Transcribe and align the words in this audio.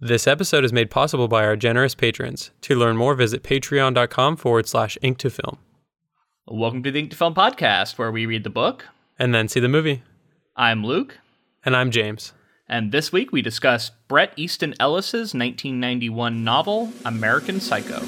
This 0.00 0.26
episode 0.26 0.64
is 0.64 0.72
made 0.72 0.90
possible 0.90 1.28
by 1.28 1.44
our 1.44 1.56
generous 1.56 1.94
patrons. 1.94 2.50
To 2.62 2.74
learn 2.74 2.96
more, 2.96 3.14
visit 3.14 3.42
patreon.com 3.42 4.36
forward 4.36 4.66
slash 4.66 4.96
ink 5.02 5.18
to 5.18 5.30
film. 5.30 5.58
Welcome 6.46 6.82
to 6.84 6.90
the 6.90 6.98
Ink 6.98 7.10
to 7.10 7.16
Film 7.16 7.34
podcast, 7.34 7.98
where 7.98 8.10
we 8.10 8.26
read 8.26 8.42
the 8.44 8.50
book. 8.50 8.86
And 9.18 9.34
then 9.34 9.46
see 9.48 9.60
the 9.60 9.68
movie. 9.68 10.02
I'm 10.56 10.84
Luke, 10.84 11.18
And 11.64 11.76
I'm 11.76 11.90
James. 11.90 12.32
and 12.68 12.92
this 12.92 13.12
week 13.12 13.30
we 13.32 13.42
discuss 13.42 13.90
Bret 14.08 14.32
Easton 14.36 14.74
Ellis's 14.80 15.34
1991 15.34 16.44
novel, 16.44 16.92
American 17.04 17.60
Psycho. 17.60 18.00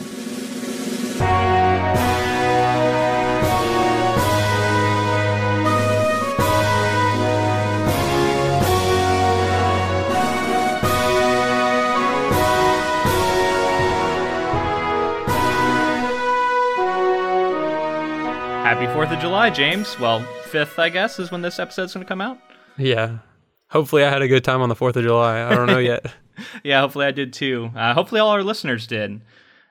Happy 18.82 18.98
4th 18.98 19.14
of 19.14 19.20
July, 19.20 19.48
James. 19.48 19.96
Well, 20.00 20.22
5th, 20.50 20.76
I 20.76 20.88
guess, 20.88 21.20
is 21.20 21.30
when 21.30 21.40
this 21.40 21.60
episode's 21.60 21.94
going 21.94 22.04
to 22.04 22.08
come 22.08 22.20
out. 22.20 22.40
Yeah. 22.76 23.18
Hopefully, 23.70 24.02
I 24.02 24.10
had 24.10 24.22
a 24.22 24.26
good 24.26 24.42
time 24.42 24.60
on 24.60 24.68
the 24.68 24.74
4th 24.74 24.96
of 24.96 25.04
July. 25.04 25.40
I 25.40 25.54
don't 25.54 25.68
know 25.68 25.78
yet. 25.78 26.12
Yeah, 26.64 26.80
hopefully 26.80 27.06
I 27.06 27.12
did 27.12 27.32
too. 27.32 27.70
Uh, 27.76 27.94
hopefully 27.94 28.20
all 28.20 28.30
our 28.30 28.42
listeners 28.42 28.88
did. 28.88 29.20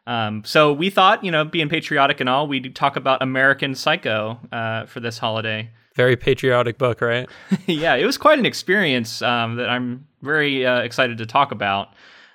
Um, 0.08 0.46
so 0.46 0.72
we 0.72 0.90
thought, 0.90 1.26
you 1.26 1.32
know, 1.32 1.44
being 1.44 1.68
patriotic 1.68 2.22
and 2.22 2.30
all, 2.30 2.48
we'd 2.48 2.74
talk 2.74 2.96
about 2.96 3.22
American 3.22 3.76
Psycho 3.76 4.40
uh, 4.50 4.86
for 4.86 5.02
this 5.02 5.18
holiday. 5.18 5.72
Very 5.94 6.16
patriotic 6.16 6.78
book, 6.78 7.02
right? 7.02 7.28
yeah, 7.66 7.96
it 7.96 8.06
was 8.06 8.18
quite 8.18 8.40
an 8.40 8.46
experience 8.46 9.22
um, 9.22 9.58
that 9.58 9.68
I'm 9.68 10.08
very 10.22 10.66
uh, 10.66 10.80
excited 10.84 11.18
to 11.18 11.26
talk 11.26 11.52
about. 11.52 11.90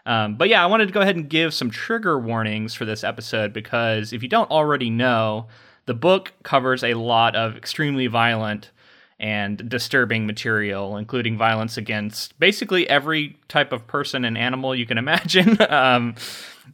Um, 0.05 0.37
but 0.37 0.51
yeah, 0.51 0.63
I 0.63 0.66
wanted 0.66 0.88
to 0.88 0.93
go 0.93 1.01
ahead 1.01 1.16
and 1.16 1.27
give 1.27 1.55
some 1.55 1.71
trigger 1.71 2.19
warnings 2.19 2.74
for 2.74 2.85
this 2.85 3.02
episode 3.02 3.55
because 3.55 4.13
if 4.13 4.23
you 4.23 4.29
don't 4.29 4.51
already 4.51 4.90
know, 4.90 5.46
the 5.87 5.95
book 5.95 6.32
covers 6.42 6.84
a 6.84 6.95
lot 6.95 7.34
of 7.34 7.56
extremely 7.56 8.06
violent 8.06 8.70
and 9.18 9.68
disturbing 9.68 10.26
material, 10.26 10.96
including 10.96 11.38
violence 11.38 11.76
against 11.76 12.38
basically 12.38 12.88
every 12.88 13.37
type 13.48 13.73
of 13.73 13.87
person 13.87 14.24
and 14.24 14.37
animal 14.37 14.74
you 14.74 14.84
can 14.84 14.98
imagine. 15.06 15.56
um, 15.70 16.15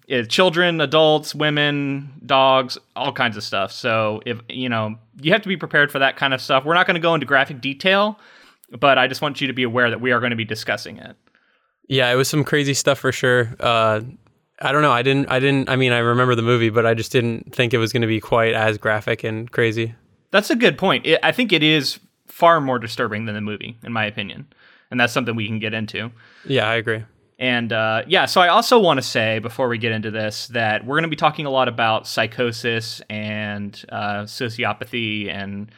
eh, 0.09 0.25
children, 0.25 0.81
adults, 0.81 1.35
women, 1.35 2.13
dogs, 2.27 2.79
all 2.97 3.13
kinds 3.13 3.37
of 3.37 3.45
stuff. 3.45 3.71
So 3.71 4.23
if 4.27 4.41
you 4.49 4.69
know, 4.69 4.97
you 5.21 5.33
have 5.33 5.43
to 5.43 5.49
be 5.49 5.57
prepared 5.57 5.93
for 5.93 6.01
that 6.01 6.17
kind 6.17 6.35
of 6.35 6.41
stuff. 6.41 6.65
We're 6.65 6.75
not 6.75 6.87
going 6.87 6.97
to 6.97 7.01
go 7.01 7.15
into 7.15 7.27
graphic 7.27 7.61
detail, 7.61 8.19
but 8.71 8.99
I 8.99 9.07
just 9.07 9.23
want 9.23 9.41
you 9.41 9.47
to 9.47 9.53
be 9.53 9.63
aware 9.63 9.91
that 9.91 10.01
we 10.01 10.11
are 10.11 10.19
going 10.19 10.31
to 10.31 10.37
be 10.37 10.45
discussing 10.45 10.97
it. 10.97 11.17
Yeah, 11.89 12.11
it 12.11 12.15
was 12.15 12.29
some 12.29 12.43
crazy 12.43 12.75
stuff 12.75 12.99
for 12.99 13.13
sure. 13.13 13.55
Uh, 13.61 14.01
I 14.61 14.73
don't 14.73 14.83
know. 14.83 14.93
I 14.93 15.03
didn't. 15.03 15.31
I 15.31 15.41
didn't. 15.41 15.69
I 15.69 15.77
mean, 15.77 15.93
I 15.93 15.99
remember 15.99 16.35
the 16.35 16.43
movie, 16.43 16.71
but 16.71 16.87
I 16.87 16.95
just 16.95 17.11
didn't 17.13 17.55
think 17.55 17.75
it 17.75 17.79
was 17.79 17.93
going 17.93 18.03
to 18.03 18.09
be 18.09 18.21
quite 18.21 18.55
as 18.55 18.79
graphic 18.79 19.25
and 19.25 19.51
crazy. 19.51 19.95
That's 20.31 20.51
a 20.51 20.57
good 20.57 20.79
point. 20.79 21.07
It, 21.07 21.21
I 21.23 21.33
think 21.33 21.53
it 21.53 21.63
is 21.63 21.99
far 22.27 22.61
more 22.61 22.79
disturbing 22.79 23.27
than 23.27 23.35
the 23.35 23.41
movie, 23.41 23.77
in 23.83 23.93
my 23.93 24.05
opinion, 24.05 24.47
and 24.91 25.01
that's 25.01 25.13
something 25.13 25.35
we 25.35 25.47
can 25.47 25.59
get 25.59 25.75
into. 25.75 26.11
Yeah, 26.45 26.69
I 26.69 26.77
agree. 26.77 27.05
And 27.39 27.73
uh, 27.73 28.05
yeah, 28.07 28.27
so 28.27 28.41
I 28.41 28.49
also 28.49 28.79
want 28.79 28.99
to 28.99 29.03
say 29.03 29.41
before 29.41 29.67
we 29.67 29.77
get 29.77 29.91
into 29.91 30.13
this 30.13 30.47
that 30.49 30.87
we're 30.87 30.95
going 30.95 31.03
to 31.03 31.09
be 31.09 31.17
talking 31.17 31.45
a 31.45 31.51
lot 31.51 31.67
about 31.67 32.07
psychosis 32.07 33.03
and 33.11 33.85
uh, 33.89 34.23
sociopathy 34.23 35.29
and 35.29 35.69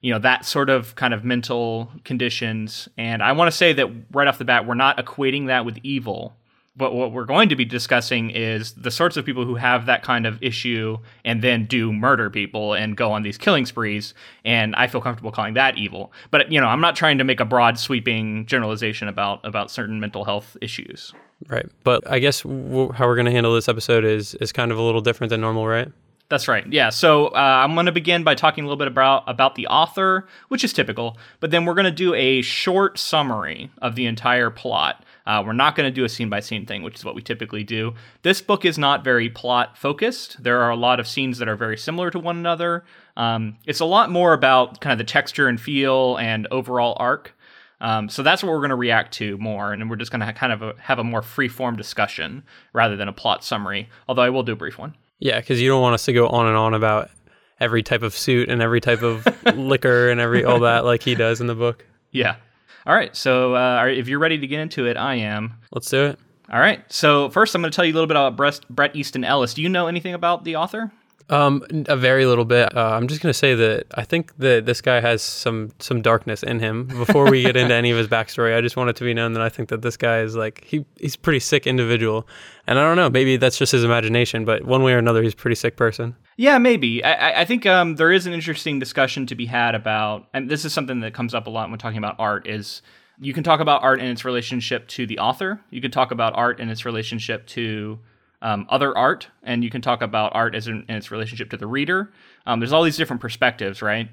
you 0.00 0.12
know 0.12 0.18
that 0.18 0.44
sort 0.44 0.70
of 0.70 0.96
kind 0.96 1.14
of 1.14 1.24
mental 1.24 1.90
conditions. 2.04 2.88
And 2.98 3.22
I 3.22 3.30
want 3.30 3.50
to 3.50 3.56
say 3.56 3.72
that 3.74 3.88
right 4.12 4.26
off 4.26 4.38
the 4.38 4.44
bat, 4.44 4.66
we're 4.66 4.74
not 4.74 4.98
equating 4.98 5.46
that 5.46 5.64
with 5.64 5.78
evil. 5.84 6.36
But 6.76 6.92
what 6.92 7.12
we're 7.12 7.24
going 7.24 7.48
to 7.50 7.56
be 7.56 7.64
discussing 7.64 8.30
is 8.30 8.72
the 8.72 8.90
sorts 8.90 9.16
of 9.16 9.24
people 9.24 9.44
who 9.44 9.54
have 9.54 9.86
that 9.86 10.02
kind 10.02 10.26
of 10.26 10.42
issue 10.42 10.98
and 11.24 11.40
then 11.40 11.66
do 11.66 11.92
murder 11.92 12.30
people 12.30 12.74
and 12.74 12.96
go 12.96 13.12
on 13.12 13.22
these 13.22 13.38
killing 13.38 13.64
sprees. 13.64 14.12
And 14.44 14.74
I 14.74 14.88
feel 14.88 15.00
comfortable 15.00 15.30
calling 15.30 15.54
that 15.54 15.78
evil. 15.78 16.12
But 16.32 16.50
you 16.50 16.60
know, 16.60 16.66
I'm 16.66 16.80
not 16.80 16.96
trying 16.96 17.18
to 17.18 17.24
make 17.24 17.38
a 17.38 17.44
broad, 17.44 17.78
sweeping 17.78 18.46
generalization 18.46 19.06
about 19.06 19.44
about 19.44 19.70
certain 19.70 20.00
mental 20.00 20.24
health 20.24 20.56
issues. 20.60 21.12
Right. 21.48 21.66
But 21.84 22.08
I 22.10 22.18
guess 22.18 22.42
w- 22.42 22.90
how 22.92 23.06
we're 23.06 23.16
going 23.16 23.26
to 23.26 23.32
handle 23.32 23.54
this 23.54 23.68
episode 23.68 24.04
is 24.04 24.34
is 24.36 24.50
kind 24.50 24.72
of 24.72 24.78
a 24.78 24.82
little 24.82 25.00
different 25.00 25.30
than 25.30 25.40
normal, 25.40 25.66
right? 25.66 25.90
That's 26.30 26.48
right. 26.48 26.66
Yeah. 26.72 26.88
So 26.88 27.26
uh, 27.28 27.60
I'm 27.64 27.74
going 27.74 27.86
to 27.86 27.92
begin 27.92 28.24
by 28.24 28.34
talking 28.34 28.64
a 28.64 28.66
little 28.66 28.78
bit 28.78 28.88
about 28.88 29.24
about 29.26 29.56
the 29.56 29.66
author, 29.66 30.26
which 30.48 30.64
is 30.64 30.72
typical. 30.72 31.18
But 31.40 31.50
then 31.50 31.64
we're 31.64 31.74
going 31.74 31.84
to 31.84 31.90
do 31.90 32.14
a 32.14 32.40
short 32.42 32.98
summary 32.98 33.70
of 33.82 33.94
the 33.94 34.06
entire 34.06 34.50
plot. 34.50 35.04
Uh, 35.26 35.42
we're 35.44 35.52
not 35.52 35.76
going 35.76 35.86
to 35.86 35.94
do 35.94 36.04
a 36.04 36.08
scene 36.08 36.28
by 36.28 36.40
scene 36.40 36.66
thing, 36.66 36.82
which 36.82 36.96
is 36.96 37.04
what 37.04 37.14
we 37.14 37.22
typically 37.22 37.62
do. 37.62 37.94
This 38.22 38.40
book 38.40 38.64
is 38.64 38.78
not 38.78 39.04
very 39.04 39.28
plot 39.28 39.76
focused. 39.76 40.42
There 40.42 40.60
are 40.60 40.70
a 40.70 40.76
lot 40.76 40.98
of 40.98 41.06
scenes 41.06 41.38
that 41.38 41.48
are 41.48 41.56
very 41.56 41.76
similar 41.76 42.10
to 42.10 42.18
one 42.18 42.36
another. 42.36 42.84
Um, 43.16 43.56
it's 43.66 43.80
a 43.80 43.86
lot 43.86 44.10
more 44.10 44.32
about 44.32 44.80
kind 44.80 44.92
of 44.92 44.98
the 44.98 45.10
texture 45.10 45.48
and 45.48 45.60
feel 45.60 46.16
and 46.16 46.46
overall 46.50 46.96
arc. 46.98 47.36
Um, 47.80 48.08
so 48.08 48.22
that's 48.22 48.42
what 48.42 48.50
we're 48.50 48.58
going 48.58 48.70
to 48.70 48.76
react 48.76 49.12
to 49.14 49.36
more, 49.38 49.72
and 49.72 49.90
we're 49.90 49.96
just 49.96 50.10
going 50.10 50.26
to 50.26 50.32
kind 50.32 50.52
of 50.52 50.62
a, 50.62 50.74
have 50.78 50.98
a 50.98 51.04
more 51.04 51.20
free 51.22 51.48
form 51.48 51.76
discussion 51.76 52.44
rather 52.72 52.96
than 52.96 53.08
a 53.08 53.12
plot 53.12 53.44
summary. 53.44 53.90
Although 54.08 54.22
I 54.22 54.30
will 54.30 54.42
do 54.42 54.52
a 54.52 54.56
brief 54.56 54.78
one. 54.78 54.94
Yeah, 55.18 55.40
because 55.40 55.60
you 55.60 55.68
don't 55.68 55.82
want 55.82 55.94
us 55.94 56.04
to 56.06 56.12
go 56.12 56.28
on 56.28 56.46
and 56.46 56.56
on 56.56 56.74
about 56.74 57.10
every 57.60 57.82
type 57.82 58.02
of 58.02 58.14
suit 58.14 58.48
and 58.48 58.60
every 58.60 58.80
type 58.80 59.02
of 59.02 59.26
liquor 59.56 60.10
and 60.10 60.20
every 60.20 60.44
all 60.44 60.60
that 60.60 60.84
like 60.84 61.02
he 61.02 61.14
does 61.14 61.40
in 61.40 61.46
the 61.46 61.54
book. 61.54 61.84
Yeah. 62.10 62.36
All 62.86 62.94
right. 62.94 63.14
So 63.16 63.54
uh, 63.54 63.86
if 63.86 64.08
you're 64.08 64.18
ready 64.18 64.38
to 64.38 64.46
get 64.46 64.60
into 64.60 64.86
it, 64.86 64.96
I 64.96 65.16
am. 65.16 65.54
Let's 65.72 65.88
do 65.88 66.06
it. 66.06 66.18
All 66.52 66.60
right. 66.60 66.80
So 66.92 67.30
first, 67.30 67.54
I'm 67.54 67.62
going 67.62 67.70
to 67.70 67.76
tell 67.76 67.84
you 67.84 67.92
a 67.92 67.94
little 67.94 68.06
bit 68.06 68.16
about 68.16 68.36
Bret, 68.36 68.60
Bret 68.68 68.94
Easton 68.94 69.24
Ellis. 69.24 69.54
Do 69.54 69.62
you 69.62 69.68
know 69.68 69.86
anything 69.86 70.14
about 70.14 70.44
the 70.44 70.56
author? 70.56 70.92
Um, 71.30 71.64
a 71.86 71.96
very 71.96 72.26
little 72.26 72.44
bit. 72.44 72.76
Uh, 72.76 72.90
I'm 72.90 73.08
just 73.08 73.22
gonna 73.22 73.32
say 73.32 73.54
that 73.54 73.86
I 73.94 74.04
think 74.04 74.36
that 74.36 74.66
this 74.66 74.82
guy 74.82 75.00
has 75.00 75.22
some 75.22 75.70
some 75.78 76.02
darkness 76.02 76.42
in 76.42 76.60
him. 76.60 76.84
Before 76.86 77.30
we 77.30 77.40
get 77.42 77.56
into 77.56 77.74
any 77.74 77.90
of 77.90 77.96
his 77.96 78.08
backstory, 78.08 78.54
I 78.54 78.60
just 78.60 78.76
want 78.76 78.90
it 78.90 78.96
to 78.96 79.04
be 79.04 79.14
known 79.14 79.32
that 79.32 79.42
I 79.42 79.48
think 79.48 79.70
that 79.70 79.80
this 79.80 79.96
guy 79.96 80.20
is 80.20 80.36
like 80.36 80.62
he 80.64 80.84
he's 81.00 81.14
a 81.14 81.18
pretty 81.18 81.40
sick 81.40 81.66
individual, 81.66 82.28
and 82.66 82.78
I 82.78 82.82
don't 82.82 82.96
know, 82.96 83.08
maybe 83.08 83.38
that's 83.38 83.56
just 83.56 83.72
his 83.72 83.84
imagination, 83.84 84.44
but 84.44 84.64
one 84.64 84.82
way 84.82 84.92
or 84.92 84.98
another, 84.98 85.22
he's 85.22 85.32
a 85.32 85.36
pretty 85.36 85.54
sick 85.54 85.76
person. 85.76 86.14
Yeah, 86.36 86.58
maybe. 86.58 87.02
I, 87.02 87.40
I- 87.40 87.44
think 87.46 87.64
um, 87.64 87.96
there 87.96 88.12
is 88.12 88.26
an 88.26 88.34
interesting 88.34 88.78
discussion 88.78 89.24
to 89.26 89.34
be 89.34 89.46
had 89.46 89.74
about, 89.74 90.26
and 90.34 90.50
this 90.50 90.64
is 90.66 90.74
something 90.74 91.00
that 91.00 91.14
comes 91.14 91.32
up 91.34 91.46
a 91.46 91.50
lot 91.50 91.70
when 91.70 91.78
talking 91.78 91.98
about 91.98 92.16
art. 92.18 92.46
Is 92.46 92.82
you 93.18 93.32
can 93.32 93.44
talk 93.44 93.60
about 93.60 93.82
art 93.82 93.98
and 94.00 94.08
its 94.10 94.26
relationship 94.26 94.88
to 94.88 95.06
the 95.06 95.18
author. 95.20 95.58
You 95.70 95.80
can 95.80 95.90
talk 95.90 96.10
about 96.10 96.34
art 96.36 96.60
and 96.60 96.70
its 96.70 96.84
relationship 96.84 97.46
to 97.48 97.98
um, 98.44 98.66
other 98.68 98.96
art, 98.96 99.26
and 99.42 99.64
you 99.64 99.70
can 99.70 99.80
talk 99.80 100.02
about 100.02 100.32
art 100.34 100.54
as 100.54 100.68
in, 100.68 100.84
in 100.88 100.96
its 100.96 101.10
relationship 101.10 101.48
to 101.50 101.56
the 101.56 101.66
reader. 101.66 102.12
Um, 102.46 102.60
there's 102.60 102.72
all 102.72 102.82
these 102.82 102.98
different 102.98 103.22
perspectives, 103.22 103.80
right? 103.80 104.08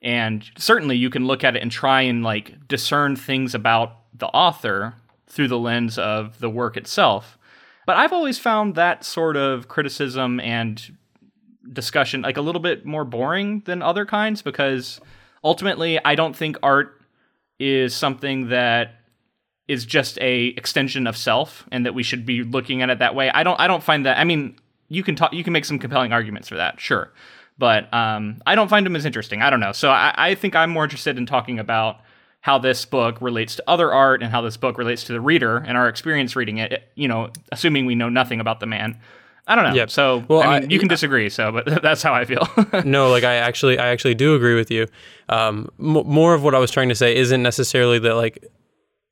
And 0.00 0.42
certainly, 0.56 0.96
you 0.96 1.10
can 1.10 1.26
look 1.26 1.44
at 1.44 1.54
it 1.54 1.62
and 1.62 1.70
try 1.70 2.00
and 2.00 2.24
like 2.24 2.66
discern 2.66 3.14
things 3.14 3.54
about 3.54 3.98
the 4.14 4.26
author 4.28 4.94
through 5.26 5.48
the 5.48 5.58
lens 5.58 5.98
of 5.98 6.40
the 6.40 6.48
work 6.48 6.76
itself. 6.78 7.38
But 7.86 7.96
I've 7.98 8.12
always 8.12 8.38
found 8.38 8.74
that 8.74 9.04
sort 9.04 9.36
of 9.36 9.68
criticism 9.68 10.40
and 10.40 10.96
discussion 11.70 12.22
like 12.22 12.38
a 12.38 12.42
little 12.42 12.60
bit 12.60 12.86
more 12.86 13.04
boring 13.04 13.60
than 13.66 13.82
other 13.82 14.06
kinds 14.06 14.42
because 14.42 15.00
ultimately 15.42 16.02
I 16.04 16.14
don't 16.14 16.36
think 16.36 16.56
art 16.62 17.00
is 17.58 17.94
something 17.94 18.48
that 18.48 19.03
is 19.68 19.84
just 19.86 20.18
a 20.20 20.46
extension 20.56 21.06
of 21.06 21.16
self 21.16 21.66
and 21.72 21.86
that 21.86 21.94
we 21.94 22.02
should 22.02 22.26
be 22.26 22.42
looking 22.42 22.82
at 22.82 22.90
it 22.90 22.98
that 22.98 23.14
way. 23.14 23.30
I 23.30 23.42
don't 23.42 23.58
I 23.58 23.66
don't 23.66 23.82
find 23.82 24.04
that 24.06 24.18
I 24.18 24.24
mean 24.24 24.56
you 24.88 25.02
can 25.02 25.16
talk 25.16 25.32
you 25.32 25.42
can 25.44 25.52
make 25.52 25.64
some 25.64 25.78
compelling 25.78 26.12
arguments 26.12 26.48
for 26.48 26.56
that, 26.56 26.80
sure. 26.80 27.12
But 27.56 27.92
um, 27.94 28.40
I 28.46 28.56
don't 28.56 28.68
find 28.68 28.84
them 28.84 28.96
as 28.96 29.06
interesting. 29.06 29.40
I 29.40 29.48
don't 29.48 29.60
know. 29.60 29.70
So 29.72 29.88
I, 29.90 30.12
I 30.16 30.34
think 30.34 30.56
I'm 30.56 30.70
more 30.70 30.82
interested 30.84 31.16
in 31.16 31.24
talking 31.24 31.58
about 31.60 32.00
how 32.40 32.58
this 32.58 32.84
book 32.84 33.16
relates 33.20 33.54
to 33.56 33.64
other 33.68 33.92
art 33.92 34.22
and 34.22 34.30
how 34.32 34.40
this 34.42 34.56
book 34.56 34.76
relates 34.76 35.04
to 35.04 35.12
the 35.12 35.20
reader 35.20 35.58
and 35.58 35.78
our 35.78 35.88
experience 35.88 36.34
reading 36.36 36.58
it, 36.58 36.82
you 36.96 37.06
know, 37.08 37.30
assuming 37.52 37.86
we 37.86 37.94
know 37.94 38.08
nothing 38.08 38.40
about 38.40 38.58
the 38.60 38.66
man. 38.66 38.98
I 39.46 39.54
don't 39.54 39.64
know. 39.64 39.74
Yep. 39.74 39.90
So 39.90 40.24
Well, 40.28 40.42
I 40.42 40.60
mean, 40.60 40.68
I- 40.68 40.72
you 40.72 40.78
can 40.80 40.88
disagree. 40.88 41.28
So, 41.30 41.52
but 41.52 41.64
that's 41.82 42.02
how 42.02 42.12
I 42.12 42.24
feel. 42.24 42.46
no, 42.84 43.08
like 43.10 43.24
I 43.24 43.34
actually, 43.36 43.78
I 43.78 43.88
actually 43.88 44.14
do 44.16 44.34
agree 44.34 44.54
with 44.56 44.70
you. 44.70 44.88
Um, 45.28 45.68
m- 45.78 46.06
more 46.06 46.34
of 46.34 46.42
what 46.42 46.54
I 46.54 46.58
was 46.58 46.70
trying 46.70 46.88
to 46.88 46.94
say 46.94 47.14
isn't 47.16 47.42
necessarily 47.42 47.98
that 48.00 48.14
like 48.16 48.44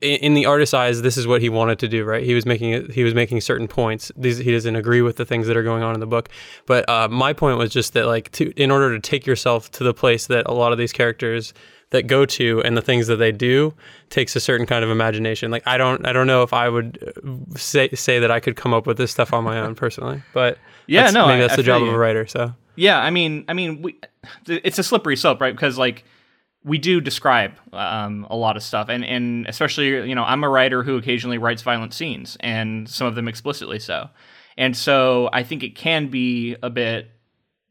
in, 0.03 0.35
the 0.35 0.47
artist's 0.47 0.75
eyes, 0.75 1.03
this 1.03 1.17
is 1.17 1.27
what 1.27 1.41
he 1.41 1.49
wanted 1.49 1.79
to 1.81 1.89
do, 1.89 2.05
right? 2.05 2.25
He 2.25 2.35
was 2.35 2.45
making 2.47 2.71
it, 2.71 2.91
he 2.93 3.05
was 3.05 3.15
making 3.15 3.41
certain 3.41 3.69
points. 3.69 4.11
These 4.17 4.39
he 4.39 4.53
doesn't 4.53 4.77
agree 4.77 5.03
with 5.03 5.17
the 5.17 5.25
things 5.25 5.47
that 5.47 5.57
are 5.57 5.63
going 5.63 5.83
on 5.83 5.95
in 5.95 6.01
the 6.01 6.07
book, 6.07 6.29
but 6.67 6.89
uh, 6.89 7.09
my 7.09 7.33
point 7.33 7.59
was 7.59 7.71
just 7.71 7.93
that 7.95 8.07
like 8.07 8.31
to 8.33 8.53
in 8.61 8.71
order 8.71 8.93
to 8.93 9.01
take 9.01 9.27
yourself 9.27 9.71
to 9.73 9.85
the 9.85 9.95
place 9.95 10.27
that 10.27 10.47
a 10.47 10.53
lot 10.53 10.73
of 10.73 10.79
these 10.79 10.93
characters 10.93 11.55
that 11.91 12.07
go 12.07 12.25
to 12.25 12.63
and 12.65 12.75
the 12.77 12.81
things 12.81 13.07
that 13.07 13.17
they 13.17 13.31
do 13.33 13.75
takes 14.09 14.35
a 14.35 14.41
certain 14.41 14.67
kind 14.67 14.83
of 14.83 14.91
imagination. 14.91 15.51
Like 15.51 15.63
I 15.67 15.77
don't, 15.77 16.07
I 16.07 16.13
don't 16.15 16.27
know 16.27 16.43
if 16.43 16.55
I 16.55 16.69
would 16.69 16.99
uh, 17.25 17.59
say 17.59 17.91
say 17.91 18.19
that 18.19 18.31
I 18.31 18.41
could 18.41 18.57
come 18.57 18.73
up 18.73 18.87
with 18.87 18.97
this 18.97 19.11
stuff 19.11 19.33
on 19.35 19.45
my 19.45 19.61
own 19.61 19.75
personally, 19.75 20.23
but 20.33 20.57
Yeah, 20.87 21.01
that's- 21.01 21.15
no, 21.15 21.27
maybe 21.27 21.39
I- 21.39 21.41
that's 21.43 21.53
I 21.53 21.57
the 21.57 21.63
job 21.65 21.83
of 21.83 21.89
a 21.89 21.99
writer. 21.99 22.27
So. 22.27 22.55
Yeah, 22.77 22.99
I 22.99 23.11
mean, 23.11 23.45
I 23.49 23.53
mean, 23.53 23.83
we, 23.83 23.99
it's 24.49 24.79
a 24.79 24.83
slippery 24.83 25.17
slope, 25.17 25.43
right? 25.43 25.55
Because 25.55 25.77
like, 25.77 26.05
we 26.65 26.79
do 26.79 27.01
describe 27.01 27.53
um, 27.73 28.27
a 28.31 28.37
lot 28.37 28.57
of 28.57 28.63
stuff, 28.63 28.89
and 28.89 29.05
and 29.05 29.47
especially 29.47 30.09
you 30.09 30.15
know 30.15 30.25
I'm 30.25 30.45
a 30.45 30.49
writer 30.49 30.83
who 30.83 30.97
occasionally 30.97 31.39
writes 31.39 31.63
violent 31.63 31.95
scenes, 31.95 32.37
and 32.41 32.89
some 32.89 33.07
of 33.07 33.15
them 33.15 33.29
explicitly 33.29 33.79
so, 33.79 34.09
and 34.57 34.77
so 34.77 35.29
I 35.33 35.43
think 35.43 35.63
it 35.63 35.75
can 35.75 36.09
be 36.09 36.57
a 36.63 36.71
bit 36.71 37.11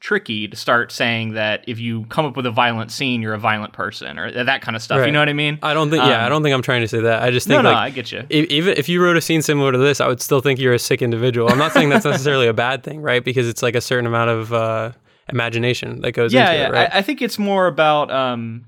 tricky 0.01 0.47
to 0.47 0.57
start 0.57 0.91
saying 0.91 1.33
that 1.33 1.63
if 1.67 1.79
you 1.79 2.05
come 2.05 2.25
up 2.25 2.35
with 2.35 2.47
a 2.47 2.51
violent 2.51 2.91
scene, 2.91 3.21
you're 3.21 3.35
a 3.35 3.39
violent 3.39 3.71
person 3.71 4.17
or 4.17 4.31
that 4.31 4.61
kind 4.63 4.75
of 4.75 4.81
stuff. 4.81 4.97
Right. 4.97 5.05
You 5.05 5.11
know 5.11 5.19
what 5.19 5.29
I 5.29 5.33
mean? 5.33 5.59
I 5.61 5.75
don't 5.75 5.91
think. 5.91 6.03
yeah, 6.03 6.21
I 6.21 6.23
Um, 6.23 6.31
don't 6.31 6.43
think 6.43 6.55
I'm 6.55 6.63
trying 6.63 6.81
to 6.81 6.87
say 6.87 7.01
that. 7.01 7.21
I 7.21 7.29
just 7.29 7.47
think 7.47 7.61
no, 7.61 7.69
like 7.69 7.77
I 7.77 7.89
get 7.91 8.11
you. 8.11 8.25
even 8.31 8.75
if 8.77 8.89
you 8.89 8.99
wrote 9.01 9.15
a 9.15 9.21
scene 9.21 9.43
similar 9.43 9.71
to 9.71 9.77
this, 9.77 10.01
I 10.01 10.07
would 10.07 10.19
still 10.19 10.41
think 10.41 10.59
you're 10.59 10.73
a 10.73 10.79
sick 10.79 11.03
individual. 11.03 11.49
I'm 11.51 11.59
not 11.59 11.71
saying 11.71 11.89
that's 11.89 12.03
necessarily 12.05 12.47
a 12.47 12.53
bad 12.53 12.83
thing, 12.83 12.99
right? 13.01 13.23
Because 13.23 13.47
it's 13.47 13.61
like 13.61 13.75
a 13.75 13.81
certain 13.81 14.07
amount 14.07 14.31
of 14.31 14.51
uh, 14.51 14.91
imagination 15.29 16.01
that 16.01 16.13
goes 16.13 16.33
yeah, 16.33 16.49
into 16.49 16.57
yeah. 16.61 16.67
it, 16.67 16.71
right? 16.71 16.89
I, 16.91 16.97
I 16.97 17.01
think 17.03 17.21
it's 17.21 17.37
more 17.37 17.67
about, 17.67 18.09
um, 18.09 18.65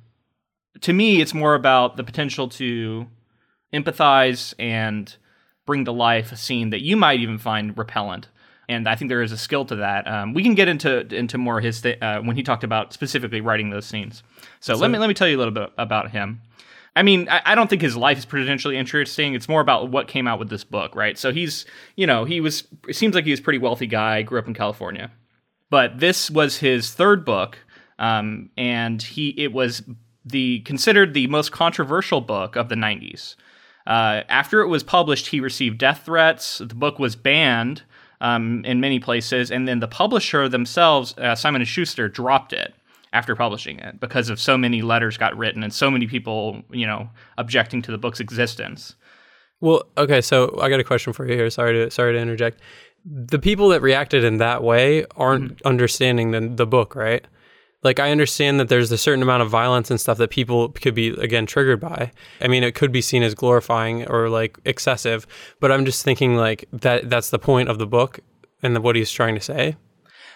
to 0.84 0.94
me, 0.94 1.22
it's 1.22 1.34
more 1.34 1.56
about 1.56 1.98
the 1.98 2.04
potential 2.04 2.48
to 2.50 3.08
empathize 3.74 4.54
and 4.60 5.16
bring 5.66 5.86
to 5.86 5.92
life 5.92 6.32
a 6.32 6.38
scene 6.38 6.70
that 6.70 6.82
you 6.82 6.96
might 6.96 7.20
even 7.20 7.38
find 7.38 7.78
repellent. 7.78 8.30
And 8.70 8.88
I 8.88 8.96
think 8.96 9.10
there 9.10 9.22
is 9.22 9.32
a 9.32 9.38
skill 9.38 9.66
to 9.66 9.78
that. 9.78 10.08
Um, 10.08 10.34
we 10.34 10.44
can 10.44 10.56
get 10.56 10.70
into 10.70 11.06
into 11.14 11.38
more 11.38 11.60
his 11.60 11.82
th- 11.82 12.02
uh, 12.02 12.22
when 12.22 12.36
he 12.36 12.44
talked 12.44 12.64
about 12.64 12.94
specifically 12.94 13.42
writing 13.42 13.70
those 13.70 13.86
scenes. 13.86 14.24
So, 14.62 14.76
let 14.76 14.90
me 14.90 14.98
let 15.00 15.08
me 15.08 15.14
tell 15.14 15.28
you 15.28 15.36
a 15.36 15.40
little 15.40 15.54
bit 15.54 15.70
about 15.78 16.12
him. 16.12 16.42
I 16.96 17.04
mean, 17.04 17.28
I, 17.28 17.42
I 17.46 17.56
don't 17.56 17.70
think 17.70 17.82
his 17.82 17.98
life 17.98 18.18
is 18.18 18.26
potentially 18.26 18.78
interesting. 18.78 19.34
It's 19.34 19.50
more 19.50 19.60
about 19.60 19.90
what 19.90 20.08
came 20.08 20.28
out 20.28 20.40
with 20.40 20.50
this 20.50 20.64
book, 20.64 20.96
right? 20.96 21.18
So 21.18 21.34
he's, 21.34 21.66
you 21.98 22.08
know, 22.08 22.24
he 22.24 22.40
was. 22.40 22.68
It 22.88 22.96
seems 22.96 23.16
like 23.16 23.26
he 23.26 23.32
was 23.32 23.42
a 23.42 23.44
pretty 23.44 23.60
wealthy 23.60 23.88
guy. 23.88 24.22
Grew 24.22 24.40
up 24.40 24.48
in 24.48 24.54
California 24.54 25.12
but 25.74 26.00
this 26.00 26.30
was 26.30 26.58
his 26.58 26.94
third 26.94 27.26
book, 27.26 27.58
um, 27.98 28.52
and 28.56 29.02
he 29.02 29.30
it 29.30 29.52
was 29.52 29.82
the 30.26 30.60
considered 30.62 31.14
the 31.14 31.28
most 31.28 31.52
controversial 31.52 32.22
book 32.22 32.56
of 32.56 32.70
the 32.70 32.76
90s. 32.76 33.36
Uh, 33.86 34.22
after 34.30 34.62
it 34.62 34.68
was 34.68 34.84
published, 34.84 35.28
he 35.28 35.40
received 35.40 35.78
death 35.78 36.04
threats. 36.06 36.60
The 36.60 36.76
book 36.76 37.00
was 37.00 37.16
banned 37.16 37.84
um, 38.22 38.64
in 38.64 38.80
many 38.80 39.00
places, 39.00 39.52
and 39.52 39.68
then 39.68 39.80
the 39.80 39.88
publisher 39.88 40.48
themselves, 40.48 41.14
uh, 41.18 41.36
Simon 41.36 41.62
and 41.62 41.68
Schuster, 41.68 42.08
dropped 42.08 42.54
it 42.54 42.74
after 43.12 43.36
publishing 43.36 43.80
it 43.80 44.00
because 44.00 44.30
of 44.30 44.40
so 44.40 44.58
many 44.58 44.82
letters 44.82 45.18
got 45.18 45.38
written 45.38 45.62
and 45.64 45.74
so 45.74 45.92
many 45.92 46.08
people, 46.08 46.64
you 46.72 46.88
know, 46.88 47.10
objecting 47.38 47.82
to 47.82 47.92
the 47.92 47.98
book's 47.98 48.20
existence. 48.22 48.96
Well, 49.60 49.84
okay, 49.98 50.22
so 50.22 50.58
I 50.62 50.70
got 50.70 50.80
a 50.80 50.84
question 50.84 51.14
for 51.14 51.28
you 51.28 51.36
here. 51.36 51.50
Sorry 51.50 51.74
to 51.74 51.92
sorry 51.92 52.14
to 52.14 52.20
interject. 52.20 52.60
The 53.06 53.40
people 53.40 53.68
that 53.70 53.82
reacted 53.82 54.24
in 54.24 54.38
that 54.38 54.64
way 54.64 55.06
aren't 55.18 55.58
Mm-hmm. 55.58 55.68
understanding 55.68 56.32
the 56.32 56.42
the 56.42 56.66
book, 56.66 56.96
right? 56.96 57.26
Like 57.84 58.00
I 58.00 58.12
understand 58.12 58.60
that 58.60 58.70
there's 58.70 58.92
a 58.92 58.98
certain 58.98 59.22
amount 59.22 59.44
of 59.44 59.50
violence 59.50 59.92
and 59.92 60.00
stuff 60.00 60.18
that 60.18 60.30
people 60.30 60.70
could 60.70 60.96
be 60.96 61.10
again 61.10 61.46
triggered 61.46 61.80
by. 61.80 62.12
I 62.42 62.48
mean, 62.48 62.64
it 62.64 62.76
could 62.76 62.92
be 62.92 63.02
seen 63.02 63.24
as 63.24 63.36
glorifying 63.36 64.08
or 64.08 64.30
like 64.30 64.58
excessive, 64.66 65.28
but 65.60 65.72
I'm 65.72 65.86
just 65.86 66.04
thinking 66.04 66.36
like 66.36 66.66
that 66.72 67.10
that's 67.10 67.30
the 67.30 67.40
point 67.40 67.70
of 67.70 67.78
the 67.78 67.88
book 67.88 68.20
and 68.62 68.76
the, 68.76 68.82
what 68.82 68.96
he's 68.96 69.12
trying 69.12 69.36
to 69.36 69.42
say. 69.42 69.76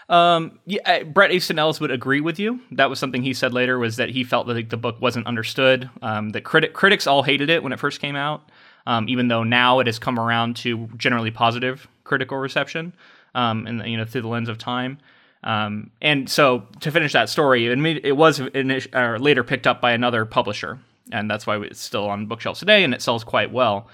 Um, 0.10 0.60
yeah, 0.66 1.04
Bret 1.04 1.32
Easton 1.32 1.60
Ellis 1.60 1.82
would 1.82 1.92
agree 1.92 2.22
with 2.22 2.40
you. 2.40 2.62
That 2.72 2.90
was 2.90 2.98
something 3.00 3.24
he 3.24 3.34
said 3.34 3.54
later 3.54 3.78
was 3.78 3.98
that 3.98 4.10
he 4.10 4.24
felt 4.24 4.48
that 4.48 4.54
like, 4.54 4.70
the 4.70 4.78
book 4.78 5.02
wasn't 5.02 5.28
understood. 5.28 5.90
Um, 6.02 6.30
that 6.30 6.44
critic 6.44 6.74
critics 6.74 7.08
all 7.08 7.24
hated 7.24 7.50
it 7.50 7.62
when 7.62 7.74
it 7.74 7.80
first 7.80 8.00
came 8.00 8.16
out, 8.16 8.50
um, 8.86 9.10
even 9.10 9.28
though 9.28 9.44
now 9.44 9.80
it 9.80 9.88
has 9.88 10.00
come 10.00 10.18
around 10.18 10.56
to 10.58 10.88
generally 10.98 11.32
positive 11.32 11.88
critical 12.06 12.38
reception, 12.38 12.94
um, 13.36 13.68
and 13.68 13.86
you 13.86 13.98
know 13.98 14.06
through 14.06 14.22
the 14.22 14.28
lens 14.30 14.50
of 14.50 14.58
time. 14.58 14.98
Um, 15.44 15.92
and 16.02 16.30
so 16.30 16.64
to 16.82 16.92
finish 16.92 17.14
that 17.14 17.30
story, 17.30 17.68
it, 17.68 18.16
was 18.18 18.40
init- 18.40 18.94
or 18.96 19.20
later 19.20 19.44
picked 19.44 19.68
up 19.68 19.80
by 19.82 19.92
another 19.92 20.26
publisher, 20.26 20.80
and 21.12 21.30
that's 21.30 21.46
why 21.48 21.58
it's 21.60 21.80
still 21.80 22.10
on 22.10 22.26
bookshelves 22.26 22.60
today, 22.60 22.84
and 22.84 22.94
it 22.94 23.02
sells 23.02 23.24
quite 23.24 23.52
well. 23.52 23.88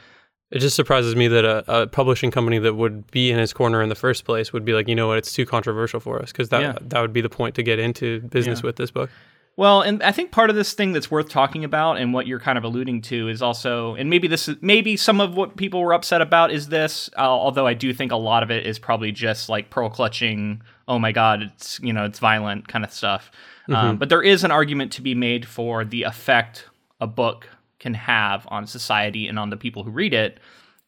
It 0.52 0.60
just 0.60 0.76
surprises 0.76 1.16
me 1.16 1.28
that 1.30 1.46
a, 1.46 1.82
a 1.82 1.88
publishing 1.88 2.30
company 2.32 2.60
that 2.60 2.76
would 2.76 3.10
be 3.12 3.32
in 3.32 3.40
his 3.40 3.54
corner 3.54 3.82
in 3.82 3.90
the 3.90 3.96
first 3.96 4.24
place 4.24 4.54
would 4.54 4.64
be 4.64 4.74
like, 4.74 4.88
you 4.88 4.96
know 4.96 5.08
what, 5.08 5.18
it's 5.18 5.34
too 5.34 5.46
controversial 5.46 6.00
for 6.00 6.22
us 6.22 6.32
because 6.32 6.50
that 6.50 6.62
Yeah. 6.62 6.74
that 6.82 7.02
would 7.02 7.14
be 7.14 7.22
the 7.22 7.30
point 7.30 7.56
to 7.56 7.64
get 7.64 7.80
into 7.80 8.22
business 8.22 8.60
Yeah. 8.62 8.68
with 8.68 8.76
this 8.76 8.92
book. 8.92 9.10
Well, 9.56 9.82
and 9.82 10.02
I 10.02 10.12
think 10.12 10.32
part 10.32 10.50
of 10.50 10.56
this 10.56 10.74
thing 10.74 10.94
that's 10.94 11.12
worth 11.12 11.30
talking 11.30 11.64
about, 11.64 11.98
and 11.98 12.12
what 12.14 12.26
you're 12.26 12.40
kind 12.40 12.58
of 12.58 12.64
alluding 12.64 13.02
to, 13.04 13.28
is 13.30 13.42
also, 13.42 13.94
and 13.96 14.10
maybe 14.10 14.28
this 14.28 14.48
is 14.48 14.56
maybe 14.62 14.96
some 14.98 15.20
of 15.22 15.36
what 15.36 15.58
people 15.58 15.82
were 15.82 15.94
upset 15.94 16.22
about 16.22 16.52
is 16.52 16.70
this. 16.70 17.10
Uh, 17.18 17.22
although 17.22 17.68
I 17.68 17.74
do 17.76 17.94
think 17.94 18.12
a 18.12 18.16
lot 18.16 18.42
of 18.44 18.50
it 18.50 18.66
is 18.66 18.80
probably 18.80 19.12
just 19.12 19.50
like 19.50 19.70
pearl 19.70 19.90
clutching. 19.90 20.62
Oh 20.88 21.00
my 21.00 21.12
God, 21.12 21.42
it's 21.42 21.80
you 21.82 21.94
know 21.94 22.06
it's 22.06 22.20
violent 22.20 22.68
kind 22.68 22.84
of 22.84 22.92
stuff. 22.92 23.32
Um, 23.70 23.98
but 23.98 24.10
there 24.10 24.22
is 24.22 24.44
an 24.44 24.52
argument 24.52 24.92
to 24.94 25.02
be 25.02 25.16
made 25.16 25.48
for 25.48 25.86
the 25.86 26.04
effect 26.04 26.66
a 27.00 27.08
book 27.08 27.50
can 27.80 27.94
have 27.94 28.48
on 28.50 28.68
society 28.68 29.28
and 29.28 29.38
on 29.40 29.50
the 29.50 29.58
people 29.58 29.84
who 29.84 29.92
read 29.92 30.14
it. 30.14 30.40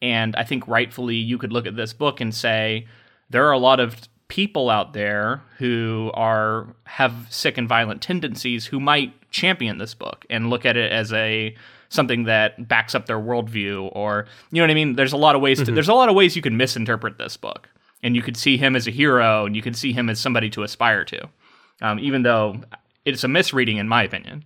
And 0.02 0.36
I 0.36 0.44
think 0.44 0.68
rightfully 0.68 1.16
you 1.16 1.38
could 1.38 1.52
look 1.52 1.66
at 1.66 1.76
this 1.76 1.94
book 1.94 2.22
and 2.22 2.34
say 2.34 2.88
there 3.30 3.46
are 3.48 3.52
a 3.52 3.58
lot 3.58 3.80
of 3.80 4.02
people 4.28 4.70
out 4.70 4.94
there 4.94 5.42
who 5.58 6.12
are 6.14 6.76
have 6.86 7.28
sick 7.30 7.58
and 7.58 7.68
violent 7.68 8.02
tendencies 8.02 8.66
who 8.66 8.80
might 8.80 9.14
champion 9.30 9.78
this 9.78 9.94
book 9.94 10.26
and 10.30 10.50
look 10.50 10.66
at 10.66 10.76
it 10.78 10.92
as 10.92 11.14
a 11.14 11.56
something 11.90 12.24
that 12.24 12.68
backs 12.68 12.96
up 12.96 13.06
their 13.06 13.20
worldview 13.20 13.90
or 13.94 14.26
you 14.52 14.60
know 14.60 14.64
what 14.64 14.72
I 14.72 14.74
mean 14.74 14.96
there's 14.96 15.14
a 15.14 15.18
lot 15.18 15.36
of 15.36 15.42
ways 15.42 15.60
to, 15.64 15.72
there's 15.72 15.90
a 15.90 15.94
lot 15.94 16.10
of 16.10 16.16
ways 16.16 16.36
you 16.36 16.42
can 16.42 16.58
misinterpret 16.58 17.18
this 17.18 17.38
book 17.38 17.70
and 18.06 18.16
you 18.16 18.22
could 18.22 18.38
see 18.38 18.56
him 18.58 18.76
as 18.76 18.88
a 18.88 18.92
hero 18.92 19.46
and 19.46 19.56
you 19.56 19.62
could 19.62 19.76
see 19.76 19.92
him 19.92 20.10
as 20.10 20.20
somebody 20.20 20.50
to 20.50 20.64
aspire 20.64 21.04
to 21.04 21.28
um, 21.82 22.00
even 22.00 22.24
though 22.24 22.56
it's 23.04 23.24
a 23.24 23.28
misreading 23.28 23.78
in 23.78 23.88
my 23.88 24.04
opinion 24.04 24.46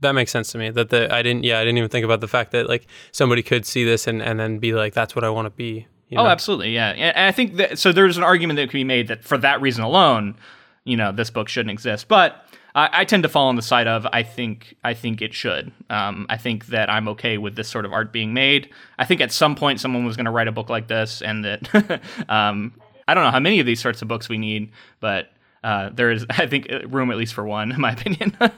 That 0.00 0.12
makes 0.12 0.30
sense 0.30 0.52
to 0.52 0.58
me. 0.58 0.70
That 0.70 0.90
the 0.90 1.12
I 1.14 1.22
didn't 1.22 1.44
yeah 1.44 1.58
I 1.58 1.64
didn't 1.64 1.78
even 1.78 1.88
think 1.88 2.04
about 2.04 2.20
the 2.20 2.28
fact 2.28 2.50
that 2.52 2.68
like 2.68 2.86
somebody 3.12 3.42
could 3.42 3.64
see 3.64 3.84
this 3.84 4.06
and 4.06 4.20
and 4.20 4.38
then 4.38 4.58
be 4.58 4.74
like 4.74 4.92
that's 4.92 5.14
what 5.14 5.24
I 5.24 5.30
want 5.30 5.46
to 5.46 5.50
be. 5.50 5.86
You 6.08 6.18
Oh, 6.18 6.26
absolutely, 6.26 6.74
yeah. 6.74 6.90
And 6.90 7.16
and 7.16 7.26
I 7.26 7.32
think 7.32 7.56
that 7.56 7.78
so 7.78 7.92
there's 7.92 8.18
an 8.18 8.24
argument 8.24 8.56
that 8.58 8.70
can 8.70 8.78
be 8.78 8.84
made 8.84 9.08
that 9.08 9.24
for 9.24 9.38
that 9.38 9.60
reason 9.60 9.84
alone, 9.84 10.36
you 10.84 10.96
know, 10.96 11.12
this 11.12 11.30
book 11.30 11.48
shouldn't 11.48 11.70
exist. 11.70 12.08
But 12.08 12.44
I, 12.74 12.90
I 12.92 13.04
tend 13.04 13.22
to 13.22 13.28
fall 13.28 13.48
on 13.48 13.56
the 13.56 13.62
side 13.62 13.86
of 13.86 14.06
I 14.12 14.22
think 14.24 14.76
I 14.84 14.94
think 14.94 15.22
it 15.22 15.32
should. 15.32 15.72
Um, 15.88 16.26
I 16.28 16.36
think 16.36 16.66
that 16.66 16.90
I'm 16.90 17.08
okay 17.08 17.38
with 17.38 17.56
this 17.56 17.68
sort 17.68 17.84
of 17.84 17.92
art 17.92 18.12
being 18.12 18.34
made. 18.34 18.70
I 18.98 19.04
think 19.04 19.20
at 19.20 19.32
some 19.32 19.54
point 19.54 19.80
someone 19.80 20.04
was 20.04 20.16
going 20.16 20.26
to 20.26 20.32
write 20.32 20.48
a 20.48 20.52
book 20.52 20.68
like 20.68 20.88
this, 20.88 21.22
and 21.22 21.44
that 21.44 22.02
um, 22.28 22.74
I 23.06 23.14
don't 23.14 23.24
know 23.24 23.30
how 23.30 23.40
many 23.40 23.60
of 23.60 23.66
these 23.66 23.80
sorts 23.80 24.02
of 24.02 24.08
books 24.08 24.28
we 24.28 24.38
need, 24.38 24.72
but 25.00 25.30
uh, 25.62 25.90
there 25.90 26.10
is 26.10 26.26
I 26.30 26.46
think 26.46 26.68
room 26.86 27.10
at 27.10 27.16
least 27.16 27.34
for 27.34 27.44
one, 27.44 27.72
in 27.72 27.80
my 27.80 27.92
opinion. 27.92 28.36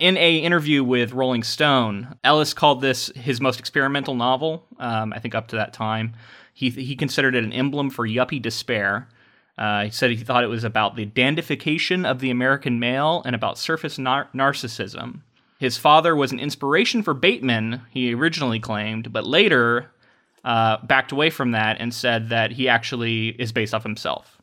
In 0.00 0.16
a 0.16 0.38
interview 0.38 0.82
with 0.82 1.12
Rolling 1.12 1.44
Stone, 1.44 2.16
Ellis 2.24 2.52
called 2.52 2.80
this 2.80 3.12
his 3.14 3.40
most 3.40 3.60
experimental 3.60 4.16
novel. 4.16 4.66
Um, 4.80 5.12
I 5.12 5.20
think 5.20 5.36
up 5.36 5.46
to 5.48 5.56
that 5.56 5.72
time, 5.72 6.14
he 6.52 6.70
he 6.70 6.96
considered 6.96 7.36
it 7.36 7.44
an 7.44 7.52
emblem 7.52 7.90
for 7.90 8.06
yuppie 8.06 8.42
despair. 8.42 9.08
Uh, 9.56 9.84
he 9.84 9.90
said 9.90 10.10
he 10.10 10.16
thought 10.16 10.42
it 10.42 10.48
was 10.48 10.64
about 10.64 10.96
the 10.96 11.06
dandification 11.06 12.04
of 12.04 12.18
the 12.18 12.30
American 12.30 12.80
male 12.80 13.22
and 13.24 13.36
about 13.36 13.56
surface 13.56 13.96
nar- 13.96 14.28
narcissism. 14.34 15.20
His 15.60 15.78
father 15.78 16.16
was 16.16 16.32
an 16.32 16.40
inspiration 16.40 17.04
for 17.04 17.14
Bateman, 17.14 17.82
he 17.92 18.12
originally 18.12 18.58
claimed, 18.58 19.12
but 19.12 19.24
later 19.24 19.92
uh, 20.44 20.78
backed 20.84 21.12
away 21.12 21.30
from 21.30 21.52
that 21.52 21.78
and 21.80 21.92
said 21.92 22.28
that 22.28 22.52
he 22.52 22.68
actually 22.68 23.28
is 23.28 23.52
based 23.52 23.74
off 23.74 23.82
himself. 23.82 24.38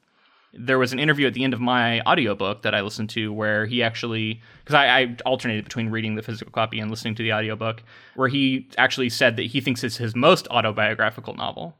There 0.53 0.77
was 0.77 0.91
an 0.91 0.99
interview 0.99 1.27
at 1.27 1.33
the 1.33 1.45
end 1.45 1.53
of 1.53 1.61
my 1.61 2.01
audiobook 2.01 2.63
that 2.63 2.75
I 2.75 2.81
listened 2.81 3.09
to 3.11 3.31
where 3.31 3.65
he 3.65 3.81
actually, 3.81 4.41
because 4.63 4.75
I, 4.75 4.99
I 4.99 5.17
alternated 5.25 5.63
between 5.63 5.89
reading 5.89 6.15
the 6.15 6.21
physical 6.21 6.51
copy 6.51 6.79
and 6.79 6.89
listening 6.89 7.15
to 7.15 7.23
the 7.23 7.31
audiobook, 7.31 7.83
where 8.15 8.27
he 8.27 8.67
actually 8.77 9.09
said 9.09 9.37
that 9.37 9.45
he 9.45 9.61
thinks 9.61 9.83
it's 9.83 9.97
his 9.97 10.13
most 10.13 10.49
autobiographical 10.49 11.35
novel, 11.35 11.77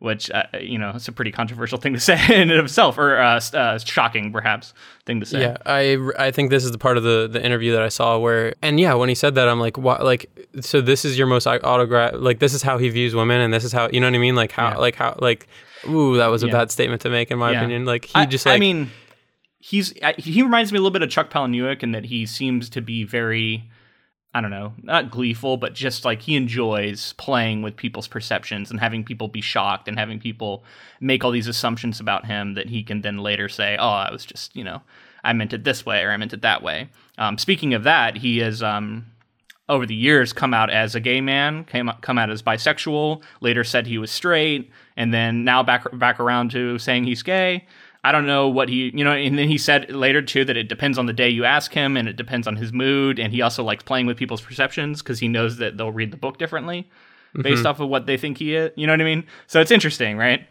which, 0.00 0.30
uh, 0.30 0.44
you 0.60 0.78
know, 0.78 0.92
it's 0.94 1.08
a 1.08 1.12
pretty 1.12 1.32
controversial 1.32 1.78
thing 1.78 1.92
to 1.92 2.00
say 2.08 2.14
in 2.34 2.50
and 2.50 2.58
of 2.60 2.66
itself, 2.66 2.98
or 2.98 3.18
uh, 3.18 3.40
uh, 3.52 3.78
shocking, 3.78 4.32
perhaps, 4.32 4.72
thing 5.06 5.20
to 5.20 5.26
say. 5.26 5.40
Yeah, 5.40 5.56
I 5.66 5.98
I 6.18 6.30
think 6.30 6.50
this 6.50 6.64
is 6.64 6.72
the 6.72 6.78
part 6.78 6.96
of 6.96 7.02
the 7.02 7.28
the 7.30 7.44
interview 7.44 7.72
that 7.72 7.82
I 7.82 7.88
saw 7.88 8.18
where 8.18 8.54
and 8.62 8.78
yeah, 8.78 8.94
when 8.94 9.08
he 9.08 9.14
said 9.14 9.34
that, 9.34 9.48
I'm 9.48 9.60
like, 9.60 9.76
what? 9.76 10.04
Like, 10.04 10.30
so 10.60 10.80
this 10.80 11.04
is 11.04 11.18
your 11.18 11.26
most 11.26 11.46
autograph? 11.46 12.14
Like, 12.16 12.38
this 12.38 12.54
is 12.54 12.62
how 12.62 12.78
he 12.78 12.88
views 12.90 13.14
women, 13.14 13.40
and 13.40 13.52
this 13.52 13.64
is 13.64 13.72
how 13.72 13.88
you 13.90 14.00
know 14.00 14.06
what 14.06 14.14
I 14.14 14.18
mean? 14.18 14.36
Like 14.36 14.52
how 14.52 14.70
Yeah. 14.70 14.76
like 14.76 14.94
how 14.94 15.16
like, 15.20 15.48
ooh, 15.88 16.16
that 16.16 16.28
was 16.28 16.42
a 16.42 16.46
Yeah. 16.46 16.52
bad 16.52 16.70
statement 16.70 17.02
to 17.02 17.10
make 17.10 17.30
in 17.30 17.38
my 17.38 17.50
Yeah. 17.52 17.58
opinion. 17.58 17.84
Like 17.84 18.04
he 18.04 18.20
I, 18.20 18.26
just 18.26 18.46
like 18.46 18.54
I 18.56 18.58
mean, 18.58 18.90
he's 19.58 19.92
he 20.16 20.42
reminds 20.42 20.70
me 20.72 20.78
a 20.78 20.80
little 20.80 20.92
bit 20.92 21.02
of 21.02 21.10
Chuck 21.10 21.30
Palahniuk 21.30 21.82
in 21.82 21.90
that 21.92 22.04
he 22.04 22.24
seems 22.24 22.70
to 22.70 22.80
be 22.80 23.02
very, 23.04 23.68
I 24.38 24.40
don't 24.40 24.52
know, 24.52 24.72
not 24.84 25.10
gleeful, 25.10 25.56
but 25.56 25.74
just 25.74 26.04
like 26.04 26.22
he 26.22 26.36
enjoys 26.36 27.12
playing 27.14 27.62
with 27.62 27.74
people's 27.74 28.06
perceptions 28.06 28.70
and 28.70 28.78
having 28.78 29.02
people 29.02 29.26
be 29.26 29.40
shocked 29.40 29.88
and 29.88 29.98
having 29.98 30.20
people 30.20 30.62
make 31.00 31.24
all 31.24 31.32
these 31.32 31.48
assumptions 31.48 31.98
about 31.98 32.24
him 32.24 32.54
that 32.54 32.68
he 32.68 32.84
can 32.84 33.00
then 33.00 33.18
later 33.18 33.48
say, 33.48 33.76
"Oh, 33.76 33.88
I 33.88 34.12
was 34.12 34.24
just 34.24 34.54
you 34.54 34.62
know, 34.62 34.80
I 35.24 35.32
meant 35.32 35.52
it 35.52 35.64
this 35.64 35.84
way 35.84 36.04
or 36.04 36.12
I 36.12 36.16
meant 36.16 36.32
it 36.32 36.42
that 36.42 36.62
way." 36.62 36.88
Um, 37.18 37.36
speaking 37.36 37.74
of 37.74 37.82
that, 37.82 38.18
he 38.18 38.38
is. 38.38 38.62
Um, 38.62 39.06
over 39.70 39.84
the 39.84 39.94
years 39.94 40.32
come 40.32 40.54
out 40.54 40.70
as 40.70 40.94
a 40.94 41.00
gay 41.00 41.20
man, 41.20 41.62
came 41.64 41.90
come 42.00 42.16
out 42.16 42.30
as 42.30 42.42
bisexual, 42.42 43.22
later 43.42 43.64
said 43.64 43.86
he 43.86 43.98
was 43.98 44.10
straight, 44.10 44.70
and 44.96 45.12
then 45.12 45.44
now 45.44 45.62
back 45.62 45.84
back 45.98 46.20
around 46.20 46.52
to 46.52 46.78
saying 46.78 47.04
he's 47.04 47.22
gay. 47.22 47.66
I 48.04 48.12
don't 48.12 48.26
know 48.26 48.48
what 48.48 48.68
he, 48.68 48.90
you 48.94 49.04
know, 49.04 49.12
and 49.12 49.38
then 49.38 49.48
he 49.48 49.58
said 49.58 49.90
later 49.90 50.22
too 50.22 50.44
that 50.44 50.56
it 50.56 50.68
depends 50.68 50.98
on 50.98 51.06
the 51.06 51.12
day 51.12 51.28
you 51.28 51.44
ask 51.44 51.72
him 51.72 51.96
and 51.96 52.08
it 52.08 52.16
depends 52.16 52.46
on 52.46 52.56
his 52.56 52.72
mood. 52.72 53.18
And 53.18 53.32
he 53.32 53.42
also 53.42 53.64
likes 53.64 53.82
playing 53.82 54.06
with 54.06 54.16
people's 54.16 54.40
perceptions 54.40 55.02
because 55.02 55.18
he 55.18 55.28
knows 55.28 55.56
that 55.56 55.76
they'll 55.76 55.92
read 55.92 56.12
the 56.12 56.16
book 56.16 56.38
differently 56.38 56.88
based 57.34 57.58
mm-hmm. 57.58 57.66
off 57.66 57.80
of 57.80 57.88
what 57.88 58.06
they 58.06 58.16
think 58.16 58.38
he 58.38 58.54
is. 58.54 58.70
You 58.76 58.86
know 58.86 58.92
what 58.92 59.00
I 59.00 59.04
mean? 59.04 59.24
So 59.46 59.60
it's 59.60 59.70
interesting, 59.70 60.16
right? 60.16 60.48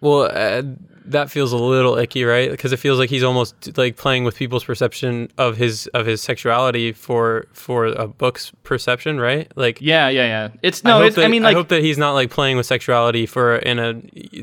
Well, 0.00 0.30
uh, 0.32 0.62
that 1.06 1.30
feels 1.30 1.52
a 1.52 1.56
little 1.56 1.96
icky, 1.96 2.24
right? 2.24 2.50
Because 2.50 2.72
it 2.72 2.76
feels 2.78 2.98
like 2.98 3.10
he's 3.10 3.22
almost 3.22 3.76
like 3.76 3.96
playing 3.96 4.24
with 4.24 4.36
people's 4.36 4.64
perception 4.64 5.30
of 5.38 5.56
his 5.56 5.86
of 5.88 6.06
his 6.06 6.20
sexuality 6.22 6.92
for 6.92 7.46
for 7.52 7.86
a 7.86 8.06
book's 8.06 8.52
perception, 8.62 9.18
right? 9.18 9.50
Like, 9.56 9.80
Yeah, 9.80 10.08
yeah, 10.08 10.26
yeah. 10.26 10.48
It's 10.62 10.84
no, 10.84 10.98
hope 10.98 11.06
it's, 11.06 11.16
that, 11.16 11.24
I 11.24 11.28
mean, 11.28 11.42
like, 11.42 11.54
I 11.54 11.58
hope 11.58 11.68
that 11.68 11.82
he's 11.82 11.98
not 11.98 12.12
like 12.12 12.30
playing 12.30 12.56
with 12.56 12.66
sexuality 12.66 13.26
for 13.26 13.56
in 13.56 13.78
a 13.78 13.94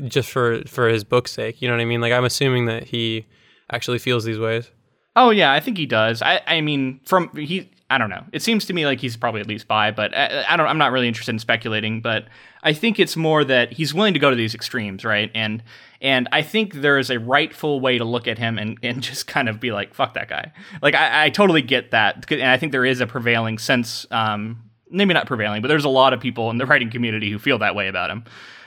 just 0.08 0.30
for 0.30 0.62
for 0.66 0.88
his 0.88 1.04
book's 1.04 1.32
sake. 1.32 1.62
You 1.62 1.68
know 1.68 1.74
what 1.74 1.82
I 1.82 1.86
mean? 1.86 2.00
Like, 2.00 2.12
I'm 2.12 2.24
assuming 2.24 2.66
that 2.66 2.84
he 2.84 3.26
actually 3.70 3.98
feels 3.98 4.24
these 4.24 4.38
ways. 4.38 4.70
Oh 5.14 5.30
yeah, 5.30 5.52
I 5.52 5.60
think 5.60 5.78
he 5.78 5.86
does. 5.86 6.20
I 6.20 6.42
I 6.46 6.60
mean, 6.60 7.00
from 7.04 7.34
he, 7.36 7.70
I 7.88 7.98
don't 7.98 8.10
know. 8.10 8.24
It 8.32 8.42
seems 8.42 8.66
to 8.66 8.72
me 8.72 8.84
like 8.84 9.00
he's 9.00 9.16
probably 9.16 9.40
at 9.40 9.46
least 9.46 9.68
bi, 9.68 9.92
but 9.92 10.14
I, 10.16 10.44
I 10.48 10.56
don't. 10.56 10.66
I'm 10.66 10.78
not 10.78 10.92
really 10.92 11.08
interested 11.08 11.32
in 11.32 11.38
speculating. 11.38 12.00
But 12.00 12.26
I 12.66 12.72
think 12.72 12.98
it's 12.98 13.16
more 13.16 13.44
that 13.44 13.72
he's 13.72 13.94
willing 13.94 14.12
to 14.14 14.18
go 14.18 14.28
to 14.28 14.34
these 14.34 14.52
extremes, 14.52 15.04
right? 15.04 15.30
And 15.36 15.62
and 16.00 16.28
I 16.32 16.42
think 16.42 16.74
there 16.74 16.98
is 16.98 17.10
a 17.10 17.20
rightful 17.20 17.78
way 17.78 17.96
to 17.96 18.04
look 18.04 18.26
at 18.26 18.38
him 18.38 18.58
and 18.58 18.76
and 18.82 19.00
just 19.10 19.28
kind 19.28 19.48
of 19.48 19.60
be 19.60 19.70
like, 19.70 19.94
fuck 19.94 20.14
that 20.14 20.28
guy. 20.28 20.52
Like 20.82 20.96
I, 20.96 21.26
I 21.26 21.30
totally 21.30 21.62
get 21.62 21.92
that, 21.92 22.28
and 22.30 22.42
I 22.42 22.56
think 22.58 22.72
there 22.72 22.84
is 22.84 23.00
a 23.00 23.06
prevailing 23.06 23.58
sense. 23.58 24.04
Um, 24.10 24.64
maybe 24.90 25.14
not 25.14 25.28
prevailing, 25.28 25.62
but 25.62 25.68
there's 25.68 25.84
a 25.84 25.88
lot 25.88 26.12
of 26.12 26.18
people 26.18 26.50
in 26.50 26.58
the 26.58 26.66
writing 26.66 26.90
community 26.90 27.30
who 27.30 27.38
feel 27.38 27.58
that 27.58 27.76
way 27.76 27.86
about 27.86 28.10
him, 28.10 28.24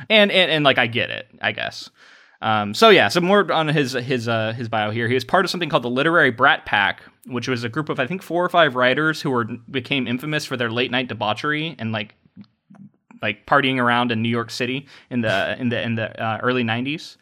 and 0.09 0.31
and, 0.31 0.49
and 0.49 0.63
like 0.63 0.77
I 0.77 0.87
get 0.87 1.09
it, 1.09 1.27
I 1.41 1.51
guess. 1.51 1.89
Um, 2.41 2.73
so 2.73 2.87
yeah, 2.87 3.09
so 3.09 3.19
more 3.19 3.51
on 3.51 3.67
his 3.67 3.91
his 3.91 4.29
uh, 4.29 4.53
his 4.53 4.69
bio 4.69 4.91
here. 4.91 5.09
He 5.09 5.13
was 5.13 5.25
part 5.25 5.43
of 5.43 5.51
something 5.51 5.67
called 5.67 5.83
the 5.83 5.89
Literary 5.89 6.31
Brat 6.31 6.65
Pack, 6.65 7.01
which 7.27 7.49
was 7.49 7.65
a 7.65 7.69
group 7.69 7.89
of 7.89 7.99
I 7.99 8.07
think 8.07 8.21
four 8.21 8.45
or 8.45 8.49
five 8.49 8.75
writers 8.75 9.21
who 9.21 9.29
were 9.29 9.43
became 9.69 10.07
infamous 10.07 10.45
for 10.45 10.55
their 10.55 10.71
late 10.71 10.89
night 10.89 11.09
debauchery 11.09 11.75
and 11.77 11.91
like 11.91 12.15
like 13.21 13.45
partying 13.45 13.77
around 13.77 14.11
in 14.11 14.21
New 14.21 14.29
York 14.29 14.51
City 14.51 14.87
in 15.09 15.21
the 15.21 15.59
in 15.59 15.69
the 15.69 15.81
in 15.81 15.95
the 15.95 16.21
uh, 16.21 16.39
early 16.41 16.63
'90s. 16.63 17.17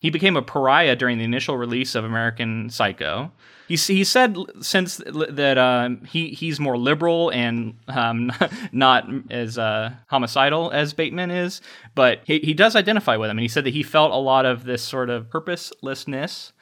He 0.00 0.10
became 0.10 0.36
a 0.36 0.42
pariah 0.42 0.94
during 0.94 1.18
the 1.18 1.24
initial 1.24 1.56
release 1.56 1.96
of 1.96 2.04
American 2.04 2.70
Psycho. 2.70 3.32
He, 3.66 3.76
he 3.76 4.04
said 4.04 4.36
since 4.60 4.96
that 5.06 5.58
um, 5.58 6.04
he 6.04 6.28
he's 6.28 6.58
more 6.58 6.78
liberal 6.78 7.30
and 7.30 7.74
um, 7.88 8.32
not 8.72 9.08
as 9.30 9.58
uh, 9.58 9.92
homicidal 10.06 10.70
as 10.70 10.94
Bateman 10.94 11.30
is, 11.30 11.60
but 11.94 12.20
he, 12.24 12.38
he 12.38 12.54
does 12.54 12.76
identify 12.76 13.16
with 13.16 13.28
him, 13.28 13.38
and 13.38 13.42
he 13.42 13.48
said 13.48 13.64
that 13.64 13.74
he 13.74 13.82
felt 13.82 14.12
a 14.12 14.16
lot 14.16 14.46
of 14.46 14.64
this 14.64 14.82
sort 14.82 15.10
of 15.10 15.28
purposelessness 15.28 16.52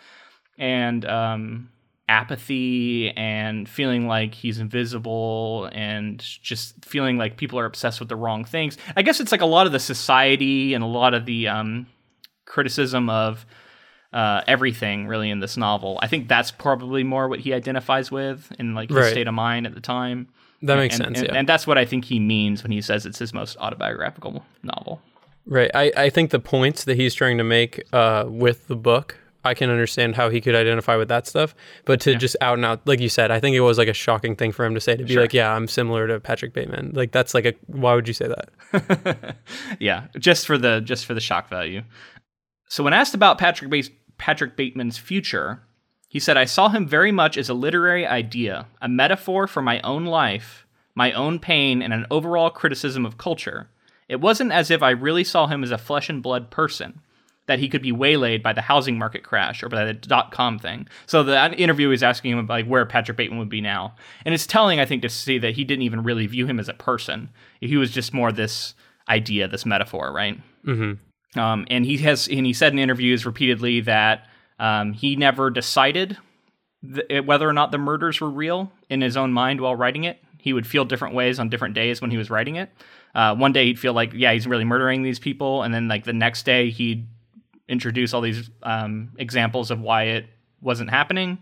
and 0.59 1.05
um, 1.05 1.69
apathy 2.09 3.11
and 3.17 3.69
feeling 3.69 4.07
like 4.07 4.35
he's 4.35 4.59
invisible 4.59 5.69
and 5.73 6.21
just 6.21 6.85
feeling 6.85 7.19
like 7.19 7.37
people 7.37 7.59
are 7.59 7.65
obsessed 7.65 7.99
with 7.99 8.09
the 8.09 8.17
wrong 8.17 8.45
things. 8.45 8.79
I 8.97 9.03
guess 9.03 9.21
it's 9.21 9.33
like 9.33 9.41
a 9.41 9.47
lot 9.47 9.67
of 9.67 9.73
the 9.73 9.81
society 9.81 10.75
and 10.75 10.85
a 10.85 10.87
lot 10.87 11.15
of 11.15 11.27
the 11.27 11.49
um, 11.49 11.87
criticism 12.45 13.11
of 13.11 13.45
uh, 14.13 14.43
everything 14.47 15.07
really 15.07 15.31
in 15.31 15.41
this 15.41 15.57
novel. 15.57 15.99
I 16.01 16.07
think 16.07 16.29
that's 16.29 16.51
probably 16.51 17.03
more 17.03 17.29
what 17.29 17.41
he 17.41 17.53
identifies 17.53 18.11
with 18.11 18.53
in 18.59 18.75
like 18.75 18.89
his 18.89 18.97
Right. 18.97 19.11
state 19.11 19.27
of 19.27 19.35
mind 19.35 19.67
at 19.67 19.75
the 19.75 19.81
time. 19.81 20.29
That 20.63 20.77
makes 20.77 20.95
and, 20.95 21.05
sense. 21.05 21.19
And, 21.19 21.29
yeah. 21.29 21.35
and 21.35 21.49
that's 21.49 21.67
what 21.67 21.77
I 21.77 21.85
think 21.85 22.07
he 22.07 22.19
means 22.19 22.63
when 22.63 22.73
he 22.73 22.81
says 22.81 23.05
it's 23.05 23.19
his 23.19 23.35
most 23.35 23.57
autobiographical 23.59 24.45
novel. 24.63 25.03
Right. 25.45 25.71
I, 25.75 25.93
I 25.97 26.11
think 26.11 26.31
the 26.31 26.41
points 26.41 26.85
that 26.85 26.97
he's 26.97 27.15
trying 27.15 27.39
to 27.39 27.45
make 27.45 27.83
uh, 27.93 28.25
with 28.27 28.69
the 28.69 28.77
book, 28.77 29.19
I 29.47 29.55
can 29.55 29.71
understand 29.71 30.15
how 30.17 30.29
he 30.29 30.41
could 30.41 30.55
identify 30.55 30.97
with 30.97 31.09
that 31.09 31.27
stuff. 31.27 31.55
But 31.85 32.01
to 32.03 32.15
just 32.17 32.37
out 32.41 32.55
and 32.55 32.65
out, 32.65 32.87
like 32.87 33.01
you 33.01 33.09
said, 33.09 33.31
I 33.31 33.41
think 33.41 33.57
it 33.57 33.61
was 33.61 33.79
like 33.79 33.89
a 33.89 33.95
shocking 33.95 34.37
thing 34.37 34.53
for 34.53 34.65
him 34.65 34.75
to 34.75 34.81
say, 34.81 34.97
to 34.97 35.05
be 35.05 35.15
Sure. 35.15 35.23
like, 35.23 35.33
yeah, 35.33 35.53
I'm 35.55 35.67
similar 35.69 36.07
to 36.09 36.21
Patrick 36.21 36.53
Bateman. 36.53 36.93
Like, 36.95 37.13
that's 37.13 37.33
like 37.35 37.45
a, 37.47 37.55
why 37.67 37.95
would 37.95 38.07
you 38.09 38.15
say 38.15 38.29
that? 38.29 39.37
yeah, 39.81 40.09
just 40.19 40.47
for 40.47 40.59
the 40.59 40.81
just 40.81 41.07
for 41.07 41.15
the 41.15 41.21
shock 41.21 41.49
value. 41.49 41.83
So 42.69 42.83
when 42.85 42.93
asked 42.93 43.15
about 43.15 43.39
Patrick 43.39 43.73
Patrick 44.19 44.57
Bateman's 44.57 44.99
future, 44.99 45.63
he 46.09 46.19
said, 46.19 46.37
"I 46.37 46.45
saw 46.45 46.69
him 46.69 46.87
very 46.87 47.13
much 47.13 47.37
as 47.37 47.49
a 47.49 47.55
literary 47.55 48.07
idea, 48.07 48.67
a 48.83 48.89
metaphor 48.89 49.47
for 49.47 49.63
my 49.63 49.81
own 49.83 50.05
life, 50.05 50.67
my 50.95 51.13
own 51.13 51.39
pain, 51.39 51.83
and 51.83 51.93
an 51.93 52.07
overall 52.11 52.51
criticism 52.51 53.07
of 53.07 53.19
culture. 53.19 53.69
It 54.09 54.21
wasn't 54.21 54.53
as 54.53 54.71
if 54.71 54.83
I 54.83 54.91
really 54.91 55.25
saw 55.25 55.47
him 55.47 55.63
as 55.63 55.71
a 55.71 55.79
flesh 55.79 56.09
and 56.09 56.23
blood 56.23 56.51
person." 56.51 57.01
That 57.47 57.61
he 57.61 57.69
could 57.69 57.83
be 57.83 57.93
waylaid 57.93 58.43
by 58.43 58.53
the 58.53 58.61
housing 58.61 58.99
market 58.99 59.23
crash 59.23 59.63
or 59.63 59.69
by 59.69 59.85
the 59.85 59.93
dot 59.93 60.33
com 60.33 60.59
thing. 60.59 60.89
So 61.07 61.23
the 61.23 61.55
interview 61.55 61.93
is 61.93 62.03
asking 62.03 62.37
him 62.37 62.47
like 62.49 62.67
where 62.67 62.85
Patrick 62.85 63.17
Bateman 63.17 63.39
would 63.39 63.49
be 63.49 63.61
now, 63.61 63.95
and 64.25 64.35
it's 64.35 64.49
telling, 64.49 64.81
I 64.81 64.85
think, 64.85 65.03
to 65.03 65.09
see 65.09 65.39
that 65.39 65.55
he 65.55 65.63
didn't 65.63 65.83
even 65.83 66.03
really 66.03 66.27
view 66.27 66.47
him 66.47 66.59
as 66.59 66.69
a 66.69 66.75
person. 66.75 67.31
He 67.61 67.77
was 67.77 67.93
just 67.93 68.13
more 68.13 68.33
this 68.33 68.75
idea, 69.09 69.47
this 69.47 69.65
metaphor, 69.65 70.13
right? 70.13 70.41
Mm-hmm. 70.67 71.39
Um, 71.39 71.67
and 71.71 71.85
he 71.85 71.99
has, 71.99 72.27
and 72.27 72.45
he 72.45 72.53
said 72.53 72.73
in 72.73 72.81
interviews 72.81 73.25
repeatedly 73.25 73.81
that 73.83 74.27
um, 74.59 74.93
he 74.93 75.15
never 75.15 75.49
decided 75.49 76.17
th- 76.83 77.25
whether 77.25 77.49
or 77.49 77.53
not 77.53 77.71
the 77.71 77.79
murders 77.79 78.21
were 78.21 78.31
real 78.31 78.73
in 78.91 79.03
his 79.03 79.17
own 79.17 79.33
mind 79.33 79.61
while 79.61 79.77
writing 79.77 80.03
it. 80.03 80.19
He 80.39 80.53
would 80.53 80.67
feel 80.67 80.85
different 80.85 81.15
ways 81.15 81.39
on 81.39 81.49
different 81.49 81.75
days 81.75 82.01
when 82.01 82.11
he 82.11 82.17
was 82.17 82.29
writing 82.29 82.57
it. 82.57 82.71
Uh, 83.15 83.37
one 83.37 83.53
day 83.53 83.67
he'd 83.67 83.79
feel 83.79 83.93
like, 83.93 84.13
yeah, 84.15 84.33
he's 84.33 84.49
really 84.49 84.65
murdering 84.65 85.03
these 85.03 85.21
people, 85.21 85.63
and 85.63 85.73
then 85.73 85.87
like 85.87 86.05
the 86.05 86.13
next 86.13 86.45
day 86.45 86.71
he'd 86.71 87.07
introduce 87.69 88.15
all 88.15 88.21
these 88.21 88.51
um, 88.63 89.11
examples 89.19 89.71
of 89.71 89.81
why 89.81 90.05
it 90.05 90.27
wasn't 90.61 90.91
happening, 90.91 91.39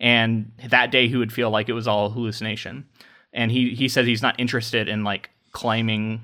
and 0.00 0.52
that 0.68 0.90
day 0.90 1.08
he 1.08 1.16
would 1.16 1.32
feel 1.32 1.50
like 1.50 1.68
it 1.68 1.72
was 1.74 1.88
all 1.88 2.10
hallucination. 2.10 2.86
And 3.32 3.50
he 3.50 3.74
he 3.74 3.88
says 3.88 4.06
he's 4.06 4.22
not 4.22 4.38
interested 4.38 4.88
in 4.88 5.04
like 5.04 5.30
claiming 5.52 6.20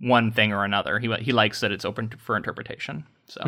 one 0.00 0.30
thing 0.30 0.52
or 0.52 0.64
another. 0.64 0.98
He 0.98 1.12
he 1.16 1.32
likes 1.32 1.60
that 1.60 1.72
it's 1.72 1.84
open 1.84 2.08
to, 2.10 2.16
for 2.16 2.36
interpretation. 2.36 3.04
So, 3.26 3.40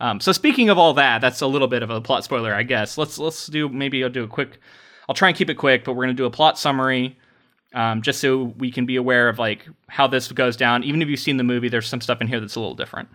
um, 0.00 0.20
so 0.20 0.32
speaking 0.32 0.68
of 0.68 0.76
all 0.76 0.92
that, 0.94 1.20
that's 1.20 1.40
a 1.40 1.46
little 1.46 1.68
bit 1.68 1.82
of 1.82 1.88
a 1.90 2.00
plot 2.00 2.24
spoiler, 2.24 2.54
I 2.54 2.62
guess. 2.62 2.98
Let's 2.98 3.18
let's 3.18 3.46
do 3.46 3.68
maybe 3.68 4.02
I'll 4.04 4.10
do 4.10 4.24
a 4.24 4.28
quick. 4.28 4.58
I'll 5.08 5.14
try 5.14 5.28
and 5.28 5.36
keep 5.36 5.50
it 5.50 5.54
quick, 5.54 5.84
but 5.84 5.94
we're 5.94 6.04
gonna 6.04 6.14
do 6.14 6.26
a 6.26 6.30
plot 6.30 6.58
summary, 6.58 7.18
um, 7.74 8.02
just 8.02 8.20
so 8.20 8.54
we 8.58 8.70
can 8.70 8.86
be 8.86 8.96
aware 8.96 9.28
of 9.28 9.38
like 9.38 9.66
how 9.88 10.06
this 10.06 10.30
goes 10.32 10.56
down. 10.56 10.84
Even 10.84 11.02
if 11.02 11.08
you've 11.08 11.20
seen 11.20 11.36
the 11.38 11.44
movie, 11.44 11.68
there's 11.68 11.88
some 11.88 12.00
stuff 12.00 12.20
in 12.20 12.26
here 12.28 12.40
that's 12.40 12.54
a 12.56 12.60
little 12.60 12.74
different. 12.74 13.08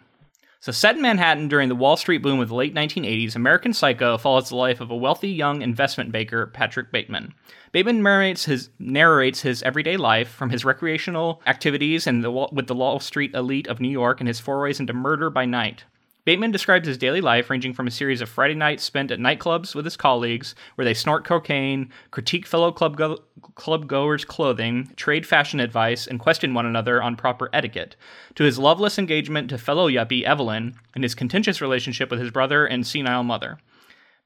So, 0.62 0.74
set 0.74 0.98
in 0.98 1.02
Manhattan 1.02 1.48
during 1.48 1.70
the 1.70 1.76
Wall 1.76 1.96
Street 1.96 2.18
boom 2.18 2.42
of 2.42 2.50
the 2.50 2.56
late 2.56 2.76
1980s, 2.76 3.34
American 3.34 3.72
Psycho 3.72 4.18
follows 4.18 4.50
the 4.50 4.58
life 4.58 4.82
of 4.82 4.92
a 4.92 4.96
wealthy 4.96 5.30
young 5.30 5.62
investment 5.62 6.12
banker, 6.12 6.48
Patrick 6.48 6.92
Bateman. 6.92 7.34
Bateman 7.72 8.04
narrates 8.04 8.44
his, 8.44 8.70
narrates 8.78 9.42
his 9.42 9.64
everyday 9.64 9.96
life 9.96 10.28
from 10.28 10.50
his 10.50 10.66
recreational 10.66 11.42
activities 11.48 12.08
and 12.08 12.26
the, 12.26 12.30
with 12.30 12.68
the 12.68 12.76
Wall 12.76 13.00
Street 13.00 13.34
elite 13.34 13.68
of 13.68 13.80
New 13.80 13.88
York 13.88 14.20
and 14.20 14.28
his 14.28 14.42
forays 14.42 14.82
into 14.82 14.92
murder 14.92 15.30
by 15.30 15.46
night. 15.46 15.86
Bateman 16.30 16.52
describes 16.52 16.88
his 16.88 17.00
daily 17.00 17.22
life 17.22 17.50
ranging 17.50 17.74
from 17.74 17.88
a 17.88 17.90
series 17.90 18.22
of 18.22 18.30
Friday 18.30 18.54
nights 18.54 18.84
spent 18.84 19.10
at 19.10 19.18
nightclubs 19.18 19.74
with 19.74 19.84
his 19.84 19.98
colleagues, 19.98 20.54
where 20.76 20.86
they 20.86 20.94
snort 20.94 21.26
cocaine, 21.26 21.90
critique 22.12 22.46
fellow 22.46 22.72
club, 22.72 22.96
go- 22.98 23.24
club 23.56 23.88
goers' 23.88 24.26
clothing, 24.26 24.94
trade 24.96 25.26
fashion 25.26 25.60
advice, 25.60 26.06
and 26.06 26.20
question 26.20 26.54
one 26.54 26.68
another 26.68 27.02
on 27.02 27.16
proper 27.16 27.50
etiquette, 27.52 27.96
to 28.36 28.44
his 28.44 28.60
loveless 28.60 29.00
engagement 29.00 29.50
to 29.50 29.58
fellow 29.58 29.90
yuppie 29.90 30.22
Evelyn, 30.22 30.76
and 30.94 31.04
his 31.04 31.16
contentious 31.16 31.62
relationship 31.62 32.12
with 32.12 32.20
his 32.20 32.30
brother 32.30 32.64
and 32.64 32.86
senile 32.86 33.24
mother. 33.24 33.58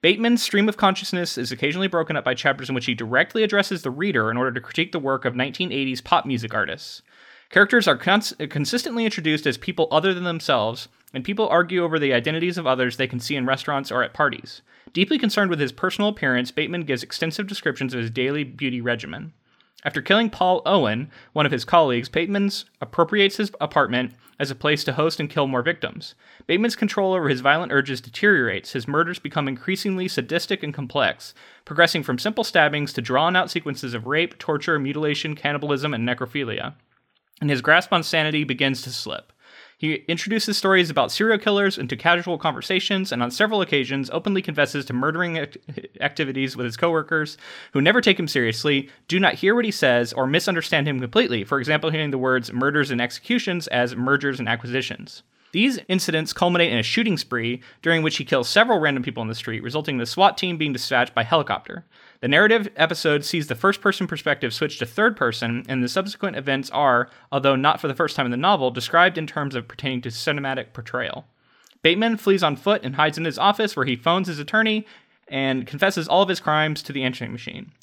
Bateman's 0.02 0.44
stream 0.44 0.68
of 0.68 0.76
consciousness 0.76 1.38
is 1.38 1.54
occasionally 1.54 1.88
broken 1.88 2.18
up 2.18 2.26
by 2.26 2.34
chapters 2.34 2.68
in 2.68 2.76
which 2.76 2.88
he 2.88 2.94
directly 2.94 3.44
addresses 3.44 3.82
the 3.82 3.90
reader 3.90 4.30
in 4.30 4.36
order 4.36 4.52
to 4.52 4.60
critique 4.60 4.92
the 4.92 5.00
work 5.00 5.24
of 5.24 5.36
1980s 5.36 6.04
pop 6.04 6.26
music 6.26 6.54
artists. 6.54 7.02
Characters 7.50 7.88
are 7.88 7.96
cons- 7.96 8.34
consistently 8.50 9.06
introduced 9.06 9.48
as 9.48 9.58
people 9.58 9.88
other 9.90 10.14
than 10.14 10.26
themselves, 10.26 10.90
and 11.14 11.24
people 11.24 11.48
argue 11.48 11.84
over 11.84 12.00
the 12.00 12.14
identities 12.14 12.58
of 12.58 12.66
others 12.66 12.98
they 12.98 13.08
can 13.08 13.20
see 13.20 13.36
in 13.36 13.46
restaurants 13.46 13.92
or 13.92 14.04
at 14.04 14.14
parties. 14.14 14.62
Deeply 14.94 15.18
concerned 15.18 15.50
with 15.50 15.60
his 15.60 15.72
personal 15.72 16.10
appearance, 16.10 16.52
Bateman 16.52 16.84
gives 16.84 17.04
extensive 17.04 17.48
descriptions 17.48 17.94
of 17.94 18.00
his 18.02 18.10
daily 18.10 18.44
beauty 18.44 18.82
regimen. 18.82 19.34
After 19.86 20.02
killing 20.02 20.30
Paul 20.30 20.62
Owen, 20.66 21.12
one 21.34 21.46
of 21.46 21.52
his 21.52 21.66
colleagues, 21.66 22.08
Bateman 22.08 22.50
appropriates 22.80 23.38
his 23.38 23.52
apartment 23.60 24.14
as 24.40 24.50
a 24.50 24.56
place 24.56 24.84
to 24.86 24.94
host 24.94 25.20
and 25.20 25.30
kill 25.30 25.46
more 25.46 25.62
victims. 25.62 26.16
Bateman's 26.48 26.76
control 26.76 27.14
over 27.14 27.28
his 27.28 27.42
violent 27.42 27.72
urges 27.72 28.00
deteriorates, 28.00 28.72
his 28.72 28.88
murders 28.88 29.20
become 29.20 29.48
increasingly 29.48 30.08
sadistic 30.08 30.64
and 30.64 30.74
complex, 30.74 31.34
progressing 31.66 32.02
from 32.02 32.18
simple 32.18 32.46
stabbings 32.46 32.94
to 32.94 33.02
drawn 33.02 33.36
out 33.36 33.52
sequences 33.52 33.94
of 33.94 34.08
rape, 34.08 34.40
torture, 34.40 34.80
mutilation, 34.80 35.36
cannibalism, 35.36 35.94
and 35.94 36.08
necrophilia. 36.08 36.76
And 37.42 37.50
his 37.50 37.62
grasp 37.62 37.92
on 37.92 38.04
sanity 38.04 38.46
begins 38.46 38.82
to 38.84 38.90
slip. 38.90 39.33
He 39.78 39.96
introduces 40.08 40.58
stories 40.58 40.90
about 40.90 41.12
serial 41.12 41.38
killers 41.38 41.78
into 41.78 41.96
casual 41.96 42.38
conversations 42.38 43.12
and 43.12 43.22
on 43.22 43.32
several 43.32 43.62
occasions 43.62 44.10
openly 44.12 44.42
confesses 44.42 44.86
to 44.86 44.94
murdering 44.94 45.38
act- 45.38 45.58
activities 46.00 46.56
with 46.56 46.66
his 46.66 46.78
coworkers 46.78 47.38
who 47.74 47.82
never 47.82 48.02
take 48.02 48.20
him 48.20 48.28
seriously, 48.28 48.90
do 49.08 49.20
not 49.20 49.36
hear 49.36 49.56
what 49.56 49.66
he 49.66 49.72
says, 49.72 50.14
or 50.14 50.28
misunderstand 50.28 50.88
him 50.88 51.00
completely. 51.00 51.44
For 51.44 51.60
example, 51.60 51.90
hearing 51.90 52.12
the 52.12 52.18
words 52.18 52.54
murders 52.54 52.92
and 52.92 53.02
executions 53.02 53.68
as 53.68 53.96
mergers 53.96 54.40
and 54.40 54.48
acquisitions. 54.48 55.24
These 55.54 55.80
incidents 55.88 56.34
culminate 56.34 56.72
in 56.72 56.80
a 56.80 56.84
shooting 56.84 57.16
spree, 57.16 57.62
during 57.84 58.02
which 58.02 58.18
he 58.18 58.26
kills 58.26 58.50
several 58.50 58.80
random 58.80 59.04
people 59.04 59.22
in 59.22 59.30
the 59.30 59.36
street, 59.36 59.62
resulting 59.62 59.96
in 59.96 60.00
the 60.00 60.06
SWAT 60.08 60.36
team 60.36 60.58
being 60.58 60.74
dispatched 60.74 61.14
by 61.14 61.24
helicopter. 61.24 61.86
The 62.24 62.30
narrative 62.30 62.70
episode 62.78 63.26
sees 63.26 63.48
the 63.48 63.54
first 63.54 63.82
person 63.82 64.08
perspective 64.08 64.54
switch 64.54 64.80
to 64.80 64.86
third 64.86 65.18
person, 65.18 65.66
and 65.68 65.84
the 65.84 65.90
subsequent 65.90 66.38
events 66.38 66.70
are, 66.70 67.10
although 67.34 67.58
not 67.58 67.82
for 67.82 67.90
the 67.90 67.94
first 67.94 68.16
time 68.16 68.24
in 68.26 68.32
the 68.32 68.38
novel, 68.38 68.72
described 68.72 69.18
in 69.18 69.28
terms 69.28 69.56
of 69.56 69.68
pertaining 69.68 70.00
to 70.04 70.08
cinematic 70.08 70.72
portrayal. 70.72 71.26
Bateman 71.82 72.16
flees 72.16 72.42
on 72.42 72.56
foot 72.56 72.82
and 72.86 72.96
hides 72.96 73.18
in 73.18 73.26
his 73.26 73.38
office 73.38 73.76
where 73.76 73.86
he 73.86 73.98
phones 73.98 74.30
his 74.30 74.40
attorney 74.40 74.88
and 75.28 75.68
confesses 75.68 76.08
all 76.08 76.22
of 76.22 76.30
his 76.30 76.40
crimes 76.40 76.82
to 76.84 76.94
the 76.94 77.04
answering 77.04 77.34
machine. 77.34 77.74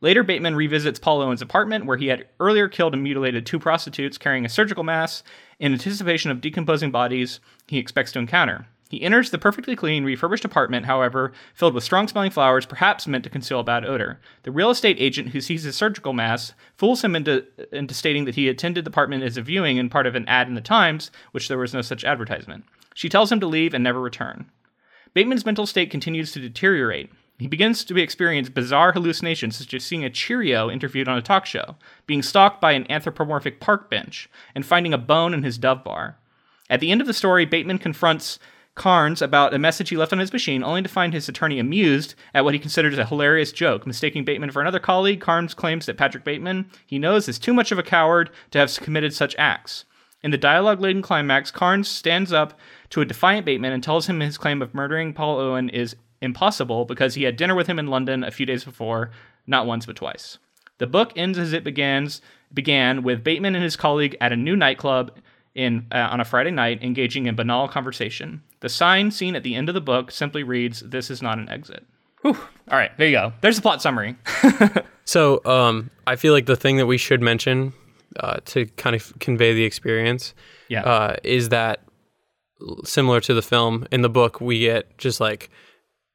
Later, 0.00 0.22
Bateman 0.22 0.54
revisits 0.54 1.00
Paul 1.00 1.20
Owen's 1.20 1.42
apartment 1.42 1.84
where 1.84 1.96
he 1.96 2.06
had 2.06 2.28
earlier 2.38 2.68
killed 2.68 2.94
and 2.94 3.02
mutilated 3.02 3.46
two 3.46 3.58
prostitutes 3.58 4.16
carrying 4.16 4.44
a 4.44 4.48
surgical 4.48 4.84
mask 4.84 5.24
in 5.58 5.72
anticipation 5.72 6.30
of 6.30 6.40
decomposing 6.40 6.92
bodies 6.92 7.40
he 7.66 7.78
expects 7.78 8.12
to 8.12 8.20
encounter. 8.20 8.68
He 8.88 9.02
enters 9.02 9.30
the 9.30 9.38
perfectly 9.38 9.76
clean, 9.76 10.04
refurbished 10.04 10.46
apartment, 10.46 10.86
however, 10.86 11.32
filled 11.52 11.74
with 11.74 11.84
strong 11.84 12.08
smelling 12.08 12.30
flowers, 12.30 12.64
perhaps 12.64 13.06
meant 13.06 13.22
to 13.24 13.30
conceal 13.30 13.60
a 13.60 13.64
bad 13.64 13.84
odor. 13.84 14.18
The 14.44 14.50
real 14.50 14.70
estate 14.70 14.96
agent 14.98 15.28
who 15.30 15.42
sees 15.42 15.64
his 15.64 15.76
surgical 15.76 16.14
mask 16.14 16.54
fools 16.74 17.04
him 17.04 17.14
into, 17.14 17.44
into 17.70 17.92
stating 17.92 18.24
that 18.24 18.34
he 18.34 18.48
attended 18.48 18.86
the 18.86 18.90
apartment 18.90 19.24
as 19.24 19.36
a 19.36 19.42
viewing 19.42 19.78
and 19.78 19.90
part 19.90 20.06
of 20.06 20.14
an 20.14 20.26
ad 20.26 20.48
in 20.48 20.54
the 20.54 20.62
Times, 20.62 21.10
which 21.32 21.48
there 21.48 21.58
was 21.58 21.74
no 21.74 21.82
such 21.82 22.02
advertisement. 22.02 22.64
She 22.94 23.10
tells 23.10 23.30
him 23.30 23.40
to 23.40 23.46
leave 23.46 23.74
and 23.74 23.84
never 23.84 24.00
return. 24.00 24.50
Bateman's 25.12 25.44
mental 25.44 25.66
state 25.66 25.90
continues 25.90 26.32
to 26.32 26.40
deteriorate. 26.40 27.10
He 27.38 27.46
begins 27.46 27.84
to 27.84 27.96
experience 27.98 28.48
bizarre 28.48 28.92
hallucinations, 28.92 29.56
such 29.56 29.74
as 29.74 29.84
seeing 29.84 30.04
a 30.04 30.10
Cheerio 30.10 30.70
interviewed 30.70 31.08
on 31.08 31.18
a 31.18 31.22
talk 31.22 31.44
show, 31.46 31.76
being 32.06 32.22
stalked 32.22 32.60
by 32.60 32.72
an 32.72 32.90
anthropomorphic 32.90 33.60
park 33.60 33.90
bench, 33.90 34.28
and 34.54 34.66
finding 34.66 34.92
a 34.92 34.98
bone 34.98 35.34
in 35.34 35.44
his 35.44 35.58
Dove 35.58 35.84
bar. 35.84 36.16
At 36.70 36.80
the 36.80 36.90
end 36.90 37.00
of 37.00 37.06
the 37.06 37.14
story, 37.14 37.44
Bateman 37.44 37.78
confronts 37.78 38.38
Carnes 38.78 39.20
about 39.20 39.52
a 39.52 39.58
message 39.58 39.90
he 39.90 39.96
left 39.96 40.12
on 40.12 40.18
his 40.18 40.32
machine, 40.32 40.64
only 40.64 40.82
to 40.82 40.88
find 40.88 41.12
his 41.12 41.28
attorney 41.28 41.58
amused 41.58 42.14
at 42.32 42.44
what 42.44 42.54
he 42.54 42.60
considers 42.60 42.96
a 42.96 43.04
hilarious 43.04 43.52
joke. 43.52 43.86
Mistaking 43.86 44.24
Bateman 44.24 44.50
for 44.50 44.62
another 44.62 44.78
colleague, 44.78 45.20
Carnes 45.20 45.52
claims 45.52 45.86
that 45.86 45.98
Patrick 45.98 46.24
Bateman, 46.24 46.70
he 46.86 46.98
knows, 46.98 47.28
is 47.28 47.38
too 47.38 47.52
much 47.52 47.72
of 47.72 47.78
a 47.78 47.82
coward 47.82 48.30
to 48.52 48.58
have 48.58 48.74
committed 48.76 49.12
such 49.12 49.36
acts. 49.36 49.84
In 50.22 50.30
the 50.30 50.38
dialogue 50.38 50.80
laden 50.80 51.02
climax, 51.02 51.50
Carnes 51.50 51.88
stands 51.88 52.32
up 52.32 52.58
to 52.90 53.00
a 53.00 53.04
defiant 53.04 53.44
Bateman 53.44 53.72
and 53.72 53.82
tells 53.82 54.06
him 54.08 54.20
his 54.20 54.38
claim 54.38 54.62
of 54.62 54.74
murdering 54.74 55.12
Paul 55.12 55.38
Owen 55.38 55.68
is 55.68 55.94
impossible 56.20 56.84
because 56.84 57.14
he 57.14 57.24
had 57.24 57.36
dinner 57.36 57.54
with 57.54 57.66
him 57.66 57.78
in 57.78 57.86
London 57.86 58.24
a 58.24 58.30
few 58.30 58.46
days 58.46 58.64
before, 58.64 59.10
not 59.46 59.66
once 59.66 59.86
but 59.86 59.96
twice. 59.96 60.38
The 60.78 60.86
book 60.86 61.12
ends 61.16 61.38
as 61.38 61.52
it 61.52 61.64
begins 61.64 62.22
began 62.52 63.02
with 63.02 63.24
Bateman 63.24 63.54
and 63.54 63.64
his 63.64 63.76
colleague 63.76 64.16
at 64.20 64.32
a 64.32 64.36
new 64.36 64.56
nightclub 64.56 65.12
in 65.54 65.86
uh, 65.92 66.08
on 66.10 66.20
a 66.20 66.24
Friday 66.24 66.50
night 66.50 66.82
engaging 66.82 67.26
in 67.26 67.34
banal 67.34 67.68
conversation. 67.68 68.42
The 68.60 68.68
sign 68.68 69.10
seen 69.10 69.36
at 69.36 69.42
the 69.42 69.54
end 69.54 69.68
of 69.68 69.74
the 69.74 69.80
book 69.80 70.10
simply 70.10 70.42
reads, 70.42 70.80
"This 70.80 71.10
is 71.10 71.22
not 71.22 71.38
an 71.38 71.48
exit." 71.48 71.84
Whew. 72.22 72.36
All 72.70 72.78
right, 72.78 72.90
there 72.98 73.06
you 73.06 73.16
go. 73.16 73.32
There's 73.40 73.56
the 73.56 73.62
plot 73.62 73.80
summary. 73.80 74.16
so, 75.04 75.40
um, 75.44 75.90
I 76.06 76.16
feel 76.16 76.32
like 76.32 76.46
the 76.46 76.56
thing 76.56 76.76
that 76.78 76.86
we 76.86 76.98
should 76.98 77.22
mention 77.22 77.72
uh, 78.18 78.38
to 78.46 78.66
kind 78.76 78.96
of 78.96 79.16
convey 79.20 79.54
the 79.54 79.64
experience, 79.64 80.34
yeah, 80.68 80.82
uh, 80.82 81.16
is 81.22 81.50
that 81.50 81.82
similar 82.84 83.20
to 83.20 83.34
the 83.34 83.42
film 83.42 83.86
in 83.92 84.02
the 84.02 84.08
book, 84.08 84.40
we 84.40 84.60
get 84.60 84.98
just 84.98 85.20
like 85.20 85.50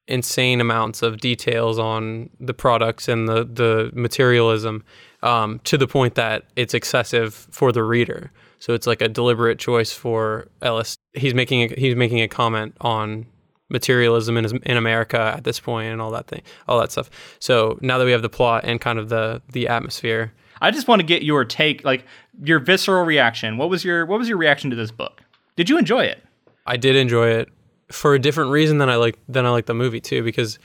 insane 0.07 0.59
amounts 0.59 1.01
of 1.01 1.17
details 1.17 1.79
on 1.79 2.29
the 2.39 2.53
products 2.53 3.07
and 3.07 3.27
the 3.27 3.45
the 3.45 3.91
materialism 3.93 4.83
um, 5.21 5.59
to 5.63 5.77
the 5.77 5.87
point 5.87 6.15
that 6.15 6.43
it's 6.55 6.73
excessive 6.73 7.33
for 7.33 7.71
the 7.71 7.83
reader. 7.83 8.31
So 8.63 8.73
it's 8.73 8.87
like 8.87 9.01
a 9.01 9.09
deliberate 9.09 9.59
choice 9.59 9.91
for 9.91 10.47
Ellis. 10.61 10.97
He's 11.11 11.33
making 11.33 11.63
a, 11.63 11.75
he's 11.77 11.97
making 11.97 12.21
a 12.21 12.29
comment 12.29 12.77
on 12.79 13.25
materialism 13.67 14.37
in 14.37 14.45
in 14.63 14.77
America 14.77 15.33
at 15.35 15.43
this 15.43 15.59
point 15.59 15.91
and 15.91 16.01
all 16.01 16.11
that 16.11 16.27
thing, 16.27 16.43
all 16.65 16.79
that 16.79 16.89
stuff. 16.89 17.09
So 17.39 17.77
now 17.81 17.97
that 17.97 18.05
we 18.05 18.13
have 18.13 18.21
the 18.21 18.29
plot 18.29 18.63
and 18.63 18.79
kind 18.79 18.99
of 18.99 19.09
the 19.09 19.41
the 19.51 19.67
atmosphere, 19.67 20.31
I 20.61 20.71
just 20.71 20.87
want 20.87 21.01
to 21.01 21.05
get 21.05 21.23
your 21.23 21.43
take, 21.43 21.83
like 21.83 22.05
your 22.41 22.59
visceral 22.59 23.03
reaction. 23.03 23.57
What 23.57 23.69
was 23.69 23.83
your 23.83 24.05
what 24.05 24.17
was 24.17 24.29
your 24.29 24.37
reaction 24.37 24.69
to 24.69 24.77
this 24.77 24.91
book? 24.91 25.21
Did 25.57 25.69
you 25.69 25.77
enjoy 25.77 26.05
it? 26.05 26.23
I 26.65 26.77
did 26.77 26.95
enjoy 26.95 27.31
it 27.31 27.49
for 27.91 28.13
a 28.15 28.19
different 28.19 28.51
reason 28.51 28.77
than 28.77 28.89
I 28.89 28.95
like 28.95 29.19
than 29.27 29.45
I 29.45 29.49
like 29.49 29.65
the 29.65 29.73
movie 29.73 29.99
too 29.99 30.23
because 30.23 30.57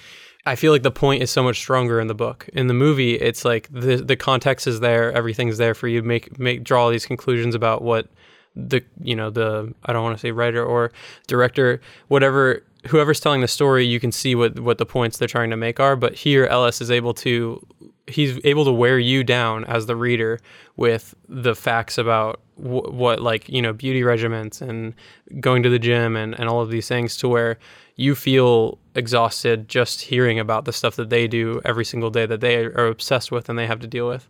I 0.49 0.57
feel 0.57 0.73
like 0.73 0.83
the 0.83 0.91
point 0.91 1.23
is 1.23 1.31
so 1.31 1.43
much 1.43 1.59
stronger 1.59 2.01
in 2.01 2.07
the 2.07 2.15
book. 2.15 2.49
In 2.55 2.69
the 2.69 2.75
movie, 2.75 3.15
it's 3.15 3.45
like 3.45 3.69
the 3.71 3.97
the 3.97 4.17
context 4.17 4.67
is 4.67 4.81
there, 4.81 5.13
everything's 5.13 5.59
there 5.59 5.75
for 5.75 5.89
you 5.89 6.01
to 6.01 6.07
make 6.07 6.39
make 6.39 6.65
draw 6.65 6.91
these 6.91 7.05
conclusions 7.05 7.55
about 7.55 7.83
what 7.83 8.09
the 8.57 8.83
you 9.03 9.15
know 9.15 9.31
the 9.31 9.75
I 9.85 9.93
don't 9.93 10.03
want 10.03 10.17
to 10.17 10.21
say 10.21 10.31
writer 10.31 10.65
or 10.65 10.91
director, 11.27 11.81
whatever 12.09 12.63
whoever's 12.87 13.21
telling 13.21 13.43
the 13.43 13.49
story, 13.49 13.85
you 13.85 14.01
can 14.01 14.11
see 14.11 14.35
what 14.35 14.59
what 14.59 14.79
the 14.79 14.87
points 14.87 15.19
they're 15.19 15.29
trying 15.29 15.51
to 15.51 15.57
make 15.57 15.81
are. 15.81 15.97
But 15.97 16.15
here, 16.15 16.47
Ellis 16.47 16.81
is 16.81 16.91
able 16.91 17.15
to 17.15 17.65
he's 18.09 18.41
able 18.45 18.65
to 18.65 18.73
wear 18.73 18.99
you 18.99 19.23
down 19.23 19.65
as 19.65 19.87
the 19.87 19.97
reader 19.97 20.41
with 20.77 21.15
the 21.29 21.55
facts 21.55 21.99
about 21.99 22.41
w- 22.61 22.91
what 22.91 23.21
like 23.21 23.49
you 23.49 23.63
know 23.63 23.73
beauty 23.73 24.03
regimens 24.03 24.61
and 24.61 24.95
going 25.41 25.63
to 25.63 25.69
the 25.69 25.79
gym 25.79 26.17
and, 26.17 26.39
and 26.39 26.49
all 26.49 26.61
of 26.61 26.71
these 26.71 26.89
things 26.89 27.17
to 27.17 27.29
where 27.29 27.59
you 27.97 28.15
feel 28.15 28.79
exhausted 28.95 29.69
just 29.69 30.01
hearing 30.01 30.39
about 30.39 30.65
the 30.65 30.73
stuff 30.73 30.97
that 30.97 31.11
they 31.11 31.27
do 31.27 31.61
every 31.65 31.85
single 31.85 32.11
day 32.11 32.27
that 32.27 32.41
they 32.41 32.65
are 32.65 32.87
obsessed 32.87 33.31
with 33.31 33.49
and 33.49 33.59
they 33.59 33.67
have 33.67 33.81
to 33.81 33.87
deal 33.87 34.09
with. 34.09 34.29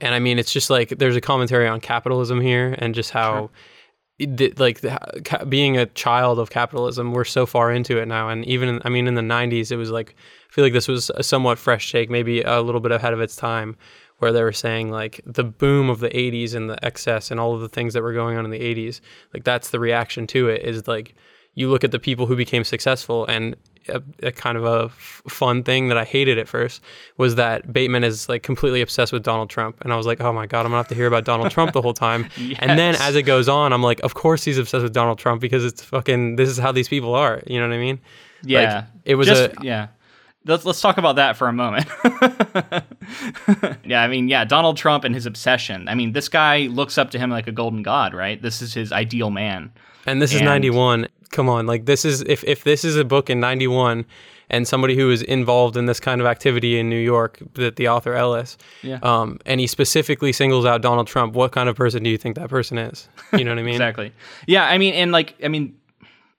And 0.00 0.14
i 0.14 0.18
mean 0.18 0.38
it's 0.38 0.52
just 0.52 0.70
like 0.70 0.90
there's 0.98 1.16
a 1.16 1.20
commentary 1.20 1.66
on 1.66 1.80
capitalism 1.80 2.40
here 2.40 2.74
and 2.78 2.94
just 2.94 3.10
how 3.10 3.50
sure. 4.20 4.50
like 4.56 4.80
being 5.48 5.76
a 5.76 5.86
child 5.86 6.38
of 6.38 6.50
capitalism 6.50 7.12
we're 7.12 7.24
so 7.24 7.46
far 7.46 7.72
into 7.72 7.98
it 7.98 8.06
now. 8.06 8.28
And 8.28 8.44
even 8.46 8.80
i 8.84 8.88
mean 8.88 9.06
in 9.06 9.14
the 9.14 9.22
90s 9.22 9.72
it 9.72 9.76
was 9.76 9.90
like 9.90 10.14
feel 10.58 10.64
like 10.64 10.72
this 10.72 10.88
was 10.88 11.08
a 11.10 11.22
somewhat 11.22 11.56
fresh 11.56 11.92
take 11.92 12.10
maybe 12.10 12.42
a 12.42 12.60
little 12.60 12.80
bit 12.80 12.90
ahead 12.90 13.12
of 13.12 13.20
its 13.20 13.36
time 13.36 13.76
where 14.16 14.32
they 14.32 14.42
were 14.42 14.50
saying 14.50 14.90
like 14.90 15.20
the 15.24 15.44
boom 15.44 15.88
of 15.88 16.00
the 16.00 16.08
80s 16.08 16.52
and 16.52 16.68
the 16.68 16.84
excess 16.84 17.30
and 17.30 17.38
all 17.38 17.54
of 17.54 17.60
the 17.60 17.68
things 17.68 17.94
that 17.94 18.02
were 18.02 18.12
going 18.12 18.36
on 18.36 18.44
in 18.44 18.50
the 18.50 18.58
80s 18.58 19.00
like 19.32 19.44
that's 19.44 19.70
the 19.70 19.78
reaction 19.78 20.26
to 20.26 20.48
it 20.48 20.64
is 20.64 20.88
like 20.88 21.14
you 21.54 21.70
look 21.70 21.84
at 21.84 21.92
the 21.92 22.00
people 22.00 22.26
who 22.26 22.34
became 22.34 22.64
successful 22.64 23.24
and 23.26 23.54
a, 23.88 24.02
a, 24.24 24.32
kind 24.32 24.58
of 24.58 24.64
a 24.64 24.86
f- 24.86 25.22
fun 25.28 25.62
thing 25.62 25.86
that 25.90 25.96
I 25.96 26.04
hated 26.04 26.38
at 26.38 26.48
first 26.48 26.82
was 27.18 27.36
that 27.36 27.72
Bateman 27.72 28.02
is 28.02 28.28
like 28.28 28.42
completely 28.42 28.80
obsessed 28.80 29.12
with 29.12 29.22
Donald 29.22 29.48
Trump, 29.48 29.80
and 29.80 29.92
I 29.92 29.96
was 29.96 30.06
like, 30.06 30.20
oh 30.20 30.30
my 30.30 30.46
god, 30.46 30.66
I'm 30.66 30.72
gonna 30.72 30.76
have 30.76 30.88
to 30.88 30.94
hear 30.94 31.06
about 31.06 31.24
Donald 31.24 31.50
Trump 31.50 31.72
the 31.72 31.80
whole 31.80 31.94
time. 31.94 32.28
yes. 32.36 32.58
And 32.62 32.78
then 32.78 32.96
as 32.96 33.16
it 33.16 33.22
goes 33.22 33.48
on, 33.48 33.72
I'm 33.72 33.82
like, 33.82 34.00
of 34.00 34.12
course 34.12 34.44
he's 34.44 34.58
obsessed 34.58 34.82
with 34.82 34.92
Donald 34.92 35.18
Trump 35.18 35.40
because 35.40 35.64
it's 35.64 35.82
fucking 35.82 36.36
this 36.36 36.50
is 36.50 36.58
how 36.58 36.70
these 36.70 36.88
people 36.88 37.14
are. 37.14 37.42
You 37.46 37.60
know 37.60 37.68
what 37.68 37.74
I 37.74 37.78
mean? 37.78 37.98
Yeah. 38.42 38.74
Like, 38.74 38.84
it 39.06 39.14
was 39.14 39.26
Just, 39.26 39.52
a 39.52 39.54
yeah 39.62 39.88
let's 40.44 40.64
let's 40.64 40.80
talk 40.80 40.98
about 40.98 41.16
that 41.16 41.36
for 41.36 41.48
a 41.48 41.52
moment. 41.52 41.86
yeah, 43.84 44.02
I 44.02 44.08
mean, 44.08 44.28
yeah, 44.28 44.44
Donald 44.44 44.76
Trump 44.76 45.04
and 45.04 45.14
his 45.14 45.26
obsession. 45.26 45.88
I 45.88 45.94
mean, 45.94 46.12
this 46.12 46.28
guy 46.28 46.66
looks 46.66 46.98
up 46.98 47.10
to 47.12 47.18
him 47.18 47.30
like 47.30 47.46
a 47.46 47.52
golden 47.52 47.82
god, 47.82 48.14
right? 48.14 48.40
This 48.40 48.62
is 48.62 48.74
his 48.74 48.92
ideal 48.92 49.30
man. 49.30 49.72
And 50.06 50.22
this 50.22 50.32
and, 50.32 50.42
is 50.42 50.46
91. 50.46 51.08
Come 51.30 51.48
on, 51.48 51.66
like 51.66 51.84
this 51.84 52.04
is 52.04 52.22
if 52.22 52.42
if 52.44 52.64
this 52.64 52.84
is 52.84 52.96
a 52.96 53.04
book 53.04 53.28
in 53.28 53.38
91 53.38 54.06
and 54.50 54.66
somebody 54.66 54.96
who 54.96 55.10
is 55.10 55.22
involved 55.22 55.76
in 55.76 55.84
this 55.86 56.00
kind 56.00 56.22
of 56.22 56.26
activity 56.26 56.78
in 56.78 56.88
New 56.88 56.98
York, 56.98 57.38
that 57.54 57.76
the 57.76 57.88
author 57.88 58.14
Ellis, 58.14 58.56
yeah. 58.82 58.98
um, 59.02 59.38
and 59.44 59.60
he 59.60 59.66
specifically 59.66 60.32
singles 60.32 60.64
out 60.64 60.80
Donald 60.80 61.06
Trump, 61.06 61.34
what 61.34 61.52
kind 61.52 61.68
of 61.68 61.76
person 61.76 62.02
do 62.02 62.08
you 62.08 62.16
think 62.16 62.36
that 62.36 62.48
person 62.48 62.78
is? 62.78 63.08
You 63.32 63.44
know 63.44 63.50
what 63.50 63.58
I 63.58 63.62
mean? 63.62 63.74
exactly. 63.74 64.12
Yeah, 64.46 64.64
I 64.64 64.78
mean, 64.78 64.94
and 64.94 65.12
like, 65.12 65.34
I 65.44 65.48
mean, 65.48 65.77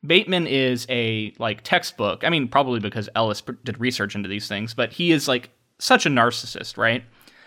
Bateman 0.05 0.47
is 0.47 0.85
a 0.89 1.33
like 1.39 1.62
textbook. 1.63 2.23
I 2.23 2.29
mean, 2.29 2.47
probably 2.47 2.79
because 2.79 3.09
Ellis 3.15 3.41
did 3.63 3.79
research 3.79 4.15
into 4.15 4.29
these 4.29 4.47
things, 4.47 4.73
but 4.73 4.93
he 4.93 5.12
is 5.12 5.27
like 5.27 5.49
such 5.77 6.05
a 6.05 6.09
narcissist, 6.09 6.77
right? 6.77 7.03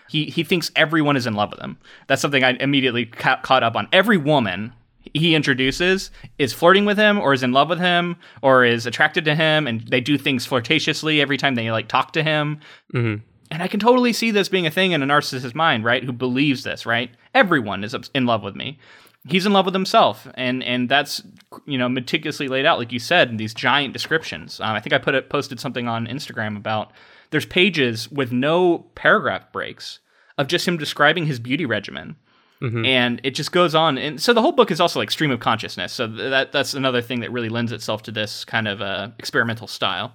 He 0.09 0.25
he 0.25 0.43
thinks 0.43 0.71
everyone 0.75 1.15
is 1.15 1.25
in 1.25 1.33
love 1.33 1.51
with 1.51 1.59
him. 1.59 1.77
That's 2.07 2.21
something 2.21 2.43
I 2.43 2.51
immediately 2.59 3.05
ca- 3.05 3.41
caught 3.41 3.63
up 3.63 3.75
on. 3.75 3.87
Every 3.91 4.17
woman 4.17 4.73
he 5.13 5.35
introduces 5.35 6.11
is 6.37 6.53
flirting 6.53 6.85
with 6.85 6.97
him 6.97 7.19
or 7.19 7.33
is 7.33 7.43
in 7.43 7.51
love 7.51 7.69
with 7.69 7.79
him 7.79 8.15
or 8.41 8.63
is 8.63 8.85
attracted 8.85 9.25
to 9.25 9.35
him 9.35 9.67
and 9.67 9.81
they 9.87 9.99
do 9.99 10.17
things 10.17 10.45
flirtatiously 10.45 11.21
every 11.21 11.37
time 11.37 11.55
they 11.55 11.71
like 11.71 11.87
talk 11.87 12.13
to 12.13 12.23
him. 12.23 12.59
Mm-hmm. 12.93 13.23
And 13.51 13.61
I 13.61 13.67
can 13.67 13.79
totally 13.79 14.13
see 14.13 14.31
this 14.31 14.49
being 14.49 14.65
a 14.65 14.71
thing 14.71 14.93
in 14.93 15.03
a 15.03 15.05
narcissist's 15.05 15.53
mind, 15.53 15.83
right? 15.83 16.03
Who 16.03 16.11
believes 16.11 16.63
this, 16.63 16.85
right? 16.85 17.11
Everyone 17.35 17.83
is 17.83 17.95
in 18.15 18.25
love 18.25 18.43
with 18.43 18.55
me 18.55 18.79
he's 19.27 19.45
in 19.45 19.53
love 19.53 19.65
with 19.65 19.73
himself 19.73 20.27
and 20.35 20.63
and 20.63 20.89
that's 20.89 21.23
you 21.65 21.77
know 21.77 21.87
meticulously 21.87 22.47
laid 22.47 22.65
out 22.65 22.77
like 22.77 22.91
you 22.91 22.99
said 22.99 23.29
in 23.29 23.37
these 23.37 23.53
giant 23.53 23.93
descriptions. 23.93 24.59
Um, 24.59 24.75
i 24.75 24.79
think 24.79 24.93
i 24.93 24.97
put 24.97 25.15
it 25.15 25.29
posted 25.29 25.59
something 25.59 25.87
on 25.87 26.07
instagram 26.07 26.57
about 26.57 26.91
there's 27.31 27.45
pages 27.45 28.11
with 28.11 28.31
no 28.31 28.79
paragraph 28.95 29.51
breaks 29.51 29.99
of 30.37 30.47
just 30.47 30.67
him 30.67 30.77
describing 30.77 31.25
his 31.25 31.39
beauty 31.39 31.65
regimen. 31.65 32.15
Mm-hmm. 32.61 32.85
and 32.85 33.19
it 33.25 33.31
just 33.31 33.51
goes 33.51 33.75
on 33.75 33.97
and 33.97 34.21
so 34.21 34.31
the 34.31 34.41
whole 34.41 34.53
book 34.53 34.71
is 34.71 34.79
also 34.79 34.97
like 34.97 35.11
stream 35.11 35.31
of 35.31 35.41
consciousness. 35.41 35.91
So 35.91 36.07
that 36.07 36.53
that's 36.53 36.73
another 36.73 37.01
thing 37.01 37.19
that 37.19 37.29
really 37.29 37.49
lends 37.49 37.73
itself 37.73 38.03
to 38.03 38.11
this 38.11 38.45
kind 38.45 38.69
of 38.69 38.81
uh, 38.81 39.09
experimental 39.19 39.67
style. 39.67 40.13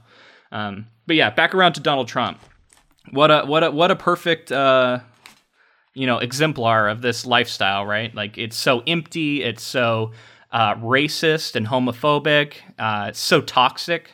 Um, 0.51 0.87
but 1.07 1.16
yeah 1.16 1.29
back 1.29 1.55
around 1.55 1.75
to 1.75 1.81
donald 1.81 2.09
trump. 2.09 2.40
What 3.11 3.31
a 3.31 3.42
what 3.44 3.64
a 3.64 3.71
what 3.71 3.90
a 3.90 3.97
perfect 3.97 4.51
uh, 4.51 5.01
you 5.99 6.07
know 6.07 6.19
exemplar 6.19 6.89
of 6.89 7.03
this 7.03 7.27
lifestyle 7.27 7.85
right 7.85 8.15
like 8.15 8.39
it's 8.39 8.57
so 8.57 8.83
empty 8.87 9.43
it's 9.43 9.63
so 9.63 10.13
uh, 10.51 10.75
racist 10.77 11.57
and 11.57 11.67
homophobic. 11.67 12.55
Uh, 12.79 13.07
it's 13.09 13.21
so 13.21 13.41
toxic. 13.41 14.13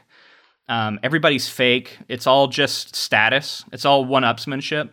Um, 0.69 0.99
everybody's 1.03 1.49
fake. 1.49 1.99
It's 2.09 2.27
all 2.27 2.49
just 2.49 2.97
status. 2.97 3.65
It's 3.73 3.85
all 3.85 4.05
one-upsmanship. 4.05 4.91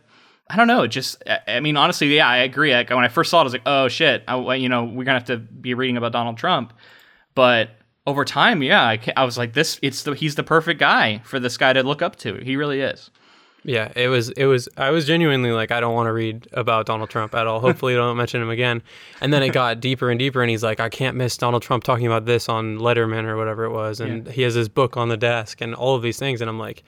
I 0.50 0.58
don't 0.58 0.68
know. 0.68 0.84
It 0.84 0.90
just, 0.90 1.24
I 1.48 1.62
mean, 1.62 1.78
honestly, 1.78 2.14
yeah, 2.14 2.28
I 2.28 2.38
agree. 2.38 2.74
Like, 2.74 2.90
when 2.90 3.06
I 3.06 3.08
first 3.08 3.32
saw 3.32 3.38
it, 3.38 3.42
I 3.42 3.44
was 3.46 3.54
like, 3.54 3.62
oh 3.66 3.88
shit, 3.88 4.24
I, 4.28 4.56
you 4.56 4.68
know, 4.68 4.84
we're 4.84 5.06
gonna 5.06 5.20
have 5.20 5.28
to 5.28 5.38
be 5.38 5.74
reading 5.74 5.96
about 5.96 6.12
Donald 6.12 6.38
Trump. 6.38 6.74
But 7.36 7.70
over 8.06 8.26
time, 8.26 8.62
yeah, 8.62 8.84
I, 8.84 9.00
I 9.16 9.24
was 9.24 9.38
like, 9.38 9.54
this, 9.54 9.80
it's 9.82 10.04
the, 10.04 10.14
he's 10.14 10.36
the 10.36 10.44
perfect 10.44 10.80
guy 10.80 11.20
for 11.24 11.40
this 11.40 11.56
guy 11.56 11.72
to 11.72 11.84
look 11.84 12.02
up 12.02 12.18
to. 12.18 12.36
He 12.44 12.58
really 12.58 12.82
is. 12.82 13.12
Yeah, 13.64 13.92
it 13.96 14.08
was 14.08 14.30
it 14.30 14.46
was 14.46 14.68
I 14.76 14.90
was 14.90 15.06
genuinely 15.06 15.52
like 15.52 15.72
I 15.72 15.80
don't 15.80 15.94
want 15.94 16.08
to 16.08 16.14
read 16.14 16.48
about 16.54 16.88
Donald 16.88 17.10
Trump 17.10 17.36
at 17.36 17.46
all. 17.46 17.60
Hopefully, 17.62 17.94
don't 17.94 18.18
mention 18.18 18.42
him 18.42 18.50
again. 18.50 18.82
And 19.22 19.32
then 19.32 19.44
it 19.44 19.54
got 19.54 19.80
deeper 19.80 20.10
and 20.10 20.18
deeper, 20.18 20.42
and 20.42 20.50
he's 20.50 20.64
like, 20.64 20.80
I 20.80 20.90
can't 20.90 21.16
miss 21.16 21.38
Donald 21.38 21.62
Trump 21.62 21.84
talking 21.84 22.08
about 22.08 22.26
this 22.26 22.50
on 22.50 22.80
Letterman 22.80 23.26
or 23.26 23.38
whatever 23.38 23.66
it 23.66 23.72
was, 23.72 24.00
and 24.00 24.26
yeah. 24.26 24.32
he 24.34 24.42
has 24.42 24.56
his 24.56 24.68
book 24.68 24.98
on 24.98 25.10
the 25.10 25.18
desk 25.18 25.62
and 25.62 25.76
all 25.76 25.96
of 25.96 26.02
these 26.02 26.18
things, 26.18 26.42
and 26.42 26.50
I'm 26.50 26.58
like, 26.58 26.84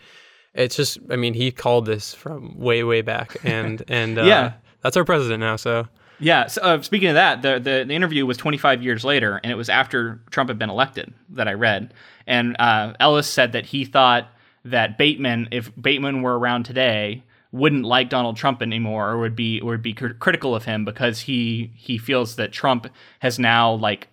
it's 0.56 0.76
just 0.76 0.98
I 1.12 1.16
mean 1.16 1.36
he 1.36 1.52
called 1.52 1.86
this 1.86 2.14
from 2.14 2.58
way 2.58 2.84
way 2.84 3.02
back, 3.02 3.38
and 3.44 3.84
and 3.88 4.18
uh, 4.18 4.24
yeah, 4.24 4.54
that's 4.82 4.98
our 4.98 5.06
president 5.06 5.42
now, 5.42 5.56
so. 5.56 5.88
Yeah. 6.20 6.48
So, 6.48 6.62
uh, 6.62 6.82
speaking 6.82 7.10
of 7.10 7.16
that, 7.16 7.42
the, 7.42 7.60
the, 7.60 7.84
the 7.86 7.94
interview 7.94 8.26
was 8.26 8.38
25 8.38 8.82
years 8.82 9.04
later, 9.04 9.42
and 9.44 9.52
it 9.52 9.56
was 9.56 9.68
after 9.68 10.22
Trump 10.30 10.50
had 10.50 10.58
been 10.58 10.70
elected 10.70 11.14
that 11.32 11.50
I 11.50 11.54
read. 11.54 11.94
And 12.28 12.56
uh, 12.60 12.94
Ellis 13.00 13.28
said 13.28 13.52
that 13.54 13.66
he 13.66 13.84
thought 13.84 14.30
that 14.66 14.98
Bateman, 14.98 15.50
if 15.52 15.72
Bateman 15.80 16.22
were 16.22 16.38
around 16.38 16.64
today, 16.64 17.24
wouldn't 17.52 17.86
like 17.86 18.10
Donald 18.10 18.36
Trump 18.36 18.62
anymore 18.62 19.12
or 19.12 19.20
would 19.20 19.36
be 19.36 19.62
or 19.62 19.72
would 19.72 19.82
be 19.82 19.94
cr- 19.94 20.10
critical 20.10 20.56
of 20.56 20.66
him 20.66 20.84
because 20.84 21.22
he 21.22 21.72
he 21.76 21.98
feels 21.98 22.36
that 22.36 22.52
Trump 22.52 22.88
has 23.20 23.38
now 23.38 23.74
like 23.74 24.08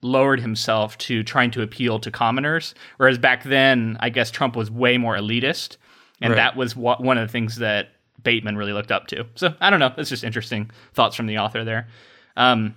lowered 0.00 0.40
himself 0.40 0.96
to 0.96 1.24
trying 1.24 1.50
to 1.50 1.60
appeal 1.60 1.98
to 1.98 2.08
commoners 2.08 2.76
whereas 2.98 3.18
back 3.18 3.42
then 3.42 3.96
I 3.98 4.10
guess 4.10 4.30
Trump 4.30 4.54
was 4.54 4.70
way 4.70 4.96
more 4.96 5.16
elitist 5.16 5.76
and 6.20 6.32
right. 6.32 6.36
that 6.36 6.56
was 6.56 6.76
what, 6.76 7.02
one 7.02 7.18
of 7.18 7.26
the 7.26 7.32
things 7.32 7.56
that 7.56 7.88
Bateman 8.22 8.56
really 8.56 8.72
looked 8.72 8.92
up 8.92 9.06
to. 9.08 9.26
So 9.34 9.54
I 9.60 9.70
don't 9.70 9.80
know, 9.80 9.92
it's 9.96 10.10
just 10.10 10.24
interesting 10.24 10.70
thoughts 10.94 11.16
from 11.16 11.26
the 11.26 11.38
author 11.38 11.64
there. 11.64 11.88
Um, 12.36 12.76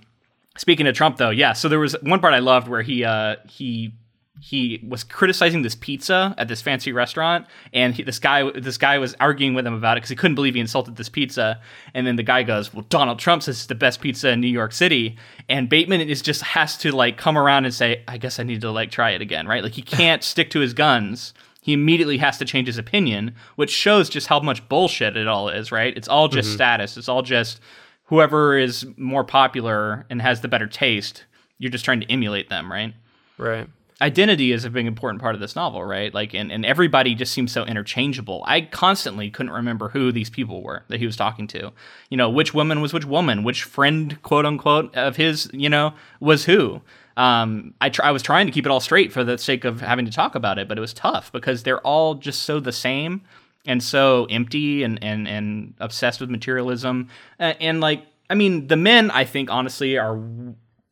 speaking 0.56 0.86
of 0.86 0.94
Trump 0.94 1.16
though, 1.16 1.30
yeah, 1.30 1.52
so 1.52 1.68
there 1.68 1.78
was 1.78 1.94
one 2.02 2.20
part 2.20 2.34
I 2.34 2.40
loved 2.40 2.68
where 2.68 2.82
he 2.82 3.04
uh, 3.04 3.36
he 3.48 3.92
he 4.40 4.84
was 4.88 5.04
criticizing 5.04 5.62
this 5.62 5.74
pizza 5.74 6.34
at 6.38 6.48
this 6.48 6.62
fancy 6.62 6.90
restaurant, 6.92 7.46
and 7.72 7.94
he, 7.94 8.02
this 8.02 8.18
guy 8.18 8.50
this 8.52 8.78
guy 8.78 8.98
was 8.98 9.14
arguing 9.20 9.54
with 9.54 9.66
him 9.66 9.74
about 9.74 9.96
it 9.96 10.00
because 10.00 10.10
he 10.10 10.16
couldn't 10.16 10.34
believe 10.34 10.54
he 10.54 10.60
insulted 10.60 10.96
this 10.96 11.08
pizza. 11.08 11.60
And 11.92 12.06
then 12.06 12.16
the 12.16 12.22
guy 12.22 12.42
goes, 12.42 12.72
"Well, 12.72 12.86
Donald 12.88 13.18
Trump 13.18 13.42
says 13.42 13.56
it's 13.56 13.66
the 13.66 13.74
best 13.74 14.00
pizza 14.00 14.30
in 14.30 14.40
New 14.40 14.48
York 14.48 14.72
City," 14.72 15.16
and 15.48 15.68
Bateman 15.68 16.00
is 16.00 16.22
just 16.22 16.42
has 16.42 16.78
to 16.78 16.92
like 16.92 17.18
come 17.18 17.36
around 17.36 17.66
and 17.66 17.74
say, 17.74 18.02
"I 18.08 18.16
guess 18.16 18.40
I 18.40 18.42
need 18.42 18.62
to 18.62 18.70
like 18.70 18.90
try 18.90 19.10
it 19.10 19.20
again," 19.20 19.46
right? 19.46 19.62
Like 19.62 19.74
he 19.74 19.82
can't 19.98 20.24
stick 20.24 20.50
to 20.50 20.60
his 20.60 20.72
guns. 20.72 21.34
He 21.60 21.74
immediately 21.74 22.18
has 22.18 22.38
to 22.38 22.44
change 22.44 22.66
his 22.66 22.78
opinion, 22.78 23.36
which 23.54 23.70
shows 23.70 24.08
just 24.08 24.26
how 24.26 24.40
much 24.40 24.68
bullshit 24.68 25.16
it 25.16 25.28
all 25.28 25.48
is, 25.48 25.70
right? 25.70 25.96
It's 25.96 26.08
all 26.08 26.26
just 26.26 26.48
mm-hmm. 26.48 26.56
status. 26.56 26.96
It's 26.96 27.08
all 27.08 27.22
just 27.22 27.60
whoever 28.06 28.58
is 28.58 28.84
more 28.96 29.22
popular 29.22 30.04
and 30.10 30.20
has 30.20 30.40
the 30.40 30.48
better 30.48 30.66
taste. 30.66 31.24
You're 31.58 31.70
just 31.70 31.84
trying 31.84 32.00
to 32.00 32.10
emulate 32.10 32.48
them, 32.48 32.72
right? 32.72 32.94
Right 33.38 33.68
identity 34.00 34.52
is 34.52 34.64
a 34.64 34.70
big 34.70 34.86
important 34.86 35.20
part 35.20 35.34
of 35.34 35.40
this 35.40 35.54
novel, 35.54 35.84
right? 35.84 36.12
Like, 36.12 36.34
and, 36.34 36.50
and 36.50 36.64
everybody 36.64 37.14
just 37.14 37.32
seems 37.32 37.52
so 37.52 37.64
interchangeable. 37.64 38.42
I 38.46 38.62
constantly 38.62 39.30
couldn't 39.30 39.52
remember 39.52 39.88
who 39.90 40.12
these 40.12 40.30
people 40.30 40.62
were 40.62 40.84
that 40.88 40.98
he 40.98 41.06
was 41.06 41.16
talking 41.16 41.46
to. 41.48 41.72
You 42.10 42.16
know, 42.16 42.30
which 42.30 42.54
woman 42.54 42.80
was 42.80 42.92
which 42.92 43.04
woman, 43.04 43.44
which 43.44 43.64
friend, 43.64 44.20
quote 44.22 44.46
unquote, 44.46 44.94
of 44.96 45.16
his, 45.16 45.50
you 45.52 45.68
know, 45.68 45.94
was 46.20 46.44
who. 46.44 46.80
Um, 47.16 47.74
I, 47.80 47.90
tr- 47.90 48.04
I 48.04 48.10
was 48.10 48.22
trying 48.22 48.46
to 48.46 48.52
keep 48.52 48.64
it 48.64 48.72
all 48.72 48.80
straight 48.80 49.12
for 49.12 49.22
the 49.22 49.36
sake 49.36 49.64
of 49.64 49.80
having 49.80 50.06
to 50.06 50.12
talk 50.12 50.34
about 50.34 50.58
it, 50.58 50.66
but 50.66 50.78
it 50.78 50.80
was 50.80 50.94
tough 50.94 51.30
because 51.30 51.62
they're 51.62 51.80
all 51.80 52.14
just 52.14 52.44
so 52.44 52.58
the 52.58 52.72
same 52.72 53.22
and 53.66 53.82
so 53.82 54.26
empty 54.30 54.82
and, 54.82 54.98
and, 55.02 55.28
and 55.28 55.74
obsessed 55.78 56.20
with 56.20 56.30
materialism. 56.30 57.08
And 57.38 57.80
like, 57.80 58.06
I 58.30 58.34
mean, 58.34 58.66
the 58.66 58.76
men, 58.76 59.10
I 59.10 59.24
think, 59.24 59.50
honestly, 59.50 59.98
are 59.98 60.18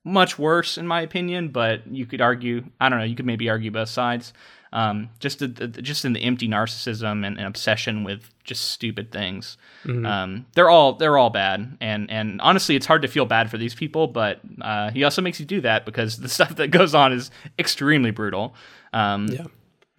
much 0.05 0.39
worse 0.39 0.79
in 0.79 0.87
my 0.87 1.03
opinion, 1.03 1.49
but 1.49 1.87
you 1.87 2.07
could 2.07 2.21
argue, 2.21 2.65
I 2.81 2.89
don't 2.89 2.99
know, 2.99 3.05
you 3.05 3.17
could 3.17 3.27
maybe 3.27 3.49
argue 3.49 3.71
both 3.71 3.89
sides. 3.89 4.33
Um, 4.73 5.11
just 5.19 5.41
the, 5.41 5.49
the, 5.49 5.67
just 5.67 6.05
in 6.05 6.13
the 6.13 6.21
empty 6.21 6.47
narcissism 6.47 7.27
and, 7.27 7.37
and, 7.37 7.41
obsession 7.41 8.05
with 8.05 8.31
just 8.45 8.71
stupid 8.71 9.11
things. 9.11 9.57
Mm-hmm. 9.85 10.07
Um, 10.07 10.47
they're 10.55 10.71
all 10.71 10.93
they're 10.93 11.19
all 11.19 11.31
bad, 11.31 11.77
and 11.81 12.09
and 12.09 12.41
honestly, 12.41 12.77
it's 12.77 12.87
hard 12.87 13.03
to 13.03 13.09
feel 13.09 13.27
bad 13.27 13.51
for 13.51 13.59
these 13.59 13.75
people. 13.75 14.07
But 14.07 14.39
uh, 14.63 14.93
he 14.93 15.03
also 15.03 15.23
makes 15.23 15.41
you 15.41 15.47
do 15.47 15.61
that 15.63 15.85
because 15.85 16.19
the 16.19 16.29
stuff 16.37 16.55
that 16.55 16.69
goes 16.69 16.95
on 16.95 17.13
is 17.13 17.33
extremely 17.59 18.13
brutal. 18.13 18.55
Um, 18.93 19.27
yeah. 19.27 19.47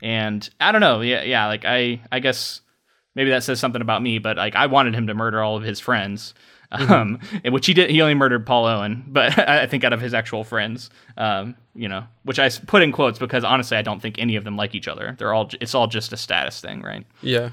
And 0.01 0.49
I 0.61 0.71
don't 0.71 0.81
know, 0.81 1.01
yeah, 1.01 1.23
yeah. 1.23 1.47
Like 1.47 1.65
I 1.65 1.99
I 2.09 2.19
guess 2.19 2.61
maybe 3.13 3.29
that 3.31 3.43
says 3.43 3.59
something 3.59 3.81
about 3.81 4.01
me, 4.01 4.19
but 4.19 4.37
like 4.37 4.55
I 4.55 4.67
wanted 4.67 4.95
him 4.95 5.07
to 5.07 5.13
murder 5.13 5.43
all 5.43 5.57
of 5.57 5.63
his 5.63 5.81
friends. 5.81 6.33
Mm-hmm. 6.71 6.91
um, 6.91 7.19
which 7.51 7.65
he 7.65 7.73
did. 7.73 7.89
He 7.89 8.01
only 8.01 8.13
murdered 8.13 8.45
Paul 8.45 8.65
Owen, 8.65 9.03
but 9.07 9.37
I 9.49 9.67
think 9.67 9.83
out 9.83 9.93
of 9.93 10.01
his 10.01 10.13
actual 10.13 10.43
friends, 10.43 10.89
um, 11.17 11.55
you 11.75 11.89
know, 11.89 12.05
which 12.23 12.39
I 12.39 12.49
put 12.49 12.81
in 12.81 12.91
quotes 12.91 13.19
because 13.19 13.43
honestly, 13.43 13.77
I 13.77 13.81
don't 13.81 14.01
think 14.01 14.17
any 14.19 14.35
of 14.35 14.43
them 14.43 14.55
like 14.55 14.73
each 14.73 14.87
other. 14.87 15.15
They're 15.19 15.33
all. 15.33 15.49
It's 15.59 15.75
all 15.75 15.87
just 15.87 16.13
a 16.13 16.17
status 16.17 16.61
thing, 16.61 16.81
right? 16.81 17.05
Yeah. 17.21 17.49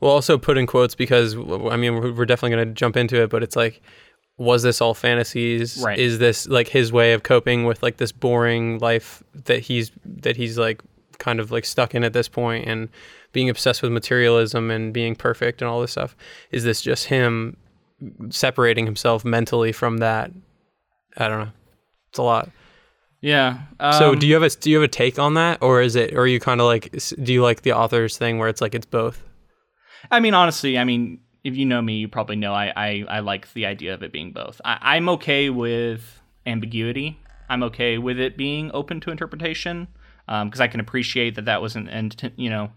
Well, 0.00 0.10
also 0.10 0.36
put 0.36 0.58
in 0.58 0.66
quotes 0.66 0.94
because 0.94 1.36
I 1.36 1.76
mean 1.76 2.16
we're 2.16 2.26
definitely 2.26 2.56
going 2.56 2.68
to 2.68 2.74
jump 2.74 2.96
into 2.96 3.22
it, 3.22 3.30
but 3.30 3.42
it's 3.42 3.56
like, 3.56 3.80
was 4.36 4.62
this 4.62 4.80
all 4.80 4.94
fantasies? 4.94 5.82
Right. 5.82 5.98
Is 5.98 6.18
this 6.18 6.46
like 6.48 6.68
his 6.68 6.92
way 6.92 7.12
of 7.12 7.22
coping 7.22 7.64
with 7.64 7.82
like 7.82 7.96
this 7.96 8.12
boring 8.12 8.78
life 8.78 9.22
that 9.44 9.60
he's 9.60 9.92
that 10.04 10.36
he's 10.36 10.58
like 10.58 10.82
kind 11.18 11.40
of 11.40 11.50
like 11.50 11.64
stuck 11.64 11.94
in 11.94 12.04
at 12.04 12.12
this 12.12 12.28
point 12.28 12.66
and 12.66 12.88
being 13.32 13.48
obsessed 13.48 13.80
with 13.82 13.92
materialism 13.92 14.70
and 14.70 14.92
being 14.92 15.14
perfect 15.14 15.62
and 15.62 15.68
all 15.70 15.80
this 15.80 15.92
stuff? 15.92 16.16
Is 16.50 16.64
this 16.64 16.82
just 16.82 17.06
him 17.06 17.56
separating 18.30 18.84
himself 18.84 19.24
mentally 19.24 19.72
from 19.72 19.98
that. 19.98 20.30
I 21.16 21.28
don't 21.28 21.40
know. 21.40 21.52
It's 22.10 22.18
a 22.18 22.22
lot. 22.22 22.50
Yeah. 23.20 23.62
Um, 23.80 23.92
so 23.94 24.14
do 24.14 24.26
you 24.26 24.34
have 24.34 24.42
a 24.42 24.50
do 24.50 24.70
you 24.70 24.76
have 24.76 24.84
a 24.84 24.88
take 24.88 25.18
on 25.18 25.34
that, 25.34 25.62
or 25.62 25.80
is 25.80 25.96
it, 25.96 26.12
or 26.14 26.20
are 26.20 26.26
you 26.26 26.40
kind 26.40 26.60
of 26.60 26.66
like, 26.66 26.92
do 27.22 27.32
you 27.32 27.42
like 27.42 27.62
the 27.62 27.72
author's 27.72 28.18
thing 28.18 28.38
where 28.38 28.48
it's 28.48 28.60
like 28.60 28.74
it's 28.74 28.86
both? 28.86 29.22
I 30.10 30.20
mean, 30.20 30.34
honestly, 30.34 30.78
I 30.78 30.84
mean, 30.84 31.20
if 31.42 31.56
you 31.56 31.64
know 31.64 31.80
me, 31.82 31.96
you 31.96 32.08
probably 32.08 32.36
know 32.36 32.52
I 32.52 32.72
I, 32.76 33.04
I 33.08 33.20
like 33.20 33.52
the 33.54 33.66
idea 33.66 33.94
of 33.94 34.02
it 34.02 34.12
being 34.12 34.32
both. 34.32 34.60
I, 34.64 34.78
I'm 34.80 35.08
okay 35.10 35.50
with 35.50 36.20
ambiguity. 36.44 37.18
I'm 37.48 37.62
okay 37.64 37.98
with 37.98 38.18
it 38.18 38.36
being 38.36 38.70
open 38.74 39.00
to 39.00 39.10
interpretation 39.10 39.88
because 40.26 40.60
um, 40.60 40.64
I 40.64 40.68
can 40.68 40.80
appreciate 40.80 41.36
that 41.36 41.44
that 41.44 41.62
was 41.62 41.76
an, 41.76 41.88
and 41.88 42.32
you 42.36 42.50
know 42.50 42.70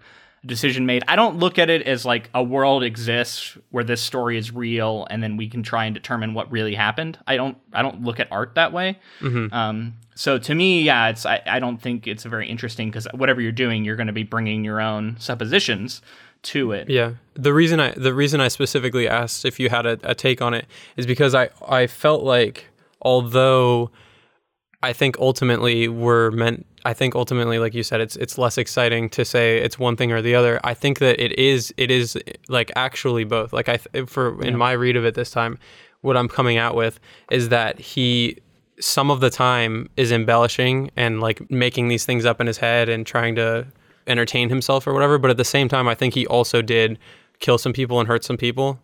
decision 0.46 0.86
made. 0.86 1.04
I 1.08 1.16
don't 1.16 1.38
look 1.38 1.60
at 1.60 1.70
it 1.70 1.84
as 1.84 2.06
like 2.06 2.30
a 2.34 2.42
world 2.42 2.84
exists 2.84 3.58
where 3.72 3.84
this 3.84 4.02
story 4.02 4.38
is 4.38 4.54
real 4.54 5.06
and 5.10 5.22
then 5.22 5.38
we 5.38 5.50
can 5.50 5.64
try 5.64 5.86
and 5.86 5.94
determine 5.94 6.34
what 6.34 6.52
really 6.52 6.76
happened. 6.76 7.18
I 7.28 7.36
don't 7.38 7.58
I 7.74 7.82
don't 7.82 8.04
look 8.04 8.20
at 8.20 8.32
art 8.32 8.56
that 8.56 8.72
way. 8.72 9.00
Mm-hmm. 9.20 9.54
Um, 9.54 9.96
so 10.16 10.38
to 10.38 10.56
me, 10.56 10.82
yeah, 10.82 11.10
it's 11.10 11.26
I, 11.26 11.42
I 11.46 11.60
don't 11.60 11.82
think 11.82 12.08
it's 12.08 12.24
very 12.24 12.48
interesting 12.48 12.90
because 12.90 13.08
whatever 13.14 13.42
you're 13.42 13.52
doing, 13.52 13.84
you're 13.86 13.96
going 13.96 14.08
to 14.08 14.14
be 14.14 14.24
bringing 14.24 14.64
your 14.64 14.82
own 14.82 15.18
suppositions 15.20 16.02
to 16.42 16.72
it. 16.72 16.90
Yeah. 16.90 17.14
The 17.34 17.54
reason 17.54 17.80
I 17.80 17.92
the 17.92 18.14
reason 18.14 18.40
I 18.40 18.48
specifically 18.48 19.08
asked 19.08 19.46
if 19.46 19.60
you 19.60 19.70
had 19.70 19.86
a, 19.86 20.00
a 20.04 20.16
take 20.16 20.42
on 20.42 20.54
it 20.54 20.66
is 20.96 21.06
because 21.06 21.36
I 21.36 21.50
I 21.68 21.88
felt 21.88 22.24
like 22.24 22.68
although 23.02 23.92
I 24.82 24.94
think 24.94 25.18
ultimately 25.20 25.90
we're 25.90 26.32
meant 26.32 26.66
I 26.86 26.94
think 26.94 27.16
ultimately, 27.16 27.60
like 27.60 27.74
you 27.74 27.84
said, 27.84 28.02
it's 28.02 28.16
it's 28.16 28.38
less 28.38 28.58
exciting 28.58 29.10
to 29.10 29.26
say 29.26 29.58
it's 29.60 29.78
one 29.78 29.96
thing 29.96 30.12
or 30.12 30.22
the 30.22 30.36
other. 30.36 30.60
I 30.64 30.74
think 30.74 31.00
that 31.00 31.20
it 31.20 31.38
is 31.38 31.74
it 31.78 31.92
is 31.92 32.18
like 32.48 32.72
actually 32.76 33.24
both. 33.24 33.54
Like 33.54 33.70
I 33.70 33.78
for 34.06 34.42
in 34.44 34.58
my 34.58 34.72
read 34.72 34.96
of 34.96 35.06
it 35.06 35.16
this 35.16 35.32
time, 35.32 35.60
what 36.02 36.16
I'm 36.16 36.28
coming 36.28 36.58
out 36.58 36.76
with 36.76 37.00
is 37.32 37.50
that 37.50 37.80
he 37.80 38.38
some 38.80 39.12
of 39.12 39.20
the 39.20 39.30
time 39.30 39.90
is 39.98 40.12
embellishing 40.12 40.90
and 40.96 41.20
like 41.20 41.50
making 41.52 41.90
these 41.90 42.06
things 42.06 42.26
up 42.26 42.40
in 42.40 42.48
his 42.48 42.58
head 42.58 42.88
and 42.88 43.06
trying 43.06 43.36
to 43.36 43.68
entertain 44.08 44.50
himself 44.50 44.88
or 44.88 44.94
whatever. 44.94 45.18
But 45.18 45.32
at 45.32 45.38
the 45.38 45.46
same 45.46 45.68
time, 45.68 45.88
I 45.88 45.96
think 45.96 46.14
he 46.14 46.26
also 46.28 46.62
did 46.62 46.98
kill 47.40 47.58
some 47.58 47.74
people 47.74 48.00
and 48.00 48.08
hurt 48.08 48.24
some 48.24 48.38
people. 48.38 48.80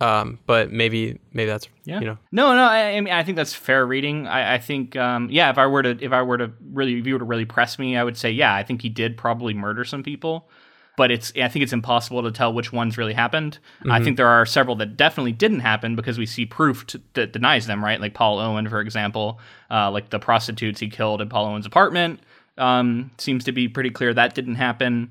Um, 0.00 0.38
but 0.46 0.72
maybe 0.72 1.20
maybe 1.34 1.50
that's 1.50 1.68
yeah. 1.84 2.00
you 2.00 2.06
know 2.06 2.18
no 2.32 2.54
no 2.54 2.62
I, 2.62 2.92
I 2.92 3.00
mean 3.00 3.12
I 3.12 3.22
think 3.22 3.36
that's 3.36 3.52
fair 3.52 3.84
reading. 3.84 4.26
I, 4.26 4.54
I 4.54 4.58
think 4.58 4.96
um, 4.96 5.28
yeah 5.30 5.50
if 5.50 5.58
I 5.58 5.66
were 5.66 5.82
to 5.82 5.98
if 6.00 6.12
I 6.12 6.22
were 6.22 6.38
to 6.38 6.50
really 6.72 6.98
if 6.98 7.06
you 7.06 7.14
were 7.14 7.18
to 7.18 7.24
really 7.24 7.44
press 7.44 7.78
me 7.78 7.96
I 7.96 8.04
would 8.04 8.16
say 8.16 8.30
yeah 8.30 8.54
I 8.54 8.62
think 8.62 8.80
he 8.80 8.88
did 8.88 9.18
probably 9.18 9.52
murder 9.52 9.84
some 9.84 10.02
people, 10.02 10.48
but 10.96 11.10
it's 11.10 11.32
I 11.36 11.48
think 11.48 11.64
it's 11.64 11.74
impossible 11.74 12.22
to 12.22 12.32
tell 12.32 12.52
which 12.54 12.72
ones 12.72 12.96
really 12.96 13.12
happened. 13.12 13.58
Mm-hmm. 13.80 13.92
I 13.92 14.02
think 14.02 14.16
there 14.16 14.28
are 14.28 14.46
several 14.46 14.74
that 14.76 14.96
definitely 14.96 15.32
didn't 15.32 15.60
happen 15.60 15.96
because 15.96 16.16
we 16.16 16.24
see 16.24 16.46
proof 16.46 16.86
to, 16.86 17.00
that 17.12 17.34
denies 17.34 17.66
them 17.66 17.84
right 17.84 18.00
like 18.00 18.14
Paul 18.14 18.38
Owen 18.38 18.68
for 18.70 18.80
example, 18.80 19.38
uh, 19.70 19.90
like 19.90 20.08
the 20.08 20.18
prostitutes 20.18 20.80
he 20.80 20.88
killed 20.88 21.20
in 21.20 21.28
Paul 21.28 21.46
Owen's 21.46 21.66
apartment 21.66 22.20
um, 22.60 23.10
seems 23.18 23.44
to 23.44 23.52
be 23.52 23.68
pretty 23.68 23.90
clear 23.90 24.14
that 24.14 24.34
didn't 24.34 24.56
happen. 24.56 25.10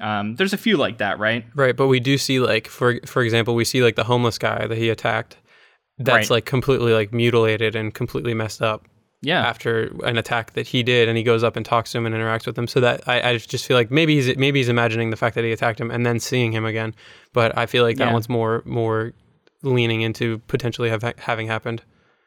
Um, 0.00 0.36
there's 0.36 0.52
a 0.52 0.58
few 0.58 0.76
like 0.76 0.98
that, 0.98 1.18
right? 1.18 1.44
Right, 1.54 1.76
but 1.76 1.86
we 1.88 2.00
do 2.00 2.16
see 2.18 2.40
like 2.40 2.66
for 2.68 2.98
for 3.06 3.22
example, 3.22 3.54
we 3.54 3.64
see 3.64 3.82
like 3.82 3.96
the 3.96 4.04
homeless 4.04 4.38
guy 4.38 4.66
that 4.66 4.76
he 4.78 4.88
attacked. 4.88 5.36
That's 5.98 6.30
right. 6.30 6.36
like 6.36 6.44
completely 6.46 6.92
like 6.94 7.12
mutilated 7.12 7.76
and 7.76 7.92
completely 7.94 8.34
messed 8.34 8.62
up. 8.62 8.86
Yeah. 9.22 9.42
after 9.46 9.94
an 10.02 10.16
attack 10.16 10.54
that 10.54 10.66
he 10.66 10.82
did, 10.82 11.06
and 11.06 11.18
he 11.18 11.22
goes 11.22 11.44
up 11.44 11.54
and 11.54 11.66
talks 11.66 11.92
to 11.92 11.98
him 11.98 12.06
and 12.06 12.14
interacts 12.14 12.46
with 12.46 12.56
him. 12.58 12.66
So 12.66 12.80
that 12.80 13.06
I, 13.06 13.20
I 13.32 13.36
just 13.36 13.66
feel 13.66 13.76
like 13.76 13.90
maybe 13.90 14.14
he's 14.14 14.34
maybe 14.38 14.60
he's 14.60 14.70
imagining 14.70 15.10
the 15.10 15.16
fact 15.18 15.34
that 15.34 15.44
he 15.44 15.52
attacked 15.52 15.78
him 15.78 15.90
and 15.90 16.06
then 16.06 16.18
seeing 16.20 16.52
him 16.52 16.64
again. 16.64 16.94
But 17.34 17.56
I 17.58 17.66
feel 17.66 17.84
like 17.84 17.98
that 17.98 18.06
Yeah. 18.06 18.12
one's 18.14 18.30
more 18.30 18.62
more 18.64 19.12
leaning 19.62 20.00
into 20.00 20.38
potentially 20.48 20.88
have, 20.88 21.02
having 21.18 21.46
happened. 21.48 21.82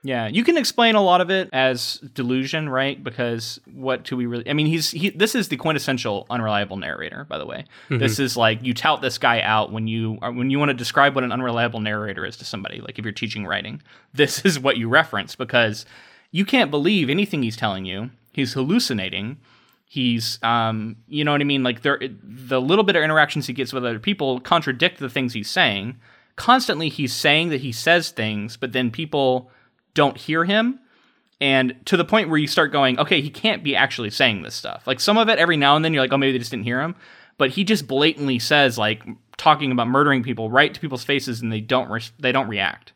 Yeah, 0.06 0.28
you 0.28 0.44
can 0.44 0.58
explain 0.58 0.96
a 0.96 1.02
lot 1.02 1.22
of 1.22 1.32
it 1.32 1.50
as 1.54 1.96
delusion, 2.14 2.68
right? 2.68 3.02
Because 3.02 3.62
what 3.74 4.04
do 4.04 4.18
we 4.18 4.26
really? 4.26 4.50
I 4.50 4.54
mean, 4.54 4.68
he's 4.68 4.92
he. 4.92 5.12
This 5.12 5.34
is 5.34 5.48
the 5.48 5.56
quintessential 5.56 6.28
unreliable 6.30 6.76
narrator, 6.76 7.24
by 7.24 7.38
the 7.38 7.46
way. 7.46 7.66
This 7.90 8.20
is 8.20 8.36
like 8.36 8.62
you 8.62 8.74
tout 8.74 9.02
this 9.02 9.18
guy 9.18 9.40
out 9.42 9.72
when 9.72 9.88
you 9.88 10.16
when 10.16 10.50
you 10.50 10.60
want 10.60 10.70
to 10.70 10.74
describe 10.74 11.16
what 11.16 11.24
an 11.24 11.32
unreliable 11.32 11.80
narrator 11.80 12.26
is 12.26 12.36
to 12.38 12.46
somebody. 12.46 12.82
Like 12.82 13.00
if 13.00 13.06
you're 13.06 13.14
teaching 13.14 13.48
writing, 13.48 13.82
this 14.14 14.44
is 14.44 14.60
what 14.60 14.76
you 14.76 14.90
reference 14.90 15.38
because 15.38 15.86
you 16.32 16.44
can't 16.44 16.70
believe 16.70 17.10
anything 17.10 17.42
he's 17.42 17.56
telling 17.56 17.86
you. 17.86 18.10
He's 18.34 18.54
hallucinating. 18.54 19.38
He's, 19.86 20.40
um, 20.42 20.96
you 21.08 21.24
know 21.24 21.32
what 21.32 21.42
I 21.42 21.44
mean? 21.44 21.62
Like 21.62 21.84
there, 21.84 22.00
the 22.02 22.60
little 22.60 22.84
bit 22.84 22.96
of 22.96 23.04
interactions 23.04 23.46
he 23.46 23.54
gets 23.54 23.72
with 23.72 23.86
other 23.86 24.00
people 24.00 24.40
contradict 24.40 24.98
the 25.00 25.10
things 25.10 25.34
he's 25.34 25.52
saying. 25.52 25.98
Constantly, 26.36 26.90
he's 26.90 27.14
saying 27.14 27.50
that 27.50 27.62
he 27.62 27.72
says 27.72 28.10
things, 28.10 28.58
but 28.58 28.74
then 28.74 28.90
people 28.90 29.52
don't 29.94 30.18
hear 30.18 30.46
him. 30.46 30.80
And 31.42 31.76
to 31.86 31.98
the 31.98 32.06
point 32.06 32.30
where 32.30 32.38
you 32.38 32.48
start 32.48 32.72
going 32.72 33.00
okay 33.00 33.22
he 33.22 33.30
can't 33.30 33.64
be 33.64 33.76
actually 33.76 34.10
saying 34.10 34.44
this 34.44 34.56
stuff. 34.56 34.86
Like 34.88 35.00
some 35.00 35.18
of 35.18 35.30
it 35.30 35.40
every 35.40 35.58
now 35.58 35.76
and 35.76 35.84
then 35.84 35.94
you're 35.94 36.04
like 36.04 36.14
oh 36.14 36.18
maybe 36.18 36.32
they 36.32 36.40
just 36.40 36.52
didn't 36.52 36.66
hear 36.66 36.82
him. 36.82 36.96
But 37.38 37.52
he 37.52 37.64
just 37.64 37.88
blatantly 37.88 38.40
says 38.40 38.78
like 38.78 39.04
talking 39.38 39.72
about 39.72 39.88
murdering 39.88 40.24
people 40.24 40.50
right 40.50 40.74
to 40.74 40.80
people's 40.80 41.04
faces 41.04 41.42
and 41.42 41.52
they 41.52 41.62
don't 41.62 41.90
re- 41.90 42.02
they 42.20 42.32
don't 42.32 42.48
react. 42.48 42.94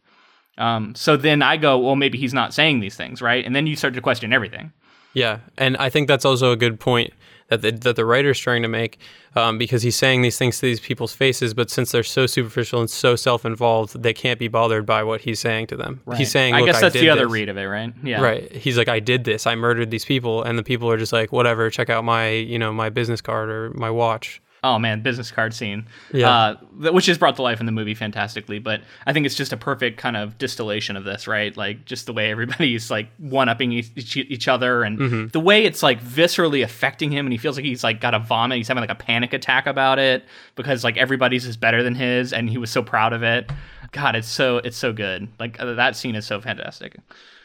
Um, 0.57 0.95
so 0.95 1.17
then 1.17 1.43
i 1.43 1.55
go 1.55 1.77
well 1.77 1.95
maybe 1.95 2.17
he's 2.17 2.33
not 2.33 2.53
saying 2.53 2.79
these 2.79 2.95
things 2.95 3.21
right? 3.21 3.45
And 3.45 3.55
then 3.55 3.67
you 3.67 3.75
start 3.75 3.93
to 3.95 4.01
question 4.01 4.33
everything. 4.33 4.71
Yeah, 5.13 5.39
and 5.57 5.77
I 5.77 5.89
think 5.89 6.07
that's 6.07 6.25
also 6.25 6.51
a 6.51 6.55
good 6.55 6.79
point 6.79 7.13
that 7.47 7.61
the, 7.61 7.71
that 7.71 7.95
the 7.95 8.05
writer's 8.05 8.39
trying 8.39 8.61
to 8.61 8.67
make, 8.67 8.99
um, 9.35 9.57
because 9.57 9.81
he's 9.81 9.95
saying 9.95 10.21
these 10.21 10.37
things 10.37 10.59
to 10.59 10.65
these 10.65 10.79
people's 10.79 11.13
faces, 11.13 11.53
but 11.53 11.69
since 11.69 11.91
they're 11.91 12.03
so 12.03 12.25
superficial 12.25 12.79
and 12.79 12.89
so 12.89 13.15
self-involved, 13.15 14.01
they 14.01 14.13
can't 14.13 14.39
be 14.39 14.47
bothered 14.47 14.85
by 14.85 15.03
what 15.03 15.21
he's 15.21 15.39
saying 15.39 15.67
to 15.67 15.77
them. 15.77 16.01
He's 16.15 16.31
saying, 16.31 16.53
i 16.53 16.63
guess 16.63 16.81
that's 16.81 16.93
did 16.93 17.03
the 17.03 17.09
other 17.09 17.25
this." 17.25 17.31
read 17.31 17.49
of 17.49 17.57
it 17.57 17.65
right 17.65 17.93
yeah 18.03 18.21
Right. 18.21 18.51
He's 18.51 18.77
like, 18.77 18.89
I 18.89 18.99
did 18.99 19.23
this. 19.23 19.47
I 19.47 19.55
murdered 19.55 19.91
these 19.91 20.05
people, 20.05 20.43
and 20.43 20.57
the 20.57 20.63
people 20.63 20.89
are 20.89 20.97
just 20.97 21.13
like, 21.13 21.31
whatever. 21.31 21.69
Check 21.69 21.89
out 21.89 22.03
my, 22.03 22.29
you 22.29 22.59
know, 22.59 22.73
my 22.73 22.89
business 22.89 23.21
card 23.21 23.49
or 23.49 23.69
my 23.71 23.89
watch. 23.89 24.41
Oh 24.63 24.79
man, 24.79 25.01
business 25.01 25.29
card 25.31 25.53
scene. 25.53 25.85
Yeah. 26.11 26.29
Uh, 26.29 26.55
which 26.91 27.07
is 27.07 27.17
brought 27.17 27.35
to 27.35 27.41
life 27.43 27.59
in 27.59 27.65
the 27.67 27.71
movie 27.71 27.93
fantastically, 27.93 28.57
but 28.59 28.81
I 29.05 29.13
think 29.13 29.25
it's 29.25 29.35
just 29.35 29.53
a 29.53 29.57
perfect 29.57 29.97
kind 29.99 30.17
of 30.17 30.37
distillation 30.39 30.97
of 30.97 31.03
this, 31.03 31.27
right? 31.27 31.55
Like 31.55 31.85
just 31.85 32.05
the 32.07 32.13
way 32.13 32.31
everybody's 32.31 32.89
like 32.89 33.07
one 33.17 33.49
upping 33.49 33.71
each, 33.71 34.17
each 34.17 34.47
other 34.47 34.83
and 34.83 34.97
Mm-hmm. 34.99 35.27
the 35.27 35.39
way 35.39 35.63
it's 35.63 35.83
like 35.83 36.01
viscerally 36.03 36.63
affecting 36.63 37.11
him 37.11 37.25
and 37.27 37.31
he 37.33 37.37
feels 37.37 37.55
like 37.55 37.65
he's 37.65 37.83
like 37.83 38.01
got 38.01 38.13
a 38.15 38.19
vomit. 38.19 38.57
He's 38.57 38.67
having 38.67 38.81
like 38.81 38.89
a 38.89 38.95
panic 38.95 39.31
attack 39.33 39.67
about 39.67 39.99
it 39.99 40.25
because 40.55 40.83
like 40.83 40.97
everybody's 40.97 41.45
is 41.45 41.55
better 41.55 41.83
than 41.83 41.93
his 41.95 42.33
and 42.33 42.49
he 42.49 42.57
was 42.57 42.71
so 42.71 42.81
proud 42.81 43.13
of 43.13 43.21
it. 43.23 43.49
God, 43.91 44.15
it's 44.15 44.27
so 44.27 44.57
it's 44.57 44.75
so 44.77 44.91
good. 44.91 45.27
Like 45.39 45.59
uh, 45.61 45.73
that 45.75 45.95
scene 45.95 46.15
is 46.15 46.25
so 46.25 46.41
fantastic. 46.41 46.97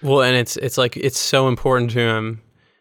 Well, 0.02 0.22
and 0.22 0.34
it's 0.36 0.56
it's 0.56 0.76
like 0.78 0.96
it's 0.96 1.18
so 1.20 1.46
important 1.46 1.90
to 1.92 2.00
him 2.00 2.40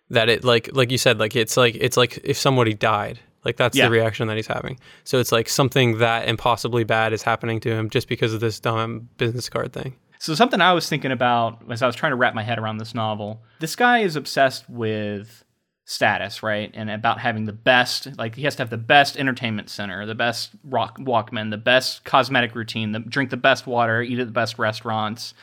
that 0.09 0.29
it 0.29 0.43
like 0.43 0.69
like 0.73 0.89
you 0.89 0.97
said, 0.97 1.19
like 1.19 1.35
it's 1.35 1.57
like 1.57 1.75
it's 1.75 1.95
like 1.97 2.19
if 2.23 2.37
somebody 2.37 2.73
died. 2.73 3.19
Like 3.43 3.57
that's 3.57 3.77
Yeah. 3.77 3.85
the 3.85 3.91
reaction 3.91 4.27
that 4.27 4.37
he's 4.37 4.47
having. 4.47 4.79
So 5.03 5.19
it's 5.19 5.31
like 5.31 5.49
something 5.49 5.97
that 5.97 6.27
impossibly 6.27 6.83
bad 6.83 7.13
is 7.13 7.23
happening 7.23 7.59
to 7.61 7.69
him 7.71 7.89
just 7.89 8.07
because 8.07 8.33
of 8.33 8.39
this 8.39 8.59
dumb 8.59 9.09
business 9.17 9.49
card 9.49 9.73
thing. 9.73 9.95
So 10.19 10.35
something 10.35 10.61
I 10.61 10.73
was 10.73 10.87
thinking 10.87 11.11
about 11.11 11.63
as 11.71 11.81
I 11.81 11.87
was 11.87 11.95
trying 11.95 12.11
to 12.11 12.15
wrap 12.15 12.35
my 12.35 12.43
head 12.43 12.59
around 12.59 12.77
this 12.77 12.93
novel. 12.93 13.41
This 13.59 13.75
guy 13.75 13.99
is 13.99 14.15
obsessed 14.15 14.69
with 14.69 15.43
status, 15.85 16.43
right? 16.43 16.69
And 16.75 16.91
about 16.91 17.19
having 17.19 17.45
the 17.45 17.53
best, 17.53 18.07
like 18.19 18.35
he 18.35 18.43
has 18.43 18.55
to 18.57 18.61
have 18.61 18.69
the 18.69 18.77
best 18.77 19.17
entertainment 19.17 19.69
center, 19.69 20.05
the 20.05 20.13
best 20.15 20.51
rock 20.63 20.99
Walkman, 20.99 21.49
the 21.49 21.57
best 21.57 22.05
cosmetic 22.05 22.53
routine, 22.53 22.91
the, 22.91 22.99
drink 22.99 23.31
the 23.31 23.37
best 23.37 23.65
water, 23.65 24.01
eat 24.03 24.19
at 24.19 24.27
the 24.27 24.31
best 24.31 24.59
restaurants, 24.59 25.33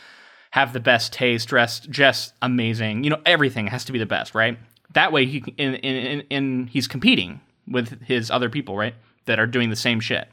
have 0.52 0.72
the 0.72 0.80
best 0.80 1.12
taste, 1.12 1.48
dress 1.48 1.80
just 1.80 2.32
amazing. 2.40 3.02
You 3.02 3.10
know, 3.10 3.20
everything 3.26 3.66
has 3.66 3.84
to 3.86 3.92
be 3.92 3.98
the 3.98 4.06
best, 4.06 4.34
right? 4.34 4.58
That 4.94 5.12
way 5.12 5.26
he 5.26 5.38
in 5.58 5.74
in, 5.74 5.96
in, 5.96 6.20
in 6.30 6.66
he's 6.68 6.86
competing 6.88 7.40
with 7.70 8.02
his 8.02 8.30
other 8.30 8.48
people, 8.48 8.76
right? 8.76 8.94
That 9.26 9.38
are 9.38 9.46
doing 9.46 9.70
the 9.70 9.76
same 9.76 10.00
shit. 10.00 10.28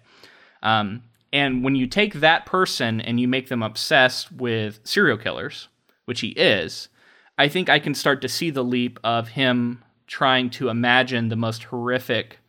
Um, 0.63 1.03
and 1.31 1.63
when 1.63 1.75
you 1.75 1.87
take 1.87 2.15
that 2.15 2.45
person 2.45 3.01
and 3.01 3.19
you 3.19 3.27
make 3.27 3.49
them 3.49 3.61
obsessed 3.61 4.31
with 4.31 4.79
serial 4.83 5.17
killers, 5.17 5.67
which 6.05 6.21
he 6.21 6.29
is, 6.29 6.87
I 7.37 7.49
think 7.49 7.69
I 7.69 7.79
can 7.79 7.93
start 7.93 8.21
to 8.21 8.29
see 8.29 8.49
the 8.49 8.63
leap 8.63 8.99
of 9.03 9.29
him 9.29 9.83
trying 10.07 10.49
to 10.51 10.69
imagine 10.69 11.27
the 11.27 11.35
most 11.35 11.65
horrific, 11.65 12.39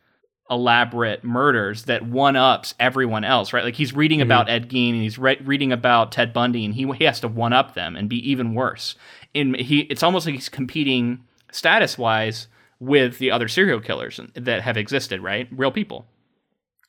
elaborate 0.49 1.23
murders 1.23 1.83
that 1.83 2.05
one 2.05 2.37
ups 2.37 2.73
everyone 2.79 3.25
else, 3.25 3.51
right? 3.51 3.65
Like 3.65 3.75
he's 3.75 3.93
reading 3.93 4.21
about 4.21 4.49
Ed 4.49 4.69
Gein 4.69 4.93
and 4.93 5.01
he's 5.01 5.19
re- 5.19 5.41
reading 5.43 5.73
about 5.73 6.13
Ted 6.13 6.31
Bundy, 6.31 6.63
and 6.63 6.73
he, 6.73 6.89
he 6.93 7.03
has 7.03 7.19
to 7.19 7.27
one 7.27 7.53
up 7.53 7.73
them 7.73 7.95
and 7.95 8.07
be 8.07 8.29
even 8.29 8.53
worse. 8.53 8.95
And 9.35 9.55
he, 9.57 9.81
it's 9.81 10.03
almost 10.03 10.25
like 10.25 10.35
he's 10.35 10.49
competing 10.49 11.25
status 11.51 11.97
wise 11.97 12.47
with 12.79 13.17
the 13.17 13.31
other 13.31 13.47
serial 13.47 13.79
killers 13.79 14.19
that 14.35 14.61
have 14.61 14.77
existed, 14.77 15.21
right? 15.21 15.47
Real 15.51 15.71
people. 15.71 16.05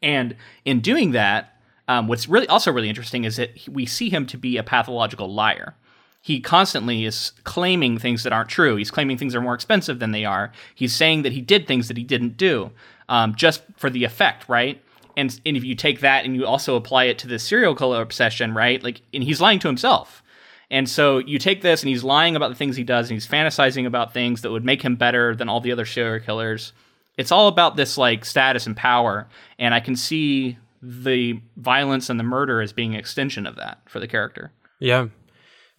And 0.02 0.36
in 0.64 0.80
doing 0.80 1.12
that, 1.12 1.56
um, 1.88 2.06
what's 2.06 2.28
really 2.28 2.46
also 2.48 2.70
really 2.70 2.88
interesting 2.88 3.24
is 3.24 3.36
that 3.36 3.50
we 3.68 3.86
see 3.86 4.10
him 4.10 4.26
to 4.26 4.36
be 4.36 4.56
a 4.56 4.62
pathological 4.62 5.32
liar. 5.32 5.74
He 6.20 6.40
constantly 6.40 7.04
is 7.04 7.32
claiming 7.44 7.96
things 7.96 8.22
that 8.22 8.32
aren't 8.32 8.50
true. 8.50 8.76
He's 8.76 8.90
claiming 8.90 9.16
things 9.16 9.34
are 9.34 9.40
more 9.40 9.54
expensive 9.54 9.98
than 9.98 10.10
they 10.10 10.24
are. 10.24 10.52
He's 10.74 10.94
saying 10.94 11.22
that 11.22 11.32
he 11.32 11.40
did 11.40 11.66
things 11.66 11.88
that 11.88 11.96
he 11.96 12.04
didn't 12.04 12.36
do, 12.36 12.70
um, 13.08 13.34
just 13.34 13.62
for 13.76 13.88
the 13.88 14.04
effect, 14.04 14.48
right? 14.48 14.82
And 15.16 15.40
and 15.46 15.56
if 15.56 15.64
you 15.64 15.74
take 15.74 16.00
that 16.00 16.24
and 16.24 16.34
you 16.34 16.44
also 16.44 16.76
apply 16.76 17.04
it 17.04 17.18
to 17.20 17.28
the 17.28 17.38
serial 17.38 17.74
killer 17.74 18.02
obsession, 18.02 18.52
right? 18.52 18.82
Like, 18.82 19.00
and 19.14 19.24
he's 19.24 19.40
lying 19.40 19.58
to 19.60 19.68
himself. 19.68 20.22
And 20.70 20.88
so 20.88 21.18
you 21.18 21.38
take 21.38 21.62
this 21.62 21.82
and 21.82 21.88
he's 21.88 22.04
lying 22.04 22.36
about 22.36 22.48
the 22.48 22.54
things 22.54 22.76
he 22.76 22.84
does 22.84 23.08
and 23.08 23.16
he's 23.16 23.26
fantasizing 23.26 23.86
about 23.86 24.12
things 24.12 24.42
that 24.42 24.50
would 24.50 24.64
make 24.64 24.82
him 24.82 24.96
better 24.96 25.34
than 25.34 25.48
all 25.48 25.60
the 25.60 25.72
other 25.72 25.86
serial 25.86 26.24
killers. 26.24 26.72
It's 27.16 27.32
all 27.32 27.48
about 27.48 27.76
this 27.76 27.96
like 27.96 28.24
status 28.24 28.66
and 28.66 28.76
power. 28.76 29.26
And 29.58 29.74
I 29.74 29.80
can 29.80 29.96
see 29.96 30.58
the 30.82 31.40
violence 31.56 32.10
and 32.10 32.20
the 32.20 32.24
murder 32.24 32.60
as 32.60 32.72
being 32.72 32.94
an 32.94 33.00
extension 33.00 33.46
of 33.46 33.56
that 33.56 33.80
for 33.86 33.98
the 33.98 34.06
character. 34.06 34.52
Yeah. 34.78 35.08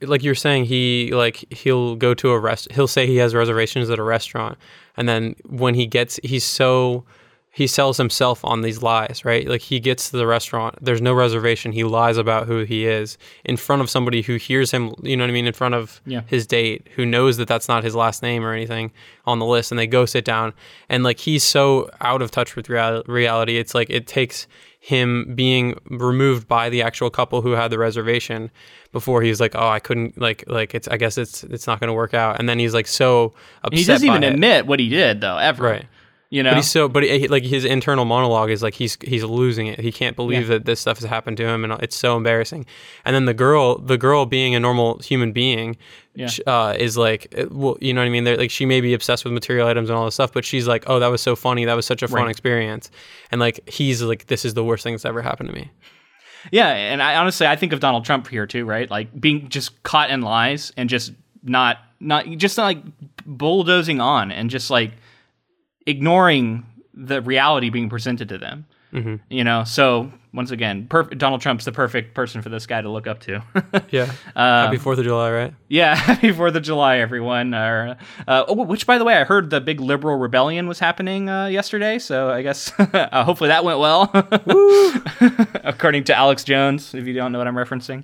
Like 0.01 0.23
you're 0.23 0.35
saying, 0.35 0.65
he 0.65 1.11
like 1.13 1.45
he'll 1.51 1.95
go 1.95 2.13
to 2.13 2.31
a 2.31 2.39
rest. 2.39 2.71
He'll 2.71 2.87
say 2.87 3.05
he 3.05 3.17
has 3.17 3.35
reservations 3.35 3.89
at 3.89 3.99
a 3.99 4.03
restaurant, 4.03 4.57
and 4.95 5.09
then 5.09 5.35
when 5.45 5.75
he 5.75 5.87
gets, 5.87 6.21
he's 6.23 6.45
so 6.45 7.03
he 7.59 7.67
sells 7.67 7.97
himself 7.97 8.43
on 8.43 8.61
these 8.61 8.81
lies, 8.81 9.23
right? 9.23 9.47
Like 9.47 9.61
he 9.61 9.79
gets 9.79 10.09
to 10.11 10.17
the 10.17 10.25
restaurant, 10.25 10.75
there's 10.81 11.01
no 11.01 11.13
reservation. 11.13 11.71
He 11.71 11.83
lies 11.83 12.17
about 12.17 12.47
who 12.47 12.63
he 12.63 12.85
is 12.87 13.17
in 13.45 13.57
front 13.57 13.81
of 13.81 13.89
somebody 13.89 14.21
who 14.23 14.35
hears 14.37 14.71
him. 14.71 14.93
You 15.03 15.15
know 15.17 15.23
what 15.23 15.29
I 15.29 15.33
mean? 15.33 15.45
In 15.45 15.53
front 15.53 15.75
of 15.75 16.01
Yeah. 16.05 16.21
his 16.25 16.47
date, 16.47 16.87
who 16.95 17.05
knows 17.05 17.37
that 17.37 17.47
that's 17.47 17.67
not 17.67 17.83
his 17.83 17.95
last 17.95 18.23
name 18.23 18.43
or 18.45 18.53
anything 18.53 18.91
on 19.25 19.39
the 19.39 19.45
list, 19.45 19.71
and 19.71 19.77
they 19.77 19.87
go 19.87 20.05
sit 20.05 20.25
down, 20.25 20.53
and 20.89 21.03
like 21.03 21.19
he's 21.19 21.43
so 21.43 21.89
out 22.01 22.21
of 22.21 22.31
touch 22.31 22.55
with 22.55 22.69
real- 22.69 23.03
reality. 23.07 23.57
It's 23.57 23.75
like 23.75 23.89
it 23.89 24.07
takes 24.07 24.47
him 24.81 25.33
being 25.35 25.77
removed 25.89 26.47
by 26.47 26.69
the 26.69 26.81
actual 26.81 27.09
couple 27.09 27.41
who 27.41 27.51
had 27.51 27.69
the 27.69 27.77
reservation 27.77 28.49
before 28.93 29.21
he's 29.21 29.41
like, 29.41 29.53
oh, 29.55 29.67
I 29.67 29.79
couldn't 29.79 30.17
like 30.19 30.45
like 30.47 30.73
it's 30.73 30.87
I 30.87 30.95
guess 30.97 31.17
it's 31.17 31.43
it's 31.43 31.67
not 31.67 31.79
going 31.81 31.89
to 31.89 31.93
work 31.93 32.13
out, 32.13 32.39
and 32.39 32.47
then 32.47 32.57
he's 32.59 32.73
like 32.73 32.87
so 32.87 33.33
upset. 33.63 33.71
And 33.73 33.79
he 33.79 33.83
doesn't 33.85 34.07
even 34.07 34.23
it. 34.23 34.33
admit 34.33 34.65
what 34.67 34.79
he 34.79 34.87
did 34.87 35.19
though, 35.21 35.37
ever. 35.37 35.63
right. 35.63 35.85
You 36.31 36.43
know? 36.43 36.51
But 36.51 36.57
he's 36.57 36.69
so, 36.69 36.87
but 36.87 37.01
he, 37.03 37.27
like 37.27 37.43
his 37.43 37.65
internal 37.65 38.05
monologue 38.05 38.51
is 38.51 38.61
like 38.61 38.75
he's 38.75 38.97
he's 39.01 39.23
losing 39.23 39.65
it. 39.65 39.79
He 39.79 39.91
can't 39.91 40.15
believe 40.15 40.43
Yeah. 40.43 40.47
that 40.57 40.65
this 40.65 40.79
stuff 40.79 40.99
has 40.99 41.09
happened 41.09 41.37
to 41.37 41.47
him, 41.47 41.63
and 41.63 41.73
it's 41.81 41.95
so 41.95 42.15
embarrassing. 42.17 42.67
And 43.03 43.15
then 43.15 43.25
the 43.25 43.33
girl, 43.33 43.79
the 43.79 43.97
girl 43.97 44.27
being 44.27 44.53
a 44.53 44.59
normal 44.59 44.99
human 44.99 45.31
being, 45.31 45.75
Yeah. 46.13 46.29
uh, 46.45 46.75
is 46.77 46.97
like, 46.97 47.33
uh, 47.35 47.45
well, 47.49 47.77
you 47.81 47.93
know 47.95 48.01
what 48.01 48.05
I 48.05 48.09
mean? 48.09 48.25
They're, 48.25 48.37
like 48.37 48.51
she 48.51 48.67
may 48.67 48.79
be 48.79 48.93
obsessed 48.93 49.23
with 49.23 49.33
material 49.33 49.67
items 49.67 49.89
and 49.89 49.97
all 49.97 50.05
this 50.05 50.13
stuff, 50.13 50.31
but 50.31 50.45
she's 50.45 50.67
like, 50.67 50.83
oh, 50.85 50.99
that 50.99 51.07
was 51.07 51.21
so 51.21 51.35
funny. 51.35 51.65
That 51.65 51.73
was 51.75 51.87
such 51.87 52.03
a 52.03 52.07
fun 52.07 52.21
Right. 52.23 52.29
experience. 52.29 52.91
And 53.31 53.41
like 53.41 53.67
he's 53.67 54.03
like, 54.03 54.27
this 54.27 54.45
is 54.45 54.53
the 54.53 54.63
worst 54.63 54.83
thing 54.83 54.93
that's 54.93 55.05
ever 55.05 55.23
happened 55.23 55.49
to 55.49 55.55
me. 55.55 55.71
Yeah, 56.51 56.67
and 56.69 57.01
I 57.01 57.15
honestly 57.15 57.47
I 57.47 57.55
think 57.55 57.73
of 57.73 57.79
Donald 57.79 58.05
Trump 58.05 58.27
here 58.27 58.45
too, 58.45 58.65
right? 58.65 58.89
Like 58.89 59.19
being 59.19 59.49
just 59.49 59.81
caught 59.81 60.11
in 60.11 60.21
lies 60.21 60.71
and 60.77 60.89
just 60.89 61.11
not 61.43 61.79
not 61.99 62.27
just 62.37 62.57
like 62.57 62.77
bulldozing 63.25 63.99
on 63.99 64.31
and 64.31 64.49
just 64.49 64.69
like 64.69 64.91
ignoring 65.89 66.65
the 66.93 67.21
reality 67.21 67.69
being 67.69 67.89
presented 67.89 68.29
to 68.29 68.37
them. 68.37 68.65
Mm-hmm. 68.93 69.15
You 69.29 69.43
know, 69.43 69.63
so 69.65 70.11
once 70.33 70.51
again, 70.51 70.87
perf- 70.87 71.15
Donald 71.17 71.41
Trump's 71.41 71.65
the 71.65 71.71
perfect 71.71 72.13
person 72.13 72.41
for 72.41 72.49
this 72.49 72.65
guy 72.65 72.81
to 72.81 72.89
look 72.89 73.07
up 73.07 73.19
to. 73.21 73.43
Yeah. 73.91 74.11
Uh, 74.35 74.65
Happy 74.65 74.77
Fourth 74.77 74.99
of 74.99 75.05
July, 75.05 75.31
right? 75.31 75.53
yeah, 75.67 75.95
happy 75.95 76.31
Fourth 76.31 76.55
of 76.55 76.63
July, 76.63 76.97
everyone. 76.97 77.53
Or, 77.55 77.97
uh, 78.27 78.45
oh, 78.47 78.63
which, 78.63 78.85
by 78.85 78.97
the 78.97 79.05
way, 79.05 79.15
I 79.15 79.23
heard 79.23 79.49
the 79.49 79.61
big 79.61 79.79
liberal 79.79 80.17
rebellion 80.17 80.67
was 80.67 80.79
happening 80.79 81.29
uh, 81.29 81.47
yesterday, 81.47 81.97
so 81.97 82.29
I 82.29 82.41
guess 82.41 82.71
uh, 82.79 83.23
hopefully 83.23 83.47
that 83.47 83.63
went 83.63 83.79
well. 83.79 84.11
According 85.63 86.03
to 86.05 86.15
Alex 86.15 86.43
Jones, 86.43 86.93
if 86.93 87.07
you 87.07 87.13
don't 87.13 87.31
know 87.31 87.37
what 87.39 87.47
I'm 87.47 87.55
referencing, 87.55 88.03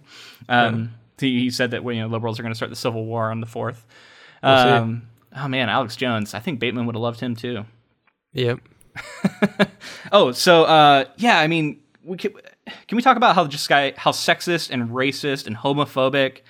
um, 0.49 0.91
he, 1.19 1.41
he 1.41 1.49
said 1.51 1.71
that 1.71 1.83
well, 1.83 1.95
you 1.95 2.01
know 2.01 2.07
liberals 2.07 2.39
are 2.39 2.43
going 2.43 2.53
to 2.53 2.57
start 2.57 2.69
the 2.69 2.75
civil 2.75 3.05
war 3.05 3.31
on 3.31 3.41
the 3.41 3.47
fourth. 3.47 3.85
um, 4.43 5.07
oh 5.35 5.47
man, 5.47 5.69
Alex 5.69 5.95
Jones. 5.95 6.33
I 6.33 6.39
think 6.39 6.59
Bateman 6.59 6.85
would 6.87 6.95
have 6.95 7.01
loved 7.01 7.19
him 7.19 7.35
too. 7.35 7.65
Yep. 8.35 8.59
oh, 10.11 10.31
so 10.31 10.63
uh, 10.65 11.05
yeah, 11.17 11.39
I 11.39 11.47
mean, 11.47 11.79
we 12.03 12.17
can, 12.17 12.31
can 12.87 12.95
we 12.95 13.01
talk 13.01 13.17
about 13.17 13.35
how 13.35 13.47
just 13.47 13.67
guy 13.67 13.93
how 13.97 14.11
sexist 14.11 14.69
and 14.69 14.89
racist 14.91 15.47
and 15.47 15.55
homophobic 15.55 16.41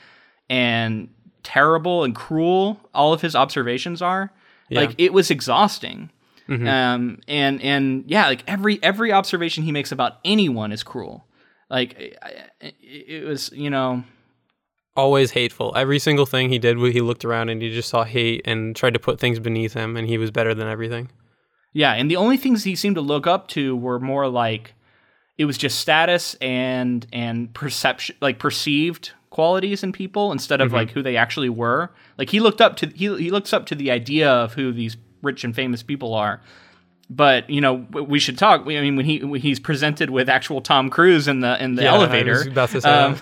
and 0.49 1.09
terrible 1.43 2.03
and 2.03 2.15
cruel 2.15 2.79
all 2.93 3.13
of 3.13 3.21
his 3.21 3.35
observations 3.35 4.01
are? 4.01 4.31
Yeah. 4.69 4.81
Like 4.81 4.95
it 4.97 5.13
was 5.13 5.31
exhausting. 5.31 6.09
Um, 6.47 7.21
and 7.27 7.59
and 7.61 8.03
yeah, 8.05 8.27
like 8.27 8.43
every 8.47 8.77
every 8.83 9.11
observation 9.11 9.63
he 9.63 9.71
makes 9.71 9.91
about 9.91 10.17
anyone 10.23 10.71
is 10.71 10.83
cruel. 10.83 11.25
Like 11.71 12.17
I- 12.21 12.73
it 12.81 13.25
was, 13.25 13.51
you 13.51 13.69
know, 13.69 14.03
Always 14.97 15.31
hateful. 15.31 15.73
Every 15.75 15.99
single 15.99 16.25
thing 16.25 16.49
he 16.49 16.57
did, 16.57 16.77
he 16.77 17.01
looked 17.01 17.25
around 17.25 17.49
and 17.49 17.61
he 17.61 17.69
just 17.69 17.89
saw 17.89 18.05
hate 18.05 18.43
and 18.45 18.73
tried 18.75 18.93
to 18.93 18.99
put 18.99 19.19
things 19.19 19.39
beneath 19.39 19.73
him, 19.73 19.97
and 19.97 20.07
he 20.07 20.17
was 20.17 20.31
better 20.31 20.53
than 20.53 20.67
everything. 20.69 21.09
Yeah, 21.75 21.91
and 21.91 22.09
the 22.09 22.15
only 22.15 22.37
things 22.37 22.63
he 22.63 22.73
seemed 22.73 22.95
to 22.95 23.01
look 23.01 23.27
up 23.27 23.49
to 23.49 23.75
were 23.75 23.99
more 23.99 24.29
like 24.29 24.73
it 25.37 25.43
was 25.43 25.57
just 25.57 25.77
status 25.79 26.33
and 26.35 27.05
and 27.11 27.53
perception, 27.53 28.15
like 28.21 28.39
perceived 28.39 29.11
qualities 29.29 29.83
in 29.83 29.91
people 29.91 30.31
instead 30.31 30.61
of 30.61 30.71
like 30.71 30.91
who 30.91 31.03
they 31.03 31.17
actually 31.17 31.49
were. 31.49 31.91
Like 32.17 32.29
he 32.29 32.39
looked 32.39 32.61
up 32.61 32.77
to 32.77 32.87
he 32.87 33.13
he 33.17 33.29
looks 33.29 33.51
up 33.51 33.65
to 33.65 33.75
the 33.75 33.91
idea 33.91 34.31
of 34.31 34.53
who 34.53 34.71
these 34.71 34.95
rich 35.21 35.43
and 35.43 35.53
famous 35.53 35.83
people 35.83 36.13
are. 36.13 36.39
But 37.09 37.49
you 37.49 37.59
know 37.59 37.85
we 37.91 38.19
should 38.19 38.37
talk. 38.37 38.61
I 38.61 38.79
mean, 38.79 38.95
when 38.95 39.05
he 39.05 39.21
when 39.21 39.41
he's 39.41 39.59
presented 39.59 40.09
with 40.09 40.29
actual 40.29 40.61
Tom 40.61 40.89
Cruise 40.89 41.27
in 41.27 41.41
the 41.41 41.61
in 41.61 41.75
the 41.75 41.83
Yeah, 41.83 41.93
elevator, 41.93 42.35
was 42.35 42.47
about 42.47 42.69
to 42.69 42.79
say 42.79 42.89
um, 42.89 43.17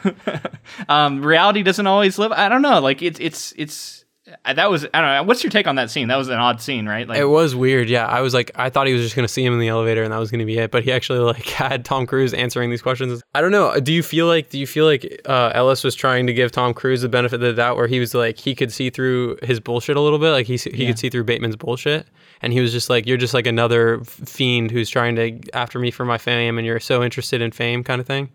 um, 0.88 1.26
reality 1.26 1.64
doesn't 1.64 1.88
always 1.88 2.20
live. 2.20 2.32
I 2.32 2.50
don't 2.50 2.62
know. 2.62 2.80
Like 2.80 3.02
it's 3.02 3.20
it's 3.20 3.52
it's 3.58 4.03
that 4.46 4.70
was 4.70 4.86
I 4.94 5.02
don't 5.02 5.10
know. 5.10 5.24
What's 5.24 5.44
your 5.44 5.52
take 5.52 5.68
on 5.68 5.76
that 5.76 5.90
scene? 5.90 6.08
That 6.08 6.16
was 6.18 6.28
an 6.30 6.36
odd 6.40 6.62
scene, 6.62 6.86
right? 6.88 7.08
Like 7.08 7.18
It 7.20 7.26
was 7.26 7.56
weird, 7.56 7.90
yeah. 7.90 8.06
I 8.06 8.22
was 8.22 8.34
like, 8.34 8.52
I 8.56 8.70
thought 8.70 8.88
he 8.88 8.94
was 8.94 9.02
just 9.02 9.16
gonna 9.16 9.28
see 9.28 9.44
him 9.46 9.54
in 9.54 9.60
the 9.60 9.68
elevator 9.68 10.04
and 10.04 10.12
that 10.14 10.18
was 10.18 10.32
gonna 10.32 10.46
be 10.46 10.58
it, 10.58 10.72
but 10.72 10.84
he 10.84 10.92
actually 10.92 11.20
like 11.20 11.46
had 11.48 11.86
Tom 11.86 12.06
Cruise 12.06 12.34
answering 12.34 12.70
these 12.70 12.82
questions. 12.82 13.22
I 13.36 13.42
don't 13.42 13.52
know. 13.52 13.80
Do 13.80 13.92
you 13.94 14.04
feel 14.04 14.28
like 14.28 14.50
do 14.50 14.60
you 14.60 14.68
feel 14.68 14.86
like 14.86 15.22
uh, 15.26 15.52
Ellis 15.54 15.84
was 15.84 15.96
trying 15.96 16.28
to 16.28 16.34
give 16.34 16.52
Tom 16.52 16.74
Cruise 16.74 17.02
the 17.02 17.10
benefit 17.10 17.36
of 17.36 17.42
the 17.42 17.54
doubt, 17.54 17.78
where 17.78 17.88
he 17.88 18.00
was 18.00 18.14
like 18.14 18.38
he 18.38 18.56
could 18.56 18.72
see 18.72 18.90
through 18.90 19.38
his 19.44 19.60
bullshit 19.60 19.96
a 19.98 20.02
little 20.02 20.20
bit, 20.20 20.32
like 20.32 20.46
he 20.48 20.58
he 20.58 20.70
Yeah. 20.84 20.88
could 20.90 21.00
see 21.00 21.10
through 21.10 21.24
Bateman's 21.26 21.56
bullshit, 21.56 22.06
and 22.42 22.54
he 22.54 22.60
was 22.60 22.72
just 22.72 22.90
like, 22.90 23.06
you're 23.06 23.18
just 23.18 23.34
like 23.34 23.48
another 23.48 24.00
fiend 24.04 24.72
who's 24.72 24.90
trying 24.90 25.16
to 25.16 25.40
after 25.54 25.80
me 25.80 25.92
for 25.92 26.06
my 26.06 26.18
fame, 26.18 26.58
and 26.58 26.66
you're 26.68 26.80
so 26.80 27.04
interested 27.04 27.42
in 27.42 27.52
fame, 27.52 27.84
kind 27.84 28.00
of 28.02 28.08
thing. 28.08 28.30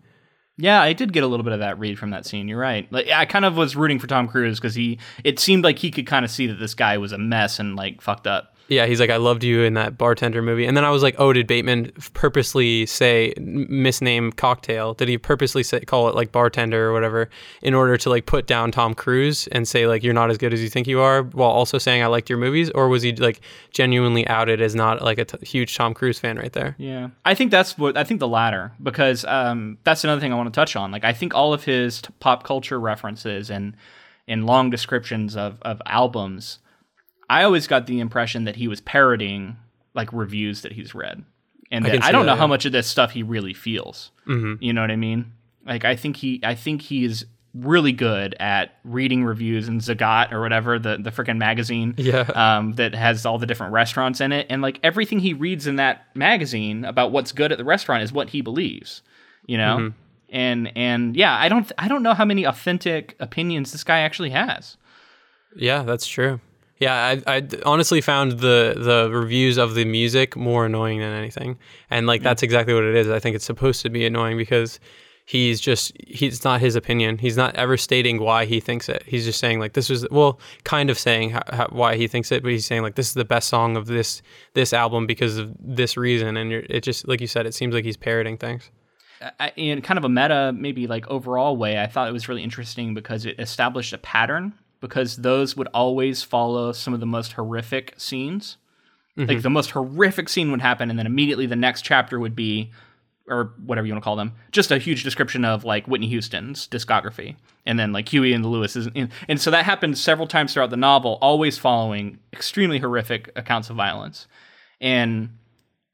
Yeah, 0.61 0.81
I 0.81 0.91
did 0.91 1.13
get 1.13 1.23
a 1.23 1.27
little 1.27 1.45
bit 1.45 1.53
of 1.53 1.59
that 1.59 1.79
read 1.79 1.97
from 1.97 2.09
that 2.09 2.25
scene. 2.25 2.49
You're 2.49 2.59
right. 2.59 2.85
Like 2.91 3.07
I 3.09 3.23
kind 3.23 3.45
of 3.45 3.55
was 3.55 3.77
rooting 3.77 3.97
for 3.97 4.07
Tom 4.07 4.27
Cruise 4.27 4.59
because 4.59 4.75
he 4.75 4.99
it 5.23 5.39
seemed 5.39 5.63
like 5.63 5.79
he 5.79 5.89
could 5.89 6.05
kind 6.05 6.25
of 6.25 6.31
see 6.31 6.47
that 6.47 6.59
this 6.59 6.73
guy 6.73 6.97
was 6.97 7.13
a 7.13 7.17
mess 7.17 7.59
and 7.59 7.77
like 7.77 8.01
fucked 8.01 8.27
up. 8.27 8.55
Yeah, 8.69 8.85
he's 8.85 8.99
like, 8.99 9.09
I 9.09 9.17
loved 9.17 9.43
you 9.43 9.63
in 9.63 9.73
that 9.73 9.97
bartender 9.97 10.41
movie. 10.41 10.65
And 10.65 10.77
then 10.77 10.85
I 10.85 10.91
was 10.91 11.01
like, 11.01 11.15
oh, 11.17 11.33
did 11.33 11.47
Bateman 11.47 11.91
purposely 12.13 12.85
say 12.85 13.33
misname 13.37 14.35
cocktail? 14.35 14.93
Did 14.93 15.09
he 15.09 15.17
purposely 15.17 15.63
say, 15.63 15.79
call 15.81 16.07
it 16.07 16.15
like 16.15 16.31
bartender 16.31 16.89
or 16.89 16.93
whatever 16.93 17.29
in 17.61 17.73
order 17.73 17.97
to 17.97 18.09
like 18.09 18.27
put 18.27 18.45
down 18.45 18.71
Tom 18.71 18.93
Cruise 18.93 19.47
and 19.47 19.67
say 19.67 19.87
like 19.87 20.03
you're 20.03 20.13
not 20.13 20.29
as 20.29 20.37
good 20.37 20.53
as 20.53 20.61
you 20.61 20.69
think 20.69 20.87
you 20.87 21.01
are, 21.01 21.23
while 21.23 21.49
also 21.49 21.77
saying 21.77 22.03
I 22.03 22.07
liked 22.07 22.29
your 22.29 22.37
movies? 22.37 22.69
Or 22.71 22.87
was 22.87 23.01
he 23.01 23.15
like 23.15 23.41
genuinely 23.71 24.27
outed 24.27 24.61
as 24.61 24.75
not 24.75 25.01
like 25.01 25.17
a 25.17 25.25
t- 25.25 25.45
huge 25.45 25.75
Tom 25.75 25.93
Cruise 25.93 26.19
fan 26.19 26.37
right 26.37 26.53
there? 26.53 26.75
Yeah, 26.77 27.09
I 27.25 27.33
think 27.33 27.51
that's 27.51 27.77
what 27.77 27.97
I 27.97 28.03
think 28.03 28.19
the 28.19 28.27
latter 28.27 28.71
because 28.81 29.25
um, 29.25 29.77
that's 29.83 30.03
another 30.03 30.21
thing 30.21 30.31
I 30.31 30.35
want 30.35 30.53
to 30.53 30.57
touch 30.57 30.75
on. 30.75 30.91
Like 30.91 31.03
I 31.03 31.13
think 31.13 31.33
all 31.33 31.53
of 31.53 31.63
his 31.63 32.01
t- 32.01 32.09
pop 32.19 32.43
culture 32.43 32.79
references 32.79 33.49
and 33.49 33.75
and 34.27 34.45
long 34.45 34.69
descriptions 34.69 35.35
of 35.35 35.57
of 35.63 35.81
albums, 35.87 36.59
I 37.29 37.43
always 37.43 37.67
got 37.67 37.85
the 37.87 37.99
impression 37.99 38.45
that 38.45 38.55
he 38.55 38.67
was 38.67 38.81
parroting 38.81 39.57
like 39.93 40.11
reviews 40.13 40.61
that 40.61 40.71
he's 40.71 40.95
read, 40.95 41.23
and 41.71 41.85
I 41.85 41.91
that 41.91 42.03
I, 42.03 42.11
don't 42.11 42.25
know 42.25 42.33
that, 42.33 42.39
how 42.39 42.47
much 42.47 42.65
of 42.65 42.71
this 42.71 42.87
stuff 42.87 43.11
he 43.11 43.23
really 43.23 43.53
feels. 43.53 44.11
Mm-hmm. 44.27 44.63
You 44.63 44.73
know 44.73 44.81
what 44.81 44.91
I 44.91 44.95
mean? 44.95 45.33
Like 45.65 45.85
I 45.85 45.95
think 45.95 46.17
he 46.17 46.39
I 46.43 46.55
think 46.55 46.81
he 46.81 47.05
is 47.05 47.25
really 47.55 47.91
good 47.91 48.35
at 48.39 48.75
reading 48.83 49.23
reviews 49.23 49.67
in 49.67 49.79
Zagat 49.79 50.31
or 50.31 50.39
whatever 50.41 50.77
the 50.77 50.97
the 50.97 51.09
freaking 51.11 51.37
magazine 51.37 51.95
Yeah. 51.97 52.21
um, 52.35 52.73
that 52.73 52.93
has 52.93 53.25
all 53.25 53.37
the 53.39 53.47
different 53.47 53.73
restaurants 53.73 54.21
in 54.21 54.31
it, 54.31 54.47
and 54.49 54.61
like 54.61 54.79
everything 54.83 55.19
he 55.19 55.33
reads 55.33 55.67
in 55.67 55.77
that 55.77 56.05
magazine 56.15 56.85
about 56.85 57.11
what's 57.11 57.31
good 57.31 57.51
at 57.51 57.57
the 57.57 57.63
restaurant 57.65 58.03
is 58.03 58.11
what 58.11 58.29
he 58.29 58.41
believes, 58.41 59.01
you 59.45 59.57
know. 59.57 59.77
Mm-hmm. 59.77 59.97
And 60.31 60.71
and 60.77 61.15
yeah, 61.15 61.35
I 61.35 61.49
don't 61.49 61.71
I 61.77 61.87
don't 61.87 62.03
know 62.03 62.13
how 62.13 62.25
many 62.25 62.43
authentic 62.43 63.15
opinions 63.19 63.71
this 63.71 63.83
guy 63.83 63.99
actually 63.99 64.29
has. 64.29 64.77
Yeah, 65.55 65.81
that's 65.83 66.05
true. 66.07 66.39
Yeah, 66.79 67.21
I, 67.27 67.35
I 67.35 67.47
honestly 67.65 67.99
found 67.99 68.39
the 68.39 68.73
the 68.77 69.09
reviews 69.11 69.57
of 69.57 69.75
the 69.75 69.83
music 69.83 70.37
more 70.37 70.65
annoying 70.65 70.99
than 70.99 71.11
anything, 71.11 71.57
and 71.89 72.07
like 72.07 72.23
that's 72.23 72.41
mm. 72.41 72.45
exactly 72.45 72.73
what 72.73 72.83
it 72.83 72.95
is. 72.95 73.09
I 73.09 73.19
think 73.19 73.35
it's 73.35 73.45
supposed 73.45 73.81
to 73.81 73.89
be 73.89 74.05
annoying 74.05 74.37
because 74.37 74.79
he's 75.29 75.59
just 75.61 75.91
he's 76.07 76.43
not 76.43 76.59
his 76.59 76.75
opinion. 76.75 77.17
He's 77.17 77.37
not 77.37 77.53
ever 77.55 77.77
stating 77.77 78.19
why 78.19 78.45
he 78.45 78.59
thinks 78.59 78.89
it. 78.89 79.03
He's 79.05 79.25
just 79.25 79.39
saying 79.39 79.59
like 79.59 79.73
this 79.73 79.89
was 79.89 80.07
well, 80.09 80.39
kind 80.63 80.89
of 80.89 80.97
saying 80.97 81.29
how, 81.31 81.43
how, 81.51 81.67
why 81.69 81.97
he 81.97 82.07
thinks 82.07 82.31
it, 82.31 82.41
but 82.41 82.51
he's 82.51 82.65
saying 82.65 82.81
like 82.81 82.95
this 82.95 83.09
is 83.09 83.13
the 83.13 83.25
best 83.25 83.49
song 83.49 83.77
of 83.77 83.85
this 83.85 84.21
this 84.53 84.73
album 84.73 85.05
because 85.05 85.37
of 85.37 85.53
this 85.59 85.97
reason, 85.97 86.35
and 86.35 86.49
you're, 86.49 86.63
it 86.69 86.81
just 86.81 87.07
like 87.07 87.21
you 87.21 87.27
said, 87.27 87.45
it 87.45 87.53
seems 87.53 87.75
like 87.75 87.85
he's 87.85 87.97
parroting 87.97 88.37
things. 88.37 88.71
I, 89.39 89.51
in 89.55 89.81
kind 89.81 89.97
of 89.97 90.05
a 90.05 90.09
meta, 90.09 90.53
maybe 90.55 90.87
like 90.87 91.07
overall 91.09 91.57
way, 91.57 91.79
I 91.79 91.87
thought 91.87 92.07
it 92.07 92.13
was 92.13 92.29
really 92.29 92.43
interesting 92.43 92.93
because 92.93 93.25
it 93.25 93.39
established 93.39 93.93
a 93.93 93.97
pattern. 93.97 94.53
Because 94.81 95.17
those 95.17 95.57
would 95.57 95.67
always 95.73 96.23
follow 96.23 96.71
some 96.71 96.93
of 96.93 96.99
the 96.99 97.05
most 97.05 97.33
horrific 97.33 97.93
scenes. 97.97 98.57
Like 99.27 99.41
the 99.41 99.49
most 99.49 99.71
horrific 99.71 100.29
scene 100.29 100.49
would 100.51 100.61
happen, 100.61 100.89
and 100.89 100.97
then 100.97 101.05
immediately 101.05 101.45
the 101.45 101.57
next 101.57 101.81
chapter 101.81 102.17
would 102.21 102.37
be, 102.37 102.71
or 103.27 103.51
whatever 103.65 103.85
you 103.85 103.91
want 103.91 104.01
to 104.01 104.05
call 104.05 104.15
them, 104.15 104.31
just 104.53 104.71
a 104.71 104.77
huge 104.77 105.03
description 105.03 105.43
of 105.43 105.65
like 105.65 105.87
Whitney 105.87 106.07
Houston's 106.07 106.69
discography, 106.69 107.35
and 107.65 107.77
then 107.77 107.91
like 107.91 108.07
Huey 108.07 108.31
and 108.31 108.45
the 108.45 108.47
Lewis 108.47 108.77
is, 108.77 108.87
in, 108.95 109.09
and 109.27 109.41
so 109.41 109.51
that 109.51 109.65
happened 109.65 109.97
several 109.97 110.25
times 110.25 110.53
throughout 110.53 110.69
the 110.69 110.77
novel, 110.77 111.17
always 111.21 111.57
following 111.57 112.19
extremely 112.31 112.79
horrific 112.79 113.29
accounts 113.35 113.69
of 113.69 113.75
violence, 113.75 114.25
and 114.79 115.31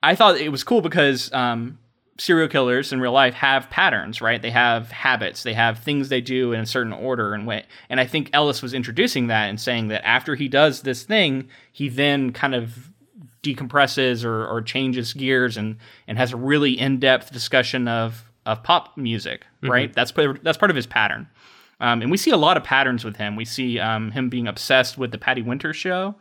I 0.04 0.14
thought 0.14 0.38
it 0.38 0.50
was 0.50 0.64
cool 0.64 0.82
because 0.82 1.34
um, 1.34 1.80
serial 2.18 2.48
killers 2.48 2.94
in 2.94 3.02
real 3.02 3.12
life 3.12 3.34
have 3.34 3.70
patterns, 3.70 4.22
right? 4.22 4.42
They 4.42 4.52
have 4.52 4.92
habits, 4.92 5.44
they 5.44 5.54
have 5.54 5.80
things 5.80 6.10
they 6.10 6.22
do 6.22 6.54
in 6.54 6.62
a 6.62 6.66
certain 6.66 6.94
order 6.94 7.34
and 7.34 7.46
way. 7.46 7.66
And 7.90 8.00
I 8.00 8.06
think 8.06 8.30
Ellis 8.32 8.62
was 8.62 8.74
introducing 8.74 9.28
that 9.28 9.50
and 9.50 9.60
saying 9.60 9.90
that 9.90 10.06
after 10.08 10.36
he 10.36 10.48
does 10.48 10.82
this 10.82 11.04
thing, 11.04 11.50
he 11.72 11.90
then 11.90 12.32
kind 12.32 12.56
of 12.56 12.90
decompresses 13.44 14.24
or, 14.24 14.48
or 14.48 14.62
changes 14.62 15.14
gears 15.14 15.58
and, 15.58 15.78
and 16.08 16.18
has 16.18 16.32
a 16.32 16.38
really 16.38 16.80
in-depth 16.80 17.32
discussion 17.32 17.88
of, 17.88 18.32
of 18.46 18.64
pop 18.64 18.96
music, 18.98 19.46
right? 19.62 19.94
That's 19.94 20.12
part- 20.12 20.44
that's 20.44 20.58
part 20.58 20.72
of 20.72 20.76
his 20.76 20.88
pattern. 20.88 21.28
Um, 21.82 22.02
and 22.02 22.10
we 22.10 22.18
see 22.18 22.32
a 22.32 22.38
lot 22.38 22.56
of 22.56 22.64
patterns 22.64 23.04
with 23.04 23.18
him. 23.18 23.36
We 23.36 23.44
see 23.46 23.80
um, 23.80 24.12
him 24.12 24.30
being 24.30 24.48
obsessed 24.48 24.98
with 24.98 25.12
the 25.12 25.18
Patty 25.18 25.42
Winters 25.42 25.76
show. 25.76 26.16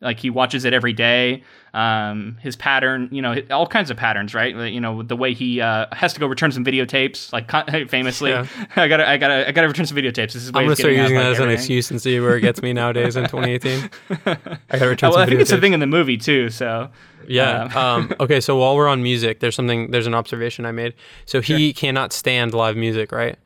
Like 0.00 0.20
he 0.20 0.30
watches 0.30 0.64
it 0.64 0.72
every 0.72 0.92
day. 0.92 1.42
Um, 1.74 2.38
his 2.40 2.54
pattern, 2.54 3.08
you 3.10 3.20
know, 3.20 3.34
all 3.50 3.66
kinds 3.66 3.90
of 3.90 3.96
patterns, 3.96 4.32
right? 4.32 4.54
You 4.72 4.80
know, 4.80 5.02
the 5.02 5.16
way 5.16 5.34
he 5.34 5.60
uh, 5.60 5.86
has 5.92 6.12
to 6.14 6.20
go 6.20 6.26
return 6.26 6.52
some 6.52 6.64
videotapes, 6.64 7.32
like 7.32 7.50
famously, 7.90 8.30
Yeah. 8.30 8.46
I 8.76 8.86
gotta, 8.88 9.08
I 9.08 9.16
gotta, 9.16 9.48
I 9.48 9.52
gotta 9.52 9.66
return 9.68 9.86
some 9.86 9.96
videotapes. 9.96 10.32
This 10.32 10.36
is 10.36 10.48
I'm 10.48 10.64
gonna 10.64 10.76
start 10.76 10.94
using 10.94 11.16
that 11.16 11.32
as 11.32 11.40
an 11.40 11.50
excuse 11.50 11.90
and 11.90 12.00
see 12.00 12.20
where 12.20 12.36
it 12.36 12.42
gets 12.42 12.62
me 12.62 12.72
nowadays 12.72 13.16
in 13.16 13.24
2018. 13.28 13.90
I 14.26 14.36
gotta 14.70 14.88
return 14.88 15.10
well, 15.10 15.18
I 15.18 15.26
think 15.26 15.40
it's 15.40 15.50
a 15.52 15.60
thing 15.60 15.72
in 15.72 15.80
the 15.80 15.86
movie 15.86 16.16
too. 16.16 16.48
So 16.48 16.90
Yeah. 17.26 17.64
um, 17.74 18.12
okay. 18.20 18.40
So 18.40 18.56
while 18.56 18.76
we're 18.76 18.88
on 18.88 19.02
music, 19.02 19.40
there's 19.40 19.56
something. 19.56 19.90
There's 19.90 20.06
an 20.06 20.14
observation 20.14 20.64
I 20.64 20.70
made. 20.72 20.94
So 21.26 21.40
he 21.40 21.72
cannot 21.72 22.12
stand 22.12 22.54
live 22.54 22.76
music, 22.76 23.10
right? 23.12 23.36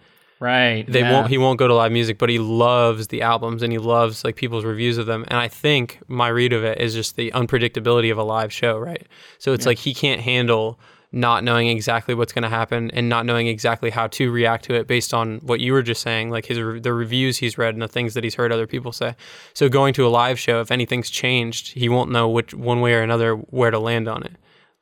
Right, 0.42 0.84
They 0.86 1.00
yeah. 1.00 1.12
won't. 1.12 1.28
He 1.28 1.38
won't 1.38 1.58
go 1.58 1.68
to 1.68 1.74
live 1.74 1.92
music, 1.92 2.18
but 2.18 2.28
he 2.28 2.38
loves 2.38 3.08
the 3.08 3.22
albums 3.22 3.62
and 3.62 3.72
he 3.72 3.78
loves 3.78 4.24
like 4.24 4.36
people's 4.36 4.64
reviews 4.64 4.98
of 4.98 5.06
them. 5.06 5.24
And 5.28 5.38
I 5.38 5.48
think 5.48 6.00
my 6.08 6.28
read 6.28 6.52
of 6.52 6.64
it 6.64 6.80
is 6.80 6.94
just 6.94 7.16
the 7.16 7.30
unpredictability 7.30 8.10
of 8.10 8.18
a 8.18 8.24
live 8.24 8.52
show, 8.52 8.78
right? 8.78 9.06
So 9.38 9.52
it's 9.52 9.66
like 9.66 9.78
he 9.78 9.94
can't 9.94 10.20
handle 10.20 10.78
not 11.12 11.44
knowing 11.44 11.68
exactly 11.68 12.14
what's 12.14 12.32
going 12.32 12.42
to 12.42 12.48
happen 12.48 12.90
and 12.92 13.08
not 13.08 13.26
knowing 13.26 13.46
exactly 13.46 13.90
how 13.90 14.06
to 14.06 14.30
react 14.30 14.64
to 14.64 14.74
it 14.74 14.86
based 14.86 15.12
on 15.12 15.38
what 15.40 15.60
you 15.60 15.74
were 15.74 15.82
just 15.82 16.00
saying, 16.00 16.30
like 16.30 16.46
his 16.46 16.58
re- 16.58 16.80
the 16.80 16.92
reviews 16.92 17.36
he's 17.36 17.58
read 17.58 17.74
and 17.74 17.82
the 17.82 17.88
things 17.88 18.14
that 18.14 18.24
he's 18.24 18.34
heard 18.34 18.50
other 18.50 18.66
people 18.66 18.92
say. 18.92 19.14
So 19.52 19.68
going 19.68 19.92
to 19.94 20.06
a 20.06 20.08
live 20.08 20.38
show, 20.38 20.60
if 20.62 20.70
anything's 20.70 21.10
changed, 21.10 21.74
he 21.74 21.88
won't 21.90 22.10
know 22.10 22.28
which 22.28 22.54
one 22.54 22.80
way 22.80 22.94
or 22.94 23.02
another 23.02 23.34
where 23.34 23.70
to 23.70 23.78
land 23.78 24.08
on 24.08 24.22
it. 24.22 24.32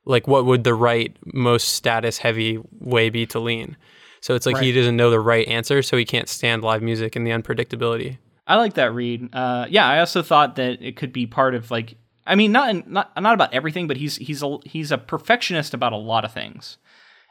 Like 0.05 0.29
what 0.29 0.47
would 0.47 0.63
the 0.63 0.75
right 0.75 1.15
most 1.35 1.71
status 1.73 2.19
heavy 2.19 2.61
way 2.79 3.11
be 3.11 3.27
to 3.27 3.41
lean? 3.41 3.77
So 4.21 4.35
it's 4.35 4.47
like 4.47 4.59
he 4.59 4.73
doesn't 4.73 4.97
know 4.97 5.11
the 5.11 5.21
right 5.21 5.47
answer, 5.49 5.83
so 5.83 5.97
he 5.97 6.05
can't 6.05 6.29
stand 6.29 6.62
live 6.62 6.83
music 6.83 7.16
and 7.16 7.27
the 7.27 7.31
unpredictability. 7.31 8.18
I 8.47 8.57
like 8.57 8.75
that 8.75 8.93
read. 8.93 9.35
Uh, 9.35 9.66
yeah, 9.71 9.89
I 9.89 10.01
also 10.01 10.23
thought 10.23 10.57
that 10.57 10.83
it 10.83 10.97
could 10.97 11.12
be 11.12 11.27
part 11.27 11.55
of 11.55 11.71
like. 11.71 11.97
I 12.27 12.35
mean, 12.35 12.53
not 12.53 12.71
in, 12.71 12.85
not 12.87 13.11
not 13.21 13.35
about 13.35 13.55
everything, 13.55 13.87
but 13.87 13.97
he's 13.97 14.16
he's 14.16 14.43
a 14.43 14.59
he's 14.64 14.93
a 14.93 14.99
perfectionist 14.99 15.73
about 15.73 15.93
a 15.93 15.97
lot 15.97 16.25
of 16.25 16.33
things, 16.33 16.77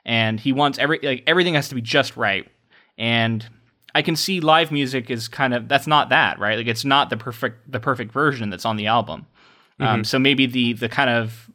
and 0.04 0.40
he 0.40 0.52
wants 0.52 0.80
every 0.80 1.00
like 1.04 1.24
everything 1.28 1.54
has 1.54 1.70
to 1.70 1.76
be 1.76 1.82
just 1.82 2.18
right. 2.18 2.48
And 2.98 3.48
I 3.94 4.02
can 4.02 4.16
see 4.16 4.40
live 4.40 4.72
music 4.72 5.10
is 5.10 5.28
kind 5.28 5.54
of 5.54 5.68
that's 5.68 5.88
not 5.88 6.10
that 6.10 6.40
right. 6.40 6.58
Like 6.58 6.68
it's 6.68 6.86
not 6.86 7.10
the 7.10 7.18
perfect 7.18 7.72
the 7.72 7.80
perfect 7.80 8.12
version 8.12 8.50
that's 8.50 8.66
on 8.66 8.76
the 8.78 8.88
album. 8.88 9.28
Um, 9.80 10.04
so 10.04 10.20
maybe 10.20 10.46
the 10.46 10.74
the 10.74 10.90
kind 10.90 11.10
of 11.10 11.50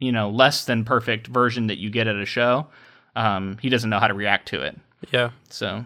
you 0.00 0.10
know 0.10 0.30
less 0.30 0.64
than 0.64 0.84
perfect 0.84 1.28
version 1.28 1.68
that 1.68 1.78
you 1.78 1.90
get 1.90 2.08
at 2.08 2.16
a 2.16 2.26
show, 2.26 2.66
um, 3.16 3.58
he 3.60 3.68
doesn't 3.68 3.90
know 3.90 3.98
how 3.98 4.06
to 4.08 4.14
react 4.14 4.48
to 4.48 4.62
it. 4.62 4.78
Yeah. 5.10 5.30
So 5.50 5.84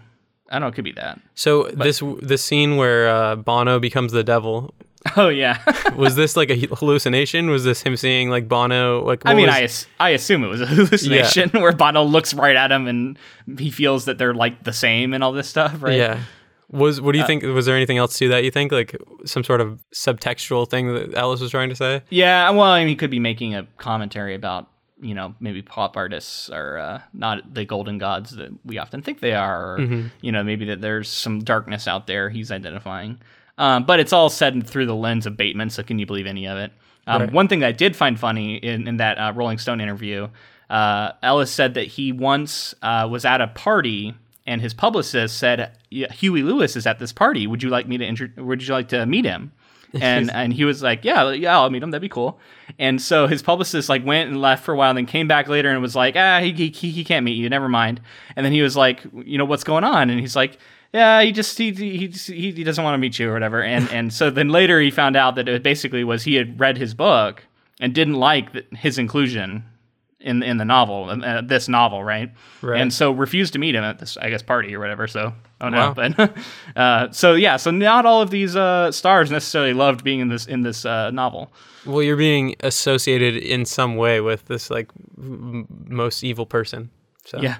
I 0.48 0.52
don't 0.54 0.60
know. 0.62 0.66
It 0.68 0.74
could 0.74 0.84
be 0.84 0.92
that. 0.92 1.20
So 1.34 1.64
this 1.64 2.02
this 2.22 2.42
scene 2.42 2.76
where 2.76 3.08
uh, 3.08 3.36
Bono 3.36 3.78
becomes 3.80 4.12
the 4.12 4.22
devil 4.24 4.74
Oh 5.16 5.28
yeah. 5.28 5.58
was 5.96 6.16
this 6.16 6.36
like 6.36 6.50
a 6.50 6.56
hallucination? 6.74 7.48
Was 7.50 7.64
this 7.64 7.82
him 7.82 7.96
seeing 7.96 8.28
like 8.30 8.48
Bono? 8.48 9.04
Like 9.04 9.22
I 9.24 9.34
mean, 9.34 9.46
was- 9.46 9.54
I 9.54 9.60
as- 9.62 9.86
I 10.00 10.08
assume 10.10 10.44
it 10.44 10.48
was 10.48 10.60
a 10.60 10.66
hallucination 10.72 11.50
where 11.50 11.72
Bono 11.72 12.02
looks 12.04 12.34
right 12.34 12.56
at 12.56 12.70
him 12.72 12.86
and 12.88 13.18
he 13.58 13.70
feels 13.70 14.04
that 14.06 14.18
they're 14.18 14.34
like 14.34 14.64
the 14.64 14.72
same 14.72 15.14
and 15.14 15.22
all 15.24 15.32
this 15.32 15.48
stuff, 15.48 15.82
right? 15.82 15.96
yeah. 15.96 16.20
Was 16.68 17.00
what 17.00 17.12
do 17.12 17.18
you 17.18 17.24
Uh, 17.24 17.28
think? 17.28 17.44
Was 17.44 17.66
there 17.66 17.76
anything 17.76 17.96
else 17.98 18.18
to 18.18 18.28
that? 18.30 18.42
You 18.42 18.50
think 18.50 18.72
like 18.72 18.96
some 19.24 19.44
sort 19.44 19.60
of 19.60 19.78
subtextual 19.94 20.68
thing 20.68 20.92
that 20.94 21.14
Ellis 21.14 21.40
was 21.40 21.52
trying 21.52 21.68
to 21.68 21.76
say? 21.76 22.02
Yeah, 22.10 22.50
well, 22.50 22.62
I 22.64 22.80
mean, 22.80 22.88
he 22.88 22.96
could 22.96 23.10
be 23.10 23.20
making 23.20 23.54
a 23.54 23.68
commentary 23.78 24.34
about, 24.34 24.68
you 25.00 25.14
know, 25.14 25.34
maybe 25.40 25.60
pop 25.62 25.96
artists 25.96 26.48
are 26.50 26.78
uh, 26.78 27.00
not 27.12 27.52
the 27.54 27.64
golden 27.64 27.98
gods 27.98 28.30
that 28.36 28.50
we 28.64 28.78
often 28.78 29.02
think 29.02 29.20
they 29.20 29.34
are, 29.34 29.74
or, 29.74 29.78
Mm-hmm. 29.78 30.06
you 30.22 30.32
know, 30.32 30.42
maybe 30.42 30.64
that 30.66 30.80
there's 30.80 31.08
some 31.08 31.40
darkness 31.40 31.86
out 31.86 32.06
there 32.06 32.30
he's 32.30 32.50
identifying. 32.50 33.18
Um, 33.58 33.84
but 33.84 34.00
it's 34.00 34.12
all 34.12 34.28
said 34.30 34.66
through 34.66 34.86
the 34.86 34.94
lens 34.94 35.26
of 35.26 35.36
Bateman, 35.36 35.70
so 35.70 35.82
can 35.82 35.98
you 35.98 36.06
believe 36.06 36.26
any 36.26 36.46
of 36.48 36.58
it? 36.58 36.72
Um, 37.06 37.22
Right. 37.22 37.32
One 37.32 37.48
thing 37.48 37.60
that 37.60 37.68
I 37.68 37.72
did 37.72 37.94
find 37.96 38.18
funny 38.18 38.56
in, 38.56 38.88
in 38.88 38.96
that 38.98 39.16
uh, 39.18 39.32
Rolling 39.34 39.58
Stone 39.58 39.80
interview, 39.80 40.28
uh, 40.70 41.12
Ellis 41.22 41.50
said 41.50 41.74
that 41.74 41.86
he 41.86 42.12
once 42.12 42.74
uh, 42.82 43.06
was 43.10 43.24
at 43.24 43.40
a 43.40 43.46
party 43.48 44.14
and 44.46 44.60
his 44.60 44.74
publicist 44.74 45.38
said, 45.38 45.72
"Yeah, 45.90 46.12
Huey 46.12 46.42
Lewis 46.42 46.76
is 46.76 46.86
at 46.86 46.98
this 46.98 47.12
party. 47.12 47.46
Would 47.46 47.62
you 47.62 47.68
like 47.70 47.86
me 47.88 47.98
to 47.98 48.04
intro- 48.04 48.28
Would 48.44 48.66
you 48.66 48.74
like 48.74 48.88
to 48.88 49.04
meet 49.06 49.24
him? 49.24 49.52
And 50.00 50.30
and 50.30 50.52
he 50.52 50.64
was 50.64 50.82
like, 50.82 51.04
yeah, 51.04 51.30
yeah, 51.32 51.58
I'll 51.58 51.70
meet 51.70 51.82
him. 51.82 51.90
That'd 51.90 52.02
be 52.02 52.08
cool. 52.08 52.38
And 52.78 53.00
so 53.00 53.26
his 53.26 53.42
publicist 53.42 53.88
like 53.88 54.04
went 54.04 54.28
and 54.28 54.40
left 54.40 54.64
for 54.64 54.74
a 54.74 54.76
while, 54.76 54.90
and 54.90 54.98
then 54.98 55.06
came 55.06 55.28
back 55.28 55.48
later 55.48 55.70
and 55.70 55.80
was 55.80 55.96
like, 55.96 56.16
ah, 56.16 56.40
he 56.40 56.52
he, 56.52 56.90
he 56.90 57.04
can't 57.04 57.24
meet 57.24 57.36
you. 57.36 57.48
Never 57.48 57.68
mind. 57.68 58.00
And 58.34 58.44
then 58.44 58.52
he 58.52 58.62
was 58.62 58.76
like, 58.76 59.02
you 59.24 59.38
know, 59.38 59.44
what's 59.44 59.64
going 59.64 59.84
on? 59.84 60.10
And 60.10 60.20
he's 60.20 60.36
like. 60.36 60.58
Yeah, 60.92 61.20
he 61.20 61.32
just 61.32 61.58
he 61.58 61.72
he 61.72 62.06
he, 62.06 62.52
he 62.52 62.64
doesn't 62.64 62.82
want 62.82 62.94
to 62.94 62.98
meet 62.98 63.18
you 63.18 63.28
or 63.28 63.34
whatever, 63.34 63.60
and 63.60 63.90
and 63.92 64.12
so 64.12 64.30
then 64.30 64.48
later 64.48 64.80
he 64.80 64.90
found 64.90 65.14
out 65.14 65.34
that 65.34 65.46
it 65.46 65.62
basically 65.62 66.04
was 66.04 66.22
he 66.22 66.36
had 66.36 66.58
read 66.58 66.78
his 66.78 66.94
book 66.94 67.42
and 67.80 67.92
didn't 67.92 68.14
like 68.14 68.72
his 68.72 68.96
inclusion 68.96 69.64
in 70.26 70.42
in 70.42 70.56
the 70.58 70.64
novel, 70.64 71.08
uh, 71.08 71.40
this 71.40 71.68
novel, 71.68 72.04
right? 72.04 72.30
Right. 72.60 72.80
And 72.80 72.92
so 72.92 73.12
refused 73.12 73.52
to 73.54 73.58
meet 73.58 73.74
him 73.74 73.84
at 73.84 73.98
this, 73.98 74.16
I 74.18 74.28
guess, 74.28 74.42
party 74.42 74.74
or 74.74 74.80
whatever. 74.80 75.06
So, 75.08 75.32
oh 75.60 75.68
no, 75.70 75.78
Wow. 75.78 75.94
but 75.94 76.32
uh, 76.76 77.10
so 77.12 77.34
yeah, 77.34 77.56
so 77.56 77.70
not 77.70 78.04
all 78.04 78.20
of 78.20 78.30
these 78.30 78.54
uh, 78.56 78.92
stars 78.92 79.30
necessarily 79.30 79.72
loved 79.72 80.04
being 80.04 80.20
in 80.20 80.28
this 80.28 80.46
in 80.46 80.62
this 80.62 80.84
uh, 80.84 81.10
novel. 81.10 81.52
Well, 81.86 82.02
you're 82.02 82.16
being 82.16 82.54
associated 82.60 83.36
in 83.36 83.64
some 83.64 83.96
way 83.96 84.20
with 84.20 84.46
this 84.46 84.68
like 84.70 84.90
m- 85.16 85.66
most 85.88 86.24
evil 86.24 86.44
person. 86.44 86.90
So 87.24 87.40
Yeah. 87.40 87.56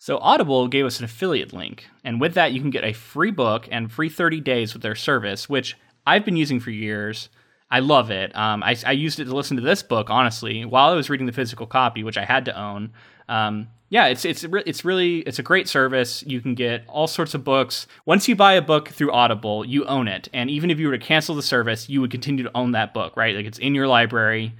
So 0.00 0.18
Audible 0.18 0.68
gave 0.68 0.86
us 0.86 1.00
an 1.00 1.04
affiliate 1.04 1.52
link, 1.52 1.88
and 2.04 2.20
with 2.20 2.34
that, 2.34 2.52
you 2.52 2.60
can 2.60 2.70
get 2.70 2.84
a 2.84 2.92
free 2.92 3.32
book 3.32 3.66
and 3.70 3.90
free 3.90 4.08
30 4.08 4.40
days 4.40 4.72
with 4.72 4.82
their 4.82 4.94
service, 4.94 5.48
which 5.48 5.76
I've 6.06 6.24
been 6.24 6.36
using 6.36 6.60
for 6.60 6.70
years. 6.70 7.28
I 7.70 7.80
love 7.80 8.10
it. 8.10 8.34
Um, 8.34 8.62
I, 8.62 8.76
I 8.86 8.92
used 8.92 9.20
it 9.20 9.26
to 9.26 9.34
listen 9.34 9.56
to 9.56 9.62
this 9.62 9.82
book, 9.82 10.08
honestly, 10.10 10.64
while 10.64 10.90
I 10.90 10.94
was 10.94 11.10
reading 11.10 11.26
the 11.26 11.32
physical 11.32 11.66
copy, 11.66 12.02
which 12.02 12.16
I 12.16 12.24
had 12.24 12.46
to 12.46 12.58
own. 12.58 12.92
Um, 13.28 13.68
yeah, 13.90 14.06
it's 14.06 14.24
it's 14.24 14.44
re- 14.44 14.62
it's 14.66 14.84
really 14.84 15.18
it's 15.20 15.38
a 15.38 15.42
great 15.42 15.68
service. 15.68 16.22
You 16.26 16.40
can 16.40 16.54
get 16.54 16.84
all 16.88 17.06
sorts 17.06 17.34
of 17.34 17.44
books. 17.44 17.86
Once 18.04 18.28
you 18.28 18.36
buy 18.36 18.54
a 18.54 18.62
book 18.62 18.88
through 18.88 19.12
Audible, 19.12 19.64
you 19.64 19.84
own 19.86 20.08
it, 20.08 20.28
and 20.32 20.50
even 20.50 20.70
if 20.70 20.78
you 20.78 20.88
were 20.88 20.98
to 20.98 21.04
cancel 21.04 21.34
the 21.34 21.42
service, 21.42 21.88
you 21.88 22.00
would 22.00 22.10
continue 22.10 22.44
to 22.44 22.50
own 22.54 22.72
that 22.72 22.92
book, 22.92 23.16
right? 23.16 23.34
Like 23.34 23.46
it's 23.46 23.58
in 23.58 23.74
your 23.74 23.88
library 23.88 24.54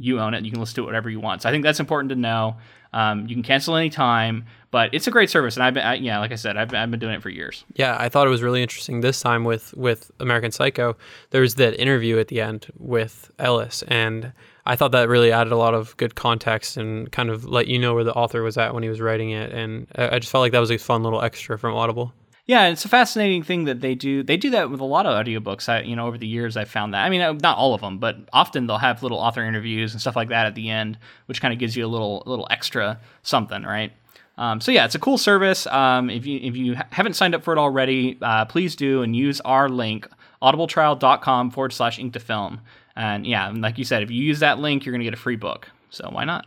you 0.00 0.18
own 0.18 0.32
it. 0.34 0.44
You 0.44 0.50
can 0.50 0.60
listen 0.60 0.76
to 0.76 0.82
it 0.82 0.86
whatever 0.86 1.10
you 1.10 1.20
want. 1.20 1.42
So 1.42 1.48
I 1.48 1.52
think 1.52 1.62
that's 1.62 1.78
important 1.78 2.08
to 2.08 2.16
know. 2.16 2.56
Um, 2.92 3.28
you 3.28 3.36
can 3.36 3.42
cancel 3.42 3.76
anytime, 3.76 4.46
but 4.70 4.92
it's 4.92 5.06
a 5.06 5.10
great 5.10 5.30
service. 5.30 5.56
And 5.56 5.64
I've 5.64 5.74
been, 5.74 5.84
I, 5.84 5.94
yeah, 5.94 6.18
like 6.18 6.32
I 6.32 6.36
said, 6.36 6.56
I've, 6.56 6.72
I've 6.74 6.90
been 6.90 7.00
doing 7.00 7.14
it 7.14 7.22
for 7.22 7.30
years. 7.30 7.64
Yeah, 7.74 7.96
I 7.98 8.08
thought 8.08 8.26
it 8.26 8.30
was 8.30 8.42
really 8.42 8.62
interesting 8.62 9.00
this 9.00 9.20
time 9.20 9.44
with 9.44 9.74
with 9.74 10.10
American 10.20 10.50
Psycho. 10.50 10.96
There 11.30 11.40
was 11.40 11.56
that 11.56 11.80
interview 11.80 12.18
at 12.18 12.28
the 12.28 12.40
end 12.40 12.66
with 12.78 13.30
Ellis, 13.38 13.82
and 13.88 14.32
I 14.66 14.76
thought 14.76 14.92
that 14.92 15.08
really 15.08 15.32
added 15.32 15.52
a 15.52 15.56
lot 15.56 15.74
of 15.74 15.96
good 15.96 16.14
context 16.14 16.76
and 16.76 17.10
kind 17.10 17.30
of 17.30 17.44
let 17.44 17.66
you 17.66 17.78
know 17.78 17.94
where 17.94 18.04
the 18.04 18.14
author 18.14 18.42
was 18.42 18.56
at 18.56 18.74
when 18.74 18.82
he 18.82 18.88
was 18.88 19.00
writing 19.00 19.30
it. 19.30 19.52
And 19.52 19.86
I 19.96 20.16
I 20.16 20.18
just 20.18 20.30
felt 20.30 20.42
like 20.42 20.52
that 20.52 20.60
was 20.60 20.70
a 20.70 20.78
fun 20.78 21.02
little 21.02 21.22
extra 21.22 21.58
from 21.58 21.74
Audible. 21.74 22.12
Yeah, 22.46 22.66
it's 22.66 22.84
a 22.84 22.88
fascinating 22.88 23.44
thing 23.44 23.66
that 23.66 23.80
they 23.80 23.94
do. 23.94 24.24
They 24.24 24.36
do 24.36 24.50
that 24.50 24.70
with 24.70 24.80
a 24.80 24.84
lot 24.84 25.06
of 25.06 25.14
audiobooks. 25.14 25.68
I, 25.68 25.82
you 25.82 25.94
know, 25.94 26.08
over 26.08 26.18
the 26.18 26.26
years, 26.26 26.56
I've 26.56 26.68
found 26.68 26.94
that. 26.94 27.04
I 27.04 27.08
mean, 27.08 27.20
uh, 27.20 27.32
not 27.34 27.58
all 27.58 27.74
of 27.74 27.80
them, 27.80 27.98
but 27.98 28.16
often 28.32 28.66
they'll 28.66 28.78
have 28.78 29.04
little 29.04 29.18
author 29.18 29.44
interviews 29.44 29.92
and 29.92 30.00
stuff 30.00 30.16
like 30.16 30.30
that 30.30 30.46
at 30.46 30.56
the 30.56 30.68
end, 30.68 30.98
which 31.26 31.40
kind 31.40 31.54
of 31.54 31.60
gives 31.60 31.76
you 31.76 31.86
a 31.86 31.88
little, 31.88 32.24
little 32.26 32.48
extra 32.50 32.98
something, 33.22 33.62
right? 33.62 33.92
Um, 34.38 34.60
so 34.60 34.72
yeah, 34.72 34.84
it's 34.84 34.94
a 34.94 34.98
cool 34.98 35.18
service. 35.18 35.66
Um, 35.66 36.08
if 36.08 36.24
you 36.26 36.38
if 36.42 36.56
you 36.56 36.76
haven't 36.90 37.14
signed 37.14 37.34
up 37.34 37.42
for 37.42 37.52
it 37.52 37.58
already, 37.58 38.18
uh, 38.22 38.46
please 38.46 38.74
do 38.74 39.02
and 39.02 39.14
use 39.14 39.40
our 39.42 39.68
link 39.68 40.08
audibletrial.com 40.42 41.50
forward 41.50 41.72
slash 41.72 41.98
ink 41.98 42.12
to 42.14 42.20
film. 42.20 42.60
And 42.96 43.26
yeah, 43.26 43.52
like 43.54 43.78
you 43.78 43.84
said, 43.84 44.02
if 44.02 44.10
you 44.10 44.22
use 44.22 44.40
that 44.40 44.58
link, 44.58 44.84
you're 44.84 44.92
gonna 44.92 45.04
get 45.04 45.14
a 45.14 45.18
free 45.18 45.36
book. 45.36 45.70
So 45.90 46.08
why 46.10 46.24
not? 46.24 46.46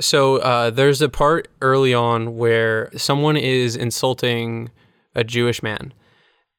So 0.00 0.38
uh, 0.38 0.70
there's 0.70 1.00
a 1.00 1.08
part 1.08 1.48
early 1.60 1.94
on 1.94 2.36
where 2.36 2.90
someone 2.96 3.36
is 3.36 3.76
insulting 3.76 4.70
a 5.14 5.22
Jewish 5.22 5.62
man, 5.62 5.92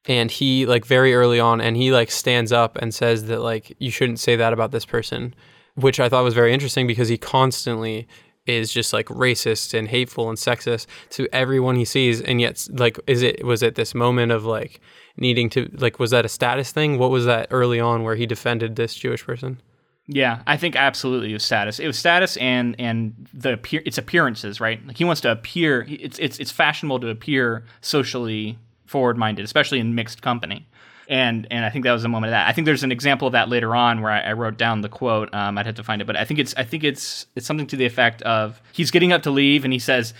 and 0.06 0.30
he 0.30 0.66
like 0.66 0.86
very 0.86 1.14
early 1.14 1.38
on, 1.38 1.60
and 1.60 1.76
he 1.76 1.92
like 1.92 2.10
stands 2.10 2.50
up 2.52 2.76
and 2.78 2.94
says 2.94 3.26
that 3.26 3.40
like 3.40 3.76
you 3.78 3.90
shouldn't 3.90 4.20
say 4.20 4.36
that 4.36 4.52
about 4.52 4.72
this 4.72 4.86
person, 4.86 5.34
which 5.74 6.00
I 6.00 6.08
thought 6.08 6.24
was 6.24 6.34
very 6.34 6.54
interesting 6.54 6.86
because 6.86 7.08
he 7.08 7.18
constantly 7.18 8.08
is 8.46 8.72
just 8.72 8.92
like 8.92 9.06
racist 9.06 9.76
and 9.76 9.88
hateful 9.88 10.28
and 10.28 10.38
sexist 10.38 10.86
to 11.10 11.28
everyone 11.32 11.76
he 11.76 11.84
sees, 11.84 12.20
and 12.20 12.40
yet 12.40 12.66
like 12.72 12.98
is 13.06 13.22
it 13.22 13.44
was 13.44 13.62
it 13.62 13.74
this 13.74 13.94
moment 13.94 14.32
of 14.32 14.44
like 14.44 14.80
needing 15.16 15.48
to 15.50 15.70
like 15.74 15.98
was 15.98 16.10
that 16.10 16.24
a 16.24 16.28
status 16.28 16.72
thing? 16.72 16.98
What 16.98 17.10
was 17.10 17.24
that 17.26 17.48
early 17.50 17.80
on 17.80 18.02
where 18.02 18.16
he 18.16 18.26
defended 18.26 18.76
this 18.76 18.94
Jewish 18.94 19.24
person? 19.24 19.60
Yeah, 20.08 20.42
I 20.46 20.56
think 20.56 20.76
absolutely 20.76 21.30
it 21.30 21.34
was 21.34 21.44
status. 21.44 21.80
It 21.80 21.86
was 21.86 21.98
status 21.98 22.36
and 22.36 22.76
and 22.78 23.28
the 23.34 23.58
its 23.84 23.98
appearances, 23.98 24.60
right? 24.60 24.84
Like 24.86 24.96
he 24.96 25.04
wants 25.04 25.20
to 25.22 25.32
appear. 25.32 25.84
It's 25.88 26.18
it's 26.18 26.38
it's 26.38 26.52
fashionable 26.52 27.00
to 27.00 27.08
appear 27.08 27.64
socially 27.80 28.58
forward 28.86 29.18
minded, 29.18 29.44
especially 29.44 29.80
in 29.80 29.94
mixed 29.96 30.22
company. 30.22 30.66
And 31.08 31.46
and 31.50 31.64
I 31.64 31.70
think 31.70 31.84
that 31.84 31.92
was 31.92 32.04
a 32.04 32.08
moment 32.08 32.30
of 32.30 32.32
that. 32.32 32.48
I 32.48 32.52
think 32.52 32.64
there's 32.64 32.82
an 32.82 32.90
example 32.92 33.28
of 33.28 33.32
that 33.32 33.48
later 33.48 33.74
on 33.76 34.02
where 34.02 34.10
I, 34.10 34.20
I 34.20 34.32
wrote 34.32 34.56
down 34.56 34.80
the 34.80 34.88
quote. 34.88 35.32
Um, 35.32 35.56
I'd 35.56 35.66
have 35.66 35.76
to 35.76 35.84
find 35.84 36.02
it, 36.02 36.04
but 36.06 36.16
I 36.16 36.24
think 36.24 36.40
it's 36.40 36.54
I 36.56 36.64
think 36.64 36.82
it's 36.84 37.26
it's 37.36 37.46
something 37.46 37.66
to 37.68 37.76
the 37.76 37.84
effect 37.86 38.22
of 38.22 38.60
he's 38.72 38.90
getting 38.90 39.12
up 39.12 39.22
to 39.22 39.30
leave 39.30 39.64
and 39.64 39.72
he 39.72 39.78
says. 39.78 40.14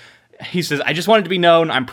He 0.50 0.60
says, 0.60 0.82
"I 0.84 0.92
just 0.92 1.08
wanted 1.08 1.22
to 1.22 1.30
be 1.30 1.38
known. 1.38 1.70
I'm 1.70 1.86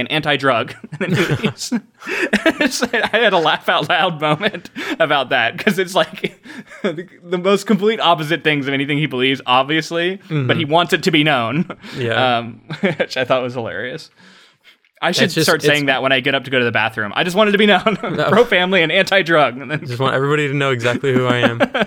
and 0.00 0.10
anti-drug." 0.10 0.74
And 1.00 1.12
leaves. 1.40 1.72
It's- 2.60 2.82
I 2.82 3.16
had 3.18 3.32
a 3.32 3.38
laugh 3.38 3.68
out 3.68 3.88
loud 3.88 4.20
moment 4.20 4.70
about 4.98 5.28
that 5.28 5.56
because 5.56 5.78
it's 5.78 5.94
like 5.94 6.40
the, 6.82 7.38
most 7.38 7.66
complete 7.68 8.00
opposite 8.00 8.42
things 8.42 8.66
of 8.66 8.74
anything 8.74 8.98
he 8.98 9.06
believes, 9.06 9.40
obviously, 9.46 10.16
but 10.28 10.56
he 10.56 10.64
wants 10.64 10.94
it 10.94 11.04
to 11.04 11.12
be 11.12 11.22
known. 11.22 11.68
Yeah. 11.96 12.38
um, 12.38 12.60
which 12.98 13.16
I 13.16 13.24
thought 13.24 13.42
was 13.42 13.54
hilarious. 13.54 14.10
I 15.08 15.12
should 15.12 15.30
just- 15.30 15.46
start 15.46 15.62
saying 15.62 15.86
that 15.86 16.02
when 16.02 16.12
I 16.12 16.20
get 16.20 16.34
up 16.34 16.44
to 16.44 16.50
go 16.50 16.58
to 16.58 16.64
the 16.64 16.72
bathroom. 16.72 17.12
I 17.14 17.24
just 17.24 17.36
wanted 17.36 17.52
to 17.52 17.58
be 17.58 17.66
known, 17.66 17.96
pro-family 17.96 18.82
and 18.82 18.92
anti-drug. 18.92 19.56
And 19.60 19.70
then 19.70 19.86
Just 19.86 20.00
want 20.00 20.14
everybody 20.14 20.48
to 20.48 20.54
know 20.54 20.70
exactly 20.70 21.12
who 21.12 21.26
I 21.26 21.38
am. 21.38 21.60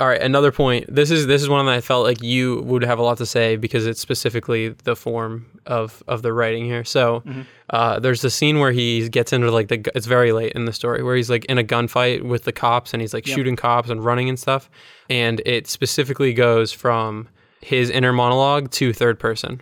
All 0.00 0.06
right, 0.08 0.20
another 0.22 0.50
point. 0.50 0.86
This 0.94 1.10
is 1.10 1.26
this 1.26 1.42
is 1.42 1.48
one 1.50 1.66
that 1.66 1.72
I 1.74 1.82
felt 1.82 2.06
like 2.06 2.22
you 2.22 2.62
would 2.62 2.82
have 2.82 2.98
a 2.98 3.02
lot 3.02 3.18
to 3.18 3.26
say 3.26 3.56
because 3.56 3.86
it's 3.86 4.00
specifically 4.00 4.70
the 4.70 4.96
form 4.96 5.44
of 5.66 6.02
of 6.08 6.22
the 6.22 6.32
writing 6.32 6.64
here. 6.64 6.84
So, 6.84 7.22
uh, 7.68 7.98
there's 8.00 8.22
the 8.22 8.30
scene 8.30 8.60
where 8.60 8.72
he 8.72 9.06
gets 9.10 9.34
into 9.34 9.50
like 9.50 9.68
the. 9.68 9.86
It's 9.94 10.06
very 10.06 10.32
late 10.32 10.52
in 10.52 10.64
the 10.64 10.72
story 10.72 11.02
where 11.02 11.16
he's 11.16 11.28
like 11.28 11.44
in 11.46 11.58
a 11.58 11.62
gunfight 11.62 12.22
with 12.22 12.44
the 12.44 12.52
cops 12.52 12.94
and 12.94 13.02
he's 13.02 13.12
like 13.12 13.26
shooting 13.26 13.56
cops 13.56 13.90
and 13.90 14.02
running 14.02 14.30
and 14.30 14.38
stuff, 14.38 14.70
and 15.10 15.42
it 15.44 15.66
specifically 15.68 16.32
goes 16.32 16.72
from 16.72 17.28
his 17.60 17.90
inner 17.90 18.14
monologue 18.14 18.70
to 18.70 18.94
third 18.94 19.18
person. 19.18 19.60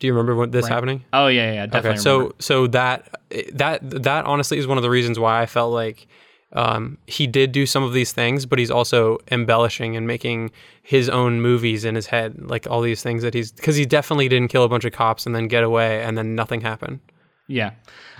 Do 0.00 0.06
you 0.06 0.12
remember 0.12 0.34
what 0.34 0.52
this 0.52 0.66
happening? 0.66 1.04
oh 1.12 1.28
yeah, 1.28 1.52
yeah, 1.52 1.66
definitely. 1.66 1.90
Okay, 1.90 1.98
so 1.98 2.16
remember. 2.16 2.34
so 2.40 2.66
that 2.68 3.20
that 3.54 3.78
that 4.02 4.24
honestly 4.26 4.58
is 4.58 4.66
one 4.66 4.76
of 4.78 4.82
the 4.82 4.90
reasons 4.90 5.18
why 5.18 5.40
I 5.40 5.46
felt 5.46 5.72
like 5.72 6.06
um, 6.54 6.98
he 7.06 7.26
did 7.26 7.52
do 7.52 7.66
some 7.66 7.82
of 7.82 7.92
these 7.92 8.12
things, 8.12 8.46
but 8.46 8.58
he's 8.58 8.70
also 8.70 9.18
embellishing 9.30 9.96
and 9.96 10.06
making 10.06 10.52
his 10.82 11.08
own 11.08 11.40
movies 11.40 11.84
in 11.84 11.94
his 11.94 12.06
head, 12.06 12.38
like 12.42 12.66
all 12.68 12.80
these 12.80 13.02
things 13.02 13.22
that 13.22 13.34
he's 13.34 13.52
because 13.52 13.76
he 13.76 13.84
definitely 13.84 14.28
didn't 14.28 14.48
kill 14.48 14.62
a 14.64 14.68
bunch 14.68 14.84
of 14.84 14.92
cops 14.92 15.26
and 15.26 15.34
then 15.34 15.48
get 15.48 15.64
away 15.64 16.02
and 16.02 16.16
then 16.16 16.34
nothing 16.34 16.60
happened. 16.60 17.00
Yeah, 17.46 17.72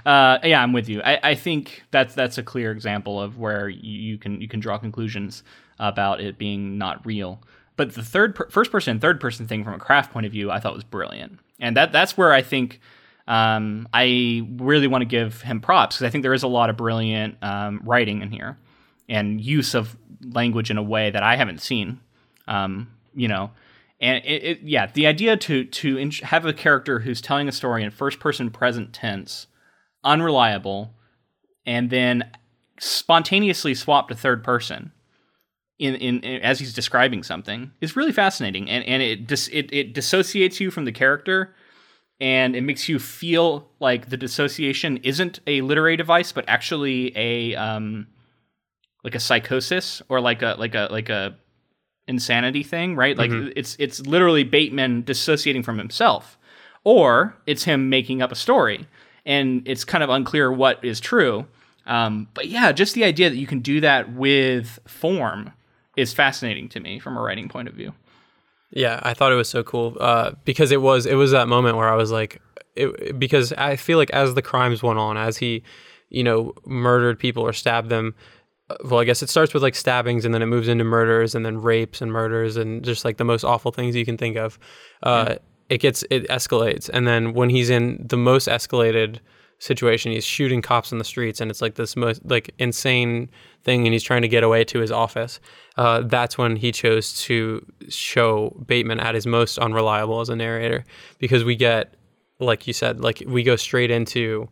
uh, 0.05 0.39
yeah, 0.43 0.63
I'm 0.63 0.73
with 0.73 0.89
you. 0.89 1.01
I, 1.03 1.19
I 1.31 1.35
think 1.35 1.85
that's 1.91 2.15
that's 2.15 2.37
a 2.37 2.43
clear 2.43 2.73
example 2.73 3.21
of 3.21 3.39
where 3.39 3.69
you, 3.69 3.99
you 3.99 4.19
can 4.19 4.41
you 4.41 4.49
can 4.49 4.61
draw 4.61 4.79
conclusions 4.79 5.43
about 5.79 6.21
it 6.21 6.37
being 6.37 6.77
not 6.77 7.05
real. 7.07 7.41
But 7.77 7.95
the 7.95 8.03
third 8.03 8.35
per- 8.35 8.49
first 8.51 8.71
person 8.71 8.99
third 9.01 9.21
person 9.21 9.47
thing 9.47 9.65
from 9.65 9.75
a 9.75 9.79
craft 9.79 10.13
point 10.13 10.27
of 10.27 10.33
view, 10.33 10.51
I 10.51 10.59
thought 10.61 10.75
was 10.75 10.85
brilliant, 10.85 11.39
and 11.61 11.77
that 11.77 11.93
that's 11.93 12.17
where 12.17 12.33
I 12.33 12.43
think 12.43 12.81
um, 13.27 13.89
I 13.93 14.47
really 14.57 14.87
want 14.87 15.03
to 15.03 15.07
give 15.07 15.43
him 15.43 15.61
props 15.61 15.97
because 15.97 16.07
I 16.07 16.11
think 16.11 16.23
there 16.23 16.35
is 16.35 16.43
a 16.43 16.49
lot 16.49 16.71
of 16.71 16.77
brilliant 16.77 17.43
um, 17.43 17.81
writing 17.85 18.23
in 18.23 18.31
here 18.31 18.59
and 19.09 19.41
use 19.41 19.75
of 19.75 19.97
language 20.23 20.71
in 20.71 20.79
a 20.79 20.83
way 20.83 21.11
that 21.11 21.23
I 21.23 21.37
haven't 21.37 21.61
seen. 21.61 22.01
Um, 22.47 22.91
you 23.15 23.29
know, 23.29 23.51
and 24.01 24.23
it, 24.25 24.45
it, 24.45 24.61
yeah, 24.63 24.91
the 24.93 25.07
idea 25.07 25.37
to 25.37 25.65
to 25.65 25.97
in- 25.97 26.11
have 26.11 26.45
a 26.45 26.53
character 26.53 27.01
who's 27.01 27.21
telling 27.21 27.49
a 27.49 27.53
story 27.53 27.83
in 27.83 27.91
first 27.91 28.21
person 28.21 28.51
present 28.51 28.93
tense, 28.93 29.47
unreliable, 30.03 30.93
and 31.65 31.91
then 31.91 32.31
spontaneously 32.79 33.75
swap 33.75 34.09
to 34.09 34.15
third 34.15 34.43
person 34.43 34.93
in, 35.85 35.95
in, 35.97 36.21
in, 36.21 36.41
as 36.43 36.59
he's 36.59 36.73
describing 36.73 37.23
something 37.23 37.71
is 37.81 37.97
really 37.97 38.13
fascinating. 38.13 38.69
And 38.71 38.85
and 38.85 39.03
it 39.03 39.27
dis, 39.27 39.49
it 39.49 39.73
it 39.73 39.93
dissociates 39.93 40.61
you 40.61 40.71
from 40.71 40.85
the 40.85 40.93
character 40.93 41.55
and 42.21 42.55
it 42.55 42.63
makes 42.63 42.89
you 42.89 42.99
feel 42.99 43.69
like 43.81 44.09
the 44.09 44.17
dissociation 44.17 44.99
isn't 44.99 45.41
a 45.47 45.61
literary 45.63 45.97
device 45.97 46.33
but 46.33 46.45
actually 46.49 47.13
a 47.17 47.55
um 47.57 48.07
like 49.03 49.15
a 49.15 49.21
psychosis 49.21 50.01
or 50.09 50.21
like 50.21 50.43
a 50.43 50.55
like 50.59 50.75
a 50.75 50.89
like 50.91 51.09
a 51.09 51.37
insanity 52.07 52.63
thing 52.63 52.97
right? 52.97 53.17
Like 53.17 53.31
mm-hmm. 53.31 53.53
it's 53.57 53.77
it's 53.79 54.01
literally 54.07 54.45
Bateman 54.45 55.03
dissociating 55.03 55.63
from 55.63 55.79
himself 55.79 56.39
or 56.85 57.37
it's 57.47 57.65
him 57.65 57.89
making 57.89 58.23
up 58.23 58.31
a 58.31 58.37
story 58.37 58.87
and 59.27 59.63
it's 59.67 59.85
kind 59.85 60.05
of 60.05 60.11
unclear 60.11 60.53
what 60.53 60.85
is 60.85 61.01
true. 61.01 61.47
Um, 61.87 62.29
but 62.33 62.49
yeah 62.49 62.73
just 62.73 62.95
the 62.95 63.05
idea 63.05 63.29
that 63.29 63.37
you 63.37 63.47
can 63.47 63.61
do 63.61 63.81
that 63.81 64.13
with 64.13 64.79
form 64.87 65.53
is 65.97 66.13
fascinating 66.13 66.69
to 66.71 66.81
me 66.81 66.99
from 66.99 67.17
a 67.17 67.21
writing 67.21 67.49
point 67.49 67.69
of 67.69 67.75
view. 67.75 67.93
Yeah, 68.71 68.99
I 69.03 69.15
thought 69.15 69.31
it 69.31 69.37
was 69.37 69.49
so 69.49 69.63
cool 69.63 69.97
uh, 70.01 70.33
because 70.45 70.73
it 70.73 70.83
was 70.83 71.07
it 71.07 71.15
was 71.15 71.31
that 71.31 71.47
moment 71.49 71.77
where 71.77 71.89
I 71.89 71.95
was 71.95 72.11
like, 72.11 72.41
it, 72.75 73.19
because 73.19 73.53
I 73.53 73.77
feel 73.77 73.99
like 73.99 74.11
as 74.11 74.35
the 74.35 74.43
crimes 74.43 74.83
went 74.83 74.99
on, 74.99 75.17
as 75.17 75.37
he, 75.37 75.63
you 76.11 76.25
know, 76.25 76.53
murdered 76.67 77.19
people 77.19 77.43
or 77.43 77.53
stabbed 77.53 77.89
them. 77.89 78.15
Uh, 78.69 78.77
well, 78.85 79.01
I 79.01 79.05
guess 79.05 79.23
it 79.23 79.29
starts 79.29 79.55
with 79.55 79.63
like 79.63 79.75
stabbings 79.75 80.25
and 80.25 80.35
then 80.35 80.43
it 80.43 80.47
moves 80.47 80.69
into 80.69 80.85
murders 80.85 81.35
and 81.35 81.47
then 81.47 81.61
rapes 81.61 82.01
and 82.01 82.11
murders 82.11 82.57
and 82.57 82.83
just 82.83 83.05
like 83.05 83.19
the 83.19 83.25
most 83.25 83.45
awful 83.45 83.71
things 83.71 83.95
you 83.95 84.05
can 84.05 84.17
think 84.17 84.37
of. 84.37 84.59
Uh, 85.03 85.27
yeah. 85.29 85.39
It 85.69 85.79
gets 85.79 86.03
it 86.11 86.29
escalates, 86.29 86.91
and 86.93 87.07
then 87.07 87.33
when 87.33 87.49
he's 87.49 87.71
in 87.71 88.05
the 88.07 88.19
most 88.19 88.49
escalated 88.49 89.21
situation. 89.59 90.13
He's 90.13 90.25
shooting 90.25 90.63
cops 90.63 90.93
in 90.93 90.99
the 90.99 91.05
streets, 91.05 91.41
and 91.41 91.51
it's 91.51 91.63
like 91.63 91.75
this 91.75 91.97
most 91.97 92.25
like 92.25 92.55
insane 92.59 93.31
thing, 93.63 93.87
and 93.87 93.93
he's 93.93 94.03
trying 94.03 94.23
to 94.23 94.29
get 94.29 94.45
away 94.45 94.65
to 94.65 94.79
his 94.81 94.91
office. 94.91 95.41
Uh, 95.77 96.03
that's 96.03 96.37
when 96.39 96.57
he 96.57 96.73
chose 96.73 97.21
to 97.23 97.65
show 97.89 98.51
Bateman 98.67 99.01
at 99.01 99.15
his 99.15 99.27
most 99.27 99.59
unreliable 99.59 100.21
as 100.21 100.29
a 100.29 100.37
narrator, 100.37 100.85
because 101.19 101.45
we 101.45 101.57
get, 101.57 101.95
like 102.39 102.67
you 102.67 102.73
said, 102.73 103.01
like 103.01 103.23
we 103.27 103.43
go 103.43 103.57
straight 103.57 103.91
into 103.91 104.49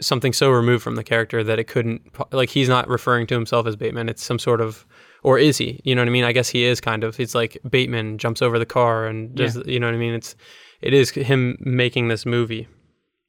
something 0.00 0.32
so 0.32 0.50
removed 0.50 0.82
from 0.82 0.96
the 0.96 1.04
character 1.04 1.44
that 1.44 1.58
it 1.58 1.64
couldn't 1.64 2.02
like 2.32 2.50
he's 2.50 2.68
not 2.68 2.88
referring 2.88 3.26
to 3.28 3.34
himself 3.34 3.66
as 3.66 3.76
Bateman. 3.76 4.08
It's 4.08 4.24
some 4.24 4.38
sort 4.38 4.60
of 4.60 4.84
or 5.24 5.38
is 5.38 5.56
he? 5.56 5.80
You 5.84 5.94
know 5.94 6.02
what 6.02 6.08
I 6.08 6.12
mean? 6.12 6.24
I 6.24 6.32
guess 6.32 6.48
he 6.48 6.64
is 6.64 6.80
kind 6.80 7.02
of. 7.02 7.18
It's 7.18 7.34
like 7.34 7.56
Bateman 7.68 8.18
jumps 8.18 8.42
over 8.42 8.58
the 8.58 8.66
car 8.66 9.06
and 9.06 9.34
does 9.34 9.56
yeah. 9.56 9.62
you 9.66 9.80
know 9.80 9.86
what 9.86 9.94
I 9.94 9.98
mean? 9.98 10.14
It's 10.14 10.36
it 10.82 10.92
is 10.92 11.10
him 11.10 11.56
making 11.60 12.08
this 12.08 12.26
movie. 12.26 12.68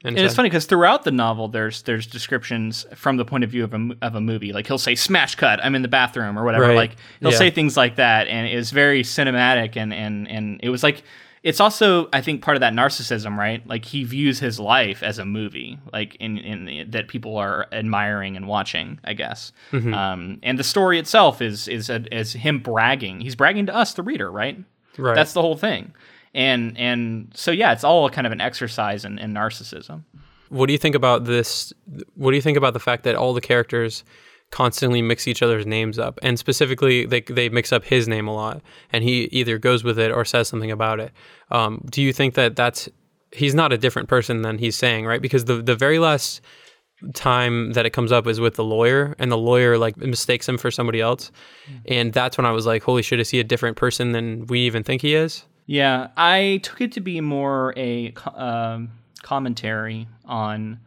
And, 0.05 0.17
and 0.17 0.25
it's 0.25 0.35
funny 0.35 0.49
because 0.49 0.65
throughout 0.65 1.03
the 1.03 1.11
novel, 1.11 1.47
there's 1.47 1.81
there's 1.81 2.05
descriptions 2.05 2.85
from 2.93 3.17
the 3.17 3.25
point 3.25 3.43
of 3.43 3.49
view 3.49 3.63
of 3.63 3.73
a, 3.73 3.89
of 4.01 4.15
a 4.15 4.21
movie. 4.21 4.53
Like 4.53 4.67
he'll 4.67 4.77
say 4.77 4.93
"smash 4.93 5.35
cut," 5.35 5.59
I'm 5.63 5.73
in 5.73 5.81
the 5.81 5.87
bathroom 5.87 6.37
or 6.37 6.43
whatever. 6.43 6.67
Right. 6.67 6.75
Like 6.75 6.95
he'll 7.21 7.31
yeah. 7.31 7.37
say 7.37 7.49
things 7.49 7.75
like 7.75 7.95
that, 7.95 8.27
and 8.27 8.47
it 8.47 8.55
was 8.55 8.71
very 8.71 9.01
cinematic. 9.01 9.75
And 9.75 9.93
and 9.93 10.27
and 10.29 10.59
it 10.61 10.69
was 10.69 10.83
like 10.83 11.03
it's 11.41 11.59
also 11.59 12.07
I 12.13 12.21
think 12.21 12.43
part 12.43 12.55
of 12.55 12.61
that 12.61 12.73
narcissism, 12.73 13.35
right? 13.35 13.65
Like 13.67 13.83
he 13.83 14.03
views 14.03 14.39
his 14.39 14.59
life 14.59 15.01
as 15.01 15.17
a 15.17 15.25
movie, 15.25 15.79
like 15.91 16.15
in 16.15 16.37
in 16.37 16.65
the, 16.65 16.83
that 16.83 17.07
people 17.07 17.37
are 17.37 17.67
admiring 17.71 18.37
and 18.37 18.47
watching. 18.47 18.99
I 19.03 19.13
guess. 19.13 19.51
Mm-hmm. 19.71 19.93
Um, 19.93 20.39
and 20.43 20.59
the 20.59 20.63
story 20.63 20.99
itself 20.99 21.41
is 21.41 21.67
is 21.67 21.89
a, 21.89 22.03
is 22.15 22.33
him 22.33 22.59
bragging. 22.59 23.21
He's 23.21 23.35
bragging 23.35 23.65
to 23.65 23.75
us, 23.75 23.95
the 23.95 24.03
reader, 24.03 24.31
right? 24.31 24.57
Right. 24.97 25.15
That's 25.15 25.33
the 25.33 25.41
whole 25.41 25.57
thing 25.57 25.93
and 26.35 26.77
and 26.77 27.31
so 27.33 27.49
yeah, 27.49 27.71
it's 27.71 27.83
all 27.83 28.09
kind 28.09 28.27
of 28.27 28.33
an 28.33 28.41
exercise 28.41 29.05
in, 29.05 29.17
in 29.17 29.33
narcissism. 29.33 30.03
What 30.49 30.67
do 30.67 30.73
you 30.73 30.77
think 30.77 30.93
about 30.93 31.25
this? 31.25 31.73
What 32.15 32.31
do 32.31 32.35
you 32.35 32.41
think 32.41 32.57
about 32.57 32.73
the 32.73 32.79
fact 32.79 33.03
that 33.05 33.15
all 33.15 33.33
the 33.33 33.41
characters 33.41 34.03
constantly 34.51 35.01
mix 35.01 35.27
each 35.27 35.41
other's 35.41 35.65
names 35.65 35.97
up, 35.97 36.19
and 36.21 36.37
specifically 36.37 37.05
they 37.05 37.21
they 37.21 37.47
mix 37.49 37.71
up 37.71 37.85
his 37.85 38.07
name 38.07 38.27
a 38.27 38.35
lot, 38.35 38.61
and 38.91 39.03
he 39.03 39.23
either 39.31 39.57
goes 39.57 39.83
with 39.83 39.97
it 39.97 40.11
or 40.11 40.25
says 40.25 40.49
something 40.49 40.71
about 40.71 40.99
it. 40.99 41.13
Um, 41.51 41.81
do 41.89 42.01
you 42.01 42.11
think 42.11 42.35
that 42.35 42.57
that's 42.57 42.89
he's 43.31 43.55
not 43.55 43.71
a 43.71 43.77
different 43.77 44.09
person 44.09 44.41
than 44.41 44.57
he's 44.57 44.75
saying, 44.75 45.05
right? 45.05 45.21
Because 45.21 45.45
the 45.45 45.61
the 45.61 45.75
very 45.75 45.99
last 45.99 46.41
time 47.13 47.73
that 47.73 47.85
it 47.85 47.91
comes 47.91 48.11
up 48.11 48.27
is 48.27 48.39
with 48.41 48.55
the 48.55 48.63
lawyer 48.63 49.15
and 49.19 49.31
the 49.31 49.37
lawyer 49.37 49.77
like 49.77 49.95
mistakes 49.97 50.47
him 50.47 50.57
for 50.57 50.71
somebody 50.71 51.01
else 51.01 51.29
mm. 51.69 51.81
and 51.87 52.13
that's 52.13 52.37
when 52.37 52.45
i 52.45 52.51
was 52.51 52.65
like 52.65 52.81
holy 52.83 53.01
shit 53.01 53.19
is 53.19 53.29
he 53.29 53.39
a 53.39 53.43
different 53.43 53.75
person 53.75 54.13
than 54.13 54.47
we 54.47 54.61
even 54.61 54.81
think 54.81 55.01
he 55.01 55.13
is 55.13 55.43
yeah, 55.65 56.09
I 56.15 56.59
took 56.63 56.81
it 56.81 56.91
to 56.93 57.01
be 57.01 57.21
more 57.21 57.73
a 57.75 58.13
um, 58.33 58.91
commentary 59.23 60.07
on 60.25 60.79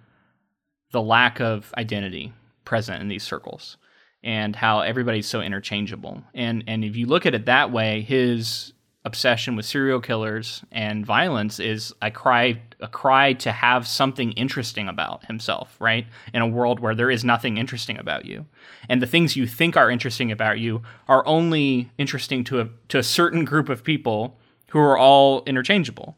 the 0.93 1.03
lack 1.03 1.41
of 1.41 1.72
identity 1.76 2.33
present 2.64 3.03
in 3.03 3.09
these 3.09 3.22
circles 3.22 3.76
and 4.22 4.55
how 4.55 4.81
everybody's 4.81 5.26
so 5.26 5.41
interchangeable. 5.41 6.22
And 6.35 6.64
and 6.66 6.85
if 6.85 6.97
you 6.97 7.07
look 7.07 7.26
at 7.26 7.35
it 7.35 7.47
that 7.47 7.72
way, 7.72 8.03
his 8.03 8.72
obsession 9.05 9.57
with 9.57 9.64
serial 9.64 10.01
killers 10.01 10.62
and 10.70 11.07
violence 11.07 11.59
is 11.59 11.93
a 12.03 12.11
cry 12.11 12.61
a 12.81 12.89
cry 12.89 13.33
to 13.33 13.51
have 13.51 13.87
something 13.87 14.33
interesting 14.33 14.89
about 14.89 15.24
himself, 15.26 15.76
right? 15.81 16.07
In 16.33 16.43
a 16.43 16.47
world 16.47 16.79
where 16.79 16.95
there 16.95 17.11
is 17.11 17.24
nothing 17.24 17.57
interesting 17.57 17.99
about 17.99 18.24
you. 18.24 18.47
And 18.89 19.03
the 19.03 19.07
things 19.07 19.35
you 19.35 19.47
think 19.47 19.76
are 19.76 19.91
interesting 19.91 20.31
about 20.31 20.61
you 20.61 20.83
are 21.09 21.26
only 21.26 21.91
interesting 21.99 22.45
to 22.45 22.61
a 22.61 22.68
to 22.89 22.99
a 22.99 23.03
certain 23.03 23.45
group 23.45 23.68
of 23.68 23.83
people 23.83 24.38
who 24.69 24.79
are 24.79 24.97
all 24.97 25.43
interchangeable. 25.45 26.16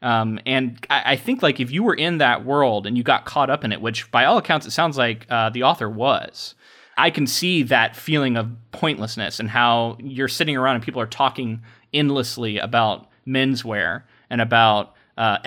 Um, 0.00 0.38
and 0.46 0.84
I, 0.88 1.12
I, 1.12 1.16
think 1.16 1.42
like 1.42 1.58
if 1.58 1.72
you 1.72 1.82
were 1.82 1.94
in 1.94 2.18
that 2.18 2.44
world 2.44 2.86
and 2.86 2.96
you 2.96 3.02
got 3.02 3.24
caught 3.24 3.50
up 3.50 3.64
in 3.64 3.72
it, 3.72 3.80
which 3.80 4.08
by 4.12 4.24
all 4.26 4.38
accounts 4.38 4.64
it 4.64 4.70
sounds 4.70 4.96
like 4.96 5.26
uh, 5.28 5.50
the 5.50 5.64
author 5.64 5.90
was, 5.90 6.54
I 6.96 7.10
can 7.10 7.26
see 7.26 7.64
that 7.64 7.96
feeling 7.96 8.36
of 8.36 8.48
pointlessness 8.70 9.40
and 9.40 9.50
how 9.50 9.96
you're 9.98 10.28
sitting 10.28 10.56
around 10.56 10.76
and 10.76 10.84
people 10.84 11.00
are 11.00 11.06
talking 11.06 11.62
endlessly 11.92 12.58
about 12.58 13.08
menswear 13.26 14.04
and 14.30 14.40
about 14.40 14.94
uh, 15.16 15.38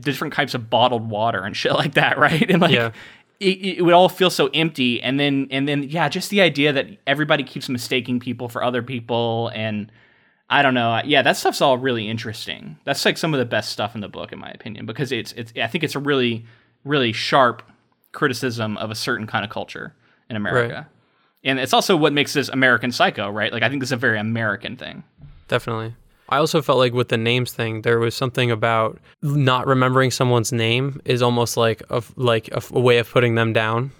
different 0.00 0.34
types 0.34 0.54
of 0.54 0.68
bottled 0.68 1.08
water 1.08 1.44
and 1.44 1.56
shit 1.62 1.72
like 1.72 1.94
that, 1.94 2.18
right? 2.18 2.50
And 2.50 2.60
like. 2.60 2.72
Yeah. 2.72 2.90
It, 3.40 3.78
it 3.78 3.82
would 3.82 3.92
all 3.92 4.08
feel 4.08 4.30
so 4.30 4.50
empty 4.54 5.02
and 5.02 5.18
then 5.18 5.48
and 5.50 5.66
then 5.66 5.82
yeah 5.82 6.08
just 6.08 6.30
the 6.30 6.40
idea 6.40 6.72
that 6.74 6.86
everybody 7.08 7.42
keeps 7.42 7.68
mistaking 7.68 8.20
people 8.20 8.48
for 8.48 8.62
other 8.62 8.84
people 8.84 9.50
and 9.52 9.90
I 10.52 10.60
don't 10.60 10.74
know. 10.74 11.00
Yeah, 11.02 11.22
that 11.22 11.38
stuff's 11.38 11.62
all 11.62 11.78
really 11.78 12.10
interesting. 12.10 12.76
That's 12.84 13.02
like 13.06 13.16
some 13.16 13.32
of 13.32 13.38
the 13.38 13.46
best 13.46 13.70
stuff 13.70 13.94
in 13.94 14.02
the 14.02 14.08
book, 14.08 14.32
in 14.32 14.38
my 14.38 14.50
opinion, 14.50 14.84
because 14.84 15.10
it's 15.10 15.32
it's. 15.32 15.50
I 15.56 15.66
think 15.66 15.82
it's 15.82 15.94
a 15.94 15.98
really 15.98 16.44
really 16.84 17.12
sharp 17.12 17.62
criticism 18.12 18.76
of 18.76 18.90
a 18.90 18.94
certain 18.94 19.26
kind 19.26 19.46
of 19.46 19.50
culture 19.50 19.94
in 20.28 20.36
America, 20.36 20.74
right. 20.74 20.86
and 21.42 21.58
it's 21.58 21.72
also 21.72 21.96
what 21.96 22.12
makes 22.12 22.34
this 22.34 22.50
American 22.50 22.92
Psycho, 22.92 23.30
right? 23.30 23.50
Like 23.50 23.62
I 23.62 23.70
think 23.70 23.80
this 23.80 23.88
is 23.88 23.92
a 23.92 23.96
very 23.96 24.18
American 24.18 24.76
thing. 24.76 25.04
Definitely. 25.48 25.94
I 26.28 26.36
also 26.36 26.60
felt 26.60 26.78
like 26.78 26.92
with 26.92 27.08
the 27.08 27.16
names 27.16 27.54
thing, 27.54 27.80
there 27.80 27.98
was 27.98 28.14
something 28.14 28.50
about 28.50 29.00
not 29.22 29.66
remembering 29.66 30.10
someone's 30.10 30.52
name 30.52 31.00
is 31.06 31.22
almost 31.22 31.56
like 31.56 31.82
a 31.88 32.02
like 32.16 32.48
a, 32.48 32.62
a 32.72 32.80
way 32.80 32.98
of 32.98 33.10
putting 33.10 33.36
them 33.36 33.54
down 33.54 33.90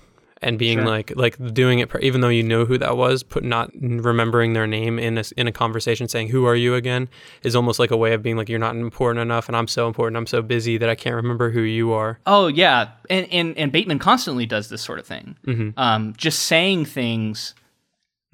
and 0.43 0.59
being 0.59 0.78
sure. 0.78 0.86
like 0.86 1.12
like 1.16 1.55
doing 1.55 1.78
it 1.78 1.90
even 2.01 2.20
though 2.20 2.28
you 2.28 2.43
know 2.43 2.64
who 2.64 2.76
that 2.78 2.97
was 2.97 3.22
put 3.22 3.45
not 3.45 3.70
remembering 3.80 4.53
their 4.53 4.66
name 4.66 4.99
in 4.99 5.18
a, 5.18 5.24
in 5.36 5.47
a 5.47 5.53
conversation 5.53 6.09
saying 6.09 6.28
who 6.28 6.45
are 6.45 6.57
you 6.57 6.74
again? 6.74 7.09
is 7.43 7.57
almost 7.57 7.78
like 7.78 7.90
a 7.90 7.97
way 7.97 8.12
of 8.12 8.22
being 8.22 8.36
like 8.36 8.49
you're 8.49 8.59
not 8.59 8.74
important 8.74 9.22
enough 9.22 9.49
and 9.49 9.57
I'm 9.57 9.68
so 9.68 9.86
important 9.86 10.16
I'm 10.16 10.26
so 10.26 10.43
busy 10.43 10.76
that 10.78 10.88
I 10.88 10.95
can't 10.95 11.16
remember 11.16 11.51
who 11.51 11.62
you 11.62 11.93
are. 11.93 12.18
Oh 12.26 12.49
yeah. 12.49 12.90
And 13.09 13.26
and, 13.32 13.57
and 13.57 13.72
Bateman 13.72 13.99
constantly 13.99 14.47
does 14.47 14.68
this 14.68 14.82
sort 14.82 14.99
of 14.99 15.07
thing. 15.07 15.36
Mm-hmm. 15.47 15.78
um, 15.78 16.14
just 16.16 16.40
saying 16.40 16.86
things 16.86 17.55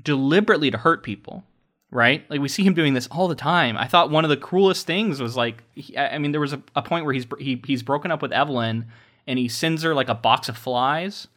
deliberately 0.02 0.70
to 0.70 0.78
hurt 0.78 1.02
people 1.02 1.44
right? 1.90 2.24
Like 2.28 2.40
we 2.40 2.48
see 2.48 2.62
him 2.62 2.74
doing 2.74 2.94
this 2.94 3.06
all 3.08 3.28
the 3.28 3.34
time. 3.34 3.76
I 3.76 3.86
thought 3.86 4.10
one 4.10 4.24
of 4.24 4.28
the 4.28 4.36
cruelest 4.36 4.86
things 4.86 5.20
was 5.22 5.36
like 5.36 5.62
he, 5.74 5.96
I 5.96 6.18
mean 6.18 6.32
there 6.32 6.40
was 6.40 6.52
a, 6.52 6.62
a 6.74 6.82
point 6.82 7.04
where 7.04 7.14
he's 7.14 7.26
he, 7.38 7.62
he's 7.66 7.82
broken 7.82 8.10
up 8.10 8.22
with 8.22 8.32
Evelyn 8.32 8.86
and 9.26 9.38
he 9.38 9.48
sends 9.48 9.82
her 9.82 9.94
like 9.94 10.08
a 10.08 10.14
box 10.14 10.48
of 10.48 10.56
flies 10.56 11.28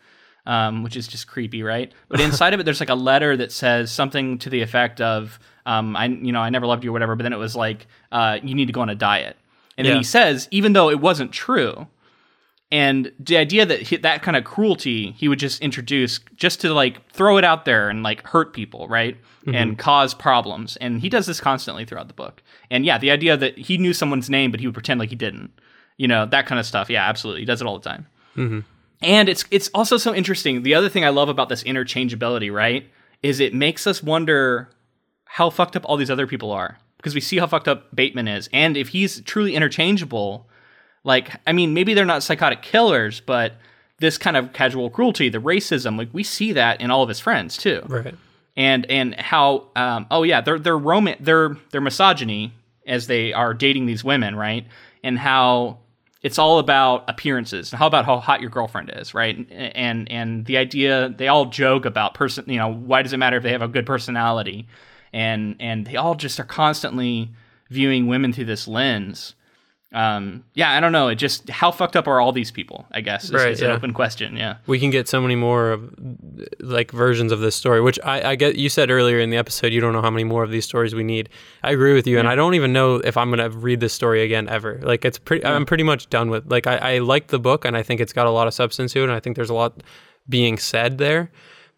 um, 0.46 0.84
which 0.84 0.96
is 0.96 1.08
just 1.08 1.28
creepy, 1.28 1.64
right? 1.64 1.92
But 2.10 2.20
inside 2.20 2.54
of 2.54 2.60
it, 2.60 2.64
there's 2.64 2.80
like 2.80 2.90
a 2.90 2.96
letter 2.96 3.38
that 3.38 3.52
says 3.52 3.92
something 3.92 4.38
to 4.40 4.50
the 4.50 4.62
effect 4.62 5.02
of, 5.02 5.40
um, 5.66 5.96
"I, 5.96 6.06
you 6.06 6.32
know, 6.32 6.42
I 6.42 6.50
never 6.50 6.66
loved 6.66 6.84
you" 6.84 6.90
or 6.90 6.94
whatever. 6.94 7.16
But 7.16 7.24
then 7.24 7.34
it 7.34 7.38
was 7.38 7.56
like, 7.56 7.88
uh, 8.12 8.40
"You 8.44 8.56
need 8.56 8.68
to 8.68 8.74
go 8.74 8.82
on 8.82 8.90
a 8.90 8.96
diet," 8.96 9.38
and 9.78 9.86
yeah. 9.86 9.92
then 9.94 10.00
he 10.00 10.04
says, 10.04 10.48
even 10.52 10.74
though 10.74 10.90
it 10.90 11.00
wasn't 11.00 11.32
true, 11.32 11.88
and 12.72 13.12
the 13.20 13.38
idea 13.38 13.66
that 13.66 13.82
he, 13.82 13.98
that 13.98 14.22
kind 14.24 14.38
of 14.38 14.44
cruelty 14.44 15.12
he 15.12 15.28
would 15.28 15.40
just 15.40 15.62
introduce 15.62 16.20
just 16.36 16.62
to 16.62 16.74
like 16.74 17.06
throw 17.12 17.38
it 17.38 17.44
out 17.44 17.66
there 17.66 17.90
and 17.90 18.02
like 18.02 18.26
hurt 18.28 18.54
people, 18.54 18.88
right? 18.88 19.18
Mm-hmm. 19.42 19.56
And 19.56 19.78
cause 19.78 20.14
problems. 20.14 20.78
And 20.78 21.02
he 21.02 21.10
does 21.10 21.26
this 21.26 21.42
constantly 21.42 21.84
throughout 21.84 22.08
the 22.08 22.14
book. 22.14 22.44
And 22.70 22.86
yeah, 22.86 23.00
the 23.00 23.10
idea 23.10 23.36
that 23.36 23.58
he 23.58 23.80
knew 23.80 23.92
someone's 23.92 24.30
name, 24.30 24.52
but 24.52 24.60
he 24.60 24.68
would 24.68 24.76
pretend 24.76 25.00
like 25.00 25.10
he 25.10 25.16
didn't. 25.16 25.52
you 25.98 26.08
know 26.08 26.26
that 26.26 26.46
kind 26.48 26.60
of 26.60 26.66
stuff. 26.66 26.90
Yeah, 26.90 27.08
absolutely, 27.08 27.42
he 27.42 27.46
does 27.46 27.62
it 27.62 27.68
all 27.68 27.78
the 27.78 27.90
time. 27.90 28.08
Mm-hmm. 28.36 28.60
And 29.02 29.30
it's 29.30 29.46
it's 29.52 29.70
also 29.74 29.98
so 29.98 30.14
interesting. 30.14 30.64
The 30.64 30.76
other 30.76 30.90
thing 30.90 31.04
I 31.04 31.10
love 31.10 31.30
about 31.30 31.50
this 31.50 31.64
interchangeability, 31.64 32.54
right, 32.54 32.90
is 33.24 33.40
it 33.40 33.54
makes 33.54 33.88
us 33.88 34.04
wonder 34.04 34.70
how 35.26 35.50
fucked 35.50 35.76
up 35.76 35.84
all 35.86 35.98
these 35.98 36.12
other 36.12 36.28
people 36.28 36.52
are 36.52 36.78
because 36.98 37.16
we 37.16 37.22
see 37.22 37.38
how 37.38 37.48
fucked 37.48 37.68
up 37.68 37.96
Bateman 37.96 38.28
is, 38.28 38.50
and 38.54 38.78
if 38.78 38.90
he's 38.90 39.22
truly 39.22 39.56
interchangeable, 39.56 40.48
like 41.04 41.32
I 41.48 41.54
mean, 41.54 41.74
maybe 41.74 41.94
they're 41.94 42.06
not 42.06 42.22
psychotic 42.22 42.62
killers, 42.62 43.22
but 43.22 43.54
this 44.00 44.18
kind 44.18 44.36
of 44.36 44.52
casual 44.54 44.90
cruelty, 44.90 45.30
the 45.30 45.40
racism, 45.40 45.98
like 45.98 46.10
we 46.12 46.24
see 46.24 46.52
that 46.54 46.82
in 46.82 46.92
all 46.92 47.04
of 47.04 47.10
his 47.10 47.20
friends 47.20 47.58
too. 47.58 47.82
Right. 47.88 48.16
And 48.58 48.86
and 48.88 49.16
how 49.16 49.70
um 49.76 50.08
oh 50.12 50.24
yeah, 50.24 50.42
they're 50.42 50.60
they're 50.60 50.78
roman 50.78 51.16
they're 51.20 51.56
they're 51.72 51.82
misogyny 51.82 52.54
as 52.86 53.08
they 53.08 53.32
are 53.32 53.54
dating 53.54 53.86
these 53.86 54.04
women, 54.04 54.36
right? 54.36 54.68
And 55.04 55.18
how 55.18 55.80
it's 56.22 56.38
all 56.38 56.60
about 56.60 57.10
appearances. 57.10 57.72
and 57.72 57.80
How 57.80 57.88
about 57.88 58.06
how 58.06 58.18
hot 58.18 58.42
your 58.42 58.50
girlfriend 58.50 58.92
is, 58.96 59.14
right? 59.14 59.50
And 59.52 60.10
and 60.12 60.46
the 60.46 60.58
idea 60.58 61.10
they 61.10 61.28
all 61.28 61.46
joke 61.46 61.86
about 61.86 62.14
person, 62.14 62.46
you 62.48 62.58
know, 62.58 62.72
why 62.72 63.02
does 63.02 63.14
it 63.14 63.18
matter 63.18 63.38
if 63.38 63.44
they 63.44 63.52
have 63.52 63.62
a 63.62 63.68
good 63.68 63.86
personality? 63.86 64.68
And 65.14 65.56
and 65.60 65.86
they 65.86 65.96
all 65.96 66.16
just 66.16 66.40
are 66.40 66.46
constantly 66.46 67.32
viewing 67.70 68.08
women 68.08 68.34
through 68.34 68.46
this 68.46 68.68
lens 68.68 69.36
um, 69.94 70.46
yeah, 70.54 70.72
I 70.72 70.80
don't 70.80 70.94
know. 70.94 71.10
It 71.10 71.16
just 71.16 71.50
how 71.50 71.72
fucked 71.72 71.96
up 71.96 72.08
are 72.08 72.22
all 72.22 72.32
these 72.32 72.52
people? 72.52 72.86
I 72.92 73.02
guess 73.02 73.26
is, 73.26 73.32
Right, 73.32 73.52
is 73.52 73.62
an 73.62 73.72
open 73.72 73.94
question. 73.94 74.38
Yeah, 74.38 74.58
we 74.68 74.80
can 74.80 74.90
get 74.90 75.08
so 75.08 75.20
many 75.22 75.36
more 75.36 75.72
of 75.72 75.94
like 76.60 76.92
versions 76.92 77.32
of 77.32 77.40
this 77.40 77.56
story 77.56 77.82
which 77.82 78.00
I, 78.04 78.32
I 78.32 78.36
get 78.36 78.56
you 78.56 78.70
said 78.70 78.90
earlier 78.90 79.20
in 79.20 79.30
the 79.30 79.38
episode 79.38 79.74
you 79.74 79.82
don't 79.82 79.94
know 79.94 80.02
how 80.02 80.10
many 80.10 80.24
more 80.24 80.44
of 80.44 80.52
these 80.52 80.66
stories 80.66 80.96
we 80.96 81.04
need 81.04 81.30
i 81.64 81.72
agree 81.72 81.94
with 81.94 82.08
you 82.08 82.20
and 82.20 82.28
i 82.28 82.36
don't 82.36 82.54
even 82.56 82.74
know 82.74 82.96
if 82.96 83.18
i'm 83.18 83.30
going 83.32 83.52
to 83.52 83.56
read 83.58 83.80
this 83.80 83.94
story 83.94 84.24
again 84.24 84.48
ever 84.48 84.80
like 84.84 85.06
it's 85.06 85.18
pretty 85.18 85.46
i'm 85.46 85.66
pretty 85.66 85.84
much 85.84 86.10
done 86.10 86.30
with 86.30 86.50
like 86.50 86.68
I, 86.68 86.78
I 86.78 86.98
like 87.00 87.28
the 87.28 87.40
book 87.40 87.66
and 87.66 87.76
i 87.76 87.84
think 87.84 88.00
it's 88.02 88.14
got 88.14 88.28
a 88.28 88.32
lot 88.32 88.48
of 88.48 88.54
substance 88.54 88.94
to 88.94 89.02
it 89.02 89.04
and 89.04 89.12
i 89.12 89.20
think 89.20 89.36
there's 89.36 89.50
a 89.50 89.54
lot 89.56 89.84
being 90.30 90.58
said 90.58 90.98
there 90.98 91.32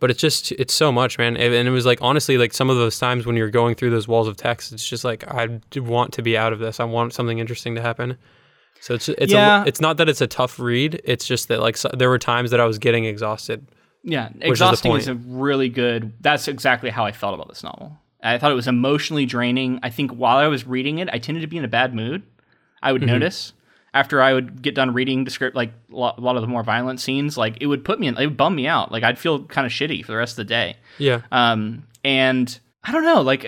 but 0.04 0.12
it's 0.12 0.20
just 0.20 0.52
it's 0.54 0.74
so 0.74 0.92
much 0.92 1.18
man 1.18 1.38
and 1.38 1.66
it 1.66 1.72
was 1.72 1.86
like 1.86 2.00
honestly 2.02 2.38
like 2.38 2.54
some 2.54 2.70
of 2.70 2.76
those 2.76 3.00
times 3.00 3.26
when 3.26 3.38
you're 3.38 3.50
going 3.50 3.74
through 3.74 3.90
those 3.90 4.06
walls 4.06 4.28
of 4.28 4.36
text 4.36 4.74
it's 4.74 4.86
just 4.86 5.06
like 5.06 5.26
i 5.30 5.48
want 5.78 6.12
to 6.12 6.22
be 6.22 6.38
out 6.38 6.52
of 6.52 6.60
this 6.60 6.82
i 6.82 6.84
want 6.84 7.14
something 7.14 7.40
interesting 7.40 7.74
to 7.74 7.82
happen 7.82 8.18
so 8.82 8.96
it's 8.96 9.08
it's 9.08 9.32
Yeah. 9.32 9.64
a, 9.64 9.66
it's 9.66 9.80
not 9.80 9.96
that 9.98 10.10
it's 10.10 10.20
a 10.20 10.28
tough 10.28 10.60
read 10.60 11.02
it's 11.06 11.26
just 11.26 11.48
that 11.48 11.62
like 11.62 11.78
so, 11.78 11.90
there 11.94 12.10
were 12.10 12.20
times 12.20 12.52
that 12.52 12.60
i 12.60 12.66
was 12.66 12.80
getting 12.80 13.06
exhausted 13.06 13.66
yeah. 14.04 14.30
Exhausting 14.42 14.92
is, 14.96 15.08
point. 15.08 15.18
a 15.18 15.30
really 15.30 15.70
good. 15.70 16.14
That's 16.22 16.48
exactly 16.48 16.90
how 16.90 17.06
I 17.06 17.12
felt 17.12 17.34
about 17.34 17.48
this 17.48 17.64
novel. 17.64 17.98
I 18.22 18.38
thought 18.38 18.52
it 18.52 18.56
was 18.56 18.68
emotionally 18.68 19.26
draining. 19.26 19.80
I 19.84 19.90
think 19.90 20.12
while 20.12 20.38
I 20.38 20.48
was 20.48 20.66
reading 20.68 21.00
it, 21.00 21.10
I 21.12 21.20
tended 21.20 21.42
to 21.42 21.48
be 21.48 21.58
in 21.58 21.66
a 21.66 21.70
bad 21.70 21.94
mood. 21.94 22.24
I 22.82 22.92
would 22.92 23.02
mm-hmm. 23.02 23.12
notice 23.12 23.54
after 23.94 24.22
I 24.22 24.34
would 24.34 24.62
get 24.62 24.76
done 24.76 24.94
reading 24.94 25.24
the 25.24 25.32
script, 25.32 25.56
like 25.56 25.72
a 25.92 25.96
lot, 25.96 26.18
a 26.18 26.22
lot 26.22 26.36
of 26.36 26.42
the 26.42 26.48
more 26.48 26.64
violent 26.64 27.00
scenes, 27.00 27.38
like 27.38 27.58
it 27.62 27.68
would 27.68 27.86
put 27.86 28.00
me 28.00 28.08
in, 28.08 28.18
it 28.18 28.26
would 28.26 28.38
bum 28.38 28.56
me 28.56 28.68
out. 28.68 28.92
Like 28.92 29.04
I'd 29.04 29.20
feel 29.20 29.46
kind 29.46 29.66
of 29.68 29.72
shitty 29.72 30.04
for 30.04 30.12
the 30.12 30.18
rest 30.18 30.34
of 30.34 30.38
the 30.38 30.46
day. 30.46 30.78
yeah 30.98 31.22
Um, 31.32 31.86
and 32.04 32.60
I 32.86 32.92
don't 32.92 33.04
know, 33.04 33.22
like 33.22 33.46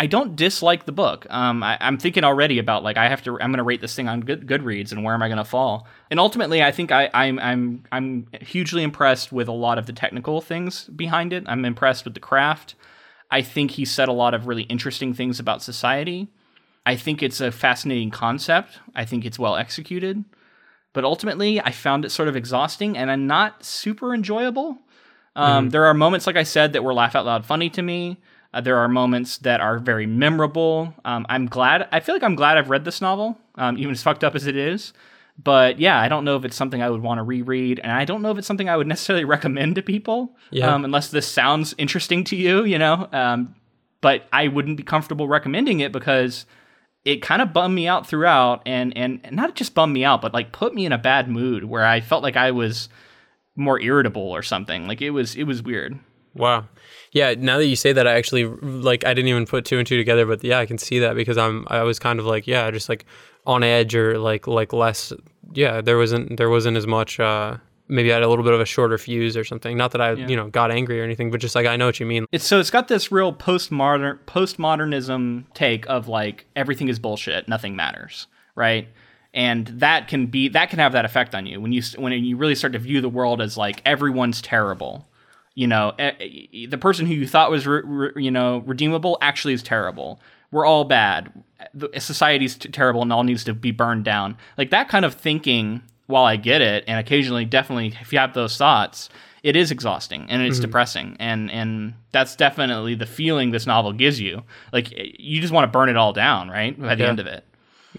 I 0.00 0.06
don't 0.06 0.34
dislike 0.34 0.84
the 0.84 0.92
book. 0.92 1.26
Um, 1.30 1.62
I, 1.62 1.78
I'm 1.80 1.96
thinking 1.98 2.24
already 2.24 2.58
about 2.58 2.82
like 2.82 2.96
I 2.96 3.08
have 3.08 3.22
to, 3.22 3.38
I'm 3.40 3.50
going 3.50 3.58
to 3.58 3.62
rate 3.62 3.80
this 3.80 3.94
thing 3.94 4.08
on 4.08 4.20
Good, 4.20 4.48
Goodreads 4.48 4.90
and 4.90 5.04
where 5.04 5.14
am 5.14 5.22
I 5.22 5.28
going 5.28 5.38
to 5.38 5.44
fall? 5.44 5.86
And 6.10 6.18
ultimately, 6.18 6.62
I 6.62 6.72
think 6.72 6.90
I, 6.90 7.08
I'm, 7.14 7.38
I'm, 7.38 7.84
I'm 7.92 8.26
hugely 8.40 8.82
impressed 8.82 9.30
with 9.30 9.46
a 9.46 9.52
lot 9.52 9.78
of 9.78 9.86
the 9.86 9.92
technical 9.92 10.40
things 10.40 10.84
behind 10.84 11.32
it. 11.32 11.44
I'm 11.46 11.64
impressed 11.64 12.04
with 12.04 12.14
the 12.14 12.20
craft. 12.20 12.74
I 13.30 13.42
think 13.42 13.72
he 13.72 13.84
said 13.84 14.08
a 14.08 14.12
lot 14.12 14.34
of 14.34 14.46
really 14.46 14.62
interesting 14.64 15.14
things 15.14 15.38
about 15.38 15.62
society. 15.62 16.28
I 16.86 16.96
think 16.96 17.22
it's 17.22 17.40
a 17.40 17.50
fascinating 17.50 18.10
concept. 18.10 18.78
I 18.94 19.04
think 19.04 19.24
it's 19.24 19.38
well 19.38 19.56
executed. 19.56 20.24
But 20.92 21.04
ultimately, 21.04 21.60
I 21.60 21.70
found 21.70 22.04
it 22.04 22.10
sort 22.10 22.28
of 22.28 22.36
exhausting 22.36 22.96
and 22.96 23.10
I'm 23.10 23.26
not 23.26 23.64
super 23.64 24.14
enjoyable. 24.14 24.78
Um, 25.34 25.70
There 25.70 25.86
are 25.86 25.94
moments, 25.94 26.26
like 26.26 26.36
I 26.36 26.44
said, 26.44 26.72
that 26.74 26.84
were 26.84 26.94
laugh 26.94 27.16
out 27.16 27.26
loud 27.26 27.44
funny 27.44 27.68
to 27.70 27.82
me. 27.82 28.18
Uh, 28.52 28.60
there 28.60 28.76
are 28.76 28.86
moments 28.86 29.38
that 29.38 29.60
are 29.60 29.78
very 29.80 30.06
memorable. 30.06 30.94
Um, 31.04 31.26
I'm 31.28 31.46
glad. 31.46 31.88
I 31.90 31.98
feel 31.98 32.14
like 32.14 32.22
I'm 32.22 32.36
glad 32.36 32.56
I've 32.56 32.70
read 32.70 32.84
this 32.84 33.00
novel, 33.00 33.36
um, 33.56 33.76
even 33.78 33.90
as 33.90 34.02
fucked 34.02 34.22
up 34.22 34.36
as 34.36 34.46
it 34.46 34.54
is. 34.56 34.92
But 35.42 35.80
yeah, 35.80 35.98
I 36.00 36.06
don't 36.06 36.24
know 36.24 36.36
if 36.36 36.44
it's 36.44 36.54
something 36.54 36.80
I 36.80 36.88
would 36.88 37.02
want 37.02 37.18
to 37.18 37.24
reread, 37.24 37.80
and 37.80 37.90
I 37.90 38.04
don't 38.04 38.22
know 38.22 38.30
if 38.30 38.38
it's 38.38 38.46
something 38.46 38.68
I 38.68 38.76
would 38.76 38.86
necessarily 38.86 39.24
recommend 39.36 39.74
to 39.74 39.82
people, 39.82 40.36
Yeah. 40.52 40.72
um, 40.72 40.84
unless 40.84 41.08
this 41.08 41.26
sounds 41.26 41.74
interesting 41.78 42.22
to 42.24 42.36
you, 42.36 42.62
you 42.64 42.78
know. 42.78 43.08
Um, 43.12 43.56
but 44.00 44.28
I 44.32 44.46
wouldn't 44.46 44.76
be 44.76 44.84
comfortable 44.84 45.26
recommending 45.26 45.80
it 45.80 45.90
because 45.90 46.46
it 47.04 47.22
kind 47.22 47.42
of 47.42 47.52
bummed 47.52 47.74
me 47.74 47.86
out 47.86 48.06
throughout, 48.06 48.62
and 48.66 48.96
and 48.96 49.26
not 49.30 49.54
just 49.54 49.74
bummed 49.74 49.92
me 49.92 50.04
out, 50.04 50.22
but 50.22 50.32
like 50.32 50.52
put 50.52 50.74
me 50.74 50.86
in 50.86 50.92
a 50.92 50.98
bad 50.98 51.28
mood 51.28 51.64
where 51.64 51.84
I 51.84 52.00
felt 52.00 52.22
like 52.22 52.36
I 52.36 52.50
was 52.50 52.88
more 53.56 53.80
irritable 53.80 54.22
or 54.22 54.42
something. 54.42 54.86
Like 54.86 55.02
it 55.02 55.10
was 55.10 55.34
it 55.36 55.44
was 55.44 55.62
weird. 55.62 55.98
Wow. 56.34 56.66
Yeah, 57.12 57.34
now 57.38 57.58
that 57.58 57.66
you 57.66 57.76
say 57.76 57.92
that 57.92 58.08
I 58.08 58.14
actually 58.14 58.44
like 58.44 59.04
I 59.06 59.14
didn't 59.14 59.28
even 59.28 59.46
put 59.46 59.64
two 59.64 59.78
and 59.78 59.86
two 59.86 59.96
together, 59.96 60.26
but 60.26 60.42
yeah, 60.42 60.58
I 60.58 60.66
can 60.66 60.78
see 60.78 60.98
that 61.00 61.14
because 61.14 61.38
I'm 61.38 61.64
I 61.68 61.82
was 61.82 61.98
kind 61.98 62.18
of 62.18 62.26
like, 62.26 62.46
yeah, 62.46 62.70
just 62.70 62.88
like 62.88 63.04
on 63.46 63.62
edge 63.62 63.94
or 63.94 64.18
like 64.18 64.46
like 64.46 64.72
less 64.72 65.12
yeah, 65.52 65.80
there 65.80 65.98
wasn't 65.98 66.36
there 66.36 66.50
wasn't 66.50 66.76
as 66.76 66.86
much 66.86 67.20
uh 67.20 67.58
maybe 67.88 68.10
I 68.10 68.14
had 68.14 68.22
a 68.22 68.28
little 68.28 68.44
bit 68.44 68.54
of 68.54 68.60
a 68.60 68.64
shorter 68.64 68.98
fuse 68.98 69.36
or 69.36 69.44
something. 69.44 69.76
Not 69.76 69.92
that 69.92 70.00
I, 70.00 70.12
you 70.12 70.36
know, 70.36 70.48
got 70.48 70.70
angry 70.70 71.00
or 71.00 71.04
anything, 71.04 71.30
but 71.30 71.40
just 71.40 71.54
like 71.54 71.66
I 71.66 71.76
know 71.76 71.86
what 71.86 72.00
you 72.00 72.06
mean. 72.06 72.26
It's 72.32 72.46
so 72.46 72.60
it's 72.60 72.70
got 72.70 72.88
this 72.88 73.12
real 73.12 73.32
postmodern 73.32 74.18
postmodernism 74.26 75.44
take 75.54 75.86
of 75.88 76.08
like 76.08 76.46
everything 76.56 76.88
is 76.88 76.98
bullshit, 76.98 77.48
nothing 77.48 77.76
matters, 77.76 78.26
right? 78.54 78.88
And 79.32 79.66
that 79.66 80.08
can 80.08 80.26
be 80.26 80.48
that 80.48 80.70
can 80.70 80.78
have 80.78 80.92
that 80.92 81.04
effect 81.04 81.34
on 81.34 81.46
you 81.46 81.60
when 81.60 81.72
you 81.72 81.82
when 81.98 82.12
you 82.12 82.36
really 82.36 82.54
start 82.54 82.72
to 82.74 82.78
view 82.78 83.00
the 83.00 83.08
world 83.08 83.40
as 83.42 83.56
like 83.56 83.82
everyone's 83.84 84.40
terrible. 84.40 85.08
You 85.56 85.68
know, 85.68 85.92
the 85.96 86.78
person 86.80 87.06
who 87.06 87.14
you 87.14 87.28
thought 87.28 87.50
was 87.50 87.66
re- 87.66 87.82
re- 87.84 88.12
you 88.16 88.30
know 88.30 88.58
redeemable 88.66 89.18
actually 89.20 89.54
is 89.54 89.62
terrible. 89.62 90.20
We're 90.50 90.64
all 90.64 90.84
bad. 90.84 91.32
The 91.72 91.90
society's 92.00 92.56
terrible 92.56 93.02
and 93.02 93.12
all 93.12 93.24
needs 93.24 93.42
to 93.44 93.54
be 93.54 93.72
burned 93.72 94.04
down. 94.04 94.36
Like 94.56 94.70
that 94.70 94.88
kind 94.88 95.04
of 95.04 95.14
thinking. 95.14 95.82
While 96.06 96.24
I 96.24 96.36
get 96.36 96.60
it, 96.60 96.84
and 96.86 96.98
occasionally, 97.00 97.44
definitely, 97.44 97.94
if 98.00 98.12
you 98.12 98.18
have 98.18 98.34
those 98.34 98.56
thoughts, 98.56 99.08
it 99.42 99.56
is 99.56 99.70
exhausting 99.70 100.26
and 100.28 100.42
it's 100.42 100.56
mm-hmm. 100.56 100.62
depressing. 100.62 101.16
And 101.20 101.50
and 101.50 101.94
that's 102.12 102.34
definitely 102.34 102.94
the 102.94 103.06
feeling 103.06 103.50
this 103.50 103.66
novel 103.66 103.92
gives 103.92 104.20
you. 104.20 104.42
Like 104.72 104.92
you 105.18 105.40
just 105.40 105.52
want 105.52 105.64
to 105.64 105.70
burn 105.70 105.88
it 105.88 105.96
all 105.96 106.12
down 106.12 106.48
right 106.48 106.78
by 106.80 106.94
the 106.94 107.04
Yeah. 107.04 107.10
end 107.10 107.20
of 107.20 107.26
it 107.26 107.44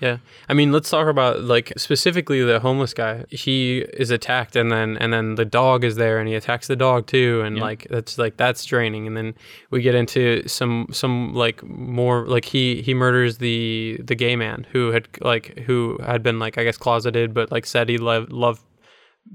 Yeah. 0.01 0.17
I 0.49 0.53
mean, 0.53 0.71
let's 0.71 0.89
talk 0.89 1.07
about 1.07 1.41
like 1.41 1.71
specifically 1.77 2.43
the 2.43 2.59
homeless 2.59 2.93
guy. 2.93 3.25
He 3.29 3.79
is 3.79 4.11
attacked 4.11 4.55
and 4.55 4.71
then 4.71 4.97
and 4.97 5.13
then 5.13 5.35
the 5.35 5.45
dog 5.45 5.83
is 5.83 5.95
there 5.95 6.19
and 6.19 6.27
he 6.27 6.35
attacks 6.35 6.67
the 6.67 6.75
dog 6.75 7.07
too 7.07 7.41
and 7.45 7.57
like 7.57 7.87
that's 7.89 8.17
like 8.17 8.37
that's 8.37 8.65
draining 8.65 9.07
and 9.07 9.15
then 9.15 9.35
we 9.69 9.81
get 9.81 9.95
into 9.95 10.45
some 10.47 10.87
some 10.91 11.33
like 11.33 11.63
more 11.63 12.27
like 12.27 12.45
he 12.45 12.81
he 12.81 12.93
murders 12.93 13.37
the 13.37 13.99
the 14.03 14.15
gay 14.15 14.35
man 14.35 14.67
who 14.71 14.91
had 14.91 15.07
like 15.21 15.57
who 15.59 15.97
had 16.05 16.21
been 16.21 16.39
like 16.39 16.57
I 16.57 16.63
guess 16.63 16.77
closeted 16.77 17.33
but 17.33 17.51
like 17.51 17.65
said 17.65 17.87
he 17.87 17.97
loved 17.97 18.31
loved 18.31 18.61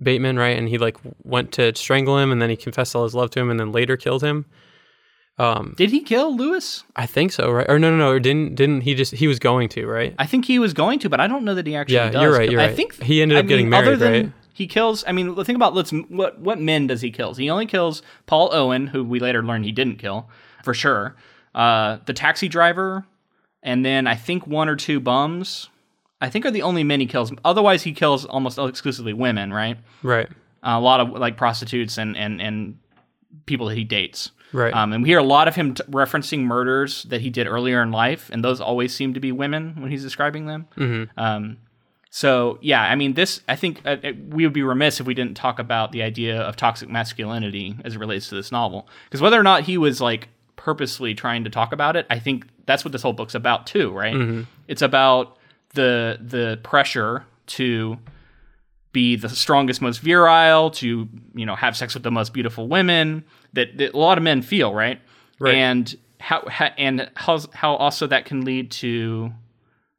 Bateman, 0.00 0.38
right? 0.38 0.56
And 0.56 0.68
he 0.68 0.78
like 0.78 0.96
went 1.24 1.52
to 1.52 1.74
strangle 1.74 2.18
him 2.18 2.30
and 2.30 2.40
then 2.40 2.50
he 2.50 2.56
confessed 2.56 2.94
all 2.94 3.04
his 3.04 3.14
love 3.14 3.30
to 3.30 3.40
him 3.40 3.50
and 3.50 3.58
then 3.58 3.72
later 3.72 3.96
killed 3.96 4.22
him. 4.22 4.46
Um 5.41 5.74
did 5.76 5.91
he 5.91 6.01
kill 6.01 6.36
Luis 6.36 6.84
I 6.97 7.07
think 7.07 7.32
so, 7.32 7.51
right? 7.51 7.66
Or 7.68 7.78
no, 7.78 7.91
no, 7.91 7.97
no. 7.97 8.09
Or 8.11 8.20
didn't 8.20 8.55
didn't 8.57 8.82
he 8.82 8.95
just 8.95 9.12
he 9.14 9.26
was 9.26 9.38
going 9.38 9.68
to, 9.70 9.86
right? 9.86 10.14
i 10.18 10.26
think 10.26 10.45
he 10.45 10.59
was 10.59 10.72
going 10.74 10.99
to 11.01 11.09
but 11.09 11.20
i 11.20 11.26
don't 11.26 11.45
know 11.45 11.55
that 11.55 11.66
he 11.66 11.74
actually 11.76 11.95
Yeah, 11.97 12.11
does 12.11 12.22
you're 12.22 12.32
right, 12.38 12.51
you're 12.51 12.61
i 12.61 12.66
right. 12.66 12.76
think 12.76 13.03
He 13.03 13.22
ended 13.22 13.36
I 13.38 13.41
up 13.41 13.47
getting 13.47 13.66
mean, 13.70 13.74
other 13.80 13.97
married, 13.97 14.01
than 14.01 14.12
right? 14.24 14.32
he 14.53 14.66
kills 14.66 15.05
i 15.07 15.12
mean 15.12 15.26
think 15.45 15.57
about 15.57 15.72
let's 15.74 15.91
what 16.20 16.38
what 16.41 16.59
men 16.61 16.86
does 16.86 17.01
he 17.01 17.11
kills 17.11 17.36
he 17.38 17.49
only 17.49 17.66
kills 17.66 18.03
paul 18.26 18.51
owen 18.53 18.88
who 18.88 19.03
we 19.05 19.18
later 19.20 19.43
learn 19.43 19.62
he 19.64 19.72
didn't 19.72 19.97
kill 19.97 20.28
for 20.64 20.74
sure 20.74 21.16
uh 21.55 21.99
the 22.07 22.12
taxi 22.12 22.49
driver 22.49 23.07
and 23.62 23.84
then 23.84 24.07
i 24.07 24.14
think 24.14 24.47
one 24.47 24.68
or 24.68 24.76
two 24.76 25.01
bums 25.01 25.70
i 26.20 26.28
think 26.28 26.45
are 26.45 26.51
the 26.51 26.62
only 26.62 26.84
men 26.84 27.01
he 27.01 27.07
kills 27.07 27.32
otherwise 27.45 27.82
he 27.84 27.93
kills 27.93 28.26
almost 28.26 28.59
exclusively 28.59 29.14
women 29.14 29.53
right 29.53 29.78
Right. 30.03 30.28
a 30.62 30.78
lot 30.80 31.01
of 31.01 31.11
like 31.24 31.36
prostitutes 31.38 31.97
and 31.97 32.16
and 32.16 32.41
and 32.43 32.76
people 33.47 33.66
that 33.68 33.76
he 33.78 33.84
dates. 33.84 34.32
Right. 34.53 34.74
Um, 34.74 34.92
and 34.92 35.03
we 35.03 35.09
hear 35.09 35.18
a 35.18 35.24
lot 35.24 35.48
of 35.48 35.55
him 35.55 35.74
t- 35.74 35.82
referencing 35.84 36.40
murders 36.40 37.05
that 37.05 37.20
he 37.20 37.30
did 37.30 37.46
earlier 37.46 37.82
in 37.82 37.92
life, 37.92 38.30
and 38.32 38.44
those 38.44 38.61
always 38.61 38.94
seem 38.94 39.14
to 39.14 39.20
be 39.20 39.32
women 39.32 39.76
when 39.78 39.90
he's 39.90 40.03
describing 40.03 40.46
them. 40.46 40.66
Mm-hmm. 40.76 41.18
Um, 41.18 41.59
so 42.11 42.59
yeah, 42.61 42.82
I 42.82 42.96
mean, 42.96 43.14
this 43.14 43.40
I 43.48 43.55
think 43.55 43.80
uh, 43.86 43.96
uh, 44.03 44.12
we 44.28 44.44
would 44.44 44.53
be 44.53 44.62
remiss 44.62 45.01
if 45.01 45.07
we 45.07 45.14
didn't 45.14 45.36
talk 45.36 45.59
about 45.59 45.92
the 45.92 46.03
idea 46.03 46.40
of 46.40 46.57
toxic 46.57 46.88
masculinity 46.88 47.76
as 47.84 47.94
it 47.94 47.98
relates 47.98 48.28
to 48.30 48.34
this 48.34 48.51
novel, 48.51 48.88
because 49.05 49.20
whether 49.20 49.38
or 49.38 49.44
not 49.44 49.62
he 49.62 49.78
was 49.78 50.01
like 50.01 50.28
purposely 50.57 51.14
trying 51.14 51.44
to 51.44 51.51
talk 51.51 51.72
about 51.72 51.96
it, 51.96 52.07
I 52.11 52.18
think 52.18 52.46
that's 52.66 52.84
what 52.84 52.92
this 52.92 53.03
whole 53.03 53.12
book's 53.12 53.36
about 53.36 53.66
too, 53.66 53.92
right? 53.92 54.14
Mm-hmm. 54.14 54.42
It's 54.66 54.82
about 54.82 55.38
the 55.74 56.18
the 56.20 56.59
pressure 56.64 57.24
to 57.46 57.96
be 58.92 59.14
the 59.14 59.28
strongest, 59.28 59.80
most 59.80 60.01
virile, 60.01 60.70
to 60.72 61.09
you 61.34 61.46
know 61.46 61.55
have 61.55 61.76
sex 61.76 61.94
with 61.94 62.03
the 62.03 62.11
most 62.11 62.32
beautiful 62.32 62.66
women 62.66 63.24
that, 63.53 63.76
that 63.78 63.94
a 63.94 63.98
lot 63.98 64.18
of 64.18 64.24
men 64.24 64.42
feel, 64.42 64.74
right? 64.74 65.01
Right. 65.38 65.55
And 65.55 65.96
how, 66.20 66.46
how 66.48 66.66
and 66.76 67.11
how 67.14 67.40
how 67.53 67.74
also 67.76 68.07
that 68.07 68.26
can 68.26 68.44
lead 68.44 68.70
to 68.70 69.32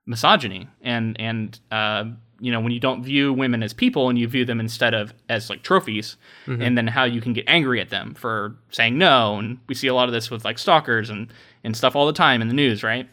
misogyny 0.06 0.68
and 0.82 1.20
and 1.20 1.60
uh, 1.72 2.06
you 2.40 2.52
know 2.52 2.60
when 2.60 2.72
you 2.72 2.80
don't 2.80 3.04
view 3.04 3.34
women 3.34 3.64
as 3.64 3.74
people 3.74 4.10
and 4.10 4.20
you 4.20 4.28
view 4.28 4.46
them 4.46 4.60
instead 4.60 4.94
of 4.94 5.14
as 5.30 5.50
like 5.50 5.64
trophies 5.64 6.18
and 6.62 6.78
then 6.78 6.88
how 6.88 7.04
you 7.04 7.22
can 7.22 7.34
get 7.34 7.46
angry 7.48 7.80
at 7.82 7.90
them 7.90 8.14
for 8.14 8.56
saying 8.72 8.98
no 8.98 9.38
and 9.38 9.60
we 9.68 9.76
see 9.76 9.88
a 9.88 9.94
lot 9.94 10.08
of 10.08 10.14
this 10.14 10.30
with 10.30 10.46
like 10.46 10.60
stalkers 10.60 11.10
and 11.10 11.32
and 11.64 11.76
stuff 11.76 11.96
all 11.96 12.06
the 12.06 12.14
time 12.14 12.42
in 12.42 12.48
the 12.48 12.54
news 12.54 12.84
right 12.84 13.08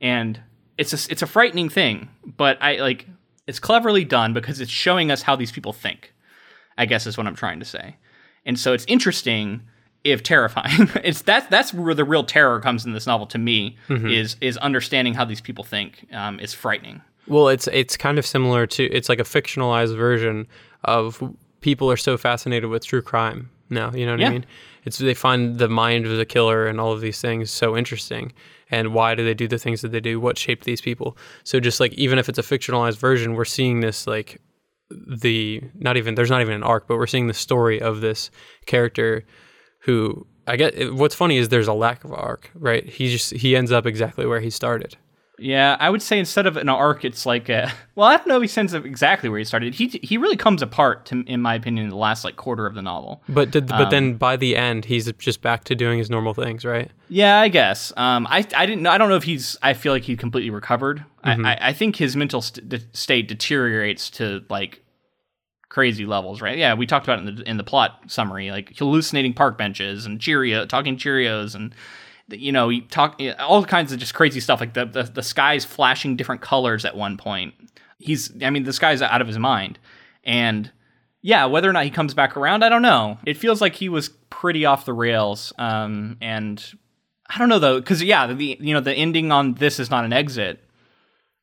and 0.00 0.40
it's 0.78 0.92
a, 0.92 1.10
it's 1.10 1.22
a 1.22 1.26
frightening 1.26 1.68
thing 1.68 2.08
but 2.36 2.56
i 2.62 2.76
like 2.76 3.06
it's 3.46 3.58
cleverly 3.58 4.04
done 4.04 4.32
because 4.32 4.60
it's 4.60 4.70
showing 4.70 5.10
us 5.10 5.22
how 5.22 5.34
these 5.34 5.52
people 5.52 5.72
think 5.72 6.12
i 6.76 6.84
guess 6.84 7.06
is 7.06 7.16
what 7.16 7.26
i'm 7.26 7.36
trying 7.36 7.58
to 7.58 7.66
say 7.66 7.96
and 8.44 8.58
so 8.58 8.72
it's 8.72 8.84
interesting 8.88 9.62
if 10.12 10.22
terrifying 10.22 10.88
it's 11.04 11.22
that's 11.22 11.46
that's 11.48 11.74
where 11.74 11.94
the 11.94 12.04
real 12.04 12.24
terror 12.24 12.60
comes 12.60 12.84
in 12.86 12.92
this 12.92 13.06
novel 13.06 13.26
to 13.26 13.38
me 13.38 13.76
is 13.88 14.36
is 14.40 14.56
understanding 14.58 15.14
how 15.14 15.24
these 15.24 15.40
people 15.40 15.64
think 15.64 16.06
um, 16.12 16.38
it's 16.40 16.54
frightening 16.54 17.00
Well, 17.26 17.48
it's 17.48 17.66
it's 17.68 17.96
kind 17.96 18.18
of 18.18 18.24
similar 18.26 18.66
to 18.68 18.82
it's 18.84 19.08
like 19.08 19.20
a 19.20 19.24
fictionalized 19.24 19.96
version 19.96 20.46
of 20.84 21.22
people 21.60 21.90
are 21.90 21.96
so 21.96 22.16
fascinated 22.16 22.70
with 22.70 22.84
true 22.86 23.02
crime 23.02 23.50
now. 23.70 23.90
You 23.92 24.06
know 24.06 24.12
what 24.12 24.20
Yeah. 24.20 24.28
I 24.28 24.32
mean? 24.32 24.46
It's 24.84 24.98
they 24.98 25.14
find 25.14 25.58
the 25.58 25.68
mind 25.68 26.06
of 26.06 26.16
the 26.16 26.24
killer 26.24 26.68
and 26.68 26.80
all 26.80 26.92
of 26.92 27.00
these 27.00 27.20
things 27.20 27.50
so 27.50 27.76
interesting. 27.76 28.32
And 28.70 28.94
why 28.94 29.14
do 29.16 29.24
they 29.24 29.34
do 29.34 29.48
the 29.48 29.58
things 29.58 29.80
that 29.82 29.90
they 29.90 30.00
do? 30.00 30.20
What 30.20 30.38
shaped 30.38 30.64
these 30.64 30.80
people? 30.80 31.16
So 31.42 31.58
just 31.58 31.80
like 31.80 31.92
even 31.94 32.18
if 32.20 32.28
it's 32.28 32.38
a 32.38 32.42
fictionalized 32.42 32.98
version, 32.98 33.34
we're 33.34 33.44
seeing 33.44 33.80
this 33.80 34.06
like 34.06 34.40
the 34.90 35.60
not 35.74 35.96
even 35.96 36.14
there's 36.14 36.30
not 36.30 36.40
even 36.42 36.54
an 36.54 36.62
arc, 36.62 36.86
but 36.86 36.96
we're 36.96 37.08
seeing 37.08 37.26
the 37.26 37.34
story 37.34 37.80
of 37.82 38.00
this 38.00 38.30
character 38.66 39.24
who 39.86 40.26
I 40.46 40.56
get. 40.56 40.94
What's 40.94 41.14
funny 41.14 41.38
is 41.38 41.48
there's 41.48 41.68
a 41.68 41.72
lack 41.72 42.04
of 42.04 42.12
arc, 42.12 42.50
right? 42.54 42.84
He 42.84 43.10
just 43.10 43.32
he 43.32 43.56
ends 43.56 43.72
up 43.72 43.86
exactly 43.86 44.26
where 44.26 44.40
he 44.40 44.50
started. 44.50 44.96
Yeah, 45.38 45.76
I 45.78 45.90
would 45.90 46.00
say 46.00 46.18
instead 46.18 46.46
of 46.46 46.56
an 46.56 46.70
arc, 46.70 47.04
it's 47.04 47.26
like 47.26 47.50
a. 47.50 47.70
Well, 47.94 48.08
I 48.08 48.16
don't 48.16 48.26
know 48.26 48.36
if 48.36 48.42
he 48.42 48.48
sends 48.48 48.72
up 48.72 48.86
exactly 48.86 49.28
where 49.28 49.38
he 49.38 49.44
started. 49.44 49.74
He 49.74 49.88
he 50.02 50.16
really 50.16 50.36
comes 50.36 50.62
apart, 50.62 51.04
to, 51.06 51.24
in 51.26 51.42
my 51.42 51.54
opinion, 51.54 51.84
in 51.84 51.90
the 51.90 51.96
last 51.96 52.24
like 52.24 52.36
quarter 52.36 52.66
of 52.66 52.74
the 52.74 52.80
novel. 52.82 53.22
But 53.28 53.50
did, 53.50 53.66
but 53.66 53.82
Um, 53.82 53.90
then 53.90 54.14
by 54.14 54.36
the 54.36 54.56
end, 54.56 54.86
he's 54.86 55.12
just 55.18 55.42
back 55.42 55.64
to 55.64 55.74
doing 55.74 55.98
his 55.98 56.08
normal 56.08 56.32
things, 56.32 56.64
right? 56.64 56.90
Yeah, 57.10 57.38
I 57.40 57.48
guess. 57.48 57.92
Um, 57.98 58.26
I 58.30 58.46
I 58.56 58.64
didn't. 58.64 58.86
I 58.86 58.96
don't 58.96 59.10
know 59.10 59.16
if 59.16 59.24
he's. 59.24 59.58
I 59.62 59.74
feel 59.74 59.92
like 59.92 60.04
he 60.04 60.16
completely 60.16 60.50
recovered. 60.50 61.04
Mm-hmm. 61.24 61.44
I, 61.44 61.54
I 61.54 61.68
I 61.68 61.72
think 61.74 61.96
his 61.96 62.16
mental 62.16 62.40
st- 62.40 62.86
state 62.92 63.28
deteriorates 63.28 64.08
to 64.10 64.42
like 64.48 64.82
crazy 65.76 66.06
levels, 66.06 66.40
right? 66.40 66.56
Yeah, 66.56 66.72
we 66.72 66.86
talked 66.86 67.06
about 67.06 67.18
it 67.18 67.28
in 67.28 67.36
the 67.36 67.50
in 67.50 67.56
the 67.58 67.62
plot 67.62 68.00
summary, 68.06 68.50
like 68.50 68.78
hallucinating 68.78 69.34
park 69.34 69.58
benches 69.58 70.06
and 70.06 70.18
Cheerio, 70.18 70.64
talking 70.64 70.96
Cheerios, 70.96 71.54
and 71.54 71.74
you 72.30 72.50
know, 72.50 72.70
he 72.70 72.80
talk 72.80 73.20
all 73.38 73.62
kinds 73.62 73.92
of 73.92 73.98
just 73.98 74.14
crazy 74.14 74.40
stuff. 74.40 74.58
Like 74.58 74.72
the 74.72 74.86
the, 74.86 75.02
the 75.02 75.22
sky's 75.22 75.66
flashing 75.66 76.16
different 76.16 76.40
colors 76.40 76.86
at 76.86 76.96
one 76.96 77.18
point. 77.18 77.52
He's, 77.98 78.32
I 78.42 78.48
mean, 78.48 78.64
the 78.64 78.72
sky's 78.72 79.02
out 79.02 79.20
of 79.20 79.26
his 79.26 79.38
mind, 79.38 79.78
and 80.24 80.72
yeah, 81.20 81.44
whether 81.44 81.68
or 81.68 81.74
not 81.74 81.84
he 81.84 81.90
comes 81.90 82.14
back 82.14 82.38
around, 82.38 82.64
I 82.64 82.70
don't 82.70 82.80
know. 82.80 83.18
It 83.26 83.36
feels 83.36 83.60
like 83.60 83.74
he 83.74 83.90
was 83.90 84.08
pretty 84.30 84.64
off 84.64 84.86
the 84.86 84.94
rails, 84.94 85.52
um, 85.58 86.16
and 86.22 86.64
I 87.28 87.36
don't 87.36 87.50
know 87.50 87.58
though, 87.58 87.80
because 87.80 88.02
yeah, 88.02 88.26
the 88.26 88.56
you 88.58 88.72
know 88.72 88.80
the 88.80 88.94
ending 88.94 89.30
on 89.30 89.52
this 89.52 89.78
is 89.78 89.90
not 89.90 90.06
an 90.06 90.14
exit. 90.14 90.64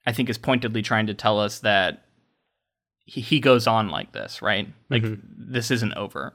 I 0.08 0.12
think 0.12 0.28
is 0.28 0.40
pointedly 0.40 0.82
trying 0.82 1.06
to 1.06 1.14
tell 1.14 1.40
us 1.40 1.60
that 1.60 2.04
he, 3.06 3.22
he 3.22 3.40
goes 3.40 3.68
on 3.68 3.90
like 3.90 4.12
this, 4.12 4.42
right? 4.42 4.68
Like 4.90 5.04
this 5.38 5.72
isn't 5.72 5.94
over. 5.94 6.34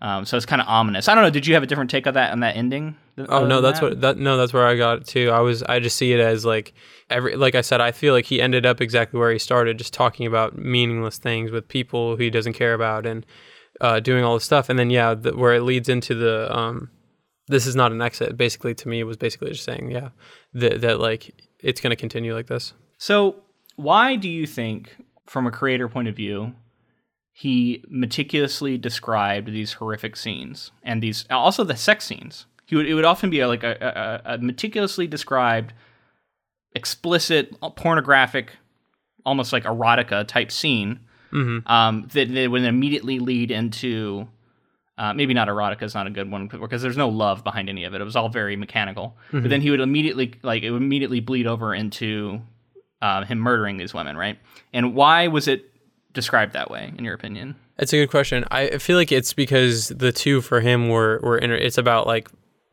Um, 0.00 0.24
so 0.24 0.36
it's 0.36 0.46
kind 0.46 0.60
of 0.60 0.66
ominous. 0.66 1.08
I 1.08 1.14
don't 1.14 1.22
know. 1.22 1.30
Did 1.30 1.46
you 1.46 1.54
have 1.54 1.62
a 1.62 1.66
different 1.66 1.88
take 1.88 2.08
on 2.08 2.14
that 2.14 2.32
on 2.32 2.40
that 2.40 2.56
ending? 2.56 2.96
Oh 3.28 3.46
no, 3.46 3.60
that's 3.60 3.80
what 3.80 4.00
that 4.00 4.18
no, 4.18 4.36
that's 4.36 4.52
where 4.52 4.66
I 4.66 4.76
got 4.76 4.98
it 4.98 5.06
too. 5.06 5.30
I 5.30 5.40
was 5.40 5.62
I 5.62 5.78
just 5.78 5.96
see 5.96 6.12
it 6.12 6.18
as 6.18 6.44
like 6.44 6.74
every 7.08 7.36
like 7.36 7.54
I 7.54 7.60
said, 7.60 7.80
I 7.80 7.92
feel 7.92 8.12
like 8.12 8.24
he 8.24 8.40
ended 8.40 8.66
up 8.66 8.80
exactly 8.80 9.20
where 9.20 9.30
he 9.30 9.38
started, 9.38 9.78
just 9.78 9.92
talking 9.92 10.26
about 10.26 10.58
meaningless 10.58 11.18
things 11.18 11.52
with 11.52 11.68
people 11.68 12.16
he 12.16 12.30
doesn't 12.30 12.54
care 12.54 12.74
about 12.74 13.06
and 13.06 13.24
uh, 13.80 14.00
doing 14.00 14.24
all 14.24 14.34
this 14.34 14.44
stuff. 14.44 14.68
And 14.68 14.76
then 14.78 14.90
yeah, 14.90 15.14
the, 15.14 15.36
where 15.36 15.54
it 15.54 15.62
leads 15.62 15.88
into 15.88 16.14
the 16.14 16.52
um, 16.56 16.90
this 17.46 17.66
is 17.66 17.76
not 17.76 17.92
an 17.92 18.02
exit. 18.02 18.36
Basically, 18.36 18.74
to 18.74 18.88
me, 18.88 18.98
it 18.98 19.04
was 19.04 19.16
basically 19.16 19.50
just 19.50 19.64
saying 19.64 19.92
yeah 19.92 20.08
that 20.54 20.80
that 20.80 20.98
like 20.98 21.32
it's 21.60 21.80
gonna 21.80 21.94
continue 21.94 22.34
like 22.34 22.48
this. 22.48 22.72
So, 22.98 23.36
why 23.76 24.16
do 24.16 24.28
you 24.28 24.46
think, 24.46 24.96
from 25.26 25.46
a 25.46 25.50
creator 25.50 25.88
point 25.88 26.08
of 26.08 26.16
view, 26.16 26.54
he 27.32 27.84
meticulously 27.88 28.76
described 28.76 29.48
these 29.48 29.74
horrific 29.74 30.16
scenes 30.16 30.70
and 30.82 31.02
these 31.02 31.24
also 31.30 31.64
the 31.64 31.76
sex 31.76 32.04
scenes? 32.04 32.46
He 32.66 32.76
would 32.76 32.86
it 32.86 32.94
would 32.94 33.04
often 33.04 33.30
be 33.30 33.44
like 33.44 33.62
a, 33.62 34.22
a, 34.24 34.34
a 34.34 34.38
meticulously 34.38 35.06
described, 35.06 35.72
explicit, 36.74 37.54
pornographic, 37.76 38.56
almost 39.24 39.52
like 39.52 39.64
erotica 39.64 40.26
type 40.26 40.50
scene 40.50 41.00
Mm-hmm. 41.32 41.66
um, 41.72 42.08
that, 42.12 42.30
that 42.34 42.50
would 42.50 42.62
immediately 42.62 43.18
lead 43.18 43.50
into. 43.50 44.28
Uh, 44.98 45.14
maybe 45.14 45.32
not 45.32 45.48
erotica 45.48 45.82
is 45.84 45.94
not 45.94 46.06
a 46.06 46.10
good 46.10 46.30
one 46.30 46.46
because 46.48 46.82
there's 46.82 46.98
no 46.98 47.08
love 47.08 47.42
behind 47.42 47.70
any 47.70 47.84
of 47.84 47.94
it. 47.94 48.02
It 48.02 48.04
was 48.04 48.14
all 48.14 48.28
very 48.28 48.54
mechanical. 48.56 49.16
But 49.32 49.48
then 49.48 49.62
he 49.62 49.70
would 49.70 49.80
immediately 49.80 50.34
like 50.42 50.62
it 50.62 50.70
would 50.70 50.82
immediately 50.82 51.20
bleed 51.20 51.46
over 51.46 51.74
into 51.74 52.42
uh, 53.02 53.24
him 53.24 53.38
murdering 53.38 53.76
these 53.76 53.92
women, 53.92 54.16
right? 54.16 54.38
And 54.72 54.94
why 54.94 55.28
was 55.28 55.48
it 55.48 55.70
described 56.14 56.54
that 56.54 56.70
way, 56.70 56.92
in 56.96 57.04
your 57.04 57.14
opinion? 57.14 57.56
It's 57.78 57.92
a 57.92 57.96
good 57.96 58.10
question. 58.10 58.44
I 58.50 58.78
feel 58.78 58.96
like 58.96 59.12
it's 59.12 59.34
because 59.34 59.88
the 59.88 60.12
two 60.12 60.40
for 60.40 60.60
him 60.60 60.88
were 60.88 61.20
were 61.22 61.36
inter- 61.36 61.56
it's 61.56 61.78
about 61.78 62.06
like 62.06 62.30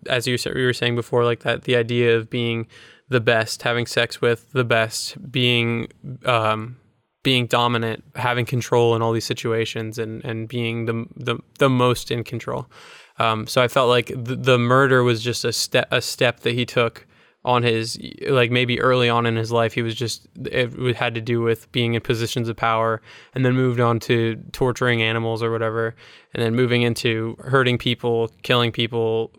as 0.08 0.28
you 0.28 0.38
you 0.56 0.66
were 0.66 0.74
saying 0.74 0.96
before, 0.96 1.26
like 1.26 1.42
that 1.42 1.64
the 1.64 1.76
idea 1.76 2.16
of 2.16 2.30
being 2.30 2.68
the 3.10 3.20
best, 3.20 3.64
having 3.64 3.86
sex 3.86 4.22
with 4.22 4.52
the 4.52 4.64
best, 4.64 5.32
being 5.32 5.88
um, 6.26 6.78
being 7.24 7.48
dominant, 7.48 8.04
having 8.16 8.46
control 8.46 8.96
in 8.96 9.02
all 9.02 9.12
these 9.12 9.26
situations, 9.26 9.98
and 9.98 10.24
and 10.24 10.48
being 10.48 10.86
the 10.86 11.06
the, 11.16 11.40
the 11.58 11.70
most 11.70 12.12
in 12.12 12.24
control. 12.24 12.70
Um, 13.18 13.48
so 13.48 13.62
I 13.62 13.68
felt 13.68 13.90
like 13.90 14.08
the, 14.08 14.36
the 14.36 14.58
murder 14.58 15.04
was 15.04 15.24
just 15.24 15.44
a 15.44 15.52
step 15.52 15.88
a 15.92 16.02
step 16.02 16.42
that 16.42 16.54
he 16.54 16.66
took 16.66 17.08
on 17.46 17.64
his 17.64 17.98
like 18.28 18.52
maybe 18.52 18.80
early 18.82 19.10
on 19.10 19.26
in 19.26 19.36
his 19.38 19.52
life 19.52 19.74
he 19.74 19.82
was 19.82 19.96
just 19.96 20.28
it 20.36 20.96
had 20.96 21.16
to 21.16 21.22
do 21.22 21.42
with 21.42 21.72
being 21.72 21.94
in 21.94 22.02
positions 22.02 22.50
of 22.50 22.58
power 22.58 23.02
and 23.34 23.46
then 23.46 23.54
moved 23.54 23.80
on 23.80 24.00
to 24.00 24.36
torturing 24.52 25.02
animals 25.02 25.42
or 25.42 25.52
whatever. 25.52 25.96
And 26.34 26.44
then 26.44 26.56
moving 26.56 26.82
into 26.82 27.36
hurting 27.40 27.78
people 27.78 28.30
killing 28.44 28.72
people 28.72 29.32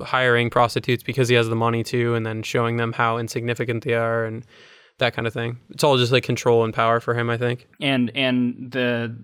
hiring 0.00 0.50
prostitutes 0.50 1.02
because 1.02 1.28
he 1.28 1.34
has 1.34 1.48
the 1.48 1.56
money 1.56 1.82
to 1.84 2.14
and 2.14 2.24
then 2.24 2.42
showing 2.42 2.76
them 2.76 2.92
how 2.92 3.18
insignificant 3.18 3.84
they 3.84 3.94
are 3.94 4.24
and 4.24 4.44
that 4.98 5.14
kind 5.14 5.26
of 5.26 5.32
thing. 5.32 5.58
It's 5.70 5.84
all 5.84 5.96
just 5.96 6.10
like 6.10 6.24
control 6.24 6.64
and 6.64 6.72
power 6.72 7.00
for 7.00 7.14
him 7.14 7.28
i 7.28 7.36
think. 7.36 7.66
And 7.80 8.12
and 8.14 8.70
the 8.70 9.16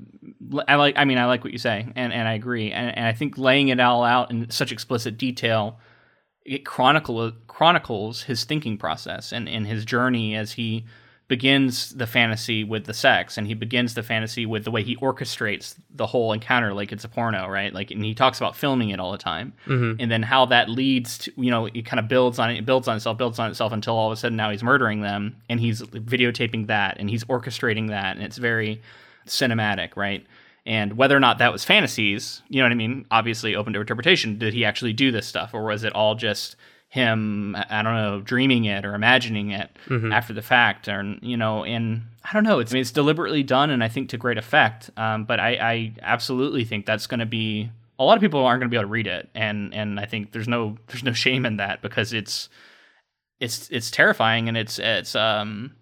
I 0.67 0.75
like 0.75 0.95
I 0.99 1.05
mean 1.05 1.19
I 1.19 1.27
like 1.27 1.45
what 1.45 1.53
you 1.53 1.59
say 1.59 1.87
and 1.95 2.13
and 2.13 2.27
I 2.27 2.35
agree. 2.35 2.73
And, 2.73 2.97
and 2.99 3.07
I 3.07 3.13
think 3.13 3.39
laying 3.39 3.69
it 3.69 3.79
all 3.79 4.03
out 4.03 4.33
in 4.33 4.51
such 4.51 4.73
explicit 4.73 5.17
detail 5.17 5.79
it 6.45 6.65
chronicle 6.65 7.33
chronicles 7.47 8.23
his 8.25 8.45
thinking 8.45 8.77
process 8.77 9.33
and 9.33 9.49
and 9.49 9.67
his 9.67 9.85
journey 9.85 10.35
as 10.35 10.53
he 10.53 10.85
begins 11.27 11.95
the 11.95 12.07
fantasy 12.07 12.65
with 12.65 12.85
the 12.85 12.93
sex 12.93 13.39
and 13.39 13.47
he 13.47 13.55
begins 13.55 13.95
the 13.95 14.03
fantasy 14.03 14.45
with 14.45 14.65
the 14.65 14.71
way 14.71 14.83
he 14.83 14.95
orchestrates 14.97 15.75
the 15.95 16.07
whole 16.07 16.35
encounter 16.35 16.75
like 16.75 16.93
it's 16.93 17.05
a 17.05 17.09
porno 17.09 17.49
right? 17.49 17.73
Like 17.73 17.91
and 17.91 18.05
he 18.05 18.15
talks 18.15 18.39
about 18.39 18.55
filming 18.55 18.91
it 18.91 19.01
all 19.01 19.11
the 19.11 19.19
time. 19.19 19.55
Mm-hmm. 19.67 20.03
And 20.03 20.11
then 20.11 20.23
how 20.23 20.45
that 20.47 20.69
leads 20.69 21.19
to 21.19 21.33
you 21.37 21.51
know 21.51 21.65
it 21.67 21.87
kind 21.87 21.99
of 21.99 22.09
builds 22.09 22.39
on 22.39 22.51
it, 22.51 22.59
it 22.59 22.67
builds 22.67 22.89
on 22.89 22.97
itself 22.97 23.17
builds 23.17 23.39
on 23.39 23.51
itself 23.51 23.73
until 23.73 23.95
all 23.95 24.09
of 24.09 24.13
a 24.13 24.17
sudden 24.17 24.37
now 24.37 24.51
he's 24.51 24.63
murdering 24.63 25.01
them 25.01 25.37
and 25.49 25.61
he's 25.61 25.81
videotaping 25.83 26.67
that 26.67 26.99
and 26.99 27.09
he's 27.09 27.25
orchestrating 27.25 27.89
that 27.89 28.17
and 28.17 28.25
it's 28.25 28.37
very 28.37 28.83
cinematic 29.27 29.97
right 29.97 30.27
and 30.67 30.97
whether 30.97 31.17
or 31.17 31.21
not 31.21 31.39
that 31.39 31.53
was 31.53 31.65
fantasies 31.65 32.43
you 32.49 32.59
know 32.59 32.65
what 32.65 32.73
i 32.73 32.77
mean? 32.77 33.05
Obviously 33.11 33.55
open 33.55 33.73
to 33.73 33.81
interpretation. 33.81 34.39
Did 34.39 34.55
he 34.55 34.65
actually 34.65 34.93
do 34.93 35.11
this 35.11 35.27
stuff 35.27 35.53
or 35.55 35.65
was 35.65 35.85
it 35.85 35.95
all 35.95 36.15
just 36.15 36.57
him 36.89 37.57
i 37.57 37.83
don't 37.83 37.97
know 37.97 38.21
dreaming 38.21 38.67
it 38.67 38.85
or 38.85 38.95
imagining 38.95 39.51
it 39.51 39.69
after 40.13 40.33
the 40.33 40.43
fact? 40.43 40.89
Or 40.89 41.17
you 41.23 41.37
know 41.37 41.65
and 41.65 42.03
i 42.25 42.33
don't 42.33 42.45
know. 42.45 42.61
It's, 42.61 42.73
I 42.73 42.75
mean, 42.75 42.81
it's 42.83 42.93
deliberately 42.93 43.43
done 43.43 43.71
and 43.71 43.83
i 43.83 43.89
think 43.89 44.09
to 44.11 44.17
great 44.17 44.39
effect. 44.39 44.91
Um, 44.97 45.25
but 45.25 45.41
I, 45.41 45.51
I 45.55 45.93
absolutely 46.03 46.65
think 46.65 46.87
that's 46.87 47.07
going 47.07 47.21
to 47.21 47.27
be 47.27 47.71
a 47.99 48.05
lot 48.05 48.17
of 48.17 48.21
people 48.21 48.45
aren't 48.45 48.61
going 48.61 48.69
to 48.69 48.75
be 48.75 48.77
able 48.77 48.89
to 48.89 48.93
read 48.93 49.07
it. 49.07 49.29
And 49.35 49.75
and 49.75 50.01
i 50.01 50.07
think 50.07 50.33
there's 50.33 50.49
no 50.49 50.77
there's 50.89 51.05
no 51.05 51.13
shame 51.13 51.45
in 51.47 51.57
that 51.59 51.83
because 51.83 52.13
it's 52.13 52.49
it's 53.41 53.69
it's 53.71 53.91
terrifying 53.91 54.49
and 54.49 54.57
it's 54.57 54.79
it's 54.79 55.15
um 55.17 55.73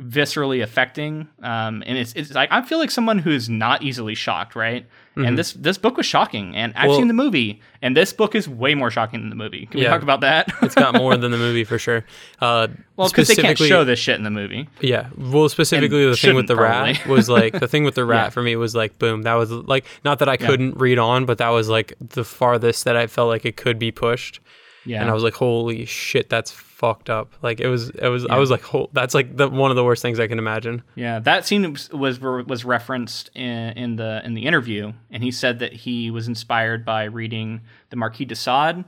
viscerally 0.00 0.62
affecting 0.62 1.28
um 1.42 1.82
and 1.86 1.98
it's 1.98 2.14
it's 2.14 2.32
like 2.32 2.50
i 2.50 2.62
feel 2.62 2.78
like 2.78 2.90
someone 2.90 3.18
who's 3.18 3.50
not 3.50 3.82
easily 3.82 4.14
shocked 4.14 4.56
right 4.56 4.86
and 5.16 5.36
this 5.38 5.52
this 5.52 5.76
book 5.76 5.98
was 5.98 6.06
shocking 6.06 6.56
and 6.56 6.72
i've 6.76 6.88
Well- 6.88 6.96
seen 6.96 7.08
the 7.08 7.14
movie 7.14 7.60
and 7.82 7.94
this 7.94 8.14
book 8.14 8.34
is 8.34 8.48
way 8.48 8.74
more 8.74 8.90
shocking 8.90 9.20
than 9.20 9.28
the 9.28 9.36
movie 9.36 9.66
can 9.66 9.78
we 9.78 9.84
Yeah. 9.84 9.90
talk 9.90 10.02
about 10.02 10.22
that 10.22 10.48
it's 10.62 10.74
got 10.74 10.94
more 10.94 11.14
than 11.18 11.30
the 11.30 11.36
movie 11.36 11.64
for 11.64 11.78
sure 11.78 12.06
uh 12.40 12.68
well 12.96 13.10
because 13.10 13.28
they 13.28 13.34
can't 13.36 13.58
show 13.58 13.84
this 13.84 13.98
shit 13.98 14.16
in 14.16 14.22
the 14.22 14.30
movie 14.30 14.66
Yeah. 14.80 15.08
Well, 15.14 15.50
specifically 15.50 16.04
And 16.04 16.12
the 16.14 16.16
thing 16.16 16.36
with 16.36 16.46
the 16.46 16.54
shouldn't, 16.54 16.98
rat 16.98 17.06
was 17.06 17.28
like 17.28 17.60
the 17.60 17.68
thing 17.68 17.84
with 17.84 17.94
the 17.94 18.04
rat 18.06 18.26
Yeah. 18.26 18.30
for 18.30 18.42
me 18.42 18.56
was 18.56 18.74
like 18.74 18.98
boom. 18.98 19.22
That 19.22 19.34
was 19.34 19.50
like 19.50 19.84
not 20.06 20.20
that 20.20 20.28
I 20.30 20.38
couldn't 20.38 20.78
read 20.78 20.98
on, 20.98 21.26
but 21.26 21.36
that 21.38 21.50
was 21.50 21.68
like 21.68 21.92
the 22.00 22.24
farthest 22.24 22.84
that 22.86 22.96
I 22.96 23.06
felt 23.08 23.28
like 23.28 23.44
it 23.44 23.58
could 23.58 23.78
be 23.78 23.90
pushed. 23.92 24.40
Yeah. 24.86 25.00
and 25.02 25.10
I 25.10 25.12
was 25.12 25.22
like, 25.22 25.34
holy 25.34 25.84
shit, 25.84 26.28
that's 26.30 26.50
fucked 26.82 27.08
up. 27.08 27.32
Like 27.42 27.60
it 27.60 27.68
was, 27.68 27.90
it 27.90 28.08
was, 28.08 28.26
I 28.26 28.38
was 28.38 28.50
like, 28.50 28.74
oh, 28.74 28.90
that's 28.92 29.14
like 29.14 29.36
the 29.36 29.48
one 29.48 29.70
of 29.70 29.76
the 29.76 29.84
worst 29.84 30.02
things 30.02 30.18
I 30.18 30.26
can 30.26 30.40
imagine. 30.40 30.82
Yeah, 30.96 31.20
that 31.20 31.46
scene 31.46 31.72
was 31.72 31.88
was, 31.90 32.20
was 32.20 32.64
referenced 32.64 33.30
in, 33.34 33.70
in 33.78 33.96
the 33.96 34.20
in 34.24 34.34
the 34.34 34.46
interview, 34.46 34.92
and 35.10 35.22
he 35.22 35.30
said 35.30 35.60
that 35.60 35.72
he 35.72 36.10
was 36.10 36.26
inspired 36.26 36.84
by 36.84 37.04
reading 37.04 37.60
the 37.90 37.96
Marquis 37.96 38.24
de 38.24 38.34
Sade, 38.34 38.84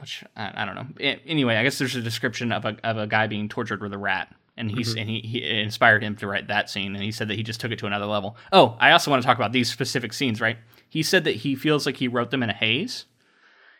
which 0.00 0.24
I, 0.36 0.62
I 0.62 0.64
don't 0.64 0.74
know. 0.74 0.86
A- 0.98 1.22
Anyway, 1.24 1.54
I 1.54 1.62
guess 1.62 1.78
there's 1.78 1.94
a 1.94 2.02
description 2.02 2.50
of 2.50 2.64
a 2.64 2.76
of 2.82 2.98
a 2.98 3.06
guy 3.06 3.28
being 3.28 3.48
tortured 3.48 3.80
with 3.80 3.92
a 3.92 3.98
rat, 3.98 4.34
and 4.56 4.68
he's 4.68 4.90
mm-hmm. 4.90 4.98
and 4.98 5.08
he, 5.08 5.20
he 5.20 5.60
inspired 5.60 6.02
him 6.02 6.16
to 6.16 6.26
write 6.26 6.48
that 6.48 6.68
scene, 6.68 6.96
and 6.96 7.04
he 7.04 7.12
said 7.12 7.28
that 7.28 7.36
he 7.36 7.44
just 7.44 7.60
took 7.60 7.70
it 7.70 7.78
to 7.78 7.86
another 7.86 8.06
level. 8.06 8.36
Oh, 8.52 8.76
I 8.80 8.90
also 8.90 9.12
want 9.12 9.22
to 9.22 9.26
talk 9.26 9.38
about 9.38 9.52
these 9.52 9.70
specific 9.70 10.12
scenes, 10.12 10.40
right? 10.40 10.58
He 10.88 11.04
said 11.04 11.22
that 11.22 11.36
he 11.36 11.54
feels 11.54 11.86
like 11.86 11.98
he 11.98 12.08
wrote 12.08 12.32
them 12.32 12.42
in 12.42 12.50
a 12.50 12.54
haze. 12.54 13.04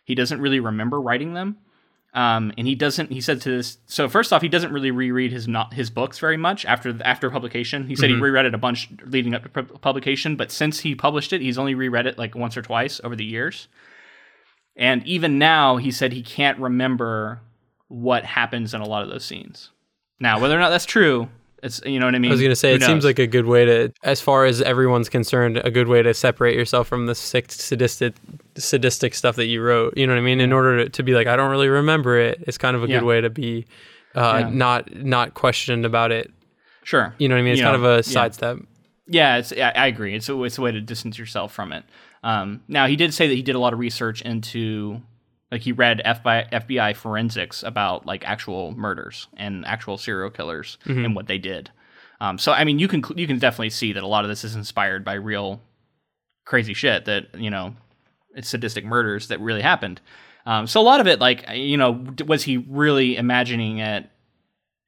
He 0.04 0.14
doesn't 0.14 0.40
really 0.40 0.60
remember 0.60 1.00
writing 1.00 1.34
them. 1.34 1.56
Um, 2.14 2.52
and 2.56 2.66
he 2.66 2.74
doesn't. 2.74 3.12
He 3.12 3.20
said 3.20 3.40
to 3.42 3.50
this. 3.50 3.78
So 3.86 4.08
first 4.08 4.32
off, 4.32 4.40
he 4.40 4.48
doesn't 4.48 4.72
really 4.72 4.90
reread 4.90 5.30
his 5.30 5.46
not 5.46 5.74
his 5.74 5.90
books 5.90 6.18
very 6.18 6.38
much 6.38 6.64
after 6.64 6.96
after 7.04 7.30
publication. 7.30 7.86
He 7.86 7.94
said 7.96 8.08
he 8.08 8.16
reread 8.16 8.46
it 8.46 8.54
a 8.54 8.58
bunch 8.58 8.88
leading 9.04 9.34
up 9.34 9.42
to 9.42 9.48
pu- 9.50 9.78
publication, 9.78 10.34
but 10.34 10.50
since 10.50 10.80
he 10.80 10.94
published 10.94 11.32
it, 11.32 11.42
he's 11.42 11.58
only 11.58 11.74
reread 11.74 12.06
it 12.06 12.16
like 12.16 12.34
once 12.34 12.56
or 12.56 12.62
twice 12.62 13.00
over 13.04 13.14
the 13.14 13.24
years. 13.24 13.68
And 14.74 15.04
even 15.06 15.38
now, 15.38 15.76
he 15.76 15.90
said 15.90 16.12
he 16.12 16.22
can't 16.22 16.58
remember 16.58 17.40
what 17.88 18.24
happens 18.24 18.74
in 18.74 18.80
a 18.80 18.88
lot 18.88 19.02
of 19.02 19.10
those 19.10 19.24
scenes. 19.24 19.70
Now, 20.20 20.40
whether 20.40 20.56
or 20.56 20.60
not 20.60 20.70
that's 20.70 20.86
true, 20.86 21.28
it's 21.62 21.80
you 21.84 21.98
know 22.00 22.06
what 22.06 22.14
I 22.14 22.18
mean. 22.18 22.30
I 22.30 22.34
was 22.34 22.42
gonna 22.42 22.54
say 22.56 22.70
Who 22.70 22.76
it 22.76 22.82
seems 22.82 23.04
like 23.04 23.18
a 23.18 23.26
good 23.26 23.46
way 23.46 23.64
to, 23.64 23.92
as 24.02 24.20
far 24.20 24.44
as 24.44 24.60
everyone's 24.62 25.08
concerned, 25.08 25.58
a 25.64 25.70
good 25.70 25.88
way 25.88 26.02
to 26.02 26.14
separate 26.14 26.54
yourself 26.56 26.86
from 26.88 27.06
the 27.06 27.14
sick, 27.14 27.50
sadistic, 27.52 28.14
sadistic 28.56 29.14
stuff 29.14 29.36
that 29.36 29.46
you 29.46 29.62
wrote. 29.62 29.96
You 29.96 30.06
know 30.06 30.12
what 30.14 30.18
I 30.20 30.22
mean? 30.22 30.40
In 30.40 30.52
order 30.52 30.84
to, 30.84 30.90
to 30.90 31.02
be 31.02 31.12
like, 31.14 31.26
I 31.26 31.36
don't 31.36 31.50
really 31.50 31.68
remember 31.68 32.18
it. 32.18 32.42
It's 32.46 32.58
kind 32.58 32.76
of 32.76 32.84
a 32.84 32.88
Yeah. 32.88 33.00
good 33.00 33.06
way 33.06 33.20
to 33.20 33.30
be 33.30 33.66
uh, 34.14 34.38
Yeah. 34.44 34.50
not 34.50 34.94
not 34.94 35.34
questioned 35.34 35.84
about 35.84 36.12
it. 36.12 36.30
sure. 36.84 37.14
You 37.18 37.28
know 37.28 37.34
what 37.34 37.40
I 37.40 37.42
mean? 37.42 37.52
It's 37.52 37.58
You 37.60 37.66
kind 37.66 37.82
know, 37.82 37.88
of 37.88 37.94
yeah. 37.94 38.00
a 38.00 38.02
sidestep. 38.02 38.58
Yeah, 39.06 39.36
it's 39.38 39.52
I, 39.52 39.72
I 39.74 39.86
agree. 39.86 40.14
It's 40.14 40.28
a, 40.28 40.42
it's 40.44 40.58
a 40.58 40.62
way 40.62 40.72
to 40.72 40.80
distance 40.80 41.18
yourself 41.18 41.52
from 41.52 41.72
it. 41.72 41.84
Um, 42.22 42.62
now 42.68 42.86
he 42.86 42.96
did 42.96 43.14
say 43.14 43.28
that 43.28 43.34
he 43.34 43.42
did 43.42 43.54
a 43.54 43.58
lot 43.58 43.72
of 43.72 43.78
research 43.78 44.22
into 44.22 45.00
like 45.50 45.62
he 45.62 45.72
read 45.72 46.02
FBI, 46.04 46.50
FBI 46.50 46.94
forensics 46.96 47.62
about 47.62 48.06
like 48.06 48.26
actual 48.28 48.72
murders 48.72 49.28
and 49.36 49.64
actual 49.66 49.96
serial 49.96 50.30
killers 50.30 50.78
and 51.06 51.14
what 51.14 51.26
they 51.26 51.38
did. 51.38 51.70
Um, 52.20 52.38
so 52.38 52.52
I 52.52 52.64
mean, 52.64 52.78
you 52.78 52.88
can 52.88 53.02
you 53.16 53.26
can 53.26 53.38
definitely 53.38 53.70
see 53.70 53.92
that 53.92 54.02
a 54.02 54.06
lot 54.06 54.24
of 54.24 54.28
this 54.28 54.44
is 54.44 54.54
inspired 54.56 55.04
by 55.04 55.14
real 55.14 55.60
crazy 56.44 56.74
shit 56.74 57.04
that 57.04 57.34
you 57.36 57.50
know 57.50 57.74
it's 58.34 58.48
sadistic 58.48 58.84
murders 58.84 59.28
that 59.28 59.40
really 59.40 59.62
happened. 59.62 60.00
Um, 60.46 60.66
so 60.66 60.80
a 60.80 60.82
lot 60.82 61.00
of 61.00 61.06
it, 61.06 61.20
like 61.20 61.44
you 61.52 61.76
know, 61.76 62.04
was 62.26 62.42
he 62.42 62.56
really 62.56 63.16
imagining 63.16 63.78
it, 63.78 64.08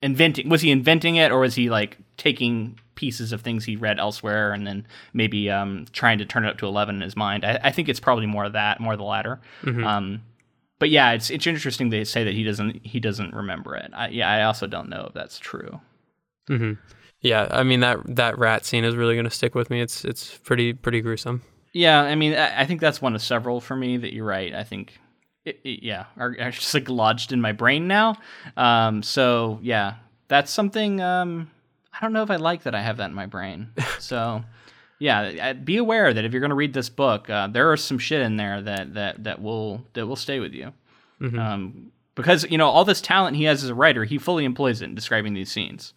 inventing? 0.03 0.49
Was 0.49 0.63
he 0.63 0.71
inventing 0.71 1.17
it, 1.17 1.31
or 1.31 1.41
was 1.41 1.55
he 1.55 1.71
like 1.71 1.99
taking 2.17 2.79
pieces 2.97 3.33
of 3.33 3.41
things 3.41 3.65
he 3.65 3.77
read 3.77 3.99
elsewhere 3.99 4.53
and 4.53 4.67
then 4.67 4.87
maybe 5.15 5.51
um, 5.51 5.87
trying 5.93 6.19
to 6.19 6.27
turn 6.27 6.45
it 6.45 6.51
up 6.51 6.59
to 6.59 6.67
eleven 6.67 6.97
in 6.97 7.03
his 7.03 7.17
mind? 7.17 7.45
I, 7.45 7.61
I 7.63 7.71
think 7.71 7.89
it's 7.89 8.01
probably 8.01 8.27
more 8.27 8.45
of 8.45 8.55
that, 8.55 8.81
more 8.81 8.97
the 8.97 9.05
latter. 9.05 9.41
Um, 9.85 10.23
but 10.81 10.91
yeah, 10.91 11.13
it's 11.13 11.31
it's 11.31 11.47
interesting 11.47 11.91
they 11.91 12.03
say 12.03 12.25
that 12.25 12.35
he 12.35 12.43
doesn't 12.43 12.85
he 12.85 12.99
doesn't 12.99 13.33
remember 13.33 13.77
it. 13.77 13.93
I, 13.95 14.09
yeah, 14.09 14.29
I 14.29 14.43
also 14.43 14.67
don't 14.67 14.89
know 14.89 15.05
if 15.07 15.15
that's 15.15 15.39
true. 15.39 15.81
hmm 16.49 16.73
Yeah, 17.21 17.47
I 17.53 17.63
mean 17.63 17.81
that 17.81 17.99
that 18.17 18.37
rat 18.39 18.65
scene 18.67 18.83
is 18.85 18.97
really 18.97 19.15
gonna 19.15 19.31
stick 19.31 19.55
with 19.55 19.71
me. 19.71 19.81
It's 19.81 20.05
it's 20.05 20.37
pretty 20.39 20.73
pretty 20.73 21.01
gruesome. 21.01 21.43
Yeah, 21.73 22.01
I 22.03 22.17
mean, 22.17 22.35
I 22.35 22.63
I 22.63 22.67
think 22.67 22.81
that's 22.81 23.01
one 23.01 23.15
of 23.15 23.23
several 23.23 23.61
for 23.61 23.77
me 23.77 23.97
that 23.99 24.13
you're 24.13 24.27
right. 24.27 24.53
I 24.53 24.65
think, 24.65 24.99
it, 25.45 25.61
it- 25.63 25.85
yeah, 25.85 26.07
are, 26.17 26.35
are 26.41 26.51
just 26.61 26.75
like 26.75 26.89
lodged 26.89 27.33
in 27.33 27.41
my 27.41 27.53
brain 27.53 27.87
now. 27.87 28.17
Um, 28.57 29.03
so 29.05 29.61
yeah, 29.63 29.95
that's 30.29 30.51
something. 30.51 31.01
Um, 31.01 31.51
I 31.93 31.99
don't 32.01 32.13
know 32.13 32.23
if 32.25 32.31
I 32.31 32.37
like 32.37 32.63
that 32.65 32.75
I 32.75 32.83
have 32.83 32.97
that 32.97 33.11
in 33.11 33.15
my 33.15 33.27
brain. 33.27 33.69
So 34.01 34.43
yeah, 35.01 35.53
be 35.55 35.79
aware 35.79 36.15
that 36.15 36.25
if 36.25 36.33
you're 36.33 36.41
going 36.41 36.51
to 36.51 36.55
read 36.55 36.73
this 36.75 36.89
book, 36.89 37.29
uh, 37.29 37.49
there 37.49 37.73
are 37.73 37.77
some 37.77 37.99
shit 37.99 38.21
in 38.23 38.37
there 38.37 38.63
that 38.63 38.95
that 38.95 39.25
that 39.25 39.43
will 39.43 39.85
that 39.95 40.07
will 40.07 40.15
stay 40.17 40.39
with 40.39 40.53
you. 40.53 40.73
Um, 41.21 41.91
because 42.15 42.49
you 42.51 42.59
know 42.59 42.69
all 42.69 42.85
this 42.85 43.01
talent 43.01 43.37
he 43.37 43.45
has 43.45 43.65
as 43.65 43.71
a 43.71 43.75
writer, 43.75 44.05
he 44.05 44.19
fully 44.19 44.45
employs 44.45 44.81
it 44.83 44.87
in 44.87 44.95
describing 44.95 45.35
these 45.35 45.51
scenes. 45.51 45.93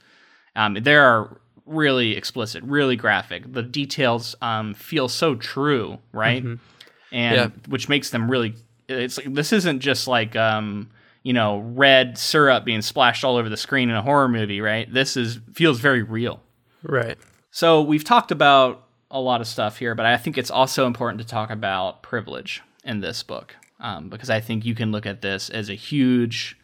Um, 0.56 0.74
they 0.76 0.96
are 0.96 1.38
really 1.66 2.16
explicit, 2.18 2.64
really 2.64 2.96
graphic. 2.96 3.52
The 3.52 3.64
details 3.64 4.36
um, 4.42 4.74
feel 4.74 5.08
so 5.08 5.36
true, 5.36 6.00
right? 6.12 6.44
And 6.44 7.36
Yeah. 7.36 7.48
which 7.68 7.88
makes 7.90 8.10
them 8.10 8.30
really. 8.32 8.56
It's 8.90 9.18
like 9.18 9.34
this 9.34 9.54
isn't 9.54 9.80
just 9.80 10.08
like 10.08 10.36
um, 10.36 10.90
you 11.24 11.32
know 11.34 11.60
red 11.60 12.18
syrup 12.18 12.66
being 12.66 12.82
splashed 12.82 13.24
all 13.24 13.38
over 13.38 13.48
the 13.50 13.58
screen 13.58 13.90
in 13.90 13.96
a 13.96 14.02
horror 14.02 14.28
movie, 14.28 14.60
right? 14.62 14.92
This 14.94 15.16
is 15.18 15.40
feels 15.54 15.80
very 15.80 16.04
real. 16.04 16.42
Right. 16.84 17.18
So 17.52 17.82
we've 17.82 18.04
talked 18.04 18.32
about 18.32 18.83
a 19.14 19.20
lot 19.20 19.40
of 19.40 19.48
stuff 19.48 19.78
here, 19.78 19.94
but 19.96 20.08
I 20.08 20.18
think 20.18 20.38
it's 20.38 20.52
also 20.52 20.88
important 20.88 21.22
to 21.22 21.28
talk 21.28 21.52
about 21.52 22.02
privilege 22.02 22.62
in 22.84 23.00
this 23.00 23.22
book 23.24 23.56
um, 23.80 24.10
because 24.10 24.32
I 24.32 24.42
think 24.42 24.66
you 24.66 24.74
can 24.74 24.92
look 24.92 25.06
at 25.06 25.22
this 25.22 25.50
as 25.52 25.70
a 25.70 25.76
huge 25.76 26.58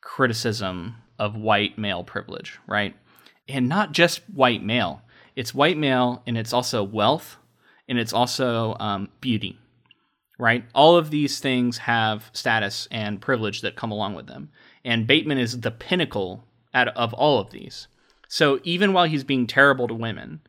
criticism 0.00 0.96
of 1.18 1.36
white 1.36 1.78
male 1.78 2.02
privilege, 2.02 2.58
right? 2.66 2.96
And 3.46 3.68
not 3.68 3.92
just 3.92 4.22
white 4.32 4.64
male. 4.64 5.02
It's 5.36 5.54
white 5.54 5.76
male, 5.76 6.22
and 6.26 6.38
it's 6.38 6.54
also 6.54 6.82
wealth, 6.82 7.36
and 7.86 7.98
it's 7.98 8.12
also 8.12 8.76
um, 8.80 9.10
beauty, 9.20 9.58
right? 10.38 10.64
All 10.74 10.96
of 10.96 11.10
these 11.10 11.38
things 11.38 11.78
have 11.78 12.30
status 12.32 12.88
and 12.90 13.20
privilege 13.20 13.60
that 13.60 13.76
come 13.76 13.92
along 13.92 14.14
with 14.14 14.26
them. 14.26 14.50
And 14.84 15.06
Bateman 15.06 15.38
is 15.38 15.60
the 15.60 15.70
pinnacle 15.70 16.44
out 16.72 16.88
of 16.88 17.12
all 17.12 17.38
of 17.38 17.50
these. 17.50 17.88
So 18.28 18.60
even 18.64 18.92
while 18.92 19.06
he's 19.06 19.24
being 19.24 19.46
terrible 19.46 19.88
to 19.88 19.94
women, 19.94 20.40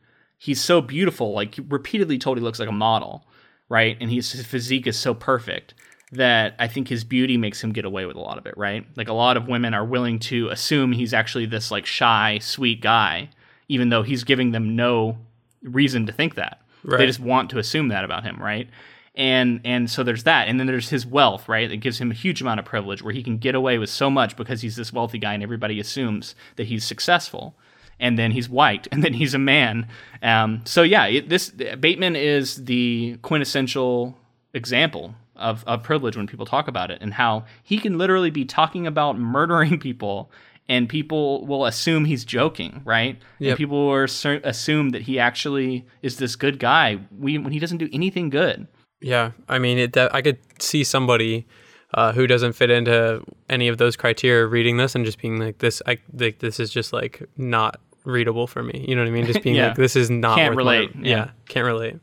he's 0.42 0.60
so 0.60 0.80
beautiful. 0.80 1.32
Like 1.32 1.56
repeatedly 1.68 2.18
told, 2.18 2.36
he 2.36 2.42
looks 2.42 2.58
like 2.58 2.68
a 2.68 2.72
model, 2.72 3.24
right? 3.68 3.96
And 4.00 4.10
he's, 4.10 4.32
his 4.32 4.44
physique 4.44 4.88
is 4.88 4.98
so 4.98 5.14
perfect 5.14 5.72
that 6.10 6.56
I 6.58 6.66
think 6.66 6.88
his 6.88 7.04
beauty 7.04 7.36
makes 7.36 7.62
him 7.62 7.72
get 7.72 7.84
away 7.84 8.06
with 8.06 8.16
a 8.16 8.20
lot 8.20 8.38
of 8.38 8.46
it, 8.46 8.54
right? 8.56 8.84
Like 8.96 9.06
a 9.06 9.12
lot 9.12 9.36
of 9.36 9.46
women 9.46 9.72
are 9.72 9.84
willing 9.84 10.18
to 10.18 10.48
assume 10.48 10.90
he's 10.90 11.14
actually 11.14 11.46
this 11.46 11.70
like 11.70 11.86
shy, 11.86 12.40
sweet 12.42 12.80
guy, 12.80 13.30
even 13.68 13.90
though 13.90 14.02
he's 14.02 14.24
giving 14.24 14.50
them 14.50 14.74
no 14.74 15.16
reason 15.62 16.06
to 16.06 16.12
think 16.12 16.34
that. 16.34 16.60
Right. 16.82 16.98
They 16.98 17.06
just 17.06 17.20
want 17.20 17.50
to 17.50 17.58
assume 17.58 17.86
that 17.88 18.04
about 18.04 18.24
him, 18.24 18.42
right? 18.42 18.68
And 19.14 19.60
and 19.64 19.88
so 19.88 20.02
there's 20.02 20.24
that, 20.24 20.48
and 20.48 20.58
then 20.58 20.66
there's 20.66 20.88
his 20.88 21.06
wealth, 21.06 21.48
right? 21.48 21.68
That 21.68 21.76
gives 21.76 22.00
him 22.00 22.10
a 22.10 22.14
huge 22.14 22.40
amount 22.40 22.58
of 22.58 22.66
privilege, 22.66 23.02
where 23.02 23.12
he 23.12 23.22
can 23.22 23.36
get 23.38 23.54
away 23.54 23.78
with 23.78 23.90
so 23.90 24.10
much 24.10 24.36
because 24.36 24.62
he's 24.62 24.74
this 24.74 24.92
wealthy 24.92 25.18
guy, 25.18 25.34
and 25.34 25.42
everybody 25.42 25.78
assumes 25.78 26.34
that 26.56 26.66
he's 26.66 26.84
successful. 26.84 27.54
And 28.02 28.18
then 28.18 28.32
he's 28.32 28.50
white, 28.50 28.86
and 28.92 29.02
then 29.02 29.14
he's 29.14 29.32
a 29.32 29.38
man. 29.38 29.88
Um, 30.22 30.60
so 30.64 30.82
yeah, 30.82 31.06
it, 31.06 31.30
this 31.30 31.50
Bateman 31.50 32.16
is 32.16 32.64
the 32.64 33.16
quintessential 33.22 34.18
example 34.52 35.14
of, 35.36 35.64
of 35.66 35.82
privilege 35.82 36.16
when 36.16 36.26
people 36.26 36.44
talk 36.44 36.68
about 36.68 36.90
it, 36.90 36.98
and 37.00 37.14
how 37.14 37.44
he 37.62 37.78
can 37.78 37.96
literally 37.96 38.30
be 38.30 38.44
talking 38.44 38.86
about 38.86 39.18
murdering 39.18 39.78
people, 39.88 40.30
and 40.68 40.88
people 40.88 41.46
will 41.46 41.64
assume 41.64 42.04
he's 42.04 42.24
joking, 42.24 42.82
right? 42.84 43.20
And 43.40 43.56
people 43.56 43.86
will 43.88 44.04
assu- 44.04 44.44
assume 44.44 44.90
that 44.90 45.02
he 45.02 45.18
actually 45.18 45.86
is 46.02 46.18
this 46.18 46.36
good 46.36 46.58
guy 46.58 46.98
we, 47.18 47.38
when 47.38 47.52
he 47.52 47.58
doesn't 47.58 47.78
do 47.78 47.88
anything 47.92 48.28
good. 48.28 48.66
Yeah, 49.00 49.32
I 49.48 49.58
mean, 49.58 49.78
it. 49.78 49.96
I 49.96 50.22
could 50.22 50.38
see 50.62 50.84
somebody 50.84 51.46
uh, 51.94 52.12
who 52.12 52.26
doesn't 52.26 52.54
fit 52.54 52.70
into 52.70 53.22
any 53.48 53.68
of 53.68 53.78
those 53.78 53.96
criteria 53.96 54.46
reading 54.46 54.76
this 54.76 54.94
and 54.94 55.04
just 55.04 55.20
being 55.20 55.38
like, 55.38 55.58
"This, 55.58 55.82
I 55.86 55.98
like 56.14 56.38
this 56.38 56.60
is 56.60 56.70
just 56.70 56.92
like 56.92 57.22
not 57.36 57.80
readable 58.04 58.46
for 58.46 58.62
me." 58.62 58.84
You 58.88 58.94
know 58.96 59.02
what 59.02 59.08
I 59.08 59.12
mean? 59.12 59.26
Just 59.26 59.42
being 59.44 59.56
Yeah. 59.56 59.68
like, 59.68 59.76
"This 59.76 59.96
is 59.96 60.10
not 60.10 60.36
Can't 60.38 60.54
worth 60.56 60.64
my- 60.64 60.76
relate, 60.78 60.90
Yeah. 60.96 61.16
yeah. 61.16 61.30
can't 61.48 61.66
relate. 61.66 61.96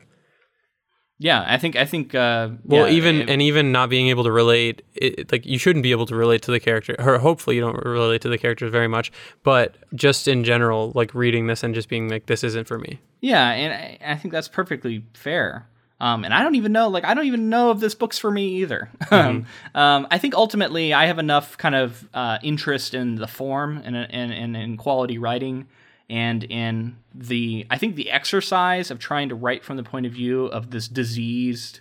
Yeah, 1.22 1.44
I 1.46 1.58
think 1.58 1.76
I 1.76 1.84
think. 1.84 2.14
Uh, 2.14 2.48
Well, 2.64 2.88
yeah, 2.88 2.94
even 2.94 3.20
it- 3.22 3.28
and 3.28 3.42
even 3.42 3.72
not 3.72 3.90
being 3.90 4.08
able 4.08 4.24
to 4.24 4.32
relate, 4.32 4.80
it, 4.94 5.30
like 5.30 5.44
you 5.44 5.58
shouldn't 5.58 5.82
be 5.82 5.90
able 5.90 6.06
to 6.06 6.14
relate 6.16 6.40
to 6.42 6.50
the 6.50 6.58
character, 6.60 6.96
or 6.98 7.18
hopefully 7.18 7.56
you 7.56 7.62
don't 7.62 7.76
relate 7.84 8.22
to 8.22 8.30
the 8.30 8.38
characters 8.38 8.72
very 8.72 8.88
much. 8.88 9.12
But 9.42 9.74
just 9.94 10.26
in 10.28 10.44
general, 10.44 10.92
like 10.94 11.14
reading 11.14 11.46
this 11.46 11.62
and 11.62 11.74
just 11.74 11.90
being 11.90 12.08
like, 12.08 12.24
"This 12.24 12.42
isn't 12.42 12.66
for 12.66 12.78
me." 12.78 13.00
Yeah, 13.20 13.50
and 13.50 13.72
I, 13.74 13.98
I 14.12 14.16
think 14.16 14.32
that's 14.32 14.48
perfectly 14.48 15.04
fair. 15.12 15.66
Um, 16.02 16.24
and 16.24 16.32
I 16.32 16.42
don't 16.42 16.54
even 16.54 16.72
know, 16.72 16.88
like, 16.88 17.04
I 17.04 17.12
don't 17.12 17.26
even 17.26 17.50
know 17.50 17.70
if 17.72 17.80
this 17.80 17.94
book's 17.94 18.18
for 18.18 18.30
me 18.30 18.62
either. 18.62 18.88
um, 19.10 19.44
um, 19.74 20.06
I 20.10 20.16
think 20.16 20.32
ultimately 20.34 20.94
I 20.94 21.04
have 21.04 21.18
enough 21.18 21.58
kind 21.58 21.74
of 21.74 22.08
uh, 22.14 22.38
interest 22.42 22.94
in 22.94 23.16
the 23.16 23.26
form 23.26 23.82
and 23.84 23.94
and, 23.94 24.32
and, 24.32 24.56
in 24.56 24.78
quality 24.78 25.18
writing 25.18 25.66
and 26.10 26.44
in 26.44 26.96
the, 27.14 27.66
I 27.70 27.78
think 27.78 27.94
the 27.94 28.10
exercise 28.10 28.90
of 28.90 28.98
trying 28.98 29.28
to 29.28 29.34
write 29.34 29.64
from 29.64 29.76
the 29.76 29.84
point 29.84 30.06
of 30.06 30.12
view 30.12 30.46
of 30.46 30.70
this 30.70 30.88
diseased, 30.88 31.80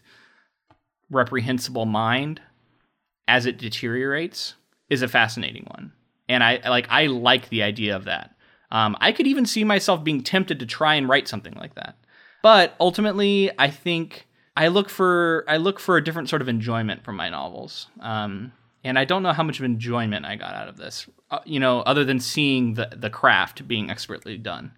reprehensible 1.10 1.88
mind 1.88 2.40
as 3.28 3.46
it 3.46 3.58
deteriorates 3.58 4.54
is 4.90 5.02
a 5.02 5.08
fascinating 5.08 5.66
one. 5.72 5.92
And 6.28 6.44
I 6.44 6.62
like 6.70 6.88
I 6.90 7.08
like 7.08 7.50
the 7.50 7.64
idea 7.64 7.96
of 7.96 8.06
that. 8.06 8.36
Um, 8.72 8.96
I 9.02 9.12
could 9.12 9.26
even 9.26 9.48
see 9.48 9.64
myself 9.64 10.04
being 10.04 10.22
tempted 10.22 10.60
to 10.60 10.66
try 10.68 10.94
and 10.94 11.10
write 11.10 11.28
something 11.28 11.54
like 11.56 11.74
that. 11.74 11.98
But 12.44 12.76
ultimately, 12.80 13.52
I 13.58 13.72
think 13.72 14.28
I 14.56 14.68
look 14.68 14.90
for 14.90 15.44
I 15.48 15.58
look 15.58 15.80
for 15.80 15.98
a 15.98 16.04
different 16.04 16.30
sort 16.30 16.44
of 16.44 16.50
enjoyment 16.50 17.04
from 17.04 17.16
my 17.16 17.30
novels. 17.30 17.88
Um, 18.00 18.52
and 18.84 18.98
I 18.98 19.06
don't 19.06 19.24
know 19.24 19.34
how 19.34 19.44
much 19.44 19.60
of 19.60 19.66
enjoyment 19.66 20.26
I 20.26 20.36
got 20.36 20.56
out 20.56 20.68
of 20.68 20.78
this. 20.78 21.08
Uh, 21.32 21.40
you 21.46 21.60
know, 21.60 21.82
other 21.82 22.04
than 22.06 22.20
seeing 22.20 22.76
the 22.76 22.90
the 22.96 23.10
craft 23.10 23.68
being 23.68 23.90
expertly 23.90 24.38
done. 24.38 24.72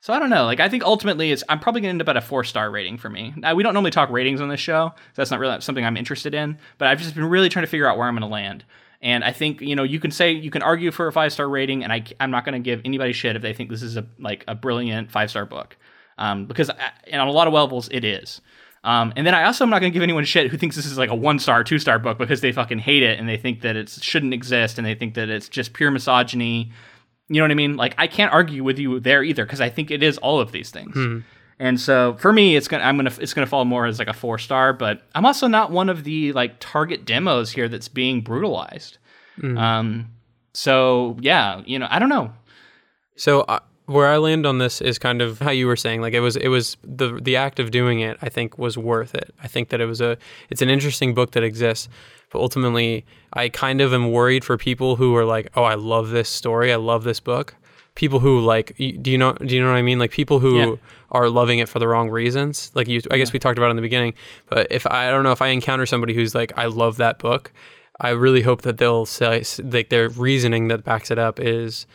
So 0.00 0.12
I 0.12 0.18
don't 0.18 0.30
know. 0.30 0.44
Like 0.44 0.60
I 0.60 0.68
think 0.68 0.82
ultimately, 0.82 1.32
it's 1.32 1.42
I'm 1.48 1.58
probably 1.58 1.80
going 1.80 1.88
to 1.88 1.94
end 1.94 2.02
up 2.02 2.08
at 2.10 2.16
a 2.16 2.20
four 2.20 2.44
star 2.44 2.70
rating 2.70 2.98
for 2.98 3.08
me. 3.08 3.32
Now, 3.36 3.54
we 3.54 3.62
don't 3.62 3.72
normally 3.72 3.90
talk 3.90 4.10
ratings 4.10 4.40
on 4.40 4.48
this 4.48 4.60
show. 4.60 4.92
So 4.94 5.12
that's 5.14 5.30
not 5.30 5.40
really 5.40 5.60
something 5.62 5.84
I'm 5.84 5.96
interested 5.96 6.34
in. 6.34 6.58
But 6.78 6.88
I've 6.88 6.98
just 6.98 7.14
been 7.14 7.24
really 7.24 7.48
trying 7.48 7.64
to 7.64 7.70
figure 7.70 7.88
out 7.88 7.96
where 7.96 8.06
I'm 8.06 8.14
going 8.14 8.20
to 8.20 8.26
land. 8.26 8.64
And 9.00 9.24
I 9.24 9.32
think 9.32 9.60
you 9.60 9.74
know 9.74 9.82
you 9.82 10.00
can 10.00 10.10
say 10.10 10.32
you 10.32 10.50
can 10.50 10.62
argue 10.62 10.90
for 10.90 11.06
a 11.06 11.12
five 11.12 11.32
star 11.32 11.48
rating, 11.48 11.84
and 11.84 11.92
I 11.92 12.04
I'm 12.20 12.30
not 12.30 12.44
going 12.44 12.52
to 12.52 12.58
give 12.58 12.82
anybody 12.84 13.12
shit 13.12 13.34
if 13.34 13.42
they 13.42 13.52
think 13.52 13.70
this 13.70 13.82
is 13.82 13.96
a 13.96 14.06
like 14.18 14.44
a 14.46 14.54
brilliant 14.54 15.10
five 15.10 15.30
star 15.30 15.46
book, 15.46 15.76
um, 16.18 16.46
because 16.46 16.70
I, 16.70 16.92
and 17.06 17.20
on 17.20 17.28
a 17.28 17.32
lot 17.32 17.46
of 17.46 17.54
levels 17.54 17.88
it 17.90 18.04
is. 18.04 18.40
Um, 18.84 19.14
and 19.16 19.26
then 19.26 19.34
I 19.34 19.44
also 19.44 19.64
am 19.64 19.70
not 19.70 19.80
going 19.80 19.90
to 19.90 19.94
give 19.94 20.02
anyone 20.02 20.24
shit 20.24 20.50
who 20.50 20.58
thinks 20.58 20.76
this 20.76 20.84
is 20.84 20.98
like 20.98 21.08
a 21.08 21.14
one 21.14 21.38
star, 21.38 21.64
two 21.64 21.78
star 21.78 21.98
book 21.98 22.18
because 22.18 22.42
they 22.42 22.52
fucking 22.52 22.78
hate 22.78 23.02
it 23.02 23.18
and 23.18 23.26
they 23.26 23.38
think 23.38 23.62
that 23.62 23.76
it 23.76 23.88
shouldn't 23.88 24.34
exist 24.34 24.78
and 24.78 24.86
they 24.86 24.94
think 24.94 25.14
that 25.14 25.30
it's 25.30 25.48
just 25.48 25.72
pure 25.72 25.90
misogyny. 25.90 26.70
You 27.28 27.36
know 27.36 27.44
what 27.44 27.50
I 27.50 27.54
mean? 27.54 27.76
Like 27.76 27.94
I 27.96 28.06
can't 28.06 28.32
argue 28.32 28.62
with 28.62 28.78
you 28.78 29.00
there 29.00 29.24
either 29.24 29.46
because 29.46 29.62
I 29.62 29.70
think 29.70 29.90
it 29.90 30.02
is 30.02 30.18
all 30.18 30.38
of 30.38 30.52
these 30.52 30.70
things. 30.70 30.92
Hmm. 30.94 31.20
And 31.58 31.80
so 31.80 32.14
for 32.18 32.32
me, 32.32 32.56
it's 32.56 32.68
gonna 32.68 32.84
I'm 32.84 32.96
gonna 32.96 33.12
it's 33.18 33.32
gonna 33.32 33.46
fall 33.46 33.64
more 33.64 33.86
as 33.86 33.98
like 33.98 34.08
a 34.08 34.12
four 34.12 34.38
star. 34.38 34.74
But 34.74 35.02
I'm 35.14 35.24
also 35.24 35.46
not 35.46 35.70
one 35.70 35.88
of 35.88 36.04
the 36.04 36.32
like 36.32 36.56
target 36.60 37.06
demos 37.06 37.50
here 37.50 37.68
that's 37.68 37.88
being 37.88 38.20
brutalized. 38.20 38.98
Um, 39.56 40.10
so 40.52 41.16
yeah, 41.20 41.62
you 41.64 41.78
know, 41.78 41.86
I 41.90 41.98
don't 41.98 42.08
know. 42.08 42.32
So 43.16 43.42
uh, 43.42 43.60
where 43.86 44.06
I 44.08 44.16
land 44.16 44.46
on 44.46 44.58
this 44.58 44.80
is 44.80 44.98
kind 44.98 45.20
of 45.20 45.38
how 45.40 45.50
you 45.50 45.66
were 45.66 45.76
saying. 45.76 46.00
Like 46.00 46.14
it 46.14 46.20
was, 46.20 46.36
it 46.36 46.48
was 46.48 46.76
the 46.82 47.18
the 47.20 47.36
act 47.36 47.58
of 47.60 47.70
doing 47.70 48.00
it. 48.00 48.16
I 48.22 48.28
think 48.28 48.58
was 48.58 48.78
worth 48.78 49.14
it. 49.14 49.34
I 49.42 49.48
think 49.48 49.68
that 49.68 49.80
it 49.80 49.86
was 49.86 50.00
a, 50.00 50.16
it's 50.50 50.62
an 50.62 50.70
interesting 50.70 51.14
book 51.14 51.32
that 51.32 51.42
exists. 51.42 51.88
But 52.30 52.40
ultimately, 52.40 53.04
I 53.32 53.48
kind 53.48 53.80
of 53.80 53.92
am 53.94 54.10
worried 54.10 54.44
for 54.44 54.56
people 54.56 54.96
who 54.96 55.14
are 55.16 55.24
like, 55.24 55.50
oh, 55.54 55.62
I 55.64 55.74
love 55.74 56.10
this 56.10 56.28
story. 56.28 56.72
I 56.72 56.76
love 56.76 57.04
this 57.04 57.20
book. 57.20 57.54
People 57.94 58.18
who 58.18 58.40
like, 58.40 58.74
do 58.76 59.10
you 59.10 59.18
know, 59.18 59.34
do 59.34 59.54
you 59.54 59.62
know 59.62 59.68
what 59.70 59.76
I 59.76 59.82
mean? 59.82 60.00
Like 60.00 60.10
people 60.10 60.40
who 60.40 60.58
Yeah. 60.58 60.74
are 61.12 61.28
loving 61.28 61.60
it 61.60 61.68
for 61.68 61.78
the 61.78 61.86
wrong 61.86 62.10
reasons. 62.10 62.72
Like 62.74 62.88
you, 62.88 63.00
I 63.10 63.18
guess 63.18 63.32
we 63.32 63.38
talked 63.38 63.56
about 63.58 63.70
in 63.70 63.76
the 63.76 63.82
beginning. 63.82 64.14
But 64.48 64.66
if 64.72 64.84
I 64.86 65.10
don't 65.10 65.22
know 65.22 65.30
if 65.30 65.40
I 65.42 65.48
encounter 65.48 65.86
somebody 65.86 66.12
who's 66.12 66.34
like, 66.34 66.52
I 66.56 66.66
love 66.66 66.96
that 66.96 67.18
book. 67.20 67.52
I 68.00 68.08
really 68.10 68.42
hope 68.42 68.62
that 68.62 68.78
they'll 68.78 69.06
say 69.06 69.44
like 69.62 69.90
their 69.90 70.08
reasoning 70.08 70.66
that 70.68 70.82
backs 70.82 71.12
it 71.12 71.18
up 71.20 71.38
is 71.38 71.86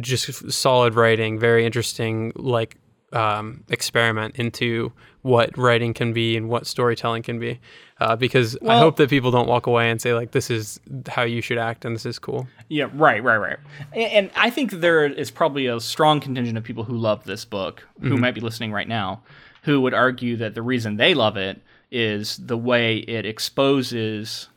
just 0.00 0.50
solid 0.50 0.94
writing, 0.94 1.38
very 1.38 1.66
interesting, 1.66 2.32
like 2.34 2.76
um, 3.12 3.64
experiment 3.68 4.36
into 4.36 4.92
what 5.22 5.56
writing 5.56 5.94
can 5.94 6.12
be 6.12 6.36
and 6.36 6.48
what 6.48 6.66
storytelling 6.66 7.22
can 7.22 7.38
be. 7.38 7.60
Uh, 8.00 8.16
because 8.16 8.58
I 8.66 8.78
hope 8.78 8.96
that 8.96 9.10
people 9.10 9.30
don't 9.30 9.46
walk 9.46 9.66
away 9.66 9.88
and 9.88 10.02
say 10.02 10.12
like, 10.12 10.32
"This 10.32 10.50
is 10.50 10.80
how 11.06 11.22
you 11.22 11.40
should 11.40 11.58
act," 11.58 11.84
and 11.84 11.94
this 11.94 12.04
is 12.04 12.18
cool. 12.18 12.48
Yeah, 12.68 12.88
right, 12.94 13.22
right, 13.22 13.36
right. 13.36 13.58
And, 13.92 14.12
and 14.12 14.30
I 14.34 14.50
think 14.50 14.72
there 14.72 15.06
is 15.06 15.30
probably 15.30 15.66
a 15.66 15.78
strong 15.78 16.18
contingent 16.18 16.58
of 16.58 16.64
people 16.64 16.82
who 16.82 16.96
love 16.96 17.24
this 17.24 17.44
book, 17.44 17.86
who 18.00 18.16
might 18.16 18.34
be 18.34 18.40
listening 18.40 18.72
right 18.72 18.88
now, 18.88 19.22
who 19.62 19.80
would 19.82 19.94
argue 19.94 20.36
that 20.38 20.54
the 20.54 20.62
reason 20.62 20.96
they 20.96 21.14
love 21.14 21.36
it 21.36 21.62
is 21.92 22.38
the 22.38 22.58
way 22.58 22.96
it 22.96 23.24
exposes 23.24 24.48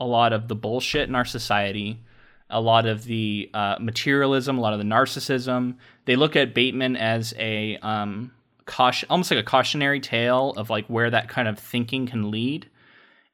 a 0.00 0.04
lot 0.04 0.32
of 0.32 0.48
the 0.48 0.54
bullshit 0.54 1.08
in 1.08 1.14
our 1.14 1.24
society, 1.24 2.02
a 2.50 2.60
lot 2.60 2.86
of 2.86 3.04
the 3.04 3.50
uh, 3.52 3.76
materialism, 3.80 4.58
a 4.58 4.60
lot 4.60 4.72
of 4.72 4.78
the 4.78 4.84
narcissism. 4.84 5.76
They 6.06 6.16
look 6.16 6.36
at 6.36 6.54
Bateman 6.54 6.96
as 6.96 7.34
a 7.38 7.76
um, 7.78 8.32
caution, 8.64 9.06
almost 9.10 9.30
like 9.30 9.40
a 9.40 9.44
cautionary 9.44 10.00
tale 10.00 10.50
of 10.56 10.70
like 10.70 10.86
where 10.86 11.10
that 11.10 11.28
kind 11.28 11.48
of 11.48 11.58
thinking 11.58 12.06
can 12.06 12.30
lead 12.30 12.68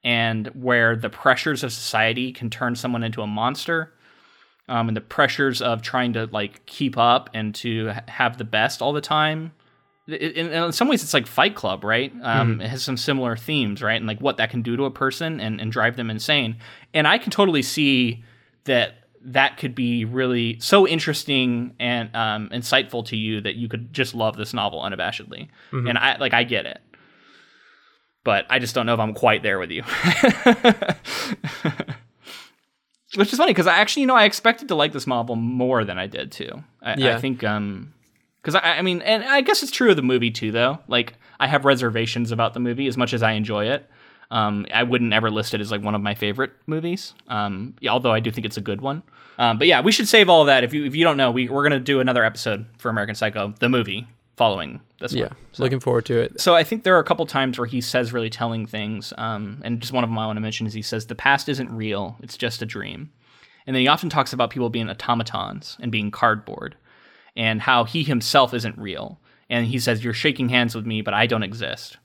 and 0.03 0.49
where 0.49 0.97
the 0.97 1.09
pressures 1.09 1.63
of 1.63 1.73
society 1.73 2.33
can 2.33 2.51
turn 2.51 2.75
someone 2.75 3.03
into 3.03 3.23
a 3.23 3.27
monster 3.27 3.93
um, 4.69 4.89
and 4.89 4.97
the 4.97 5.01
pressures 5.01 5.63
of 5.63 5.83
trying 5.83 6.13
to 6.15 6.27
like 6.27 6.65
keep 6.67 6.99
up 6.99 7.31
and 7.35 7.55
to 7.55 7.93
have 8.09 8.39
the 8.39 8.45
best 8.45 8.83
all 8.83 8.93
the 8.93 9.01
time. 9.01 9.53
In, 10.07 10.53
in 10.53 10.73
some 10.73 10.89
ways 10.89 11.03
it's 11.03 11.15
like 11.15 11.27
fight 11.27 11.55
club 11.55 11.85
right? 11.85 12.13
Um, 12.23 12.61
it 12.61 12.69
has 12.69 12.83
some 12.83 12.97
similar 12.97 13.37
themes 13.37 13.83
right? 13.83 13.97
And 13.97 14.07
like 14.07 14.21
what 14.21 14.37
that 14.39 14.51
can 14.51 14.63
do 14.63 14.77
to 14.77 14.85
a 14.85 14.91
person 14.91 15.41
and, 15.41 15.61
and 15.61 15.73
drive 15.73 15.97
them 15.97 16.11
insane. 16.11 16.57
And 16.93 17.09
i 17.09 17.17
can 17.17 17.31
totally 17.31 17.63
see 17.63 18.23
that 18.65 19.04
that 19.25 19.57
could 19.57 19.75
be 19.75 20.05
really 20.05 20.59
so 20.61 20.87
interesting 20.87 21.75
and 21.81 22.15
um, 22.15 22.49
insightful 22.51 23.05
to 23.07 23.17
you 23.17 23.41
that 23.41 23.57
you 23.57 23.69
could 23.69 23.93
just 23.93 24.15
love 24.15 24.37
this 24.37 24.53
novel 24.53 24.81
unabashedly 24.83 25.49
and 25.73 25.97
i 25.99 26.17
like 26.19 26.35
i 26.35 26.45
get 26.45 26.67
it 26.67 26.81
but 28.25 28.47
I 28.49 28.59
just 28.59 28.75
don't 28.75 28.87
know 28.87 28.95
if 28.95 29.01
I'm 29.01 29.13
quite 29.15 29.43
there 29.43 29.59
with 29.59 29.71
you. 29.71 29.83
Which 33.17 33.33
is 33.33 33.39
funny 33.39 33.53
because 33.53 33.69
I 33.69 33.75
actually, 33.77 34.01
you 34.01 34.07
know, 34.09 34.17
I 34.17 34.25
expected 34.25 34.67
to 34.69 34.75
like 34.75 34.93
this 34.93 35.07
novel 35.07 35.37
more 35.37 35.85
than 35.85 35.99
I 35.99 36.09
did 36.09 36.33
too. 36.33 36.65
I, 36.83 36.97
Yeah. 36.97 37.17
I 37.17 37.21
think, 37.21 37.45
um, 37.45 37.93
because 38.43 38.57
I, 38.57 38.79
I 38.79 38.83
mean, 38.83 39.03
and 39.03 39.23
I 39.23 39.41
guess 39.43 39.63
it's 39.63 39.71
true 39.71 39.91
of 39.91 39.97
the 39.97 40.03
movie 40.03 40.33
too, 40.33 40.51
though. 40.51 40.81
Like, 40.89 41.15
I 41.39 41.47
have 41.47 41.65
reservations 41.65 42.33
about 42.33 42.55
the 42.55 42.61
movie 42.61 42.89
as 42.89 42.97
much 42.97 43.13
as 43.13 43.23
I 43.23 43.33
enjoy 43.33 43.67
it. 43.67 43.89
Um, 44.35 44.67
I 44.75 44.83
wouldn't 44.83 45.13
ever 45.13 45.31
list 45.31 45.55
it 45.55 45.61
as 45.61 45.71
like 45.71 45.81
one 45.81 45.95
of 45.95 46.01
my 46.01 46.17
favorite 46.17 46.51
movies. 46.67 47.15
Um, 47.29 47.77
although 47.89 48.11
I 48.11 48.19
do 48.19 48.33
think 48.33 48.45
it's 48.45 48.57
a 48.57 48.61
good 48.61 48.81
one. 48.81 49.05
Um, 49.39 49.59
but 49.59 49.69
yeah, 49.69 49.81
we 49.81 49.93
should 49.93 50.09
save 50.09 50.29
all 50.29 50.41
of 50.41 50.49
that. 50.49 50.65
If 50.65 50.75
you 50.75 50.85
if 50.85 50.97
you 50.97 51.05
don't 51.05 51.17
know, 51.17 51.31
we 51.31 51.49
we're 51.49 51.63
gonna 51.63 51.79
do 51.79 52.01
another 52.01 52.25
episode 52.25 52.67
for 52.77 52.89
American 52.89 53.15
Psycho, 53.15 53.55
the 53.61 53.69
movie, 53.69 54.09
following 54.37 54.81
this 54.99 55.13
one. 55.13 55.19
Yeah, 55.21 55.29
one. 55.29 55.37
looking 55.59 55.79
forward 55.79 56.05
to 56.07 56.19
it. 56.19 56.41
So 56.41 56.57
I 56.57 56.65
think 56.65 56.83
there 56.83 56.97
are 56.97 57.01
a 57.01 57.05
couple 57.05 57.25
times 57.27 57.59
where 57.59 57.67
he 57.67 57.81
says 57.81 58.13
really 58.13 58.29
telling 58.29 58.67
things, 58.67 59.13
um, 59.19 59.61
and 59.65 59.81
just 59.81 59.93
one 59.93 60.03
of 60.03 60.11
them 60.11 60.19
I 60.19 60.27
want 60.27 60.37
to 60.37 60.41
mention 60.41 60.67
is 60.67 60.73
he 60.73 60.83
says 60.83 61.07
the 61.07 61.15
past 61.15 61.49
isn't 61.49 61.71
real; 61.71 62.17
it's 62.21 62.37
just 62.37 62.61
a 62.61 62.67
dream. 62.67 63.13
And 63.69 63.75
then 63.75 63.83
he 63.83 63.89
often 63.89 64.11
talks 64.11 64.33
about 64.33 64.51
people 64.51 64.69
being 64.69 64.91
automatons 64.91 65.77
and 65.81 65.93
being 65.93 66.11
cardboard, 66.11 66.75
and 67.37 67.63
how 67.63 67.85
he 67.85 68.03
himself 68.03 68.53
isn't 68.53 68.77
real. 68.77 69.21
And 69.49 69.67
he 69.67 69.79
says, 69.79 70.03
"You're 70.03 70.13
shaking 70.13 70.49
hands 70.49 70.75
with 70.75 70.87
me, 70.87 71.03
but 71.03 71.15
I 71.15 71.27
don't 71.29 71.45
exist." 71.45 71.99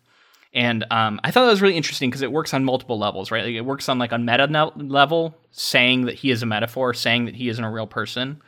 And 0.53 0.83
um, 0.89 1.19
I 1.23 1.29
thought 1.31 1.45
that 1.45 1.51
was 1.51 1.61
really 1.61 1.77
interesting 1.77 2.09
because 2.09 2.23
it 2.23 2.31
works 2.31 2.53
on 2.53 2.63
multiple 2.65 2.97
levels, 2.97 3.29
right? 3.29 3.43
Like 3.43 3.53
it 3.53 3.61
works 3.61 3.87
on 3.87 3.99
like 3.99 4.11
a 4.11 4.17
meta 4.17 4.47
no- 4.47 4.73
level, 4.75 5.37
saying 5.51 6.05
that 6.05 6.15
he 6.15 6.31
is 6.31 6.41
a 6.41 6.47
metaphor, 6.47 6.93
saying 6.93 7.25
that 7.25 7.35
he 7.35 7.49
isn't 7.49 7.63
a 7.63 7.69
real 7.69 7.87
person. 7.87 8.41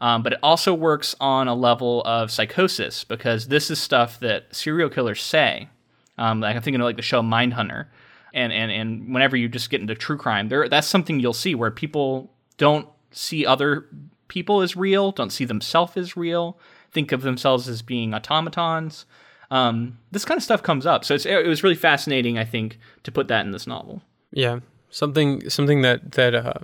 Um, 0.00 0.22
but 0.22 0.34
it 0.34 0.38
also 0.42 0.74
works 0.74 1.14
on 1.20 1.48
a 1.48 1.54
level 1.54 2.02
of 2.04 2.30
psychosis 2.30 3.04
because 3.04 3.48
this 3.48 3.70
is 3.70 3.78
stuff 3.78 4.20
that 4.20 4.54
serial 4.54 4.90
killers 4.90 5.22
say. 5.22 5.70
Um, 6.18 6.40
like 6.40 6.56
I'm 6.56 6.62
thinking 6.62 6.80
of 6.80 6.84
like 6.84 6.96
the 6.96 7.02
show 7.02 7.22
Mindhunter, 7.22 7.86
and 8.34 8.52
and 8.52 8.70
and 8.70 9.12
whenever 9.12 9.36
you 9.36 9.48
just 9.48 9.70
get 9.70 9.80
into 9.80 9.94
true 9.94 10.16
crime, 10.16 10.48
there 10.48 10.68
that's 10.68 10.86
something 10.86 11.20
you'll 11.20 11.32
see 11.32 11.54
where 11.54 11.70
people 11.70 12.30
don't 12.58 12.88
see 13.10 13.46
other 13.46 13.86
people 14.28 14.60
as 14.60 14.76
real, 14.76 15.12
don't 15.12 15.30
see 15.30 15.44
themselves 15.44 15.96
as 15.96 16.16
real, 16.16 16.58
think 16.90 17.12
of 17.12 17.22
themselves 17.22 17.68
as 17.68 17.82
being 17.82 18.14
automatons. 18.14 19.06
Um, 19.50 19.98
this 20.10 20.24
kind 20.24 20.36
of 20.36 20.42
stuff 20.42 20.62
comes 20.62 20.86
up, 20.86 21.04
so 21.04 21.14
it 21.14 21.46
was 21.46 21.62
really 21.62 21.76
fascinating, 21.76 22.38
I 22.38 22.44
think, 22.44 22.78
to 23.04 23.12
put 23.12 23.28
that 23.28 23.46
in 23.46 23.52
this 23.52 23.66
novel. 23.66 24.02
Yeah, 24.32 24.60
something 24.90 25.48
something 25.48 25.82
that 25.82 26.12
that 26.12 26.34
uh, 26.34 26.54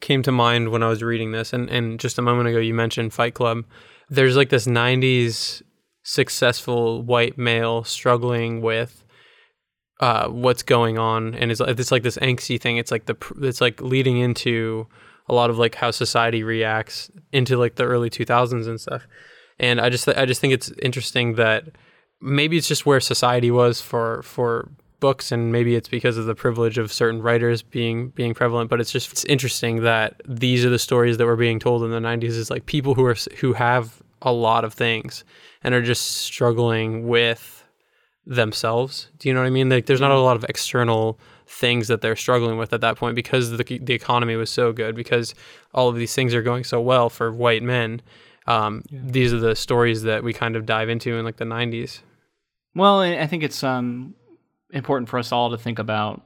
came 0.00 0.22
to 0.22 0.32
mind 0.32 0.70
when 0.70 0.82
I 0.82 0.88
was 0.88 1.02
reading 1.02 1.32
this, 1.32 1.52
and 1.52 1.68
and 1.68 1.98
just 1.98 2.18
a 2.18 2.22
moment 2.22 2.48
ago 2.48 2.58
you 2.58 2.74
mentioned 2.74 3.12
Fight 3.12 3.34
Club. 3.34 3.64
There's 4.08 4.36
like 4.36 4.50
this 4.50 4.66
'90s 4.66 5.62
successful 6.04 7.02
white 7.02 7.36
male 7.36 7.84
struggling 7.84 8.62
with 8.62 9.04
uh, 10.00 10.28
what's 10.28 10.62
going 10.62 10.96
on, 10.96 11.34
and 11.34 11.50
it's 11.50 11.60
it's 11.60 11.90
like 11.90 12.02
this 12.02 12.18
angsty 12.18 12.60
thing. 12.60 12.76
It's 12.76 12.90
like 12.90 13.06
the 13.06 13.16
it's 13.42 13.60
like 13.60 13.80
leading 13.80 14.18
into 14.18 14.86
a 15.28 15.34
lot 15.34 15.50
of 15.50 15.58
like 15.58 15.74
how 15.74 15.90
society 15.90 16.42
reacts 16.42 17.10
into 17.32 17.56
like 17.56 17.74
the 17.74 17.84
early 17.84 18.10
2000s 18.10 18.66
and 18.66 18.80
stuff. 18.80 19.06
And 19.58 19.80
I 19.80 19.90
just 19.90 20.08
I 20.08 20.24
just 20.24 20.40
think 20.40 20.54
it's 20.54 20.72
interesting 20.80 21.34
that 21.34 21.64
maybe 22.20 22.56
it's 22.56 22.68
just 22.68 22.86
where 22.86 23.00
society 23.00 23.50
was 23.50 23.80
for 23.80 24.22
for 24.22 24.70
books 25.00 25.30
and 25.30 25.52
maybe 25.52 25.76
it's 25.76 25.88
because 25.88 26.16
of 26.16 26.26
the 26.26 26.34
privilege 26.34 26.76
of 26.76 26.92
certain 26.92 27.22
writers 27.22 27.62
being 27.62 28.08
being 28.10 28.34
prevalent 28.34 28.68
but 28.68 28.80
it's 28.80 28.90
just 28.90 29.12
it's 29.12 29.24
interesting 29.26 29.82
that 29.82 30.20
these 30.26 30.64
are 30.64 30.70
the 30.70 30.78
stories 30.78 31.18
that 31.18 31.26
were 31.26 31.36
being 31.36 31.60
told 31.60 31.84
in 31.84 31.90
the 31.92 32.00
90s 32.00 32.24
is 32.24 32.50
like 32.50 32.66
people 32.66 32.94
who 32.94 33.04
are 33.04 33.16
who 33.36 33.52
have 33.52 34.02
a 34.22 34.32
lot 34.32 34.64
of 34.64 34.74
things 34.74 35.24
and 35.62 35.74
are 35.74 35.82
just 35.82 36.02
struggling 36.22 37.06
with 37.06 37.64
themselves. 38.26 39.08
Do 39.18 39.28
you 39.28 39.34
know 39.34 39.40
what 39.40 39.46
i 39.46 39.50
mean? 39.50 39.68
Like 39.68 39.86
there's 39.86 40.00
not 40.00 40.10
a 40.10 40.20
lot 40.20 40.36
of 40.36 40.44
external 40.44 41.18
things 41.46 41.88
that 41.88 42.02
they're 42.02 42.16
struggling 42.16 42.58
with 42.58 42.72
at 42.72 42.82
that 42.82 42.96
point 42.96 43.16
because 43.16 43.50
the 43.50 43.64
the 43.82 43.94
economy 43.94 44.36
was 44.36 44.50
so 44.50 44.72
good 44.72 44.94
because 44.94 45.34
all 45.72 45.88
of 45.88 45.96
these 45.96 46.14
things 46.14 46.34
are 46.34 46.42
going 46.42 46.64
so 46.64 46.80
well 46.80 47.08
for 47.08 47.32
white 47.32 47.62
men. 47.62 48.02
Um, 48.46 48.82
these 48.90 49.32
are 49.32 49.38
the 49.38 49.56
stories 49.56 50.02
that 50.02 50.22
we 50.22 50.32
kind 50.32 50.56
of 50.56 50.66
dive 50.66 50.88
into 50.88 51.16
in 51.16 51.24
like 51.24 51.36
the 51.36 51.44
90s 51.44 52.00
Well, 52.78 53.00
I 53.00 53.26
think 53.26 53.42
it's 53.42 53.64
um, 53.64 54.14
important 54.70 55.08
for 55.08 55.18
us 55.18 55.32
all 55.32 55.50
to 55.50 55.58
think 55.58 55.80
about 55.80 56.22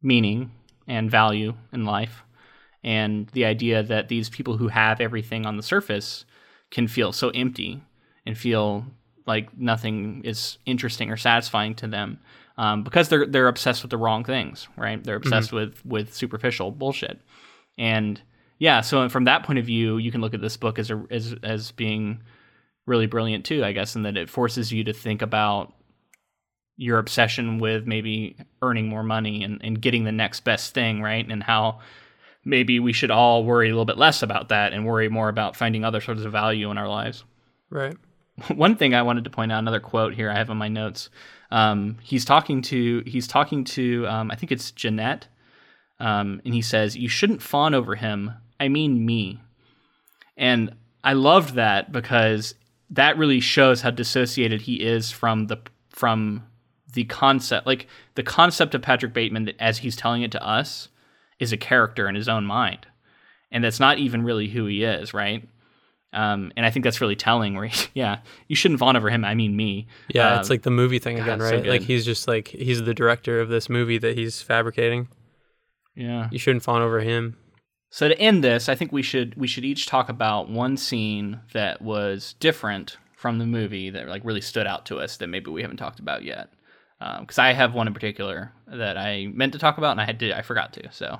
meaning 0.00 0.52
and 0.86 1.10
value 1.10 1.54
in 1.72 1.84
life, 1.84 2.22
and 2.84 3.26
the 3.32 3.46
idea 3.46 3.82
that 3.82 4.06
these 4.06 4.28
people 4.28 4.56
who 4.56 4.68
have 4.68 5.00
everything 5.00 5.44
on 5.44 5.56
the 5.56 5.64
surface 5.64 6.24
can 6.70 6.86
feel 6.86 7.12
so 7.12 7.30
empty 7.30 7.82
and 8.24 8.38
feel 8.38 8.86
like 9.26 9.58
nothing 9.58 10.22
is 10.24 10.58
interesting 10.66 11.10
or 11.10 11.16
satisfying 11.16 11.74
to 11.74 11.88
them. 11.88 12.20
um, 12.58 12.84
because 12.84 13.08
they're 13.08 13.26
they're 13.26 13.48
obsessed 13.48 13.82
with 13.82 13.90
the 13.90 13.98
wrong 13.98 14.24
things, 14.24 14.68
right? 14.76 15.02
They're 15.02 15.16
obsessed 15.16 15.52
with 15.52 15.84
with 15.84 16.14
superficial 16.14 16.70
bullshit, 16.70 17.20
and 17.76 18.20
yeah. 18.58 18.82
So 18.82 19.08
from 19.08 19.24
that 19.24 19.42
point 19.42 19.58
of 19.58 19.66
view, 19.66 19.98
you 19.98 20.12
can 20.12 20.20
look 20.20 20.32
at 20.34 20.40
this 20.40 20.56
book 20.56 20.78
as 20.78 20.90
a, 20.90 21.04
as 21.10 21.34
as 21.42 21.72
being 21.72 22.22
really 22.86 23.06
brilliant 23.06 23.44
too, 23.44 23.64
I 23.64 23.72
guess, 23.72 23.96
in 23.96 24.02
that 24.02 24.16
it 24.16 24.30
forces 24.30 24.72
you 24.72 24.84
to 24.84 24.92
think 24.92 25.22
about 25.22 25.72
your 26.76 26.98
obsession 26.98 27.58
with 27.58 27.86
maybe 27.86 28.36
earning 28.62 28.88
more 28.88 29.02
money 29.02 29.42
and, 29.42 29.60
and 29.62 29.80
getting 29.80 30.04
the 30.04 30.12
next 30.12 30.40
best 30.40 30.74
thing, 30.74 31.02
right? 31.02 31.26
And 31.28 31.42
how 31.42 31.80
maybe 32.44 32.78
we 32.78 32.92
should 32.92 33.10
all 33.10 33.44
worry 33.44 33.68
a 33.68 33.72
little 33.72 33.84
bit 33.84 33.98
less 33.98 34.22
about 34.22 34.50
that 34.50 34.72
and 34.72 34.86
worry 34.86 35.08
more 35.08 35.28
about 35.28 35.56
finding 35.56 35.84
other 35.84 36.00
sorts 36.00 36.22
of 36.22 36.32
value 36.32 36.70
in 36.70 36.78
our 36.78 36.88
lives. 36.88 37.24
Right. 37.70 37.96
One 38.54 38.76
thing 38.76 38.94
I 38.94 39.02
wanted 39.02 39.24
to 39.24 39.30
point 39.30 39.52
out, 39.52 39.58
another 39.58 39.80
quote 39.80 40.14
here 40.14 40.30
I 40.30 40.36
have 40.36 40.50
in 40.50 40.56
my 40.56 40.68
notes. 40.68 41.10
Um, 41.50 41.98
he's 42.02 42.24
talking 42.24 42.62
to 42.62 43.02
he's 43.06 43.26
talking 43.26 43.64
to 43.64 44.06
um, 44.08 44.30
I 44.30 44.36
think 44.36 44.52
it's 44.52 44.72
Jeanette, 44.72 45.28
um, 46.00 46.40
and 46.44 46.52
he 46.52 46.60
says, 46.60 46.96
"You 46.96 47.08
shouldn't 47.08 47.40
fawn 47.40 47.72
over 47.72 47.94
him. 47.94 48.32
I 48.58 48.68
mean 48.68 49.06
me." 49.06 49.40
And 50.36 50.74
I 51.04 51.12
loved 51.12 51.54
that 51.54 51.92
because 51.92 52.54
that 52.90 53.18
really 53.18 53.40
shows 53.40 53.80
how 53.82 53.90
dissociated 53.90 54.62
he 54.62 54.76
is 54.82 55.10
from 55.10 55.46
the 55.46 55.58
from 55.90 56.44
the 56.92 57.04
concept 57.04 57.66
like 57.66 57.86
the 58.14 58.22
concept 58.22 58.74
of 58.74 58.82
Patrick 58.82 59.12
Bateman 59.12 59.52
as 59.58 59.78
he's 59.78 59.96
telling 59.96 60.22
it 60.22 60.30
to 60.32 60.46
us 60.46 60.88
is 61.38 61.52
a 61.52 61.56
character 61.56 62.08
in 62.08 62.14
his 62.14 62.28
own 62.28 62.44
mind 62.44 62.86
and 63.50 63.62
that's 63.64 63.80
not 63.80 63.98
even 63.98 64.22
really 64.22 64.48
who 64.48 64.66
he 64.66 64.84
is 64.84 65.12
right 65.12 65.46
um, 66.12 66.50
and 66.56 66.64
I 66.64 66.70
think 66.70 66.84
that's 66.84 67.00
really 67.00 67.16
telling 67.16 67.54
where 67.54 67.70
yeah 67.94 68.20
you 68.48 68.56
shouldn't 68.56 68.80
fawn 68.80 68.96
over 68.96 69.10
him 69.10 69.24
I 69.24 69.34
mean 69.34 69.56
me 69.56 69.86
Yeah, 70.08 70.34
Um, 70.34 70.40
it's 70.40 70.50
like 70.50 70.62
the 70.62 70.70
movie 70.70 70.98
thing 70.98 71.18
again, 71.18 71.38
God, 71.38 71.48
so 71.48 71.56
right? 71.56 71.66
like 71.66 71.82
he's 71.82 72.04
just 72.04 72.26
like 72.28 72.48
he's 72.48 72.82
the 72.82 72.94
director 72.94 73.40
of 73.40 73.48
this 73.48 73.68
movie 73.68 73.98
that 73.98 74.16
he's 74.16 74.40
fabricating. 74.40 75.08
yeah 75.94 76.28
You 76.30 76.38
shouldn't 76.38 76.62
fawn 76.62 76.80
over 76.82 77.00
him. 77.00 77.36
So 77.90 78.08
to 78.08 78.18
end 78.18 78.42
this, 78.42 78.68
I 78.68 78.74
think 78.74 78.92
we 78.92 79.02
should 79.02 79.34
we 79.36 79.46
should 79.46 79.64
each 79.64 79.86
talk 79.86 80.08
about 80.08 80.50
one 80.50 80.76
scene 80.76 81.40
that 81.52 81.80
was 81.80 82.34
different 82.40 82.96
from 83.16 83.38
the 83.38 83.46
movie 83.46 83.90
that 83.90 84.08
like 84.08 84.24
really 84.24 84.40
stood 84.40 84.66
out 84.66 84.86
to 84.86 84.98
us 84.98 85.16
that 85.16 85.28
maybe 85.28 85.50
we 85.50 85.62
haven't 85.62 85.78
talked 85.78 85.98
about 86.00 86.24
yet. 86.24 86.50
Um, 87.00 87.22
because 87.22 87.38
I 87.38 87.52
have 87.52 87.74
one 87.74 87.86
in 87.86 87.94
particular 87.94 88.52
that 88.66 88.96
I 88.96 89.26
meant 89.32 89.52
to 89.52 89.58
talk 89.58 89.78
about 89.78 89.92
and 89.92 90.00
I 90.00 90.04
had 90.04 90.18
to 90.20 90.36
I 90.36 90.42
forgot 90.42 90.72
to. 90.74 90.90
So 90.92 91.18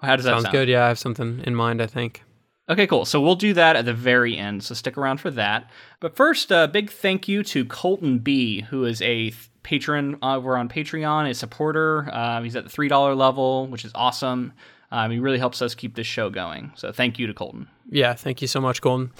how 0.00 0.16
does 0.16 0.24
that 0.24 0.32
Sounds 0.32 0.42
sound? 0.44 0.52
good. 0.52 0.68
Yeah, 0.68 0.84
I 0.84 0.88
have 0.88 0.98
something 0.98 1.42
in 1.44 1.54
mind. 1.54 1.80
I 1.80 1.86
think. 1.86 2.22
Okay, 2.68 2.86
cool. 2.86 3.04
So 3.04 3.20
we'll 3.20 3.34
do 3.34 3.54
that 3.54 3.76
at 3.76 3.84
the 3.84 3.92
very 3.92 4.36
end. 4.36 4.62
So 4.62 4.74
stick 4.74 4.96
around 4.96 5.18
for 5.18 5.30
that. 5.32 5.68
But 6.00 6.16
first, 6.16 6.50
a 6.52 6.68
big 6.68 6.90
thank 6.90 7.26
you 7.26 7.42
to 7.44 7.64
Colton 7.64 8.18
B, 8.20 8.60
who 8.62 8.84
is 8.84 9.02
a 9.02 9.30
th- 9.30 9.50
patron 9.64 10.16
uh, 10.22 10.36
over 10.36 10.56
on 10.56 10.68
Patreon, 10.68 11.28
a 11.28 11.34
supporter. 11.34 12.08
Um, 12.14 12.44
he's 12.44 12.54
at 12.56 12.64
the 12.64 12.70
three 12.70 12.88
dollar 12.88 13.14
level, 13.14 13.66
which 13.66 13.84
is 13.84 13.92
awesome. 13.94 14.52
Um, 14.92 15.10
he 15.10 15.18
really 15.18 15.38
helps 15.38 15.62
us 15.62 15.74
keep 15.74 15.96
this 15.96 16.06
show 16.06 16.30
going. 16.30 16.70
So 16.76 16.92
thank 16.92 17.18
you 17.18 17.26
to 17.26 17.34
Colton. 17.34 17.66
Yeah, 17.90 18.14
thank 18.14 18.42
you 18.42 18.46
so 18.46 18.60
much, 18.60 18.80
Colton. 18.80 19.10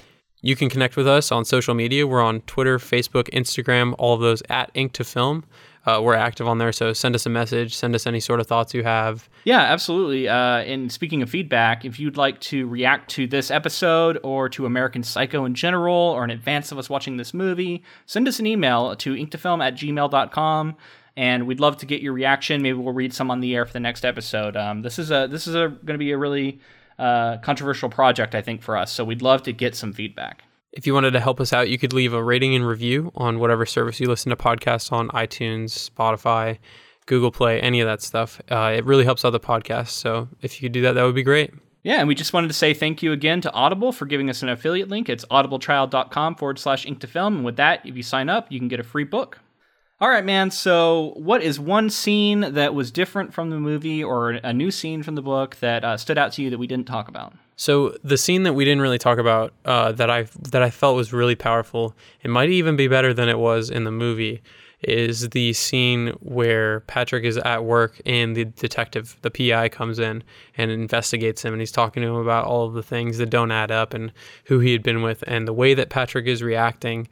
You 0.42 0.54
can 0.54 0.68
connect 0.68 0.96
with 0.96 1.08
us 1.08 1.32
on 1.32 1.44
social 1.44 1.74
media. 1.74 2.06
We're 2.06 2.20
on 2.20 2.42
Twitter, 2.42 2.78
Facebook, 2.78 3.30
Instagram, 3.30 3.94
all 3.98 4.14
of 4.14 4.20
those 4.20 4.42
at 4.48 4.70
Ink 4.74 4.92
to 4.94 5.04
Film. 5.04 5.44
Uh, 5.86 6.00
we're 6.02 6.14
active 6.14 6.46
on 6.46 6.58
there, 6.58 6.72
so 6.72 6.92
send 6.92 7.14
us 7.14 7.26
a 7.26 7.28
message. 7.28 7.74
Send 7.74 7.94
us 7.94 8.06
any 8.06 8.20
sort 8.20 8.38
of 8.38 8.46
thoughts 8.46 8.74
you 8.74 8.84
have. 8.84 9.28
Yeah, 9.44 9.60
absolutely. 9.60 10.28
Uh, 10.28 10.58
and 10.58 10.92
speaking 10.92 11.22
of 11.22 11.30
feedback, 11.30 11.84
if 11.84 11.98
you'd 11.98 12.16
like 12.16 12.38
to 12.40 12.68
react 12.68 13.10
to 13.12 13.26
this 13.26 13.50
episode 13.50 14.18
or 14.22 14.48
to 14.50 14.66
American 14.66 15.02
Psycho 15.02 15.44
in 15.44 15.54
general 15.54 15.96
or 15.96 16.22
in 16.22 16.30
advance 16.30 16.70
of 16.70 16.78
us 16.78 16.88
watching 16.90 17.16
this 17.16 17.34
movie, 17.34 17.82
send 18.06 18.28
us 18.28 18.38
an 18.38 18.46
email 18.46 18.94
to 18.96 19.14
inktofilm 19.14 19.60
at 19.60 19.74
gmail.com. 19.74 20.76
And 21.16 21.46
we'd 21.46 21.60
love 21.60 21.76
to 21.78 21.86
get 21.86 22.00
your 22.00 22.12
reaction. 22.12 22.62
Maybe 22.62 22.78
we'll 22.78 22.94
read 22.94 23.12
some 23.12 23.30
on 23.30 23.40
the 23.40 23.54
air 23.54 23.66
for 23.66 23.72
the 23.72 23.80
next 23.80 24.04
episode. 24.04 24.56
Um, 24.56 24.82
this 24.82 24.98
is 24.98 25.10
a 25.10 25.28
this 25.30 25.46
is 25.46 25.54
a 25.54 25.68
going 25.68 25.94
to 25.94 25.98
be 25.98 26.12
a 26.12 26.18
really 26.18 26.60
uh, 26.98 27.38
controversial 27.38 27.88
project, 27.88 28.34
I 28.34 28.42
think, 28.42 28.62
for 28.62 28.76
us. 28.76 28.90
So 28.90 29.04
we'd 29.04 29.22
love 29.22 29.42
to 29.44 29.52
get 29.52 29.74
some 29.74 29.92
feedback. 29.92 30.42
If 30.72 30.86
you 30.86 30.94
wanted 30.94 31.10
to 31.10 31.20
help 31.20 31.38
us 31.38 31.52
out, 31.52 31.68
you 31.68 31.78
could 31.78 31.92
leave 31.92 32.14
a 32.14 32.22
rating 32.22 32.54
and 32.54 32.66
review 32.66 33.12
on 33.14 33.38
whatever 33.38 33.66
service 33.66 34.00
you 34.00 34.08
listen 34.08 34.30
to 34.30 34.36
podcasts 34.36 34.90
on 34.90 35.08
iTunes, 35.08 35.90
Spotify, 35.90 36.58
Google 37.04 37.30
Play, 37.30 37.60
any 37.60 37.80
of 37.80 37.86
that 37.86 38.00
stuff. 38.00 38.40
Uh, 38.50 38.72
it 38.74 38.84
really 38.86 39.04
helps 39.04 39.24
out 39.24 39.30
the 39.30 39.40
podcast. 39.40 39.88
So 39.88 40.28
if 40.40 40.56
you 40.60 40.66
could 40.66 40.72
do 40.72 40.80
that, 40.82 40.92
that 40.92 41.02
would 41.02 41.14
be 41.14 41.22
great. 41.22 41.52
Yeah, 41.82 41.98
and 41.98 42.06
we 42.06 42.14
just 42.14 42.32
wanted 42.32 42.48
to 42.48 42.54
say 42.54 42.74
thank 42.74 43.02
you 43.02 43.12
again 43.12 43.40
to 43.40 43.52
Audible 43.52 43.90
for 43.90 44.06
giving 44.06 44.30
us 44.30 44.42
an 44.42 44.48
affiliate 44.48 44.88
link. 44.88 45.08
It's 45.08 45.24
audibletrial.com 45.26 46.36
forward 46.36 46.58
slash 46.58 46.86
ink 46.86 47.00
to 47.00 47.06
film. 47.06 47.36
And 47.36 47.44
with 47.44 47.56
that, 47.56 47.84
if 47.84 47.96
you 47.96 48.04
sign 48.04 48.28
up, 48.28 48.50
you 48.50 48.58
can 48.58 48.68
get 48.68 48.80
a 48.80 48.84
free 48.84 49.04
book. 49.04 49.40
All 50.02 50.08
right, 50.08 50.24
man. 50.24 50.50
So, 50.50 51.12
what 51.14 51.42
is 51.42 51.60
one 51.60 51.88
scene 51.88 52.40
that 52.54 52.74
was 52.74 52.90
different 52.90 53.32
from 53.32 53.50
the 53.50 53.60
movie 53.60 54.02
or 54.02 54.30
a 54.30 54.52
new 54.52 54.72
scene 54.72 55.04
from 55.04 55.14
the 55.14 55.22
book 55.22 55.54
that 55.60 55.84
uh, 55.84 55.96
stood 55.96 56.18
out 56.18 56.32
to 56.32 56.42
you 56.42 56.50
that 56.50 56.58
we 56.58 56.66
didn't 56.66 56.88
talk 56.88 57.06
about? 57.06 57.34
So 57.54 57.96
the 58.02 58.18
scene 58.18 58.42
that 58.42 58.54
we 58.54 58.64
didn't 58.64 58.80
really 58.80 58.98
talk 58.98 59.18
about 59.18 59.52
uh, 59.64 59.92
that 59.92 60.10
I 60.10 60.24
that 60.50 60.60
I 60.60 60.70
felt 60.70 60.96
was 60.96 61.12
really 61.12 61.36
powerful, 61.36 61.94
it 62.20 62.30
might 62.30 62.50
even 62.50 62.74
be 62.74 62.88
better 62.88 63.14
than 63.14 63.28
it 63.28 63.38
was 63.38 63.70
in 63.70 63.84
the 63.84 63.92
movie, 63.92 64.42
is 64.82 65.28
the 65.28 65.52
scene 65.52 66.08
where 66.18 66.80
Patrick 66.80 67.22
is 67.22 67.36
at 67.36 67.62
work 67.62 68.00
and 68.04 68.34
the 68.34 68.46
detective, 68.46 69.16
the 69.22 69.30
PI, 69.30 69.68
comes 69.68 70.00
in 70.00 70.24
and 70.58 70.72
investigates 70.72 71.44
him, 71.44 71.54
and 71.54 71.62
he's 71.62 71.70
talking 71.70 72.02
to 72.02 72.08
him 72.08 72.16
about 72.16 72.44
all 72.46 72.66
of 72.66 72.74
the 72.74 72.82
things 72.82 73.18
that 73.18 73.30
don't 73.30 73.52
add 73.52 73.70
up 73.70 73.94
and 73.94 74.10
who 74.46 74.58
he 74.58 74.72
had 74.72 74.82
been 74.82 75.00
with, 75.00 75.22
and 75.28 75.46
the 75.46 75.52
way 75.52 75.74
that 75.74 75.90
Patrick 75.90 76.26
is 76.26 76.42
reacting 76.42 77.06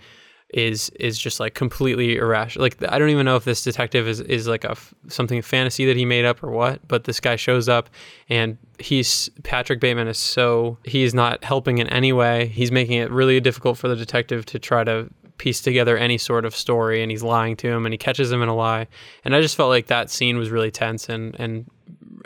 is 0.53 0.91
is 0.91 1.19
just 1.19 1.41
like 1.41 1.55
completely 1.55 2.17
irrational. 2.17 2.65
Like 2.65 2.77
I 2.89 2.99
don't 2.99 3.11
even 3.11 3.25
know 3.25 3.37
if 3.37 3.45
this 3.45 3.63
detective 3.63 4.09
is 4.09 4.21
is 4.21 4.49
like 4.49 4.65
a 4.65 4.77
something 5.09 5.43
fantasy 5.43 5.87
that 5.87 5.97
he 5.97 6.05
made 6.05 6.25
up 6.25 6.43
or 6.43 6.51
what. 6.51 6.87
But 6.89 7.05
this 7.05 7.21
guy 7.21 7.37
shows 7.37 7.69
up, 7.69 7.89
and 8.29 8.59
he's 8.79 9.31
Patrick 9.43 9.81
Bateman 9.81 10.09
is 10.09 10.19
so 10.19 10.79
he's 10.85 11.15
not 11.15 11.45
helping 11.45 11.79
in 11.79 11.87
any 11.89 12.13
way. 12.13 12.47
He's 12.47 12.73
making 12.73 12.99
it 12.99 13.11
really 13.11 13.39
difficult 13.41 13.79
for 13.79 13.89
the 13.89 13.97
detective 13.97 14.45
to 14.47 14.59
try 14.59 14.85
to 14.85 15.09
piece 15.39 15.61
together 15.61 15.97
any 15.97 16.19
sort 16.19 16.45
of 16.45 16.55
story, 16.55 17.03
and 17.03 17.11
he's 17.11 17.23
lying 17.23 17.57
to 17.57 17.69
him, 17.69 17.87
and 17.87 17.93
he 17.93 17.99
catches 17.99 18.31
him 18.31 18.43
in 18.43 18.49
a 18.49 18.55
lie. 18.55 18.87
And 19.25 19.35
I 19.35 19.41
just 19.41 19.57
felt 19.57 19.71
like 19.71 19.87
that 19.87 20.11
scene 20.11 20.37
was 20.37 20.51
really 20.51 20.71
tense, 20.71 21.09
and 21.09 21.35
and 21.39 21.71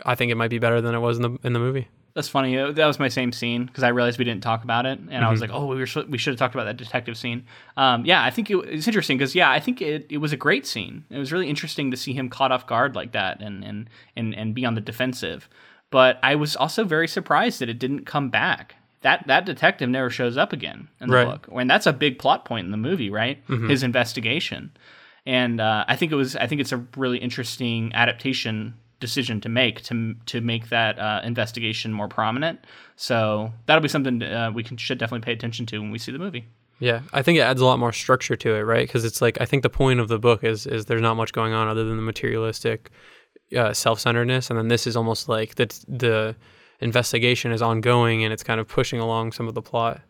I 0.05 0.15
think 0.15 0.31
it 0.31 0.35
might 0.35 0.49
be 0.49 0.59
better 0.59 0.81
than 0.81 0.95
it 0.95 0.99
was 0.99 1.17
in 1.17 1.23
the 1.23 1.37
in 1.43 1.53
the 1.53 1.59
movie. 1.59 1.87
That's 2.15 2.29
funny. 2.29 2.57
Uh, 2.57 2.71
That 2.71 2.85
was 2.87 2.97
my 2.97 3.09
same 3.09 3.31
scene 3.33 3.65
because 3.65 3.83
I 3.83 3.89
realized 3.89 4.17
we 4.17 4.23
didn't 4.25 4.41
talk 4.41 4.63
about 4.63 4.85
it, 4.85 4.97
and 4.99 5.09
I 5.11 5.19
Mm-hmm. 5.19 5.31
was 5.31 5.41
like, 5.41 5.49
"Oh, 5.53 5.65
we 5.65 5.75
were 5.75 5.85
sh- 5.85 5.97
we 6.09 6.17
should 6.17 6.31
have 6.31 6.39
talked 6.39 6.55
about 6.55 6.63
that 6.63 6.77
detective 6.77 7.17
scene." 7.17 7.43
Um, 7.75 8.05
yeah, 8.05 8.23
I 8.23 8.29
think 8.29 8.49
it, 8.49 8.55
it's 8.69 8.87
interesting 8.87 9.17
because 9.17 9.35
yeah, 9.35 9.51
I 9.51 9.59
think 9.59 9.81
it, 9.81 10.05
it 10.09 10.19
was 10.19 10.31
a 10.31 10.37
great 10.37 10.65
scene. 10.65 11.03
It 11.09 11.17
was 11.17 11.33
really 11.33 11.49
interesting 11.49 11.91
to 11.91 11.97
see 11.97 12.13
him 12.13 12.29
caught 12.29 12.53
off 12.53 12.65
guard 12.67 12.95
like 12.95 13.11
that 13.11 13.41
and 13.41 13.63
and 13.65 13.89
and 14.15 14.33
and 14.33 14.55
be 14.55 14.65
on 14.65 14.75
the 14.75 14.81
defensive. 14.81 15.49
But 15.91 16.17
I 16.23 16.35
was 16.35 16.55
also 16.55 16.83
very 16.85 17.07
surprised 17.07 17.59
that 17.59 17.69
it 17.69 17.79
didn't 17.79 18.05
come 18.05 18.29
back. 18.29 18.75
That 19.01 19.27
that 19.27 19.45
detective 19.45 19.89
never 19.89 20.09
shows 20.09 20.37
up 20.37 20.53
again 20.53 20.87
in 21.01 21.09
the 21.09 21.15
Right. 21.15 21.25
book, 21.27 21.49
and 21.53 21.69
that's 21.69 21.85
a 21.85 21.93
big 21.93 22.17
plot 22.17 22.45
point 22.45 22.63
in 22.65 22.71
the 22.71 22.77
movie, 22.77 23.09
right? 23.09 23.43
His 23.67 23.83
investigation, 23.83 24.71
and 25.25 25.59
uh, 25.59 25.83
I 25.87 25.95
think 25.97 26.13
it 26.13 26.15
was 26.15 26.35
I 26.37 26.47
think 26.47 26.61
it's 26.61 26.71
a 26.71 26.83
really 26.95 27.17
interesting 27.17 27.91
adaptation 27.93 28.75
decision 28.99 29.41
to 29.41 29.49
make 29.49 29.81
to 29.83 30.15
to 30.25 30.41
make 30.41 30.69
that 30.69 30.97
uh, 30.99 31.21
investigation 31.23 31.91
more 31.91 32.07
prominent. 32.07 32.59
So 32.95 33.51
that'll 33.65 33.81
be 33.81 33.89
something 33.89 34.21
uh, 34.23 34.51
we 34.53 34.63
can 34.63 34.77
should 34.77 34.97
definitely 34.97 35.25
pay 35.25 35.33
attention 35.33 35.65
to 35.67 35.79
when 35.79 35.91
we 35.91 35.99
see 35.99 36.11
the 36.11 36.19
movie. 36.19 36.45
Yeah, 36.79 37.01
I 37.13 37.21
think 37.21 37.37
it 37.37 37.41
adds 37.41 37.61
a 37.61 37.65
lot 37.65 37.79
more 37.79 37.93
structure 37.93 38.35
to 38.35 38.55
it, 38.55 38.61
right? 38.61 38.87
Because 38.87 39.05
it's 39.05 39.21
like 39.21 39.39
I 39.39 39.45
think 39.45 39.63
the 39.63 39.69
point 39.69 39.99
of 39.99 40.07
the 40.07 40.19
book 40.19 40.43
is 40.43 40.67
is 40.67 40.85
there's 40.85 41.01
not 41.01 41.15
much 41.15 41.31
going 41.31 41.53
on 41.53 41.67
other 41.67 41.83
than 41.83 41.95
the 41.95 42.01
materialistic 42.03 42.91
uh, 43.55 43.73
self-centeredness, 43.73 44.49
and 44.49 44.59
then 44.59 44.67
this 44.67 44.87
is 44.87 44.95
almost 44.95 45.29
like 45.29 45.55
the 45.55 45.67
the 45.87 46.35
investigation 46.81 47.51
is 47.51 47.61
ongoing 47.61 48.23
and 48.23 48.33
it's 48.33 48.43
kind 48.43 48.59
of 48.59 48.67
pushing 48.67 48.99
along 48.99 49.31
some 49.31 49.47
of 49.47 49.53
the 49.53 49.61
plot. 49.61 50.01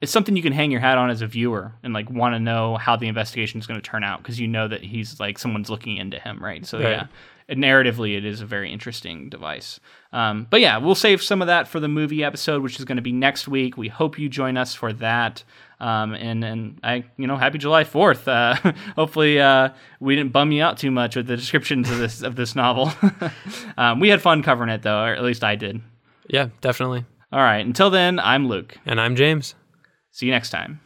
It's 0.00 0.12
something 0.12 0.36
you 0.36 0.42
can 0.42 0.52
hang 0.52 0.70
your 0.70 0.80
hat 0.80 0.98
on 0.98 1.10
as 1.10 1.22
a 1.22 1.26
viewer 1.26 1.72
and 1.82 1.94
like 1.94 2.10
want 2.10 2.34
to 2.34 2.40
know 2.40 2.76
how 2.76 2.96
the 2.96 3.06
investigation 3.06 3.60
is 3.60 3.66
going 3.66 3.80
to 3.80 3.86
turn 3.86 4.04
out 4.04 4.22
because 4.22 4.38
you 4.40 4.48
know 4.48 4.68
that 4.68 4.82
he's 4.82 5.20
like 5.20 5.38
someone's 5.38 5.70
looking 5.70 5.96
into 5.96 6.18
him, 6.18 6.42
right? 6.42 6.66
So 6.66 6.78
Right. 6.78 6.90
yeah, 6.90 7.06
narratively 7.48 8.16
it 8.16 8.24
is 8.24 8.40
a 8.40 8.46
very 8.46 8.72
interesting 8.72 9.28
device. 9.28 9.80
Um, 10.12 10.46
but 10.48 10.60
yeah, 10.60 10.78
we'll 10.78 10.94
save 10.94 11.22
some 11.22 11.42
of 11.42 11.48
that 11.48 11.68
for 11.68 11.80
the 11.80 11.88
movie 11.88 12.24
episode, 12.24 12.62
which 12.62 12.78
is 12.78 12.84
going 12.84 12.96
to 12.96 13.02
be 13.02 13.12
next 13.12 13.48
week. 13.48 13.76
We 13.76 13.88
hope 13.88 14.18
you 14.18 14.28
join 14.28 14.56
us 14.56 14.74
for 14.74 14.92
that. 14.94 15.44
Um, 15.80 16.14
and 16.14 16.44
and 16.44 16.80
I, 16.82 17.04
you 17.16 17.26
know, 17.26 17.36
happy 17.36 17.58
July 17.58 17.84
Fourth. 17.84 18.26
Uh, 18.26 18.54
hopefully, 18.96 19.40
uh, 19.40 19.70
we 20.00 20.16
didn't 20.16 20.32
bum 20.32 20.52
you 20.52 20.62
out 20.62 20.78
too 20.78 20.90
much 20.90 21.16
with 21.16 21.26
the 21.26 21.36
descriptions 21.36 21.90
of 21.90 21.98
this 21.98 22.22
of 22.22 22.36
this 22.36 22.54
novel. 22.54 22.92
um, 23.76 24.00
we 24.00 24.08
had 24.08 24.22
fun 24.22 24.42
covering 24.42 24.70
it 24.70 24.82
though, 24.82 25.02
or 25.02 25.14
at 25.14 25.22
least 25.22 25.44
I 25.44 25.56
did. 25.56 25.82
Yeah, 26.28 26.48
definitely. 26.60 27.04
All 27.32 27.40
right. 27.40 27.66
Until 27.66 27.90
then, 27.90 28.18
I'm 28.18 28.48
Luke. 28.48 28.78
And 28.86 29.00
I'm 29.00 29.16
James. 29.16 29.54
See 30.12 30.26
you 30.26 30.32
next 30.32 30.50
time. 30.50 30.80